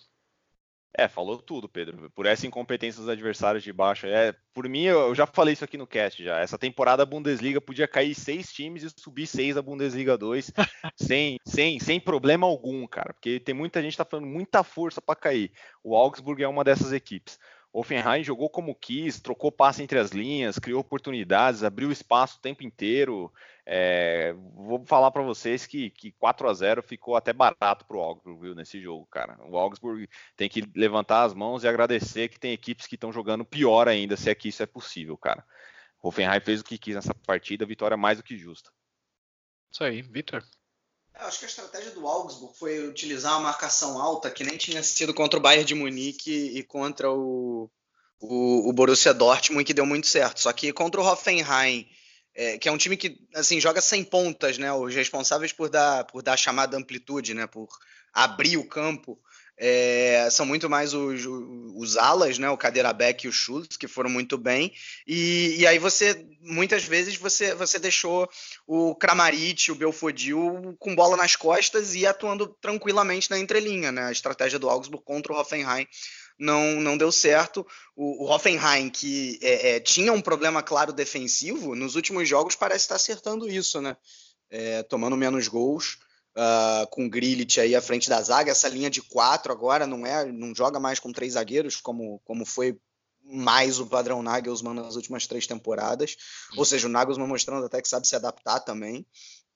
É, 0.95 1.07
falou 1.07 1.37
tudo, 1.39 1.69
Pedro. 1.69 2.09
Por 2.11 2.25
essa 2.25 2.47
incompetência 2.47 2.99
dos 2.99 3.09
adversários 3.09 3.63
de 3.63 3.71
baixo. 3.71 4.07
É, 4.07 4.33
por 4.53 4.67
mim, 4.67 4.83
eu 4.83 5.13
já 5.13 5.27
falei 5.27 5.53
isso 5.53 5.63
aqui 5.63 5.77
no 5.77 5.85
cast 5.85 6.23
já. 6.23 6.39
Essa 6.39 6.57
temporada 6.57 7.03
a 7.03 7.05
Bundesliga 7.05 7.61
podia 7.61 7.87
cair 7.87 8.15
seis 8.15 8.51
times 8.51 8.83
e 8.83 8.89
subir 8.89 9.27
seis 9.27 9.55
da 9.55 9.61
Bundesliga 9.61 10.17
2 10.17 10.51
sem, 10.97 11.37
sem, 11.45 11.79
sem 11.79 11.99
problema 11.99 12.47
algum, 12.47 12.87
cara. 12.87 13.13
Porque 13.13 13.39
tem 13.39 13.53
muita 13.53 13.81
gente 13.81 13.91
que 13.91 13.97
tá 13.97 14.05
falando 14.05 14.27
muita 14.27 14.63
força 14.63 15.01
para 15.01 15.15
cair. 15.15 15.51
O 15.83 15.95
Augsburg 15.95 16.41
é 16.41 16.47
uma 16.47 16.63
dessas 16.63 16.91
equipes. 16.91 17.37
Offenheim 17.79 18.23
jogou 18.23 18.49
como 18.49 18.73
quis, 18.73 19.19
trocou 19.19 19.51
passe 19.51 19.83
entre 19.83 19.99
as 19.99 20.09
linhas, 20.09 20.57
criou 20.57 20.81
oportunidades, 20.81 21.63
abriu 21.63 21.91
espaço 21.91 22.37
o 22.37 22.41
tempo 22.41 22.63
inteiro. 22.63 23.31
É, 23.63 24.33
vou 24.55 24.83
falar 24.83 25.11
para 25.11 25.21
vocês 25.21 25.67
que, 25.67 25.91
que 25.91 26.11
4 26.13 26.49
a 26.49 26.53
0 26.55 26.81
ficou 26.81 27.15
até 27.15 27.31
barato 27.31 27.85
para 27.85 27.97
o 27.97 28.01
Augsburg 28.01 28.41
viu, 28.41 28.55
nesse 28.55 28.81
jogo, 28.81 29.05
cara. 29.05 29.37
O 29.47 29.55
Augsburg 29.55 30.09
tem 30.35 30.49
que 30.49 30.63
levantar 30.75 31.23
as 31.23 31.35
mãos 31.35 31.63
e 31.63 31.67
agradecer 31.67 32.29
que 32.29 32.39
tem 32.39 32.51
equipes 32.51 32.87
que 32.87 32.95
estão 32.95 33.11
jogando 33.11 33.45
pior 33.45 33.87
ainda, 33.87 34.17
se 34.17 34.27
é 34.27 34.33
que 34.33 34.49
isso 34.49 34.63
é 34.63 34.65
possível, 34.65 35.15
cara. 35.15 35.45
O 36.01 36.07
Offenheim 36.07 36.39
fez 36.39 36.61
o 36.61 36.63
que 36.63 36.79
quis 36.79 36.95
nessa 36.95 37.13
partida, 37.13 37.63
vitória 37.63 37.95
mais 37.95 38.17
do 38.17 38.23
que 38.23 38.35
justa. 38.37 38.71
Isso 39.71 39.83
aí, 39.83 40.01
Vitor. 40.01 40.43
Acho 41.19 41.39
que 41.39 41.45
a 41.45 41.47
estratégia 41.47 41.91
do 41.91 42.07
Augsburg 42.07 42.57
foi 42.57 42.87
utilizar 42.87 43.33
uma 43.33 43.49
marcação 43.49 43.99
alta 43.99 44.29
que 44.29 44.43
nem 44.43 44.57
tinha 44.57 44.83
sido 44.83 45.13
contra 45.13 45.39
o 45.39 45.41
Bayern 45.41 45.65
de 45.65 45.75
Munique 45.75 46.31
e 46.31 46.63
contra 46.63 47.11
o, 47.11 47.69
o, 48.19 48.69
o 48.69 48.73
Borussia 48.73 49.13
Dortmund, 49.13 49.65
que 49.65 49.73
deu 49.73 49.85
muito 49.85 50.07
certo. 50.07 50.39
Só 50.41 50.53
que 50.53 50.71
contra 50.71 51.01
o 51.01 51.05
Hoffenheim, 51.05 51.87
é, 52.35 52.57
que 52.57 52.69
é 52.69 52.71
um 52.71 52.77
time 52.77 52.95
que 52.95 53.17
assim 53.33 53.59
joga 53.59 53.81
sem 53.81 54.03
pontas, 54.03 54.57
né? 54.57 54.71
Os 54.71 54.93
responsáveis 54.93 55.51
por 55.51 55.69
dar, 55.69 56.05
por 56.05 56.21
dar 56.21 56.33
a 56.33 56.37
chamada 56.37 56.77
amplitude, 56.77 57.33
né? 57.33 57.47
Por 57.47 57.67
abrir 58.13 58.57
o 58.57 58.67
campo. 58.67 59.19
É, 59.59 60.27
são 60.29 60.45
muito 60.45 60.69
mais 60.69 60.93
os, 60.93 61.25
os 61.75 61.97
alas, 61.97 62.37
né? 62.37 62.47
O 62.49 62.57
Beck 62.95 63.23
e 63.23 63.27
o 63.27 63.31
Schultz, 63.31 63.75
que 63.75 63.87
foram 63.87 64.09
muito 64.09 64.37
bem. 64.37 64.71
E, 65.07 65.55
e 65.57 65.65
aí 65.65 65.79
você, 65.79 66.27
muitas 66.41 66.83
vezes, 66.83 67.15
você, 67.15 67.55
você 67.55 67.79
deixou 67.79 68.29
o 68.67 68.93
Kramaric, 68.93 69.71
o 69.71 69.75
Belfodil 69.75 70.75
com 70.79 70.95
bola 70.95 71.17
nas 71.17 71.35
costas 71.35 71.95
e 71.95 72.05
atuando 72.05 72.47
tranquilamente 72.61 73.31
na 73.31 73.39
entrelinha, 73.39 73.91
né? 73.91 74.05
A 74.05 74.11
estratégia 74.11 74.59
do 74.59 74.69
Augsburg 74.69 75.03
contra 75.03 75.33
o 75.33 75.39
Hoffenheim 75.39 75.87
não, 76.37 76.79
não 76.79 76.95
deu 76.95 77.11
certo. 77.11 77.65
O, 77.95 78.25
o 78.25 78.31
Hoffenheim, 78.31 78.89
que 78.91 79.39
é, 79.41 79.71
é, 79.71 79.79
tinha 79.79 80.13
um 80.13 80.21
problema 80.21 80.61
claro 80.61 80.93
defensivo, 80.93 81.73
nos 81.73 81.95
últimos 81.95 82.29
jogos 82.29 82.55
parece 82.55 82.85
estar 82.85 82.95
acertando 82.95 83.49
isso, 83.49 83.81
né? 83.81 83.97
É, 84.49 84.83
tomando 84.83 85.17
menos 85.17 85.47
gols 85.47 85.97
uh, 86.37 86.87
com 86.87 87.05
o 87.05 87.09
Grilich 87.09 87.59
aí 87.59 87.75
à 87.75 87.81
frente 87.81 88.09
da 88.09 88.21
zaga. 88.21 88.51
Essa 88.51 88.69
linha 88.69 88.89
de 88.89 89.01
quatro 89.01 89.51
agora 89.51 89.87
não 89.87 90.05
é, 90.05 90.31
não 90.31 90.53
joga 90.53 90.79
mais 90.79 90.99
com 90.99 91.11
três 91.11 91.33
zagueiros, 91.33 91.81
como, 91.81 92.21
como 92.23 92.45
foi 92.45 92.77
mais 93.23 93.79
o 93.79 93.87
padrão 93.87 94.23
Nagelsmann 94.23 94.75
nas 94.75 94.95
últimas 94.95 95.27
três 95.27 95.47
temporadas. 95.47 96.15
Ou 96.55 96.63
seja, 96.63 96.87
o 96.87 96.89
Nagelsmann 96.89 97.27
mostrando 97.27 97.65
até 97.65 97.81
que 97.81 97.89
sabe 97.89 98.07
se 98.07 98.15
adaptar 98.15 98.59
também. 98.59 99.05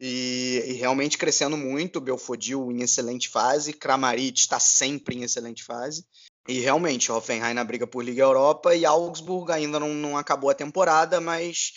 E, 0.03 0.63
e 0.65 0.73
realmente 0.73 1.17
crescendo 1.17 1.55
muito. 1.55 2.01
Belfodil 2.01 2.71
em 2.71 2.81
excelente 2.81 3.29
fase. 3.29 3.71
Kramaric 3.71 4.39
está 4.39 4.59
sempre 4.59 5.15
em 5.15 5.23
excelente 5.23 5.63
fase. 5.63 6.05
E 6.47 6.59
realmente, 6.59 7.11
Hoffenheim 7.11 7.53
na 7.53 7.63
briga 7.63 7.85
por 7.85 8.03
Liga 8.03 8.23
Europa 8.23 8.75
e 8.75 8.83
Augsburg 8.83 9.51
ainda 9.51 9.79
não, 9.79 9.93
não 9.93 10.17
acabou 10.17 10.49
a 10.49 10.55
temporada, 10.55 11.21
mas 11.21 11.73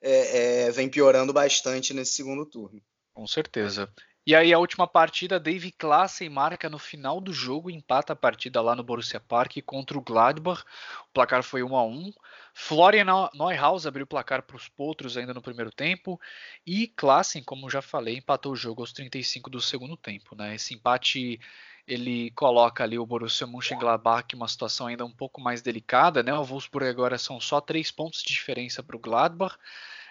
é, 0.00 0.64
é, 0.64 0.70
vem 0.70 0.88
piorando 0.88 1.34
bastante 1.34 1.92
nesse 1.92 2.14
segundo 2.14 2.46
turno. 2.46 2.80
Com 3.12 3.26
certeza. 3.26 3.92
E 4.26 4.34
aí 4.34 4.52
a 4.52 4.58
última 4.58 4.88
partida, 4.88 5.38
Dave 5.38 5.70
Klassen 5.70 6.28
marca 6.28 6.68
no 6.68 6.80
final 6.80 7.20
do 7.20 7.32
jogo, 7.32 7.70
empata 7.70 8.12
a 8.12 8.16
partida 8.16 8.60
lá 8.60 8.74
no 8.74 8.82
Borussia 8.82 9.20
Park 9.20 9.58
contra 9.64 9.96
o 9.96 10.00
Gladbach. 10.00 10.64
O 11.08 11.12
placar 11.12 11.44
foi 11.44 11.62
1 11.62 11.76
a 11.76 11.84
1. 11.84 12.12
Florian 12.52 13.06
Neuhaus 13.32 13.86
abriu 13.86 14.02
o 14.02 14.06
placar 14.06 14.42
para 14.42 14.56
os 14.56 14.66
Potros 14.66 15.16
ainda 15.16 15.32
no 15.32 15.40
primeiro 15.40 15.70
tempo 15.70 16.20
e 16.66 16.88
Klassen, 16.88 17.40
como 17.40 17.70
já 17.70 17.80
falei, 17.80 18.16
empatou 18.16 18.52
o 18.52 18.56
jogo 18.56 18.82
aos 18.82 18.92
35 18.92 19.48
do 19.48 19.60
segundo 19.60 19.96
tempo. 19.96 20.34
Né? 20.34 20.56
Esse 20.56 20.74
empate 20.74 21.38
ele 21.86 22.32
coloca 22.32 22.82
ali 22.82 22.98
o 22.98 23.06
Borussia 23.06 23.46
Mönchengladbach 23.46 24.34
uma 24.34 24.48
situação 24.48 24.88
ainda 24.88 25.04
um 25.04 25.12
pouco 25.12 25.40
mais 25.40 25.62
delicada, 25.62 26.20
né? 26.20 26.34
O 26.34 26.42
Wolfsburg 26.42 26.88
agora 26.88 27.16
são 27.16 27.40
só 27.40 27.60
três 27.60 27.92
pontos 27.92 28.22
de 28.24 28.34
diferença 28.34 28.82
para 28.82 28.96
o 28.96 28.98
Gladbach. 28.98 29.56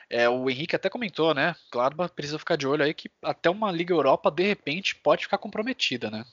É, 0.10 0.30
o 0.30 0.49
Henrique 0.49 0.76
até 0.76 0.89
comentou, 0.89 1.34
né? 1.34 1.56
Gladbach 1.72 2.14
precisa 2.14 2.39
ficar 2.39 2.56
de 2.56 2.68
olho 2.68 2.84
aí 2.84 2.93
que 2.93 3.10
até 3.24 3.49
uma 3.49 3.72
Liga 3.72 3.93
Europa 3.93 4.32
de 4.32 4.43
repente 4.43 4.95
pode 4.95 5.24
ficar 5.24 5.38
comprometida, 5.38 6.10
né? 6.10 6.26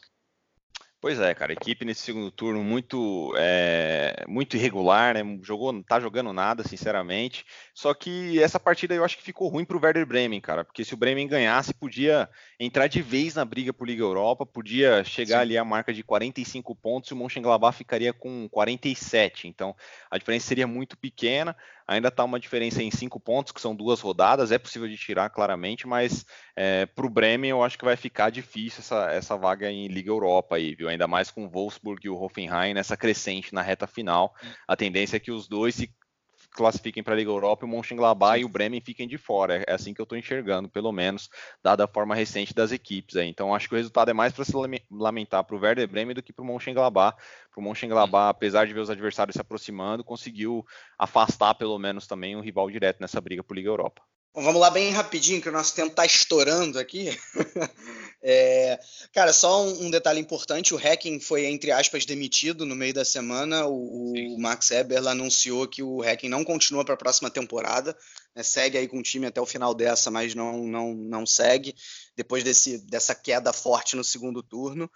Pois 1.03 1.19
é, 1.19 1.35
cara, 1.35 1.53
equipe 1.53 1.85
nesse 1.85 2.03
segundo 2.03 2.31
turno 2.31 2.63
muito 2.63 3.35
é, 3.37 4.25
muito 4.29 4.57
irregular, 4.57 5.15
né? 5.15 5.39
Jogou, 5.43 5.73
não 5.73 5.83
tá 5.83 5.99
jogando 5.99 6.33
nada, 6.33 6.63
sinceramente. 6.63 7.45
Só 7.75 7.93
que 7.93 8.41
essa 8.41 8.61
partida 8.61 8.95
eu 8.95 9.05
acho 9.05 9.17
que 9.17 9.23
ficou 9.25 9.49
ruim 9.49 9.65
pro 9.65 9.81
Werder 9.83 10.07
Bremen, 10.07 10.41
cara, 10.41 10.63
porque 10.63 10.85
se 10.85 10.95
o 10.95 10.97
Bremen 10.97 11.27
ganhasse, 11.27 11.75
podia 11.75 12.29
entrar 12.57 12.87
de 12.87 13.03
vez 13.03 13.35
na 13.35 13.45
briga 13.45 13.73
por 13.73 13.89
Liga 13.89 14.05
Europa, 14.05 14.47
podia 14.47 15.03
chegar 15.03 15.39
Sim. 15.39 15.43
ali 15.43 15.59
à 15.59 15.65
marca 15.65 15.93
de 15.93 16.05
45 16.05 16.73
pontos 16.77 17.11
e 17.11 17.15
o 17.15 17.17
Mönchengladbach 17.17 17.77
ficaria 17.77 18.13
com 18.13 18.49
47. 18.49 19.49
Então, 19.49 19.75
a 20.09 20.17
diferença 20.17 20.47
seria 20.47 20.69
muito 20.69 20.97
pequena. 20.97 21.57
Ainda 21.87 22.09
está 22.09 22.25
uma 22.25 22.41
diferença 22.41 22.83
em 22.83 22.91
cinco 22.91 23.19
pontos, 23.19 23.53
que 23.53 23.61
são 23.61 23.75
duas 23.75 24.01
rodadas, 24.01 24.53
é 24.53 24.59
possível 24.59 24.89
de 24.89 24.97
tirar 24.97 25.31
claramente, 25.31 25.87
mas 25.87 26.25
é, 26.57 26.87
para 26.87 27.07
o 27.07 27.11
Bremen 27.11 27.51
eu 27.51 27.63
acho 27.63 27.79
que 27.79 27.85
vai 27.85 27.97
ficar 27.97 28.31
difícil 28.31 28.81
essa, 28.81 29.11
essa 29.11 29.37
vaga 29.37 29.71
em 29.71 29.89
Liga 29.89 30.11
Europa 30.11 30.57
aí, 30.57 30.75
viu? 30.75 30.89
Ainda 30.89 31.07
mais 31.07 31.31
com 31.31 31.45
o 31.45 31.51
Wolfsburg 31.51 32.07
e 32.07 32.11
o 32.11 32.21
Hoffenheim 32.21 32.75
nessa 32.75 32.97
crescente 32.97 33.55
na 33.55 33.63
reta 33.63 33.87
final. 33.87 34.35
A 34.67 34.77
tendência 34.77 35.17
é 35.17 35.21
que 35.21 35.31
os 35.31 35.49
dois 35.49 35.75
se 35.75 35.93
classifiquem 36.53 37.03
para 37.03 37.15
a 37.15 37.17
Liga 37.17 37.31
Europa 37.31 37.65
e 37.65 37.69
o 37.69 37.71
Mönchengladbach 37.71 38.41
e 38.41 38.45
o 38.45 38.49
Bremen 38.49 38.81
fiquem 38.81 39.09
de 39.09 39.19
fora. 39.19 39.59
É, 39.59 39.65
é 39.69 39.73
assim 39.73 39.93
que 39.93 40.01
eu 40.01 40.05
estou 40.05 40.17
enxergando, 40.17 40.69
pelo 40.69 40.93
menos, 40.93 41.29
dada 41.63 41.85
a 41.85 41.89
forma 41.89 42.15
recente 42.15 42.55
das 42.55 42.73
equipes. 42.73 43.17
Aí. 43.17 43.29
Então, 43.29 43.55
acho 43.55 43.69
que 43.69 43.75
o 43.75 43.79
resultado 43.79 44.11
é 44.11 44.15
mais 44.15 44.33
para 44.33 44.45
se 44.45 44.53
lamentar 44.91 45.45
para 45.45 45.57
o 45.57 45.59
Werder 45.59 45.89
Bremen 45.89 46.15
do 46.15 46.23
que 46.23 46.33
para 46.33 46.43
o 46.43 46.47
Mönchengladbach. 46.47 47.17
Para 47.51 47.61
o 47.61 47.63
Mönchengladbach, 47.63 48.31
apesar 48.31 48.67
de 48.67 48.75
ver 48.75 48.81
os 48.81 48.91
adversários 48.91 49.35
se 49.35 49.41
aproximando, 49.41 50.05
conseguiu 50.05 50.65
afastar, 50.99 51.55
pelo 51.55 51.79
menos, 51.79 52.07
também 52.07 52.37
um 52.37 52.41
rival 52.41 52.71
direto 52.71 53.01
nessa 53.01 53.21
briga 53.21 53.43
por 53.43 53.55
Liga 53.55 53.69
Europa. 53.69 54.03
Bom, 54.35 54.43
vamos 54.43 54.63
lá 54.63 54.71
bem 54.71 54.91
rapidinho, 54.91 55.43
que 55.43 55.49
o 55.51 55.53
nosso 55.53 55.75
tempo 55.75 55.91
está 55.91 56.07
estourando 56.07 56.79
aqui. 56.79 57.11
é, 58.23 58.81
cara, 59.13 59.31
só 59.31 59.63
um, 59.63 59.85
um, 59.85 59.91
detalhe 59.91 60.19
importante: 60.19 60.73
o 60.73 60.79
Hacking 60.79 61.21
foi, 61.21 61.45
entre 61.45 61.71
aspas, 61.71 62.07
demitido 62.07 62.65
no 62.65 62.75
meio 62.75 62.95
da 62.95 63.05
semana. 63.05 63.67
O, 63.67 64.15
o 64.35 64.41
Max 64.41 64.71
Eberl 64.71 65.09
anunciou 65.09 65.69
que 65.69 65.83
o 65.83 66.01
Hacking 66.01 66.31
não 66.31 66.45
continua 66.45 66.83
para 66.83 66.95
a 66.95 66.97
próxima 66.97 67.31
temporada. 67.31 67.95
Né, 68.35 68.43
segue 68.43 68.79
aí 68.79 68.89
com 68.89 69.01
o 69.01 69.03
time 69.03 69.27
até 69.27 69.39
o 69.39 69.45
final 69.45 69.75
dessa, 69.75 70.11
mas 70.11 70.35
não, 70.35 70.67
não, 70.67 70.95
não 70.95 71.27
segue, 71.27 71.75
depois 72.17 72.43
desse, 72.43 72.79
dessa 72.87 73.15
queda 73.15 73.53
forte 73.53 73.97
no 73.97 74.03
segundo 74.03 74.43
turno. 74.43 74.91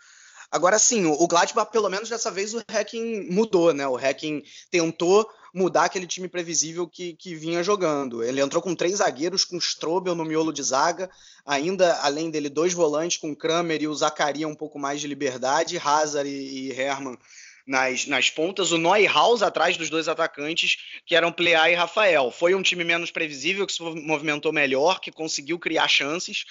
Agora 0.50 0.78
sim, 0.78 1.04
o 1.04 1.26
Gladbach, 1.26 1.70
pelo 1.70 1.90
menos 1.90 2.08
dessa 2.08 2.30
vez, 2.30 2.54
o 2.54 2.62
Hacking 2.70 3.28
mudou, 3.30 3.74
né? 3.74 3.86
O 3.86 3.96
Hacking 3.96 4.42
tentou 4.70 5.28
mudar 5.56 5.84
aquele 5.84 6.06
time 6.06 6.28
previsível 6.28 6.86
que, 6.86 7.14
que 7.14 7.34
vinha 7.34 7.62
jogando. 7.62 8.22
Ele 8.22 8.42
entrou 8.42 8.62
com 8.62 8.74
três 8.74 8.96
zagueiros, 8.96 9.42
com 9.42 9.56
Strobel 9.56 10.14
no 10.14 10.22
miolo 10.22 10.52
de 10.52 10.62
zaga, 10.62 11.10
ainda 11.46 11.94
além 12.02 12.30
dele, 12.30 12.50
dois 12.50 12.74
volantes, 12.74 13.16
com 13.16 13.34
Kramer 13.34 13.80
e 13.80 13.88
o 13.88 13.94
Zacaria 13.94 14.46
um 14.46 14.54
pouco 14.54 14.78
mais 14.78 15.00
de 15.00 15.06
liberdade, 15.06 15.80
Hazard 15.82 16.28
e, 16.28 16.68
e 16.68 16.72
Hermann 16.72 17.16
nas, 17.66 18.06
nas 18.06 18.28
pontas, 18.28 18.70
o 18.70 18.76
Neuhaus 18.76 19.42
atrás 19.42 19.78
dos 19.78 19.88
dois 19.88 20.08
atacantes, 20.08 20.76
que 21.06 21.16
eram 21.16 21.32
Plea 21.32 21.70
e 21.70 21.74
Rafael. 21.74 22.30
Foi 22.30 22.54
um 22.54 22.62
time 22.62 22.84
menos 22.84 23.10
previsível, 23.10 23.66
que 23.66 23.72
se 23.72 23.82
movimentou 23.82 24.52
melhor, 24.52 25.00
que 25.00 25.10
conseguiu 25.10 25.58
criar 25.58 25.88
chances 25.88 26.44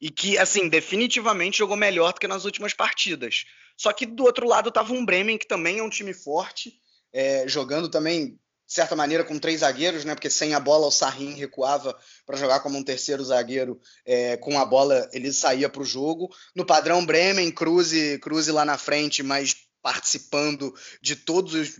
e 0.00 0.10
que, 0.10 0.38
assim, 0.38 0.66
definitivamente 0.66 1.58
jogou 1.58 1.76
melhor 1.76 2.14
do 2.14 2.20
que 2.20 2.26
nas 2.26 2.46
últimas 2.46 2.72
partidas. 2.72 3.44
Só 3.76 3.92
que 3.92 4.06
do 4.06 4.24
outro 4.24 4.48
lado 4.48 4.70
estava 4.70 4.94
um 4.94 5.04
Bremen, 5.04 5.36
que 5.36 5.46
também 5.46 5.78
é 5.78 5.82
um 5.82 5.90
time 5.90 6.14
forte, 6.14 6.72
é, 7.12 7.46
jogando 7.46 7.88
também, 7.88 8.38
de 8.66 8.72
certa 8.72 8.96
maneira, 8.96 9.22
com 9.22 9.38
três 9.38 9.60
zagueiros, 9.60 10.04
né? 10.04 10.14
Porque 10.14 10.28
sem 10.28 10.52
a 10.52 10.60
bola 10.60 10.88
o 10.88 10.90
Sarrin 10.90 11.34
recuava 11.34 11.96
para 12.26 12.36
jogar 12.36 12.60
como 12.60 12.76
um 12.76 12.82
terceiro 12.82 13.24
zagueiro, 13.24 13.80
é, 14.04 14.36
com 14.36 14.58
a 14.58 14.64
bola 14.64 15.08
ele 15.12 15.32
saía 15.32 15.68
para 15.68 15.82
o 15.82 15.84
jogo. 15.84 16.28
No 16.54 16.66
padrão 16.66 17.06
Bremen, 17.06 17.50
Cruze, 17.52 18.18
Cruze 18.18 18.50
lá 18.50 18.64
na 18.64 18.76
frente, 18.76 19.22
mas 19.22 19.54
participando 19.80 20.74
de 21.00 21.14
todos 21.14 21.54
os 21.54 21.76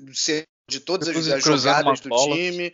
de 0.68 0.80
todas 0.80 1.08
as, 1.08 1.28
as 1.28 1.44
jogadas 1.44 2.00
do 2.00 2.08
bola. 2.08 2.34
time. 2.34 2.72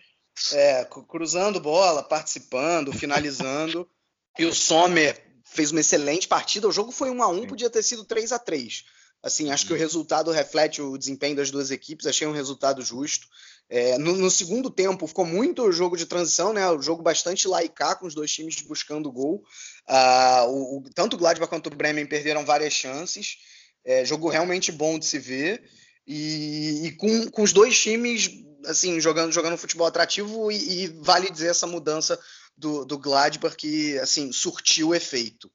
É, 0.53 0.87
cruzando 1.09 1.61
bola, 1.61 2.03
participando, 2.03 2.93
finalizando. 2.93 3.89
e 4.39 4.45
o 4.45 4.55
Sommer 4.55 5.23
fez 5.45 5.71
uma 5.71 5.81
excelente 5.81 6.29
partida. 6.29 6.69
O 6.69 6.73
jogo 6.73 6.91
foi 6.91 7.11
1 7.11 7.23
a 7.23 7.29
1 7.29 7.47
podia 7.47 7.71
ter 7.71 7.83
sido 7.83 8.05
3 8.05 8.33
a 8.33 8.39
3 8.39 8.85
Assim, 9.23 9.51
acho 9.51 9.67
que 9.67 9.73
o 9.73 9.77
uhum. 9.77 9.81
resultado 9.81 10.31
reflete 10.33 10.83
o 10.83 10.99
desempenho 10.99 11.37
das 11.37 11.51
duas 11.51 11.71
equipes, 11.71 12.07
achei 12.07 12.27
um 12.27 12.33
resultado 12.33 12.83
justo. 12.83 13.29
É, 13.69 13.97
no, 13.97 14.17
no, 14.17 14.31
segundo 14.31 14.69
tempo, 14.69 15.07
ficou 15.07 15.25
muito 15.25 15.71
jogo 15.71 15.97
de 15.97 16.07
transição, 16.07 16.53
né? 16.53 16.69
O 16.71 16.83
jogo 16.83 17.03
bastante 17.03 17.47
laicar, 17.47 17.99
com 17.99 18.07
os 18.07 18.15
dois 18.15 18.33
times 18.33 18.61
buscando 18.63 19.13
gol. 19.13 19.45
Uh, 19.89 20.47
o, 20.49 20.79
o, 20.79 20.85
tanto 20.95 21.15
o 21.15 21.19
Gladbach 21.19 21.49
quanto 21.49 21.69
o 21.69 21.75
Bremen 21.75 22.05
perderam 22.05 22.45
várias 22.45 22.73
chances. 22.73 23.39
É, 23.85 24.05
jogo 24.05 24.29
realmente 24.29 24.71
bom 24.73 24.99
de 24.99 25.07
se 25.07 25.19
ver. 25.19 25.63
E, 26.07 26.87
e 26.87 26.93
com, 26.97 27.31
com, 27.31 27.43
os 27.43 27.53
dois 27.53 27.81
times 27.81 28.29
assim 28.67 29.01
jogando 29.01 29.33
jogando 29.33 29.57
futebol 29.57 29.87
atrativo 29.87 30.51
e, 30.51 30.85
e 30.85 30.87
vale 31.01 31.31
dizer 31.31 31.49
essa 31.49 31.67
mudança 31.67 32.19
do, 32.57 32.85
do 32.85 32.99
Gladbach 32.99 33.57
que 33.57 33.99
assim 33.99 34.33
surtiu 34.33 34.95
efeito. 34.95 35.51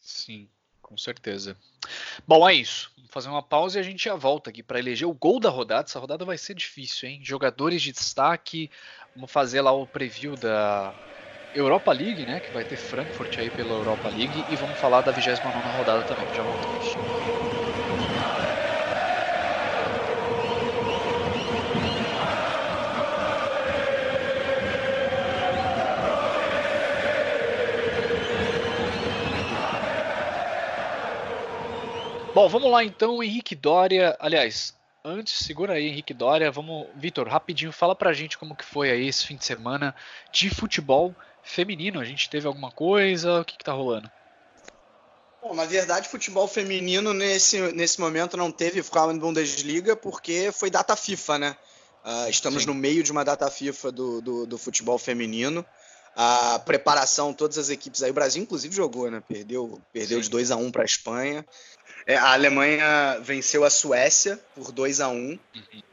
Sim, 0.00 0.48
com 0.80 0.96
certeza. 0.96 1.56
Bom, 2.26 2.48
é 2.48 2.54
isso. 2.54 2.90
Fazer 3.10 3.28
uma 3.28 3.42
pausa 3.42 3.78
e 3.78 3.80
a 3.80 3.82
gente 3.82 4.04
já 4.04 4.14
volta 4.14 4.50
aqui 4.50 4.62
para 4.62 4.78
eleger 4.78 5.06
o 5.08 5.14
gol 5.14 5.40
da 5.40 5.50
rodada. 5.50 5.84
Essa 5.88 5.98
rodada 5.98 6.24
vai 6.24 6.38
ser 6.38 6.54
difícil, 6.54 7.08
hein? 7.08 7.20
Jogadores 7.24 7.82
de 7.82 7.92
destaque. 7.92 8.70
Vamos 9.14 9.30
fazer 9.32 9.60
lá 9.62 9.72
o 9.72 9.86
preview 9.86 10.36
da 10.36 10.96
Europa 11.52 11.92
League, 11.92 12.26
né? 12.26 12.40
Que 12.40 12.52
vai 12.52 12.64
ter 12.64 12.76
Frankfurt 12.76 13.38
aí 13.38 13.50
pela 13.50 13.74
Europa 13.74 14.08
League. 14.08 14.44
E 14.48 14.56
vamos 14.56 14.78
falar 14.78 15.02
da 15.02 15.12
29 15.12 15.68
rodada 15.70 16.04
também. 16.04 16.32
Já 16.32 16.44
voltamos. 16.44 16.98
Bom, 32.40 32.48
vamos 32.48 32.72
lá 32.72 32.82
então, 32.82 33.22
Henrique 33.22 33.54
Dória. 33.54 34.16
Aliás, 34.18 34.74
antes, 35.04 35.44
segura 35.44 35.74
aí, 35.74 35.88
Henrique 35.88 36.14
Dória. 36.14 36.50
Vamos, 36.50 36.86
Vitor, 36.96 37.28
rapidinho, 37.28 37.70
fala 37.70 37.94
pra 37.94 38.14
gente 38.14 38.38
como 38.38 38.56
que 38.56 38.64
foi 38.64 38.90
aí 38.90 39.06
esse 39.06 39.26
fim 39.26 39.36
de 39.36 39.44
semana 39.44 39.94
de 40.32 40.48
futebol 40.48 41.14
feminino. 41.42 42.00
A 42.00 42.04
gente 42.04 42.30
teve 42.30 42.46
alguma 42.46 42.70
coisa? 42.70 43.42
O 43.42 43.44
que, 43.44 43.58
que 43.58 43.62
tá 43.62 43.74
rolando? 43.74 44.10
Bom, 45.42 45.54
na 45.54 45.66
verdade, 45.66 46.08
futebol 46.08 46.48
feminino 46.48 47.12
nesse, 47.12 47.60
nesse 47.72 48.00
momento 48.00 48.38
não 48.38 48.50
teve 48.50 48.82
Frauen 48.82 49.18
Bundesliga 49.18 49.94
porque 49.94 50.50
foi 50.50 50.70
data 50.70 50.96
FIFA, 50.96 51.38
né? 51.38 51.56
Uh, 52.02 52.30
estamos 52.30 52.62
Sim. 52.62 52.68
no 52.68 52.74
meio 52.74 53.02
de 53.02 53.12
uma 53.12 53.22
data 53.22 53.50
FIFA 53.50 53.92
do, 53.92 54.22
do, 54.22 54.46
do 54.46 54.56
futebol 54.56 54.96
feminino 54.96 55.62
a 56.14 56.58
preparação, 56.58 57.32
todas 57.32 57.58
as 57.58 57.70
equipes 57.70 58.02
aí. 58.02 58.10
O 58.10 58.14
Brasil, 58.14 58.42
inclusive, 58.42 58.74
jogou, 58.74 59.10
né? 59.10 59.22
Perdeu, 59.26 59.80
perdeu 59.92 60.20
de 60.20 60.28
2 60.28 60.50
a 60.50 60.56
1 60.56 60.70
para 60.70 60.82
a 60.82 60.84
Espanha. 60.84 61.44
É, 62.06 62.16
a 62.16 62.32
Alemanha 62.32 63.20
venceu 63.22 63.64
a 63.64 63.70
Suécia 63.70 64.38
por 64.54 64.72
2 64.72 65.00
a 65.00 65.08
1 65.08 65.14
uhum. 65.14 65.38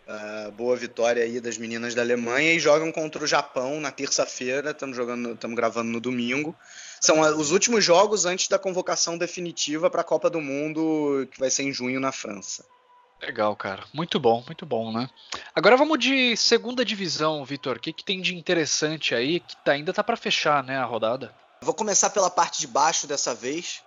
uh, 0.07 0.51
Boa 0.53 0.76
vitória 0.76 1.24
aí 1.24 1.39
das 1.39 1.57
meninas 1.57 1.93
da 1.93 2.01
Alemanha 2.01 2.53
e 2.53 2.59
jogam 2.59 2.91
contra 2.91 3.24
o 3.24 3.28
Japão 3.28 3.80
na 3.80 3.91
terça-feira. 3.91 4.72
Estamos 4.72 4.95
jogando, 4.95 5.34
estamos 5.34 5.55
gravando 5.55 5.91
no 5.91 5.99
domingo. 5.99 6.55
São 6.99 7.20
os 7.20 7.51
últimos 7.51 7.84
jogos 7.84 8.26
antes 8.26 8.47
da 8.47 8.57
convocação 8.57 9.18
definitiva 9.18 9.89
para 9.89 10.01
a 10.01 10.05
Copa 10.05 10.30
do 10.30 10.41
Mundo, 10.41 11.28
que 11.32 11.39
vai 11.39 11.49
ser 11.49 11.63
em 11.63 11.72
junho 11.72 11.99
na 11.99 12.11
França. 12.11 12.65
Legal, 13.22 13.55
cara. 13.55 13.84
Muito 13.93 14.20
bom, 14.20 14.43
muito 14.45 14.65
bom, 14.65 14.91
né? 14.91 15.09
Agora 15.55 15.76
vamos 15.76 15.97
de 15.97 16.38
segunda 16.38 16.86
divisão, 16.86 17.43
Vitor. 17.43 17.78
O 17.78 17.80
que, 17.80 17.91
que 17.91 18.03
tem 18.03 18.22
de 18.22 18.36
interessante 18.36 19.15
aí 19.15 19.39
que 19.39 19.55
tá, 19.57 19.72
ainda 19.72 19.91
tá 19.91 20.03
para 20.03 20.15
fechar, 20.15 20.63
né, 20.63 20.78
a 20.78 20.86
rodada? 20.86 21.34
Vou 21.61 21.74
começar 21.74 22.11
pela 22.11 22.30
parte 22.30 22.59
de 22.59 22.68
baixo 22.68 23.07
dessa 23.07 23.34
vez. 23.34 23.81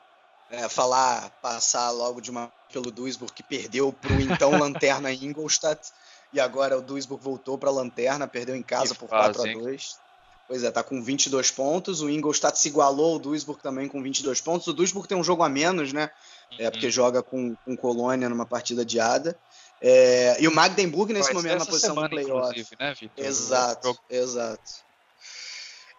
É, 0.50 0.68
falar, 0.68 1.30
passar 1.40 1.90
logo 1.90 2.20
de 2.20 2.28
uma 2.28 2.50
pelo 2.72 2.90
Duisburg 2.90 3.32
que 3.32 3.42
perdeu 3.42 3.92
para 3.92 4.12
o 4.12 4.20
então 4.20 4.50
lanterna 4.58 5.12
Ingolstadt 5.12 5.92
e 6.32 6.40
agora 6.40 6.76
o 6.76 6.82
Duisburg 6.82 7.22
voltou 7.22 7.56
para 7.56 7.68
a 7.68 7.72
lanterna, 7.72 8.26
perdeu 8.26 8.56
em 8.56 8.62
casa 8.62 8.94
que 8.94 9.00
por 9.00 9.08
fase, 9.08 9.34
4 9.34 9.50
a 9.50 9.62
2. 9.62 9.98
Pois 10.46 10.64
é, 10.64 10.70
tá 10.70 10.82
com 10.82 11.00
22 11.00 11.52
pontos. 11.52 12.02
O 12.02 12.10
Ingolstadt 12.10 12.58
se 12.58 12.68
igualou 12.68 13.14
ao 13.14 13.18
Duisburg 13.20 13.62
também 13.62 13.88
com 13.88 14.02
22 14.02 14.40
pontos. 14.40 14.66
O 14.66 14.72
Duisburg 14.72 15.06
tem 15.06 15.16
um 15.16 15.22
jogo 15.22 15.44
a 15.44 15.48
menos, 15.48 15.92
né? 15.92 16.10
É 16.58 16.70
porque 16.70 16.86
uhum. 16.86 16.92
joga 16.92 17.22
com, 17.22 17.54
com 17.64 17.76
Colônia 17.76 18.28
numa 18.28 18.46
partida 18.46 18.82
adiada. 18.82 19.38
É, 19.80 20.36
e 20.40 20.46
o 20.46 20.54
Magdeburg 20.54 21.12
nesse 21.12 21.32
momento 21.32 21.60
na 21.60 21.66
posição 21.66 21.94
semana, 21.94 22.08
do 22.08 22.14
playoff. 22.14 22.66
Né, 22.78 22.94
exato, 23.16 23.98
exato. 24.10 24.72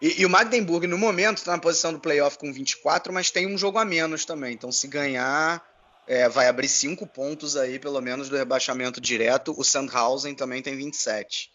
E, 0.00 0.20
e, 0.20 0.26
o 0.26 0.30
Magdeburg 0.30 0.86
no 0.86 0.98
momento 0.98 1.38
está 1.38 1.52
na 1.52 1.58
posição 1.58 1.92
do 1.92 1.98
playoff 1.98 2.38
com 2.38 2.52
24, 2.52 3.12
mas 3.12 3.30
tem 3.30 3.46
um 3.46 3.58
jogo 3.58 3.78
a 3.78 3.84
menos 3.84 4.24
também. 4.24 4.52
Então 4.52 4.70
se 4.70 4.86
ganhar 4.86 5.64
é, 6.06 6.28
vai 6.28 6.48
abrir 6.48 6.68
cinco 6.68 7.06
pontos 7.06 7.56
aí, 7.56 7.78
pelo 7.78 8.00
menos, 8.00 8.28
do 8.28 8.36
rebaixamento 8.36 9.00
direto. 9.00 9.54
O 9.56 9.64
Sandhausen 9.64 10.34
também 10.34 10.62
tem 10.62 10.76
27. 10.76 11.50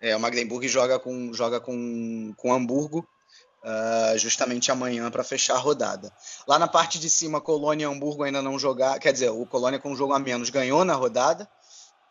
É, 0.00 0.14
o 0.16 0.20
Magdeburg 0.20 0.66
joga 0.68 0.98
com, 0.98 1.32
joga 1.32 1.60
com, 1.60 2.32
com 2.36 2.52
Hamburgo 2.52 3.06
uh, 3.64 4.18
justamente 4.18 4.70
amanhã 4.70 5.10
para 5.10 5.24
fechar 5.24 5.54
a 5.54 5.58
rodada. 5.58 6.12
Lá 6.46 6.58
na 6.58 6.68
parte 6.68 6.98
de 6.98 7.08
cima, 7.08 7.40
Colônia 7.40 7.84
e 7.84 7.88
Hamburgo 7.88 8.22
ainda 8.22 8.42
não 8.42 8.58
jogar. 8.58 8.98
Quer 8.98 9.12
dizer, 9.12 9.30
o 9.30 9.46
Colônia 9.46 9.78
com 9.78 9.90
um 9.90 9.96
jogo 9.96 10.12
a 10.12 10.18
menos 10.18 10.50
ganhou 10.50 10.84
na 10.84 10.94
rodada. 10.94 11.48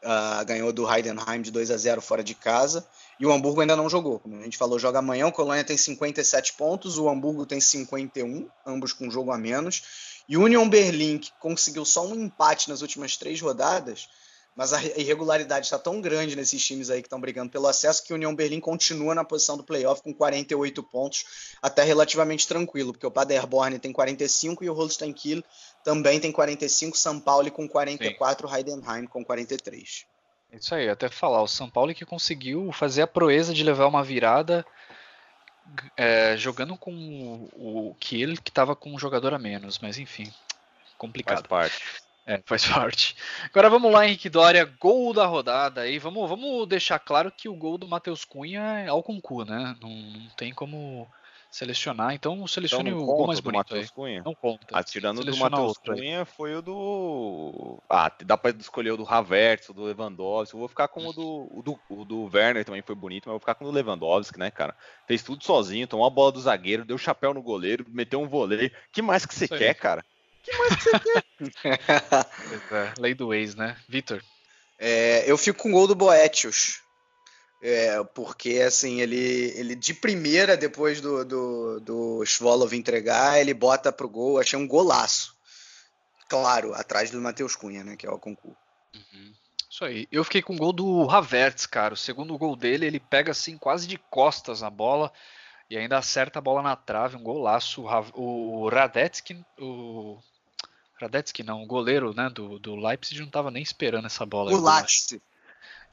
Uh, 0.03 0.43
ganhou 0.45 0.73
do 0.73 0.91
Heidenheim 0.91 1.41
de 1.41 1.49
2 1.49 1.71
a 1.71 1.77
0 1.77 2.01
fora 2.01 2.21
de 2.21 2.35
casa. 2.35 2.85
E 3.17 3.25
o 3.25 3.31
Hamburgo 3.31 3.61
ainda 3.61 3.75
não 3.75 3.89
jogou. 3.89 4.19
Como 4.19 4.35
a 4.35 4.43
gente 4.43 4.57
falou, 4.57 4.77
joga 4.77 4.99
amanhã. 4.99 5.27
O 5.27 5.31
Colônia 5.31 5.63
tem 5.63 5.77
57 5.77 6.53
pontos, 6.53 6.97
o 6.97 7.07
Hamburgo 7.07 7.45
tem 7.45 7.61
51, 7.61 8.49
ambos 8.65 8.91
com 8.91 9.07
um 9.07 9.11
jogo 9.11 9.31
a 9.31 9.37
menos. 9.37 9.83
E 10.27 10.35
Union 10.35 10.67
Berlin, 10.67 11.19
que 11.19 11.31
conseguiu 11.39 11.85
só 11.85 12.05
um 12.05 12.15
empate 12.15 12.69
nas 12.69 12.81
últimas 12.81 13.15
três 13.15 13.39
rodadas, 13.39 14.09
mas 14.55 14.73
a 14.73 14.83
irregularidade 14.83 15.65
está 15.65 15.79
tão 15.79 15.99
grande 15.99 16.35
nesses 16.35 16.63
times 16.63 16.89
aí 16.89 17.01
que 17.01 17.07
estão 17.07 17.19
brigando 17.19 17.51
pelo 17.51 17.67
acesso 17.67 18.03
que 18.03 18.13
o 18.13 18.15
União 18.15 18.35
Berlim 18.35 18.59
continua 18.59 19.15
na 19.15 19.23
posição 19.23 19.57
do 19.57 19.63
playoff 19.63 20.01
com 20.01 20.13
48 20.13 20.83
pontos, 20.83 21.55
até 21.61 21.83
relativamente 21.83 22.47
tranquilo, 22.47 22.93
porque 22.93 23.07
o 23.07 23.11
Paderborn 23.11 23.79
tem 23.79 23.91
45 23.91 24.63
e 24.63 24.69
o 24.69 24.73
Holstein 24.73 25.13
Kiel 25.13 25.43
também 25.83 26.19
tem 26.19 26.31
45, 26.31 26.97
São 26.97 27.19
Paulo 27.19 27.49
com 27.51 27.67
44, 27.67 28.47
Sim. 28.47 28.55
Heidenheim 28.55 29.05
com 29.05 29.25
43. 29.25 30.05
Isso 30.53 30.75
aí, 30.75 30.87
até 30.87 31.09
falar, 31.09 31.41
o 31.41 31.47
São 31.47 31.67
Paulo 31.67 31.93
que 31.95 32.05
conseguiu 32.05 32.71
fazer 32.71 33.01
a 33.01 33.07
proeza 33.07 33.53
de 33.53 33.63
levar 33.63 33.87
uma 33.87 34.03
virada 34.03 34.63
é, 35.97 36.35
jogando 36.37 36.77
com 36.77 37.49
o 37.53 37.95
Kiel, 37.99 38.35
que 38.35 38.51
estava 38.51 38.75
com 38.75 38.93
um 38.93 38.99
jogador 38.99 39.33
a 39.33 39.39
menos, 39.39 39.79
mas 39.79 39.97
enfim, 39.97 40.31
complicado. 40.97 41.47
Faz 41.47 41.71
parte. 41.71 42.02
É, 42.25 42.41
faz 42.45 42.65
parte. 42.67 43.15
Agora 43.45 43.69
vamos 43.69 43.91
lá, 43.91 44.05
Henrique 44.05 44.29
Dória, 44.29 44.65
gol 44.79 45.13
da 45.13 45.25
rodada 45.25 45.81
aí. 45.81 45.99
Vamos, 45.99 46.27
vamos 46.27 46.67
deixar 46.67 46.99
claro 46.99 47.31
que 47.31 47.49
o 47.49 47.55
gol 47.55 47.77
do 47.77 47.87
Matheus 47.87 48.23
Cunha 48.23 48.61
é 48.61 48.87
ao 48.87 49.03
concurso, 49.03 49.51
né? 49.51 49.75
Não, 49.81 49.89
não, 49.89 50.29
tem 50.37 50.53
como 50.53 51.07
selecionar, 51.51 52.15
então 52.15 52.47
selecione 52.47 52.89
então 52.89 53.03
o 53.03 53.05
gol 53.05 53.27
mais 53.27 53.39
bonito 53.39 53.75
aí. 53.75 53.87
Cunha. 53.89 54.23
Não 54.23 54.33
conta. 54.33 54.65
Atirando 54.71 55.21
ah, 55.21 55.25
do 55.25 55.37
Matheus 55.37 55.77
Cunha 55.77 56.19
aí. 56.19 56.25
foi 56.25 56.55
o 56.55 56.61
do. 56.61 57.79
Ah, 57.89 58.11
dá 58.25 58.37
pra 58.37 58.51
escolher 58.51 58.91
o 58.91 58.97
do 58.97 59.07
Havertz, 59.07 59.69
o 59.69 59.73
do 59.73 59.83
Lewandowski. 59.83 60.55
Eu 60.55 60.59
vou 60.59 60.69
ficar 60.69 60.87
com 60.87 61.05
o 61.05 61.13
do, 61.13 61.47
o 61.51 61.61
do, 61.61 61.79
o 61.89 62.05
do 62.05 62.29
Werner 62.33 62.65
também 62.65 62.81
foi 62.81 62.95
bonito, 62.95 63.25
mas 63.25 63.33
vou 63.33 63.39
ficar 63.39 63.55
com 63.55 63.65
o 63.65 63.67
do 63.67 63.73
Lewandowski, 63.73 64.39
né, 64.39 64.49
cara? 64.49 64.75
Fez 65.05 65.21
tudo 65.21 65.43
sozinho, 65.43 65.87
tomou 65.87 66.07
a 66.07 66.09
bola 66.09 66.31
do 66.31 66.41
zagueiro, 66.41 66.85
deu 66.85 66.97
chapéu 66.97 67.33
no 67.33 67.43
goleiro, 67.43 67.85
meteu 67.89 68.21
um 68.21 68.27
voleio. 68.27 68.71
que 68.91 69.01
mais 69.01 69.25
que 69.25 69.35
você 69.35 69.47
quer, 69.47 69.69
aí. 69.69 69.75
cara? 69.75 70.03
Que 70.43 70.57
mais 70.57 70.75
que 70.75 70.83
você 70.83 70.99
quer? 70.99 71.23
é, 72.71 72.93
lei 72.99 73.13
do 73.15 73.33
ex, 73.33 73.55
né? 73.55 73.77
Vitor? 73.87 74.21
É, 74.77 75.23
eu 75.25 75.37
fico 75.37 75.63
com 75.63 75.69
o 75.69 75.71
gol 75.71 75.87
do 75.87 75.95
Boetius. 75.95 76.81
É, 77.61 78.03
porque 78.13 78.59
assim, 78.59 78.99
ele, 78.99 79.53
ele 79.55 79.73
de 79.73 79.93
primeira, 79.93 80.57
depois 80.57 80.99
do, 80.99 81.23
do, 81.23 81.79
do 81.79 82.25
Svolov 82.25 82.73
entregar, 82.73 83.39
ele 83.39 83.53
bota 83.53 83.89
pro 83.89 84.09
gol, 84.09 84.37
achei 84.37 84.59
um 84.59 84.67
golaço. 84.67 85.33
Claro, 86.27 86.73
atrás 86.73 87.09
do 87.09 87.21
Matheus 87.21 87.55
Cunha, 87.55 87.83
né? 87.83 87.95
Que 87.95 88.05
é 88.05 88.11
o 88.11 88.19
concurso. 88.19 88.57
Uhum. 88.93 89.33
Isso 89.69 89.85
aí. 89.85 90.07
Eu 90.11 90.25
fiquei 90.25 90.41
com 90.41 90.55
o 90.55 90.57
gol 90.57 90.73
do 90.73 91.09
Havertz, 91.09 91.65
cara. 91.65 91.93
O 91.93 91.97
segundo 91.97 92.37
gol 92.37 92.55
dele, 92.57 92.85
ele 92.85 92.99
pega 92.99 93.31
assim 93.31 93.57
quase 93.57 93.87
de 93.87 93.97
costas 93.97 94.61
na 94.61 94.69
bola 94.69 95.09
e 95.69 95.77
ainda 95.77 95.97
acerta 95.97 96.39
a 96.39 96.41
bola 96.41 96.61
na 96.61 96.75
trave, 96.75 97.15
um 97.15 97.23
golaço. 97.23 97.85
O 98.13 98.67
Radetzky, 98.67 99.43
o 99.57 100.19
Radetzky 101.03 101.43
não, 101.43 101.63
o 101.63 101.67
goleiro 101.67 102.13
né, 102.13 102.29
do, 102.29 102.59
do 102.59 102.75
Leipzig 102.75 103.19
não 103.19 103.27
estava 103.27 103.51
nem 103.51 103.61
esperando 103.61 104.05
essa 104.05 104.25
bola. 104.25 104.51
O 104.51 104.63
Leipzig. 104.63 105.21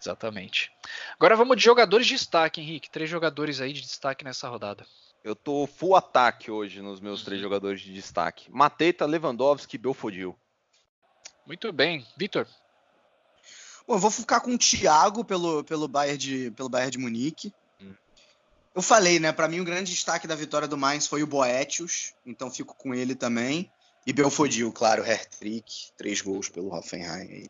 Exatamente. 0.00 0.72
Agora 1.14 1.36
vamos 1.36 1.56
de 1.56 1.62
jogadores 1.62 2.06
de 2.06 2.14
destaque, 2.14 2.60
Henrique. 2.60 2.90
Três 2.90 3.10
jogadores 3.10 3.60
aí 3.60 3.72
de 3.72 3.82
destaque 3.82 4.24
nessa 4.24 4.48
rodada. 4.48 4.86
Eu 5.22 5.36
tô 5.36 5.66
full 5.66 5.94
ataque 5.94 6.50
hoje 6.50 6.80
nos 6.80 7.00
meus 7.00 7.22
três 7.22 7.40
jogadores 7.40 7.82
de 7.82 7.92
destaque. 7.92 8.50
Mateta, 8.50 9.04
Lewandowski 9.04 9.76
e 9.76 9.78
Belfodil. 9.78 10.34
Muito 11.46 11.70
bem. 11.72 12.06
Vitor? 12.16 12.46
Bom, 13.86 13.94
eu 13.94 13.98
vou 13.98 14.10
ficar 14.10 14.40
com 14.40 14.54
o 14.54 14.58
Thiago 14.58 15.22
pelo, 15.22 15.62
pelo, 15.64 15.86
Bayern 15.86 16.16
de, 16.16 16.50
pelo 16.52 16.70
Bayern 16.70 16.92
de 16.92 16.98
Munique. 16.98 17.52
Hum. 17.82 17.92
Eu 18.74 18.80
falei, 18.80 19.20
né? 19.20 19.32
Para 19.32 19.48
mim, 19.48 19.60
o 19.60 19.64
grande 19.64 19.90
destaque 19.90 20.26
da 20.26 20.34
vitória 20.34 20.66
do 20.66 20.78
Mainz 20.78 21.06
foi 21.06 21.22
o 21.22 21.26
Boetius, 21.26 22.14
então 22.24 22.50
fico 22.50 22.74
com 22.74 22.94
ele 22.94 23.14
também. 23.14 23.70
E 24.06 24.12
Belfodil, 24.12 24.72
claro, 24.72 25.02
hat-trick, 25.02 25.92
três 25.96 26.20
gols 26.20 26.48
pelo 26.48 26.74
Hoffenheim. 26.74 27.48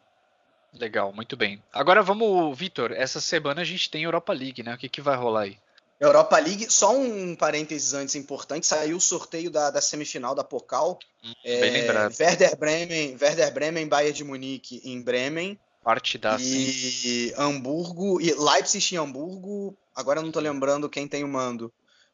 Legal, 0.73 1.13
muito 1.13 1.37
bem. 1.37 1.63
Agora 1.73 2.03
vamos, 2.03 2.57
Vitor, 2.57 2.93
essa 2.93 3.21
semana 3.21 3.63
a 3.63 3.65
gente 3.65 3.91
tem 3.91 4.05
Europa 4.05 4.33
League, 4.33 4.63
né? 4.63 4.75
O 4.75 4.79
que, 4.79 4.89
que 4.89 5.01
vai 5.01 5.17
rolar 5.17 5.43
aí? 5.43 5.59
Europa 5.99 6.39
League, 6.39 6.71
só 6.71 6.97
um 6.97 7.37
parênteses 7.37 7.93
antes 7.93 8.15
importante, 8.15 8.67
saiu 8.67 8.97
o 8.97 9.01
sorteio 9.01 9.51
da, 9.51 9.71
da 9.71 9.83
semifinal 9.83 10.35
da 10.35 10.43
Pokal. 10.43 10.99
Hum, 11.23 11.33
é, 11.45 11.61
bem 11.61 11.71
lembrado. 11.73 12.15
Werder 12.19 12.57
Bremen, 12.57 13.19
Werder 13.21 13.53
Bremen, 13.53 13.87
Bayern 13.87 14.17
de 14.17 14.25
Munique 14.25 14.81
em 14.85 15.03
Bremen. 15.03 15.59
Parte 15.85 16.19
da 16.19 16.37
E 16.41 17.35
Hamburgo, 17.37 18.21
e 18.21 18.33
Leipzig 18.33 18.95
em 18.95 18.99
Hamburgo, 18.99 19.77
agora 19.95 20.21
eu 20.21 20.23
não 20.23 20.33
tô 20.33 20.41
lembrando 20.41 20.89
quem 20.89 21.07
tem 21.07 21.25
o 21.25 21.29
mando. 21.29 21.73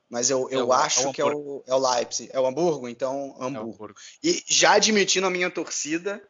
Mas 0.08 0.30
eu, 0.30 0.48
eu 0.50 0.72
é 0.72 0.76
acho 0.76 1.08
é 1.08 1.12
que 1.12 1.20
é 1.20 1.24
o, 1.24 1.64
é 1.66 1.74
o 1.74 1.78
Leipzig. 1.78 2.30
É 2.32 2.38
o 2.38 2.46
Hamburgo? 2.46 2.88
Então, 2.88 3.34
Hamburgo. 3.40 3.44
É 3.44 3.74
Hamburgo. 3.74 3.94
E 4.22 4.42
já 4.46 4.74
admitindo 4.74 5.26
a 5.26 5.30
minha 5.30 5.50
torcida, 5.50 6.22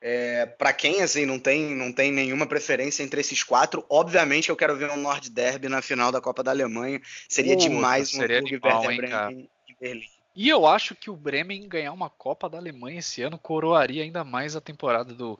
é, 0.00 0.44
para 0.44 0.72
quem 0.74 1.00
assim 1.00 1.24
não 1.24 1.38
tem, 1.38 1.74
não 1.74 1.90
tem 1.90 2.12
nenhuma 2.12 2.46
preferência 2.46 3.02
entre 3.02 3.22
esses 3.22 3.42
quatro, 3.42 3.84
obviamente 3.88 4.50
eu 4.50 4.56
quero 4.56 4.76
ver 4.76 4.90
um 4.90 4.98
Nord 4.98 5.30
Derby 5.30 5.66
na 5.68 5.80
final 5.80 6.12
da 6.12 6.20
Copa 6.20 6.42
da 6.42 6.50
Alemanha. 6.50 7.00
Seria 7.26 7.56
demais 7.56 8.14
um 8.14 8.18
seria 8.18 8.38
animal, 8.38 8.90
hein, 8.90 8.96
Bremen 8.98 9.50
em 9.66 9.76
Berlim. 9.80 10.06
E 10.36 10.48
eu 10.48 10.66
acho 10.66 10.94
que 10.94 11.08
o 11.08 11.16
Bremen 11.16 11.66
ganhar 11.66 11.92
uma 11.92 12.10
Copa 12.10 12.50
da 12.50 12.58
Alemanha 12.58 12.98
esse 12.98 13.22
ano 13.22 13.38
coroaria 13.38 14.02
ainda 14.02 14.24
mais 14.24 14.54
a 14.54 14.60
temporada 14.60 15.14
do, 15.14 15.38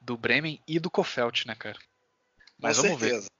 do 0.00 0.16
Bremen 0.16 0.60
e 0.66 0.80
do 0.80 0.90
Kofeld, 0.90 1.46
né, 1.46 1.54
cara? 1.54 1.78
Mas 2.58 2.78
Com 2.78 2.84
vamos 2.84 3.00
certeza. 3.00 3.22
ver. 3.22 3.39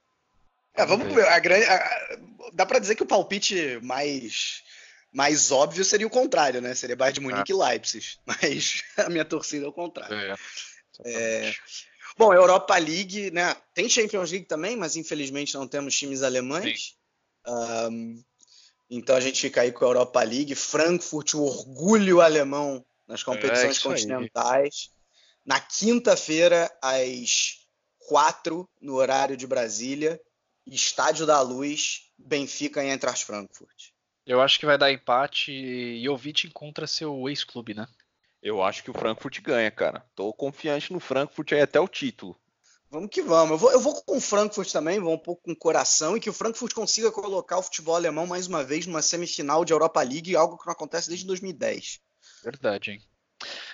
É, 0.75 0.85
vamos 0.85 1.13
ver. 1.13 1.27
A 1.29 1.39
grande, 1.39 1.65
a, 1.67 2.19
dá 2.53 2.65
para 2.65 2.79
dizer 2.79 2.95
que 2.95 3.03
o 3.03 3.07
palpite 3.07 3.79
mais 3.83 4.63
mais 5.13 5.51
óbvio 5.51 5.85
seria 5.85 6.07
o 6.07 6.11
contrário, 6.11 6.61
né? 6.61 6.75
Seria 6.75 6.95
Bayern 6.95 7.15
de 7.15 7.21
Munique 7.21 7.53
e 7.53 7.55
Leipzig. 7.55 8.07
Mas 8.25 8.83
a 8.97 9.09
minha 9.09 9.25
torcida 9.25 9.67
é 9.67 9.69
o 9.69 9.73
contrário. 9.73 10.15
É, 10.17 10.37
é... 11.05 11.55
Bom, 12.17 12.33
Europa 12.33 12.77
League, 12.77 13.31
né? 13.31 13.57
Tem 13.75 13.89
Champions 13.89 14.31
League 14.31 14.47
também, 14.47 14.77
mas 14.77 14.95
infelizmente 14.95 15.55
não 15.55 15.67
temos 15.67 15.97
times 15.97 16.23
alemães. 16.23 16.95
Um, 17.47 18.23
então 18.91 19.17
a 19.17 19.21
gente 19.21 19.41
fica 19.41 19.63
aí 19.63 19.73
com 19.73 19.85
a 19.85 19.89
Europa 19.89 20.23
League. 20.23 20.55
Frankfurt, 20.55 21.35
o 21.35 21.43
orgulho 21.43 22.21
alemão 22.21 22.85
nas 23.09 23.23
competições 23.23 23.79
é 23.79 23.83
continentais. 23.83 24.91
Aí. 24.91 25.01
Na 25.47 25.61
quinta-feira, 25.61 26.71
às 26.83 27.61
quatro, 28.07 28.69
no 28.81 28.97
horário 28.97 29.37
de 29.37 29.47
Brasília. 29.47 30.21
Estádio 30.67 31.27
da 31.27 31.41
Luz, 31.41 32.11
Benfica 32.19 32.83
em 32.83 32.91
Eintracht 32.91 33.25
Frankfurt. 33.25 33.91
Eu 34.27 34.41
acho 34.41 34.59
que 34.59 34.67
vai 34.67 34.79
dar 34.79 34.93
empate 34.93 35.51
e 35.53 36.05
Jovic 36.05 36.47
encontra 36.47 36.87
seu 36.87 37.29
ex-clube, 37.29 37.75
né? 37.75 37.87
Eu 38.43 38.63
acho 38.63 38.83
que 38.83 38.91
o 38.91 38.95
Frankfurt 38.95 39.41
ganha, 39.41 39.71
cara. 39.71 40.05
Tô 40.15 40.33
confiante 40.33 40.93
no 40.93 41.01
Frankfurt 41.01 41.53
aí 41.53 41.61
até 41.61 41.81
o 41.81 41.89
título. 41.89 42.39
Vamos 42.91 43.11
que 43.11 43.23
vamos. 43.23 43.53
Eu 43.53 43.59
vou, 43.59 43.73
eu 43.73 43.81
vou 43.81 44.03
com 44.03 44.17
o 44.17 44.21
Frankfurt 44.21 44.71
também, 44.73 44.99
vou 44.99 45.15
um 45.15 45.19
pouco 45.19 45.43
com 45.43 45.53
o 45.53 45.57
coração 45.57 46.17
e 46.17 46.21
que 46.21 46.29
o 46.29 46.33
Frankfurt 46.33 46.75
consiga 46.75 47.13
colocar 47.13 47.59
o 47.59 47.63
futebol 47.63 47.95
alemão 47.95 48.27
mais 48.27 48.47
uma 48.47 48.65
vez 48.65 48.87
numa 48.87 49.03
semifinal 49.03 49.65
de 49.65 49.73
Europa 49.73 50.03
League, 50.03 50.35
algo 50.35 50.59
que 50.59 50.67
não 50.67 50.73
acontece 50.73 51.09
desde 51.09 51.27
2010. 51.27 52.01
Verdade, 52.43 52.93
hein? 52.93 53.03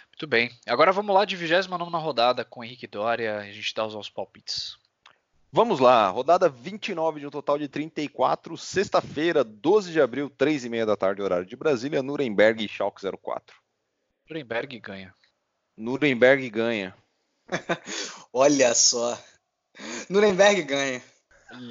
Muito 0.09 0.27
bem. 0.27 0.51
Agora 0.67 0.93
vamos 0.93 1.15
lá 1.15 1.25
de 1.25 1.37
29 1.37 1.91
na 1.91 1.99
rodada 1.99 2.45
com 2.45 2.61
o 2.61 2.65
Henrique 2.65 2.87
Dória. 2.87 3.39
A 3.39 3.53
gente 3.53 3.75
dá 3.75 3.87
os 3.87 3.95
nossos 3.95 4.11
palpites. 4.11 4.77
Vamos 5.57 5.81
lá, 5.81 6.07
rodada 6.11 6.51
29 6.51 7.19
de 7.19 7.27
um 7.27 7.31
total 7.31 7.57
de 7.57 7.67
34, 7.67 8.59
sexta-feira, 8.59 9.43
12 9.43 9.91
de 9.91 9.99
abril, 9.99 10.29
3 10.29 10.67
e 10.67 10.69
meia 10.69 10.85
da 10.85 10.99
tarde, 10.99 11.23
horário 11.23 11.47
de 11.47 11.57
Brasília, 11.57 12.03
Nuremberg 12.03 12.63
e 12.63 12.69
Schalke 12.69 13.01
04. 13.01 13.57
Nuremberg 14.29 14.79
ganha. 14.79 15.15
Nuremberg 15.75 16.51
ganha. 16.51 16.95
Olha 18.35 18.75
só. 18.75 19.19
Nuremberg 20.11 20.63
ganha. 20.65 21.03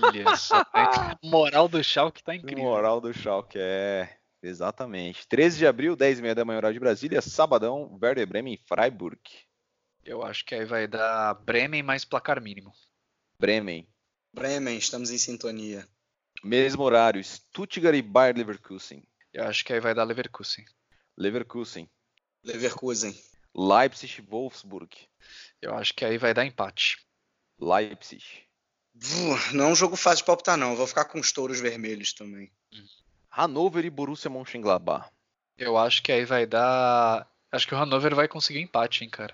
Olha 0.01 0.35
só. 0.35 0.63
moral 1.23 1.67
do 1.67 1.83
Schalke 1.83 2.23
tá 2.23 2.33
incrível. 2.33 2.63
Moral 2.63 2.99
do 2.99 3.13
Schalke, 3.13 3.59
é. 3.61 4.17
Exatamente. 4.41 5.27
13 5.27 5.59
de 5.59 5.67
abril, 5.67 5.95
10 5.95 6.17
e 6.17 6.21
meia 6.23 6.33
da 6.33 6.43
manhã, 6.43 6.57
horário 6.57 6.73
de 6.73 6.79
Brasília, 6.79 7.21
sabadão, 7.21 7.95
Werder 8.01 8.25
Bremen 8.25 8.55
e 8.55 8.57
Freiburg. 8.67 9.21
Eu 10.03 10.23
acho 10.23 10.43
que 10.43 10.55
aí 10.55 10.65
vai 10.65 10.87
dar 10.87 11.35
Bremen 11.35 11.83
mais 11.83 12.03
placar 12.03 12.41
mínimo. 12.41 12.73
Bremen. 13.39 13.87
Bremen, 14.33 14.77
estamos 14.77 15.11
em 15.11 15.17
sintonia. 15.17 15.87
Mesmo 16.43 16.83
horário, 16.83 17.23
Stuttgart 17.23 17.95
e 17.95 18.01
Bayer 18.01 18.37
Leverkusen. 18.37 19.03
Eu 19.33 19.45
acho 19.45 19.65
que 19.65 19.73
aí 19.73 19.79
vai 19.79 19.93
dar 19.93 20.03
Leverkusen. 20.03 20.65
Leverkusen. 21.17 21.89
Leverkusen. 22.43 23.15
Leipzig 23.55 24.21
Wolfsburg. 24.21 24.89
Eu 25.61 25.73
acho 25.75 25.93
que 25.93 26.05
aí 26.05 26.17
vai 26.17 26.33
dar 26.33 26.45
empate. 26.45 26.97
Leipzig. 27.59 28.23
Não 29.53 29.65
é 29.65 29.67
um 29.67 29.75
jogo 29.75 29.95
fácil 29.95 30.19
de 30.19 30.25
palpitar, 30.25 30.57
não. 30.57 30.75
Vou 30.75 30.87
ficar 30.87 31.05
com 31.05 31.19
os 31.19 31.31
touros 31.31 31.59
vermelhos 31.59 32.13
também. 32.13 32.51
Hannover 33.29 33.83
e 33.83 33.89
Borussia 33.89 34.29
Mönchengladbach. 34.29 35.09
Eu 35.57 35.77
acho 35.77 36.03
que 36.03 36.11
aí 36.11 36.25
vai 36.25 36.45
dar. 36.45 37.29
Acho 37.51 37.67
que 37.67 37.73
o 37.73 37.77
Hannover 37.77 38.15
vai 38.15 38.27
conseguir 38.27 38.59
empate, 38.59 39.03
hein, 39.03 39.09
cara. 39.09 39.33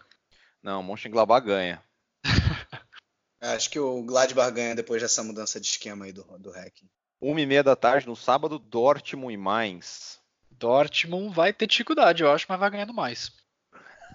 Não, 0.61 0.81
Mönchengladbach 0.81 1.45
ganha. 1.45 1.83
Acho 3.41 3.69
que 3.69 3.79
o 3.79 4.03
Gladbach 4.03 4.53
ganha 4.53 4.75
depois 4.75 5.01
dessa 5.01 5.23
mudança 5.23 5.59
de 5.59 5.67
esquema 5.67 6.05
aí 6.05 6.11
do, 6.11 6.23
do 6.37 6.51
hacking. 6.51 6.89
Uma 7.19 7.41
e 7.41 7.45
meia 7.45 7.63
da 7.63 7.75
tarde 7.75 8.07
no 8.07 8.15
sábado, 8.15 8.57
Dortmund 8.57 9.33
e 9.33 9.37
Mainz. 9.37 10.19
Dortmund 10.49 11.33
vai 11.33 11.51
ter 11.51 11.67
dificuldade, 11.67 12.23
eu 12.23 12.31
acho, 12.31 12.45
mas 12.47 12.59
vai 12.59 12.69
ganhando 12.69 12.93
mais. 12.93 13.31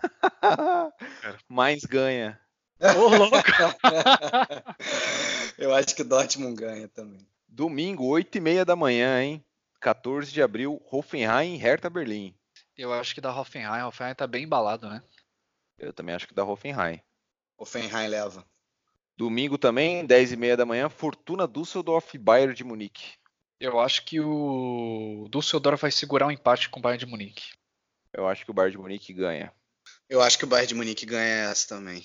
Mainz 1.49 1.85
ganha. 1.85 2.41
Ô, 2.81 3.09
louco! 3.09 3.37
eu 5.57 5.75
acho 5.75 5.95
que 5.95 6.03
o 6.03 6.09
Dortmund 6.09 6.61
ganha 6.61 6.89
também. 6.89 7.27
Domingo, 7.49 8.07
8 8.07 8.37
e 8.37 8.41
meia 8.41 8.65
da 8.65 8.77
manhã, 8.77 9.23
hein? 9.23 9.45
14 9.81 10.33
de 10.33 10.43
abril, 10.43 10.83
Hoffenheim 10.91 11.55
e 11.55 11.59
Hertha 11.59 11.89
Berlim. 11.89 12.35
Eu 12.77 12.93
acho 12.93 13.15
que 13.15 13.21
da 13.21 13.35
Hoffenheim. 13.35 13.83
Hoffenheim 13.83 14.15
tá 14.15 14.27
bem 14.27 14.45
embalado, 14.45 14.89
né? 14.89 15.03
Eu 15.79 15.93
também 15.93 16.15
acho 16.15 16.27
que 16.27 16.35
da 16.35 16.45
Hoffenheim. 16.45 17.01
Hoffenheim 17.57 18.09
leva. 18.09 18.45
Domingo 19.17 19.57
também, 19.57 20.05
10 20.05 20.33
e 20.33 20.37
meia 20.37 20.57
da 20.57 20.67
manhã, 20.67 20.89
Fortuna 20.89 21.49
Düsseldorf 21.49 22.15
e 22.15 22.19
Bayern 22.19 22.55
de 22.55 22.63
Munique. 22.63 23.15
Eu 23.59 23.81
acho 23.81 24.05
que 24.05 24.21
o 24.21 25.27
Düsseldorf 25.31 25.81
vai 25.81 25.91
segurar 25.91 26.27
um 26.27 26.31
empate 26.31 26.69
com 26.69 26.79
o 26.79 26.83
Bayern 26.83 27.05
de 27.05 27.11
Munique. 27.11 27.55
Eu 28.13 28.29
acho 28.29 28.45
que 28.45 28.51
o 28.51 28.55
Bayern 28.55 28.73
de 28.73 28.83
Munique 28.83 29.15
ganha. 29.15 29.53
Eu 30.09 30.21
acho 30.21 30.37
que 30.39 30.45
o 30.45 30.47
Bayern 30.47 30.69
de 30.69 30.75
Munique 30.75 31.07
ganha 31.07 31.51
essa 31.51 31.69
também. 31.69 32.05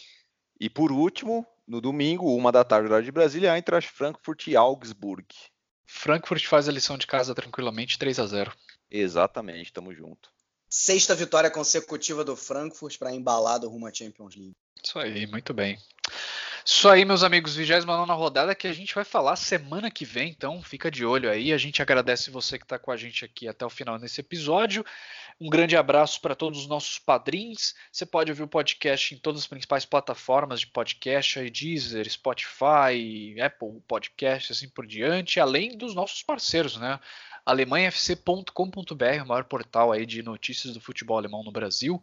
E 0.59 0.69
por 0.69 0.91
último, 0.91 1.45
no 1.67 1.81
domingo, 1.81 2.33
uma 2.35 2.51
da 2.51 2.63
tarde, 2.63 2.87
horário 2.87 3.05
de 3.05 3.11
Brasília, 3.11 3.55
Eintracht 3.55 3.91
Frankfurt 3.91 4.47
e 4.47 4.55
Augsburg. 4.55 5.25
Frankfurt 5.85 6.45
faz 6.45 6.69
a 6.69 6.71
lição 6.71 6.97
de 6.97 7.05
casa 7.05 7.35
tranquilamente, 7.35 7.99
3 7.99 8.19
a 8.19 8.25
0 8.25 8.53
Exatamente, 8.89 9.73
tamo 9.73 9.93
junto. 9.93 10.29
Sexta 10.69 11.13
vitória 11.13 11.51
consecutiva 11.51 12.23
do 12.23 12.35
Frankfurt 12.37 12.97
para 12.97 13.13
embalar 13.13 13.59
do 13.59 13.67
rumo 13.67 13.87
à 13.87 13.93
Champions 13.93 14.35
League. 14.35 14.55
Isso 14.81 14.97
aí, 14.97 15.27
muito 15.27 15.53
bem. 15.53 15.77
Isso 16.63 16.87
aí, 16.87 17.03
meus 17.03 17.23
amigos, 17.23 17.55
29 17.55 18.11
rodada 18.13 18.53
que 18.53 18.67
a 18.67 18.73
gente 18.73 18.93
vai 18.93 19.03
falar 19.03 19.35
semana 19.35 19.89
que 19.89 20.05
vem, 20.05 20.29
então 20.29 20.61
fica 20.61 20.91
de 20.91 21.03
olho 21.03 21.29
aí. 21.29 21.51
A 21.51 21.57
gente 21.57 21.81
agradece 21.81 22.29
você 22.29 22.57
que 22.57 22.65
está 22.65 22.77
com 22.77 22.91
a 22.91 22.97
gente 22.97 23.25
aqui 23.25 23.47
até 23.47 23.65
o 23.65 23.69
final 23.69 23.97
nesse 23.97 24.21
episódio. 24.21 24.85
Um 25.39 25.49
grande 25.49 25.75
abraço 25.75 26.21
para 26.21 26.35
todos 26.35 26.59
os 26.59 26.67
nossos 26.67 26.99
padrinhos. 26.99 27.73
Você 27.91 28.05
pode 28.05 28.29
ouvir 28.29 28.43
o 28.43 28.47
podcast 28.47 29.15
em 29.15 29.17
todas 29.17 29.41
as 29.41 29.47
principais 29.47 29.85
plataformas 29.85 30.59
de 30.59 30.67
podcast, 30.67 31.49
Deezer, 31.49 32.07
Spotify, 32.07 33.41
Apple 33.41 33.81
Podcast, 33.87 34.51
assim 34.51 34.69
por 34.69 34.85
diante, 34.85 35.39
além 35.39 35.75
dos 35.75 35.95
nossos 35.95 36.21
parceiros, 36.21 36.77
né? 36.77 36.99
alemanhafc.com.br, 37.45 39.23
o 39.23 39.27
maior 39.27 39.43
portal 39.43 39.91
aí 39.91 40.05
de 40.05 40.21
notícias 40.21 40.73
do 40.73 40.81
futebol 40.81 41.17
alemão 41.17 41.43
no 41.43 41.51
Brasil, 41.51 42.01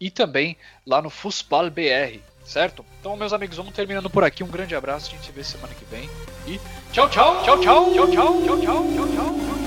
e 0.00 0.10
também 0.10 0.56
lá 0.86 1.00
no 1.02 1.10
Fußball 1.10 1.70
BR, 1.70 2.18
certo? 2.44 2.84
Então, 3.00 3.16
meus 3.16 3.32
amigos, 3.32 3.56
vamos 3.56 3.74
terminando 3.74 4.10
por 4.10 4.24
aqui. 4.24 4.42
Um 4.42 4.48
grande 4.48 4.74
abraço, 4.74 5.08
a 5.08 5.10
gente 5.10 5.26
se 5.26 5.32
vê 5.32 5.44
semana 5.44 5.74
que 5.74 5.84
vem 5.84 6.08
e 6.46 6.60
tchau, 6.92 7.08
tchau, 7.08 7.42
tchau, 7.42 7.60
tchau, 7.60 7.92
tchau, 7.92 8.10
tchau, 8.10 8.42
tchau, 8.42 8.60
tchau, 8.60 8.84
tchau. 8.94 9.08
tchau. 9.08 9.59